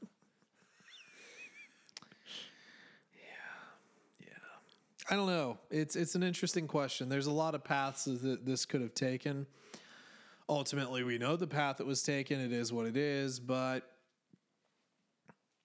Yeah, 3.16 4.28
yeah. 4.28 5.10
I 5.10 5.16
don't 5.16 5.28
know. 5.28 5.58
It's 5.70 5.96
it's 5.96 6.16
an 6.16 6.24
interesting 6.24 6.68
question. 6.68 7.10
There's 7.10 7.28
a 7.28 7.32
lot 7.32 7.56
of 7.56 7.64
paths 7.64 8.06
that 8.06 8.46
this 8.46 8.66
could 8.66 8.82
have 8.82 8.94
taken. 8.94 9.48
Ultimately, 10.48 11.04
we 11.04 11.18
know 11.18 11.36
the 11.36 11.48
path 11.48 11.78
that 11.78 11.88
was 11.88 12.04
taken. 12.04 12.40
It 12.40 12.52
is 12.52 12.72
what 12.72 12.86
it 12.86 12.98
is, 12.98 13.40
but 13.40 13.90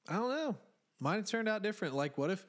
I 0.08 0.14
don't 0.14 0.30
know. 0.30 0.56
Might 1.00 1.16
have 1.16 1.26
turned 1.26 1.48
out 1.48 1.62
different. 1.62 1.94
Like, 1.94 2.16
what 2.16 2.30
if 2.30 2.46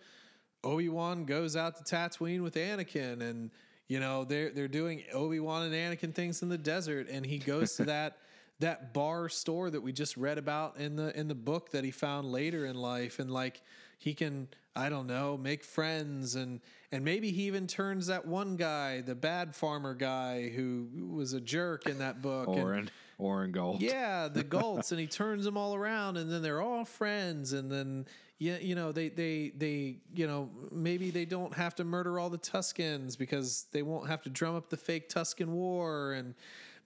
Obi 0.64 0.90
Wan 0.90 1.26
goes 1.26 1.56
out 1.56 1.76
to 1.78 1.84
Tatooine 1.84 2.42
with 2.42 2.56
Anakin, 2.56 3.22
and 3.22 3.52
you 3.88 4.00
know 4.00 4.24
they're 4.24 4.52
they're 4.52 4.68
doing 4.68 5.04
Obi 5.14 5.40
Wan 5.40 5.64
and 5.64 5.74
Anakin 5.74 6.14
things 6.14 6.42
in 6.42 6.50
the 6.50 6.58
desert, 6.58 7.08
and 7.10 7.26
he 7.26 7.40
goes 7.40 7.76
to 7.76 7.86
that 7.86 8.18
that 8.60 8.94
bar 8.94 9.30
store 9.30 9.70
that 9.70 9.82
we 9.82 9.92
just 9.94 10.18
read 10.18 10.38
about 10.38 10.78
in 10.78 10.96
the 10.96 11.18
in 11.18 11.28
the 11.28 11.36
book 11.36 11.72
that 11.72 11.84
he 11.84 11.92
found 11.92 12.32
later 12.32 12.66
in 12.66 12.76
life, 12.76 13.20
and 13.20 13.32
like 13.32 13.62
he 13.98 14.14
can 14.14 14.48
I 14.76 14.90
don't 14.90 15.08
know 15.08 15.38
make 15.38 15.64
friends, 15.64 16.36
and 16.36 16.60
and 16.92 17.04
maybe 17.04 17.32
he 17.32 17.44
even 17.44 17.68
turns 17.68 18.08
that 18.08 18.26
one 18.26 18.56
guy, 18.56 19.02
the 19.02 19.16
bad 19.16 19.56
farmer 19.56 19.94
guy 19.94 20.50
who 20.50 20.88
was 21.14 21.34
a 21.34 21.42
jerk 21.42 21.86
in 21.86 22.00
that 22.00 22.22
book, 22.22 22.48
and- 22.48 22.60
Orrin, 22.60 22.90
Orrin 23.18 23.52
Gault. 23.52 23.82
yeah, 23.82 24.28
the 24.34 24.44
Gaults, 24.44 24.92
and 24.92 25.00
he 25.00 25.08
turns 25.08 25.46
them 25.46 25.58
all 25.58 25.76
around, 25.76 26.18
and 26.18 26.32
then 26.32 26.42
they're 26.42 26.62
all 26.62 26.86
friends, 26.86 27.54
and 27.54 27.72
then 27.72 28.06
yeah, 28.40 28.58
you 28.60 28.76
know 28.76 28.92
they 28.92 29.10
they 29.10 29.52
they 29.58 29.98
you 30.14 30.28
know 30.28 30.50
maybe 30.72 31.12
they 31.12 31.26
don't 31.26 31.54
have 31.54 31.76
to 31.76 31.84
murder 31.84 32.20
all 32.20 32.30
the 32.30 32.38
Tuskens 32.38 33.18
because 33.18 33.66
they 33.72 33.84
won't 33.84 34.08
have 34.08 34.22
to 34.24 34.30
drum 34.30 34.56
up 34.56 34.70
the 34.70 34.78
fake 34.78 35.10
Tusken 35.10 35.48
War, 35.48 36.14
and 36.14 36.36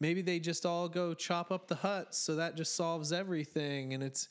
maybe 0.04 0.22
they 0.22 0.38
just 0.38 0.66
all 0.66 0.90
go 0.90 1.14
chop 1.14 1.50
up 1.50 1.68
the 1.68 1.76
Hutts, 1.76 2.16
so 2.16 2.36
that 2.36 2.56
just 2.56 2.76
solves 2.76 3.14
everything, 3.14 3.94
and 3.94 4.04
it's 4.04 4.28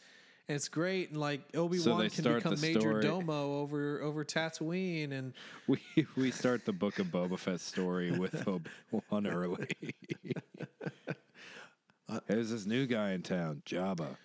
it's 0.46 0.68
great, 0.68 1.10
and 1.10 1.18
like 1.18 1.40
Obi 1.56 1.80
Wan 1.80 1.98
they 2.00 2.10
can 2.10 2.34
become 2.34 2.60
Major 2.60 2.80
story- 2.80 3.02
Domo 3.02 3.60
over 3.60 4.02
over 4.02 4.22
Tatooine, 4.24 5.12
and 5.12 5.32
We 5.66 5.80
we 6.14 6.30
start 6.30 6.66
the 6.66 6.74
book 6.74 6.98
of 6.98 7.06
Boba 7.06 7.38
Fett 7.38 7.60
story 7.60 8.12
with 8.12 8.46
Obi 8.46 8.70
Wan 8.90 9.26
early. 9.26 9.66
Uh, 12.08 12.20
Here's 12.28 12.50
this 12.50 12.66
new 12.66 12.84
guy 12.84 13.12
in 13.12 13.22
town, 13.22 13.62
Jabba. 13.64 14.16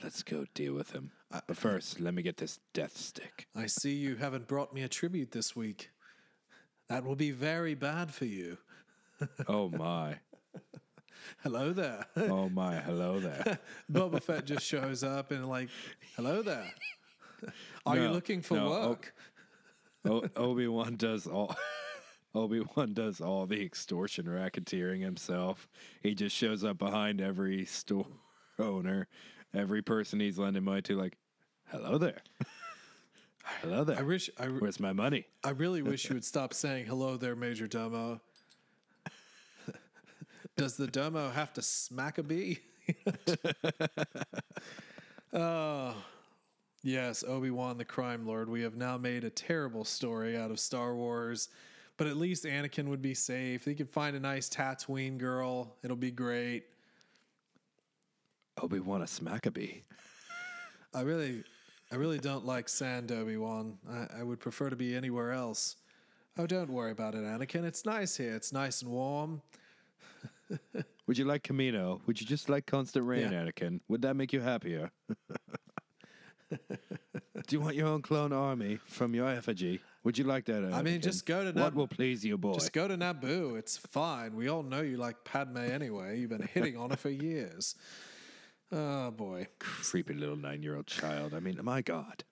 Let's 0.00 0.22
go 0.22 0.44
deal 0.54 0.72
with 0.74 0.92
him. 0.92 1.10
Uh, 1.32 1.40
but 1.48 1.56
first, 1.56 1.98
let 1.98 2.14
me 2.14 2.22
get 2.22 2.36
this 2.36 2.60
death 2.74 2.96
stick. 2.96 3.48
I 3.56 3.66
see 3.66 3.94
you 3.94 4.14
haven't 4.14 4.46
brought 4.46 4.72
me 4.72 4.82
a 4.82 4.88
tribute 4.88 5.32
this 5.32 5.56
week. 5.56 5.90
That 6.88 7.02
will 7.02 7.16
be 7.16 7.32
very 7.32 7.74
bad 7.74 8.14
for 8.14 8.26
you. 8.26 8.58
Oh 9.48 9.68
my. 9.68 10.18
Hello 11.42 11.72
there. 11.72 12.06
Oh 12.16 12.48
my. 12.48 12.76
Hello 12.76 13.20
there. 13.20 13.58
Boba 13.92 14.22
Fett 14.22 14.44
just 14.44 14.66
shows 14.66 15.02
up 15.02 15.30
and 15.30 15.48
like, 15.48 15.68
hello 16.16 16.42
there. 16.42 16.70
Are 17.86 17.96
you 17.96 18.08
looking 18.08 18.40
for 18.40 18.54
no, 18.54 18.70
work? 18.70 19.14
O- 20.06 20.24
Obi 20.36 20.66
Wan 20.68 20.96
does 20.96 21.26
all. 21.26 21.54
Obi 22.34 22.62
Wan 22.74 22.94
does 22.94 23.20
all 23.20 23.46
the 23.46 23.62
extortion 23.62 24.26
racketeering 24.26 25.00
himself. 25.00 25.68
He 26.02 26.14
just 26.14 26.34
shows 26.34 26.64
up 26.64 26.78
behind 26.78 27.20
every 27.20 27.64
store 27.64 28.06
owner, 28.58 29.08
every 29.54 29.82
person 29.82 30.20
he's 30.20 30.38
lending 30.38 30.64
money 30.64 30.82
to. 30.82 30.96
Like, 30.96 31.16
hello 31.66 31.98
there. 31.98 32.22
hello 33.60 33.84
there. 33.84 33.98
I 33.98 34.02
wish 34.02 34.30
I, 34.38 34.46
re- 34.46 34.58
Where's 34.58 34.80
my 34.80 34.92
money? 34.92 35.26
I 35.44 35.50
really 35.50 35.82
wish 35.82 36.08
you 36.08 36.14
would 36.14 36.24
stop 36.24 36.54
saying 36.54 36.86
hello 36.86 37.16
there, 37.16 37.36
Major 37.36 37.66
Domo. 37.66 38.20
Does 40.56 40.76
the 40.76 40.86
domo 40.86 41.30
have 41.30 41.52
to 41.54 41.62
smack 41.62 42.18
a 42.18 42.22
bee? 42.22 42.60
oh, 45.32 45.96
yes, 46.82 47.24
Obi 47.26 47.50
Wan, 47.50 47.76
the 47.76 47.84
crime 47.84 48.26
lord. 48.26 48.48
We 48.48 48.62
have 48.62 48.76
now 48.76 48.96
made 48.96 49.24
a 49.24 49.30
terrible 49.30 49.84
story 49.84 50.36
out 50.36 50.52
of 50.52 50.60
Star 50.60 50.94
Wars, 50.94 51.48
but 51.96 52.06
at 52.06 52.16
least 52.16 52.44
Anakin 52.44 52.86
would 52.86 53.02
be 53.02 53.14
safe. 53.14 53.64
He 53.64 53.74
could 53.74 53.90
find 53.90 54.14
a 54.14 54.20
nice 54.20 54.48
Tatooine 54.48 55.18
girl. 55.18 55.74
It'll 55.82 55.96
be 55.96 56.12
great. 56.12 56.64
Obi 58.62 58.78
Wan 58.78 59.02
a 59.02 59.06
smackabee. 59.06 59.82
I 60.94 61.00
really, 61.00 61.42
I 61.90 61.96
really 61.96 62.18
don't 62.18 62.46
like 62.46 62.68
Sand 62.68 63.10
Obi 63.10 63.36
Wan. 63.36 63.76
I, 63.90 64.20
I 64.20 64.22
would 64.22 64.38
prefer 64.38 64.70
to 64.70 64.76
be 64.76 64.94
anywhere 64.94 65.32
else. 65.32 65.74
Oh, 66.38 66.46
don't 66.46 66.70
worry 66.70 66.92
about 66.92 67.16
it, 67.16 67.24
Anakin. 67.24 67.64
It's 67.64 67.84
nice 67.84 68.16
here. 68.16 68.34
It's 68.34 68.52
nice 68.52 68.82
and 68.82 68.92
warm. 68.92 69.42
Would 71.06 71.18
you 71.18 71.24
like 71.24 71.42
Kamino? 71.42 72.00
Would 72.06 72.20
you 72.20 72.26
just 72.26 72.48
like 72.48 72.66
constant 72.66 73.06
rain, 73.06 73.30
Yeah. 73.32 73.44
Anakin? 73.44 73.80
Would 73.88 74.02
that 74.02 74.14
make 74.14 74.32
you 74.32 74.40
happier? 74.40 74.90
Do 76.50 76.58
you 77.56 77.60
want 77.60 77.74
your 77.74 77.88
own 77.88 78.00
clone 78.02 78.32
army 78.32 78.78
from 78.86 79.14
your 79.14 79.28
effigy? 79.28 79.80
Would 80.04 80.16
you 80.18 80.24
like 80.24 80.44
that? 80.46 80.62
Anakin? 80.62 80.74
I 80.74 80.82
mean, 80.82 81.00
just 81.00 81.26
go 81.26 81.50
to 81.50 81.58
what 81.58 81.74
will 81.74 81.88
please 81.88 82.24
you, 82.24 82.38
boy. 82.38 82.54
Just 82.54 82.72
go 82.72 82.86
to 82.86 82.96
Naboo. 82.96 83.58
It's 83.58 83.76
fine. 83.76 84.34
We 84.34 84.48
all 84.48 84.62
know 84.62 84.82
you 84.82 84.96
like 84.96 85.24
Padme 85.24 85.58
anyway. 85.58 86.18
You've 86.18 86.30
been 86.30 86.48
hitting 86.52 86.76
on 86.76 86.90
her 86.90 86.96
for 86.96 87.10
years. 87.10 87.74
Oh 88.72 89.10
boy. 89.10 89.46
Creepy 89.58 90.14
little 90.14 90.36
nine-year-old 90.36 90.86
child. 90.86 91.34
I 91.34 91.40
mean, 91.40 91.58
my 91.62 91.82
God. 91.82 92.24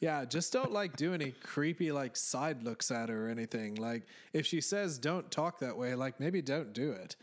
Yeah, 0.00 0.24
just 0.24 0.52
don't 0.52 0.70
like 0.70 0.96
do 0.96 1.12
any 1.12 1.32
creepy 1.42 1.90
like 1.90 2.16
side 2.16 2.62
looks 2.62 2.92
at 2.92 3.08
her 3.08 3.26
or 3.26 3.30
anything. 3.30 3.74
Like 3.74 4.06
if 4.32 4.46
she 4.46 4.60
says 4.60 4.96
don't 4.96 5.28
talk 5.30 5.58
that 5.58 5.76
way, 5.76 5.94
like 5.96 6.20
maybe 6.20 6.40
don't 6.40 6.72
do 6.72 6.92
it. 6.92 7.16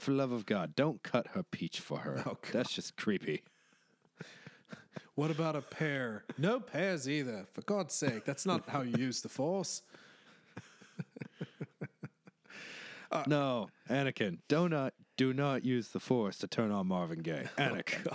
For 0.00 0.12
love 0.12 0.32
of 0.32 0.46
God, 0.46 0.74
don't 0.74 1.02
cut 1.02 1.26
her 1.34 1.42
peach 1.42 1.78
for 1.78 1.98
her. 1.98 2.22
Oh, 2.24 2.38
That's 2.52 2.72
just 2.72 2.96
creepy. 2.96 3.42
What 5.14 5.30
about 5.30 5.54
a 5.54 5.60
pear? 5.60 6.24
No 6.38 6.60
pears 6.60 7.06
either. 7.06 7.46
For 7.52 7.60
God's 7.60 7.94
sake, 7.94 8.24
that's 8.24 8.46
not 8.46 8.66
how 8.70 8.80
you 8.80 8.96
use 8.96 9.20
the 9.20 9.28
force. 9.28 9.82
Uh, 13.12 13.24
no, 13.26 13.68
Anakin, 13.90 14.38
do 14.48 14.68
not 14.70 14.94
do 15.18 15.34
not 15.34 15.66
use 15.66 15.88
the 15.88 16.00
Force 16.00 16.38
to 16.38 16.46
turn 16.46 16.70
on 16.70 16.86
Marvin 16.86 17.18
Gaye. 17.18 17.48
Oh, 17.58 17.62
Anakin, 17.62 18.06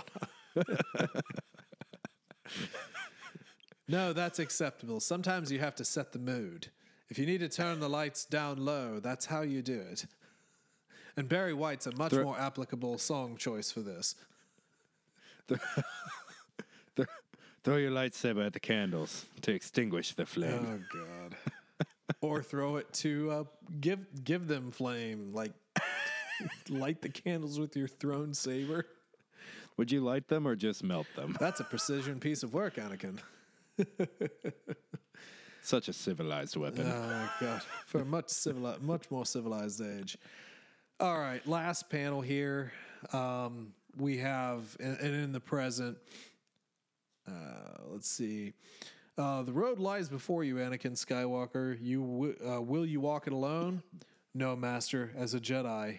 No, 3.86 4.12
that's 4.12 4.40
acceptable. 4.40 4.98
Sometimes 4.98 5.52
you 5.52 5.60
have 5.60 5.76
to 5.76 5.84
set 5.84 6.10
the 6.12 6.18
mood. 6.18 6.68
If 7.08 7.18
you 7.20 7.26
need 7.26 7.38
to 7.38 7.48
turn 7.48 7.78
the 7.78 7.88
lights 7.88 8.24
down 8.24 8.64
low, 8.64 8.98
that's 8.98 9.26
how 9.26 9.42
you 9.42 9.62
do 9.62 9.78
it. 9.78 10.06
And 11.16 11.28
Barry 11.28 11.54
White's 11.54 11.86
a 11.86 11.92
much 11.96 12.12
Thro- 12.12 12.24
more 12.24 12.38
applicable 12.38 12.98
song 12.98 13.36
choice 13.36 13.70
for 13.70 13.80
this. 13.80 14.14
Th- 15.48 17.08
throw 17.64 17.76
your 17.76 17.90
lightsaber 17.90 18.44
at 18.46 18.52
the 18.52 18.60
candles 18.60 19.26
to 19.42 19.52
extinguish 19.52 20.12
the 20.14 20.26
flame. 20.26 20.84
Oh 20.92 20.98
God. 20.98 21.36
or 22.20 22.42
throw 22.42 22.76
it 22.76 22.92
to 22.94 23.30
uh, 23.30 23.44
give 23.80 24.00
give 24.24 24.46
them 24.48 24.70
flame, 24.70 25.32
like 25.32 25.52
light 26.68 27.00
the 27.02 27.08
candles 27.08 27.58
with 27.58 27.76
your 27.76 27.88
throne 27.88 28.34
saber. 28.34 28.86
Would 29.76 29.90
you 29.92 30.00
light 30.00 30.28
them 30.28 30.46
or 30.48 30.56
just 30.56 30.82
melt 30.82 31.06
them? 31.16 31.36
That's 31.38 31.60
a 31.60 31.64
precision 31.64 32.18
piece 32.18 32.42
of 32.42 32.54
work, 32.54 32.76
Anakin. 32.76 33.18
Such 35.62 35.88
a 35.88 35.92
civilized 35.92 36.56
weapon. 36.56 36.86
Oh 36.86 37.30
God, 37.40 37.62
for 37.86 38.00
a 38.00 38.04
much 38.04 38.28
civili- 38.28 38.78
much 38.80 39.10
more 39.10 39.26
civilized 39.26 39.82
age. 39.82 40.16
All 40.98 41.18
right, 41.18 41.46
last 41.46 41.90
panel 41.90 42.22
here. 42.22 42.72
Um, 43.12 43.74
we 43.98 44.16
have, 44.16 44.74
and, 44.80 44.98
and 44.98 45.14
in 45.14 45.32
the 45.32 45.40
present, 45.40 45.98
uh, 47.28 47.32
let's 47.90 48.08
see. 48.08 48.54
Uh, 49.18 49.42
the 49.42 49.52
road 49.52 49.78
lies 49.78 50.08
before 50.08 50.42
you, 50.42 50.56
Anakin 50.56 50.92
Skywalker. 50.92 51.76
You 51.82 52.00
w- 52.00 52.36
uh, 52.46 52.62
will 52.62 52.86
you 52.86 53.00
walk 53.00 53.26
it 53.26 53.34
alone? 53.34 53.82
No, 54.34 54.56
Master. 54.56 55.12
As 55.14 55.34
a 55.34 55.40
Jedi. 55.40 55.98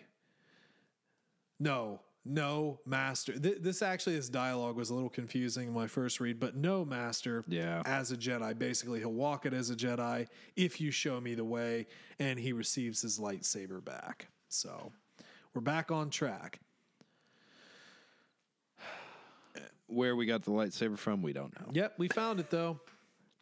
No, 1.59 1.99
no, 2.25 2.79
Master. 2.85 3.37
Th- 3.37 3.57
this 3.59 3.83
actually, 3.83 4.15
this 4.15 4.29
dialogue 4.29 4.75
was 4.75 4.89
a 4.89 4.95
little 4.95 5.09
confusing 5.09 5.67
in 5.67 5.73
my 5.75 5.85
first 5.87 6.19
read, 6.19 6.39
but 6.39 6.55
no, 6.55 6.83
Master. 6.83 7.43
Yeah. 7.47 7.83
As 7.85 8.11
a 8.11 8.17
Jedi, 8.17 8.57
basically, 8.57 8.99
he'll 8.99 9.13
walk 9.13 9.45
it 9.45 9.53
as 9.53 9.69
a 9.69 9.75
Jedi 9.75 10.27
if 10.55 10.81
you 10.81 10.89
show 10.89 11.21
me 11.21 11.35
the 11.35 11.45
way, 11.45 11.85
and 12.17 12.39
he 12.39 12.51
receives 12.51 13.03
his 13.03 13.19
lightsaber 13.19 13.83
back. 13.85 14.29
So, 14.49 14.91
we're 15.53 15.61
back 15.61 15.91
on 15.91 16.09
track. 16.09 16.59
Where 19.87 20.15
we 20.15 20.25
got 20.25 20.43
the 20.43 20.51
lightsaber 20.51 20.97
from, 20.97 21.21
we 21.21 21.31
don't 21.33 21.57
know. 21.59 21.67
Yep, 21.71 21.93
we 21.97 22.07
found 22.09 22.39
it 22.39 22.49
though. 22.49 22.79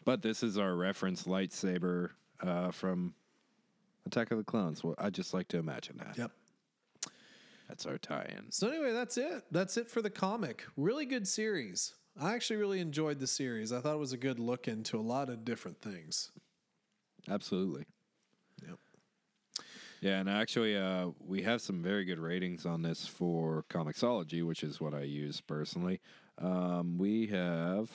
But 0.03 0.21
this 0.21 0.43
is 0.43 0.57
our 0.57 0.75
reference 0.75 1.23
lightsaber 1.23 2.11
uh, 2.41 2.69
from 2.69 3.15
Attack 4.05 4.29
of 4.31 4.37
the 4.37 4.43
Clones. 4.43 4.83
Well, 4.83 4.93
I 4.99 5.09
just 5.09 5.33
like 5.33 5.47
to 5.49 5.57
imagine 5.57 5.97
that. 5.97 6.17
Yep. 6.17 6.31
That's 7.67 7.87
our 7.87 7.97
tie-in. 7.97 8.51
So 8.51 8.69
anyway, 8.69 8.91
that's 8.93 9.17
it. 9.17 9.43
That's 9.49 9.77
it 9.77 9.89
for 9.89 10.03
the 10.03 10.11
comic. 10.11 10.65
Really 10.77 11.07
good 11.07 11.27
series. 11.27 11.95
I 12.19 12.35
actually 12.35 12.57
really 12.57 12.79
enjoyed 12.79 13.19
the 13.19 13.27
series. 13.27 13.73
I 13.73 13.81
thought 13.81 13.95
it 13.95 13.99
was 13.99 14.13
a 14.13 14.17
good 14.17 14.39
look 14.39 14.67
into 14.67 14.99
a 14.99 15.01
lot 15.01 15.29
of 15.29 15.43
different 15.43 15.81
things. 15.81 16.31
Absolutely. 17.27 17.85
Yeah, 20.01 20.19
and 20.19 20.29
actually, 20.29 20.77
uh, 20.77 21.09
we 21.19 21.41
have 21.43 21.61
some 21.61 21.81
very 21.81 22.05
good 22.05 22.19
ratings 22.19 22.65
on 22.65 22.81
this 22.81 23.07
for 23.07 23.65
Comixology, 23.69 24.45
which 24.45 24.63
is 24.63 24.79
what 24.79 24.93
I 24.93 25.01
use 25.01 25.41
personally. 25.41 26.01
Um, 26.37 26.97
we 26.97 27.27
have 27.27 27.89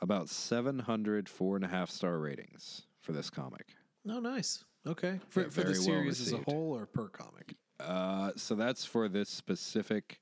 about 0.00 0.28
700 0.28 1.28
four 1.28 1.56
and 1.56 1.64
a 1.64 1.68
half 1.68 1.90
star 1.90 2.18
ratings 2.18 2.82
for 3.00 3.12
this 3.12 3.30
comic. 3.30 3.74
Oh, 4.08 4.20
nice. 4.20 4.64
Okay. 4.86 5.18
For, 5.28 5.42
Yeah, 5.42 5.48
for 5.48 5.62
the 5.62 5.72
very 5.72 5.78
well 5.78 5.84
series 5.84 6.20
as 6.20 6.32
a 6.32 6.38
whole 6.38 6.76
or 6.76 6.86
per 6.86 7.08
comic? 7.08 7.54
Uh, 7.80 8.32
so 8.36 8.54
that's 8.54 8.84
for 8.84 9.08
this 9.08 9.28
specific. 9.28 10.20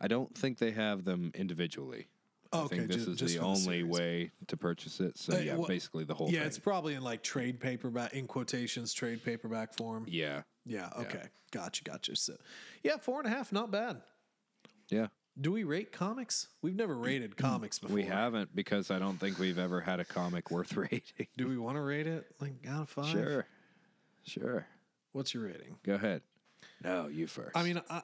I 0.00 0.08
don't 0.08 0.36
think 0.36 0.58
they 0.58 0.70
have 0.70 1.04
them 1.04 1.32
individually. 1.34 2.08
I 2.52 2.60
Okay, 2.62 2.76
think 2.78 2.88
this 2.88 3.04
ju- 3.04 3.10
is 3.12 3.18
just 3.18 3.34
the 3.34 3.40
for 3.40 3.44
the 3.44 3.50
only 3.50 3.82
way 3.82 4.30
to 4.46 4.56
purchase 4.56 5.00
it. 5.00 5.18
So 5.18 5.34
Uh, 5.36 5.40
yeah, 5.40 5.56
well, 5.56 5.68
basically 5.68 6.04
the 6.04 6.14
whole 6.14 6.30
yeah, 6.30 6.38
thing. 6.40 6.46
it's 6.48 6.58
probably 6.58 6.94
in 6.94 7.02
like 7.02 7.22
trade 7.22 7.60
paperback, 7.60 8.14
in 8.14 8.26
quotations, 8.26 8.92
trade 8.94 9.22
paperback 9.22 9.74
form. 9.74 10.06
yeah, 10.08 10.42
Yeah. 10.64 10.90
Okay. 10.98 11.28
Gotcha. 11.50 11.82
Gotcha. 11.84 12.14
So, 12.16 12.36
yeah, 12.82 12.96
four 12.98 13.20
and 13.20 13.26
a 13.26 13.30
half, 13.30 13.52
not 13.52 13.70
bad. 13.70 14.02
yeah. 14.88 15.08
Do 15.40 15.52
we 15.52 15.62
rate 15.62 15.92
comics? 15.92 16.48
We've 16.62 16.74
never 16.74 16.96
rated 16.96 17.36
comics 17.36 17.78
before. 17.78 17.94
We 17.94 18.02
haven't 18.04 18.56
because 18.56 18.90
I 18.90 18.98
don't 18.98 19.18
think 19.18 19.38
we've 19.38 19.58
ever 19.58 19.80
had 19.80 20.00
a 20.00 20.04
comic 20.04 20.50
worth 20.50 20.74
rating. 20.76 21.28
Do 21.36 21.46
we 21.46 21.56
want 21.56 21.76
to 21.76 21.80
rate 21.82 22.08
it 22.08 22.26
like 22.40 22.54
out 22.68 22.82
of 22.82 22.88
five? 22.88 23.06
Sure, 23.06 23.46
sure. 24.24 24.66
What's 25.12 25.32
your 25.34 25.44
rating? 25.44 25.76
Go 25.84 25.94
ahead. 25.94 26.22
No, 26.82 27.06
you 27.06 27.26
first. 27.28 27.56
I 27.56 27.62
mean, 27.62 27.80
I, 27.88 28.02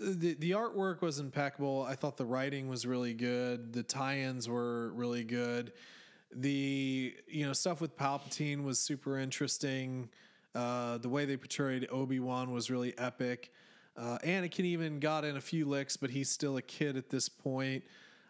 the 0.00 0.34
the 0.34 0.50
artwork 0.52 1.00
was 1.00 1.18
impeccable. 1.18 1.86
I 1.88 1.94
thought 1.94 2.16
the 2.16 2.26
writing 2.26 2.68
was 2.68 2.86
really 2.86 3.14
good. 3.14 3.72
The 3.72 3.82
tie-ins 3.82 4.48
were 4.48 4.92
really 4.92 5.24
good. 5.24 5.72
The 6.34 7.14
you 7.28 7.46
know 7.46 7.52
stuff 7.52 7.80
with 7.80 7.96
Palpatine 7.96 8.64
was 8.64 8.78
super 8.78 9.18
interesting. 9.18 10.08
Uh, 10.54 10.98
the 10.98 11.08
way 11.08 11.24
they 11.24 11.36
portrayed 11.36 11.86
Obi 11.90 12.20
Wan 12.20 12.52
was 12.52 12.70
really 12.70 12.96
epic. 12.98 13.52
Uh, 13.96 14.18
Anakin 14.24 14.64
even 14.64 15.00
got 15.00 15.24
in 15.24 15.36
a 15.36 15.40
few 15.40 15.66
licks, 15.66 15.96
but 15.96 16.10
he's 16.10 16.28
still 16.28 16.56
a 16.56 16.62
kid 16.62 16.96
at 16.96 17.08
this 17.08 17.28
point. 17.28 17.82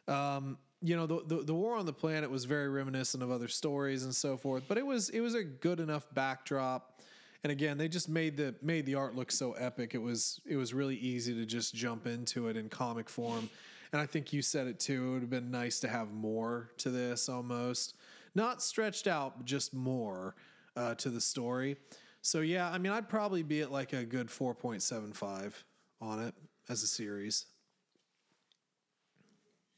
Um, 0.07 0.59
you 0.83 0.97
know, 0.97 1.07
the, 1.07 1.23
the 1.27 1.37
the 1.43 1.55
war 1.55 1.77
on 1.77 1.87
the 1.87 1.93
planet 1.93 2.31
was 2.31 2.45
very 2.45 2.69
reminiscent 2.69 3.23
of 3.23 3.31
other 3.31 3.49
stories 3.49 4.05
and 4.05 4.15
so 4.15 4.37
forth, 4.37 4.65
but 4.69 4.79
it 4.79 4.87
was 4.87 5.09
it 5.11 5.21
was 5.21 5.35
a 5.35 5.43
good 5.43 5.81
enough 5.81 6.07
backdrop. 6.15 6.96
And 7.43 7.53
again, 7.53 7.79
they 7.79 7.89
just 7.89 8.09
made 8.09 8.37
the 8.37 8.55
made 8.63 8.87
the 8.87 8.95
art 8.95 9.15
look 9.15 9.31
so 9.31 9.53
epic. 9.53 9.95
It 9.95 10.03
was 10.03 10.41
it 10.47 10.57
was 10.57 10.75
really 10.75 10.97
easy 10.97 11.35
to 11.35 11.47
just 11.47 11.75
jump 11.75 12.07
into 12.07 12.49
it 12.49 12.57
in 12.57 12.69
comic 12.69 13.09
form. 13.09 13.49
And 13.93 14.01
I 14.01 14.07
think 14.07 14.33
you 14.33 14.43
said 14.43 14.67
it 14.67 14.81
too. 14.81 15.09
It 15.09 15.13
would 15.13 15.21
have 15.23 15.31
been 15.31 15.51
nice 15.51 15.81
to 15.81 15.89
have 15.89 16.13
more 16.13 16.71
to 16.79 16.91
this 16.91 17.29
almost. 17.29 17.95
Not 18.35 18.63
stretched 18.63 19.07
out, 19.07 19.39
but 19.39 19.47
just 19.47 19.73
more 19.73 20.35
uh, 20.77 20.95
to 20.97 21.09
the 21.09 21.21
story. 21.21 21.77
So 22.23 22.41
yeah, 22.41 22.71
I 22.71 22.79
mean, 22.79 22.93
I'd 22.93 23.09
probably 23.09 23.43
be 23.43 23.61
at 23.61 23.71
like 23.71 23.93
a 23.93 24.05
good 24.05 24.27
4.75 24.27 25.53
on 26.01 26.23
it 26.23 26.35
as 26.69 26.83
a 26.83 26.87
series. 26.87 27.47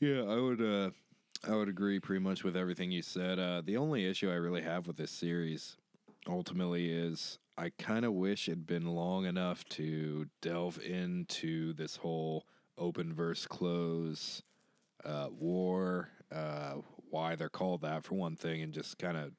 Yeah, 0.01 0.23
I 0.23 0.41
would. 0.41 0.63
Uh, 0.63 0.91
I 1.47 1.55
would 1.55 1.69
agree 1.69 2.01
pretty 2.01 2.23
much 2.23 2.43
with 2.43 2.57
everything 2.57 2.91
you 2.91 3.03
said. 3.03 3.39
Uh, 3.39 3.63
the 3.65 3.77
only 3.77 4.07
issue 4.07 4.31
I 4.31 4.35
really 4.35 4.63
have 4.63 4.87
with 4.87 4.97
this 4.97 5.11
series, 5.11 5.77
ultimately, 6.27 6.91
is 6.91 7.39
I 7.57 7.71
kind 7.79 8.05
of 8.05 8.13
wish 8.13 8.49
it'd 8.49 8.67
been 8.67 8.87
long 8.87 9.25
enough 9.27 9.65
to 9.71 10.27
delve 10.41 10.79
into 10.81 11.73
this 11.73 11.97
whole 11.97 12.47
open 12.77 13.13
verse 13.13 13.47
close 13.47 14.43
uh, 15.05 15.29
war, 15.31 16.11
uh, 16.33 16.75
why 17.11 17.35
they're 17.37 17.49
called 17.49 17.83
that 17.83 18.05
for 18.05 18.15
one 18.15 18.37
thing, 18.37 18.63
and 18.63 18.73
just 18.73 18.99
kind 18.99 19.17
of 19.17 19.33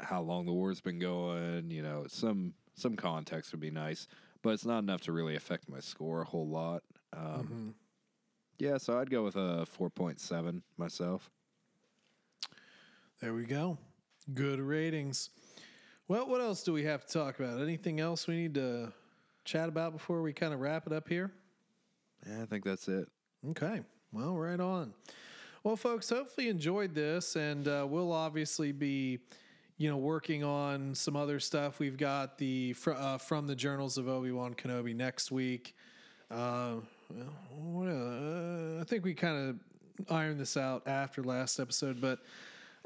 how 0.00 0.20
long 0.20 0.46
the 0.46 0.52
war's 0.52 0.80
been 0.80 0.98
going. 0.98 1.70
You 1.70 1.82
know, 1.82 2.04
some 2.08 2.54
some 2.74 2.96
context 2.96 3.52
would 3.52 3.60
be 3.60 3.70
nice, 3.70 4.06
but 4.42 4.50
it's 4.50 4.66
not 4.66 4.80
enough 4.80 5.00
to 5.02 5.12
really 5.12 5.36
affect 5.36 5.68
my 5.68 5.80
score 5.80 6.22
a 6.22 6.24
whole 6.26 6.48
lot. 6.48 6.82
Um, 7.16 7.74
Yeah, 8.58 8.78
so 8.78 8.98
I'd 8.98 9.10
go 9.10 9.22
with 9.22 9.36
a 9.36 9.66
four 9.66 9.90
point 9.90 10.20
seven 10.20 10.62
myself. 10.76 11.30
There 13.20 13.34
we 13.34 13.44
go. 13.44 13.78
Good 14.34 14.60
ratings. 14.60 15.30
Well, 16.08 16.28
what 16.28 16.40
else 16.40 16.62
do 16.62 16.72
we 16.72 16.84
have 16.84 17.04
to 17.04 17.12
talk 17.12 17.40
about? 17.40 17.60
Anything 17.60 17.98
else 17.98 18.28
we 18.28 18.36
need 18.36 18.54
to 18.54 18.92
chat 19.44 19.68
about 19.68 19.92
before 19.92 20.22
we 20.22 20.32
kind 20.32 20.54
of 20.54 20.60
wrap 20.60 20.86
it 20.86 20.92
up 20.92 21.08
here? 21.08 21.32
Yeah, 22.24 22.42
I 22.42 22.46
think 22.46 22.64
that's 22.64 22.86
it. 22.86 23.08
Okay. 23.50 23.80
Well, 24.12 24.36
right 24.36 24.60
on. 24.60 24.94
Well, 25.64 25.74
folks, 25.74 26.08
hopefully 26.08 26.44
you 26.46 26.52
enjoyed 26.52 26.94
this, 26.94 27.34
and 27.34 27.66
uh, 27.66 27.86
we'll 27.88 28.12
obviously 28.12 28.70
be, 28.70 29.18
you 29.78 29.90
know, 29.90 29.96
working 29.96 30.44
on 30.44 30.94
some 30.94 31.16
other 31.16 31.40
stuff. 31.40 31.80
We've 31.80 31.96
got 31.96 32.38
the 32.38 32.74
fr- 32.74 32.92
uh, 32.92 33.18
from 33.18 33.48
the 33.48 33.56
Journals 33.56 33.98
of 33.98 34.08
Obi 34.08 34.30
Wan 34.30 34.54
Kenobi 34.54 34.94
next 34.94 35.32
week. 35.32 35.74
Uh, 36.30 36.76
well, 37.50 38.78
uh, 38.78 38.80
I 38.80 38.84
think 38.84 39.04
we 39.04 39.12
kind 39.12 39.58
of 39.98 40.08
ironed 40.08 40.38
this 40.38 40.56
out 40.56 40.86
after 40.86 41.24
last 41.24 41.58
episode, 41.58 42.00
but 42.00 42.20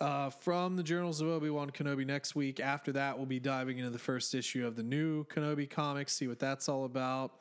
uh, 0.01 0.31
from 0.31 0.77
the 0.77 0.83
Journals 0.83 1.21
of 1.21 1.29
Obi 1.29 1.51
Wan 1.51 1.71
Kenobi 1.71 2.07
next 2.07 2.35
week. 2.35 2.59
After 2.59 2.93
that, 2.93 3.17
we'll 3.17 3.27
be 3.27 3.39
diving 3.39 3.79
into 3.79 3.91
the 3.91 3.99
first 3.99 4.35
issue 4.35 4.67
of 4.67 4.77
the 4.77 4.83
new 4.83 5.25
Kenobi 5.25 5.69
comics, 5.69 6.15
see 6.15 6.27
what 6.27 6.39
that's 6.39 6.69
all 6.69 6.85
about. 6.85 7.33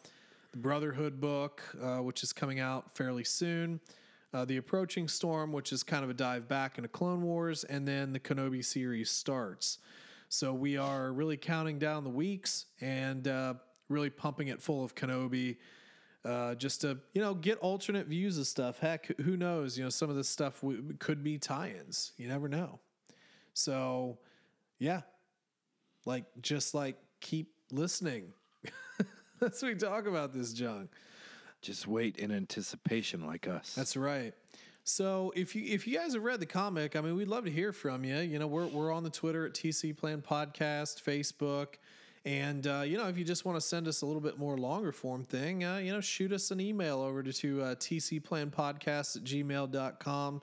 The 0.52 0.58
Brotherhood 0.58 1.22
book, 1.22 1.64
uh, 1.82 1.98
which 1.98 2.24
is 2.24 2.34
coming 2.34 2.60
out 2.60 2.96
fairly 2.96 3.24
soon. 3.24 3.80
Uh, 4.34 4.46
the 4.46 4.58
Approaching 4.58 5.08
Storm, 5.08 5.52
which 5.52 5.72
is 5.72 5.84
kind 5.84 6.04
of 6.04 6.10
a 6.10 6.14
dive 6.14 6.48
back 6.48 6.78
into 6.78 6.88
Clone 6.88 7.22
Wars, 7.24 7.64
and 7.64 7.88
then 7.88 8.14
the 8.14 8.20
Kenobi 8.20 8.64
series 8.64 9.10
starts. 9.10 9.80
So 10.28 10.54
we 10.54 10.78
are 10.78 11.12
really 11.12 11.38
counting 11.38 11.80
down 11.80 12.04
the 12.04 12.10
weeks 12.10 12.66
and 12.82 13.28
uh, 13.28 13.56
really 13.88 14.10
pumping 14.12 14.50
it 14.50 14.62
full 14.62 14.84
of 14.84 14.94
Kenobi 14.94 15.58
uh, 16.26 16.56
just 16.56 16.82
to 16.82 16.98
you 17.14 17.22
know 17.22 17.34
get 17.34 17.58
alternate 17.60 18.08
views 18.08 18.38
of 18.38 18.48
stuff. 18.48 18.80
Heck, 18.80 19.08
who 19.22 19.38
knows? 19.38 19.78
You 19.78 19.86
know, 19.86 19.90
some 19.90 20.10
of 20.10 20.16
this 20.16 20.30
stuff 20.30 20.62
w- 20.62 20.94
could 21.00 21.24
be 21.24 21.38
tie-ins. 21.38 22.14
You 22.18 22.28
never 22.28 22.48
know. 22.48 22.80
So, 23.54 24.20
yeah, 24.78 25.02
like 26.06 26.26
just 26.42 26.74
like 26.74 26.98
keep 27.22 27.54
listening 27.72 28.34
as 29.42 29.62
we 29.62 29.76
talk 29.76 30.06
about 30.08 30.34
this 30.34 30.54
junk. 30.54 30.90
Just 31.62 31.88
wait 31.88 32.18
in 32.18 32.32
anticipation, 32.32 33.26
like 33.26 33.48
us. 33.48 33.74
That's 33.76 33.98
right. 33.98 34.34
So 34.86 35.32
if 35.36 35.56
you 35.56 35.64
if 35.66 35.86
you 35.86 35.98
guys 35.98 36.14
have 36.14 36.24
read 36.24 36.40
the 36.40 36.46
comic, 36.46 36.96
I 36.96 37.02
mean, 37.02 37.16
we'd 37.16 37.28
love 37.28 37.46
to 37.46 37.52
hear 37.52 37.72
from 37.72 38.04
you. 38.04 38.18
You 38.18 38.40
know, 38.40 38.48
we're 38.48 38.66
we're 38.66 38.92
on 38.92 39.04
the 39.04 39.10
Twitter 39.10 39.46
at 39.46 39.54
TC 39.54 39.96
Plan 39.96 40.22
Podcast, 40.22 41.04
Facebook, 41.04 41.76
and 42.26 42.68
uh, 42.68 42.84
you 42.86 42.98
know, 42.98 43.08
if 43.08 43.18
you 43.18 43.24
just 43.24 43.46
want 43.46 43.56
to 43.56 43.62
send 43.62 43.88
us 43.88 44.02
a 44.02 44.06
little 44.06 44.22
bit 44.22 44.38
more 44.38 44.58
longer 44.58 44.92
form 44.92 45.24
thing, 45.24 45.64
uh, 45.64 45.78
you 45.78 45.92
know, 45.92 46.02
shoot 46.02 46.32
us 46.34 46.52
an 46.52 46.60
email 46.60 47.02
over 47.02 47.24
to, 47.24 47.32
to 47.32 47.62
uh, 47.62 47.76
tcplanpodcast 47.76 49.18
at 49.18 49.24
gmail.com. 49.24 50.42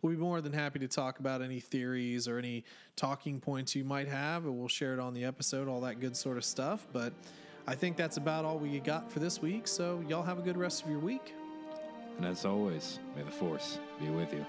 We'll 0.00 0.12
be 0.12 0.18
more 0.18 0.40
than 0.40 0.52
happy 0.52 0.78
to 0.78 0.88
talk 0.88 1.18
about 1.18 1.42
any 1.42 1.60
theories 1.60 2.28
or 2.28 2.38
any 2.38 2.64
talking 2.96 3.40
points 3.40 3.74
you 3.74 3.84
might 3.84 4.08
have, 4.08 4.44
and 4.44 4.56
we'll 4.56 4.68
share 4.68 4.94
it 4.94 5.00
on 5.00 5.12
the 5.12 5.24
episode, 5.24 5.68
all 5.68 5.80
that 5.82 6.00
good 6.00 6.16
sort 6.16 6.36
of 6.36 6.44
stuff. 6.44 6.86
But 6.92 7.12
I 7.66 7.74
think 7.74 7.96
that's 7.96 8.16
about 8.16 8.44
all 8.44 8.58
we 8.58 8.78
got 8.78 9.10
for 9.10 9.18
this 9.18 9.42
week. 9.42 9.66
So 9.66 10.02
y'all 10.08 10.22
have 10.22 10.38
a 10.38 10.42
good 10.42 10.56
rest 10.56 10.84
of 10.84 10.90
your 10.90 11.00
week. 11.00 11.34
and 12.16 12.26
as 12.26 12.44
always, 12.44 13.00
may 13.16 13.22
the 13.22 13.30
force 13.30 13.78
be 14.00 14.08
with 14.08 14.32
you. 14.32 14.46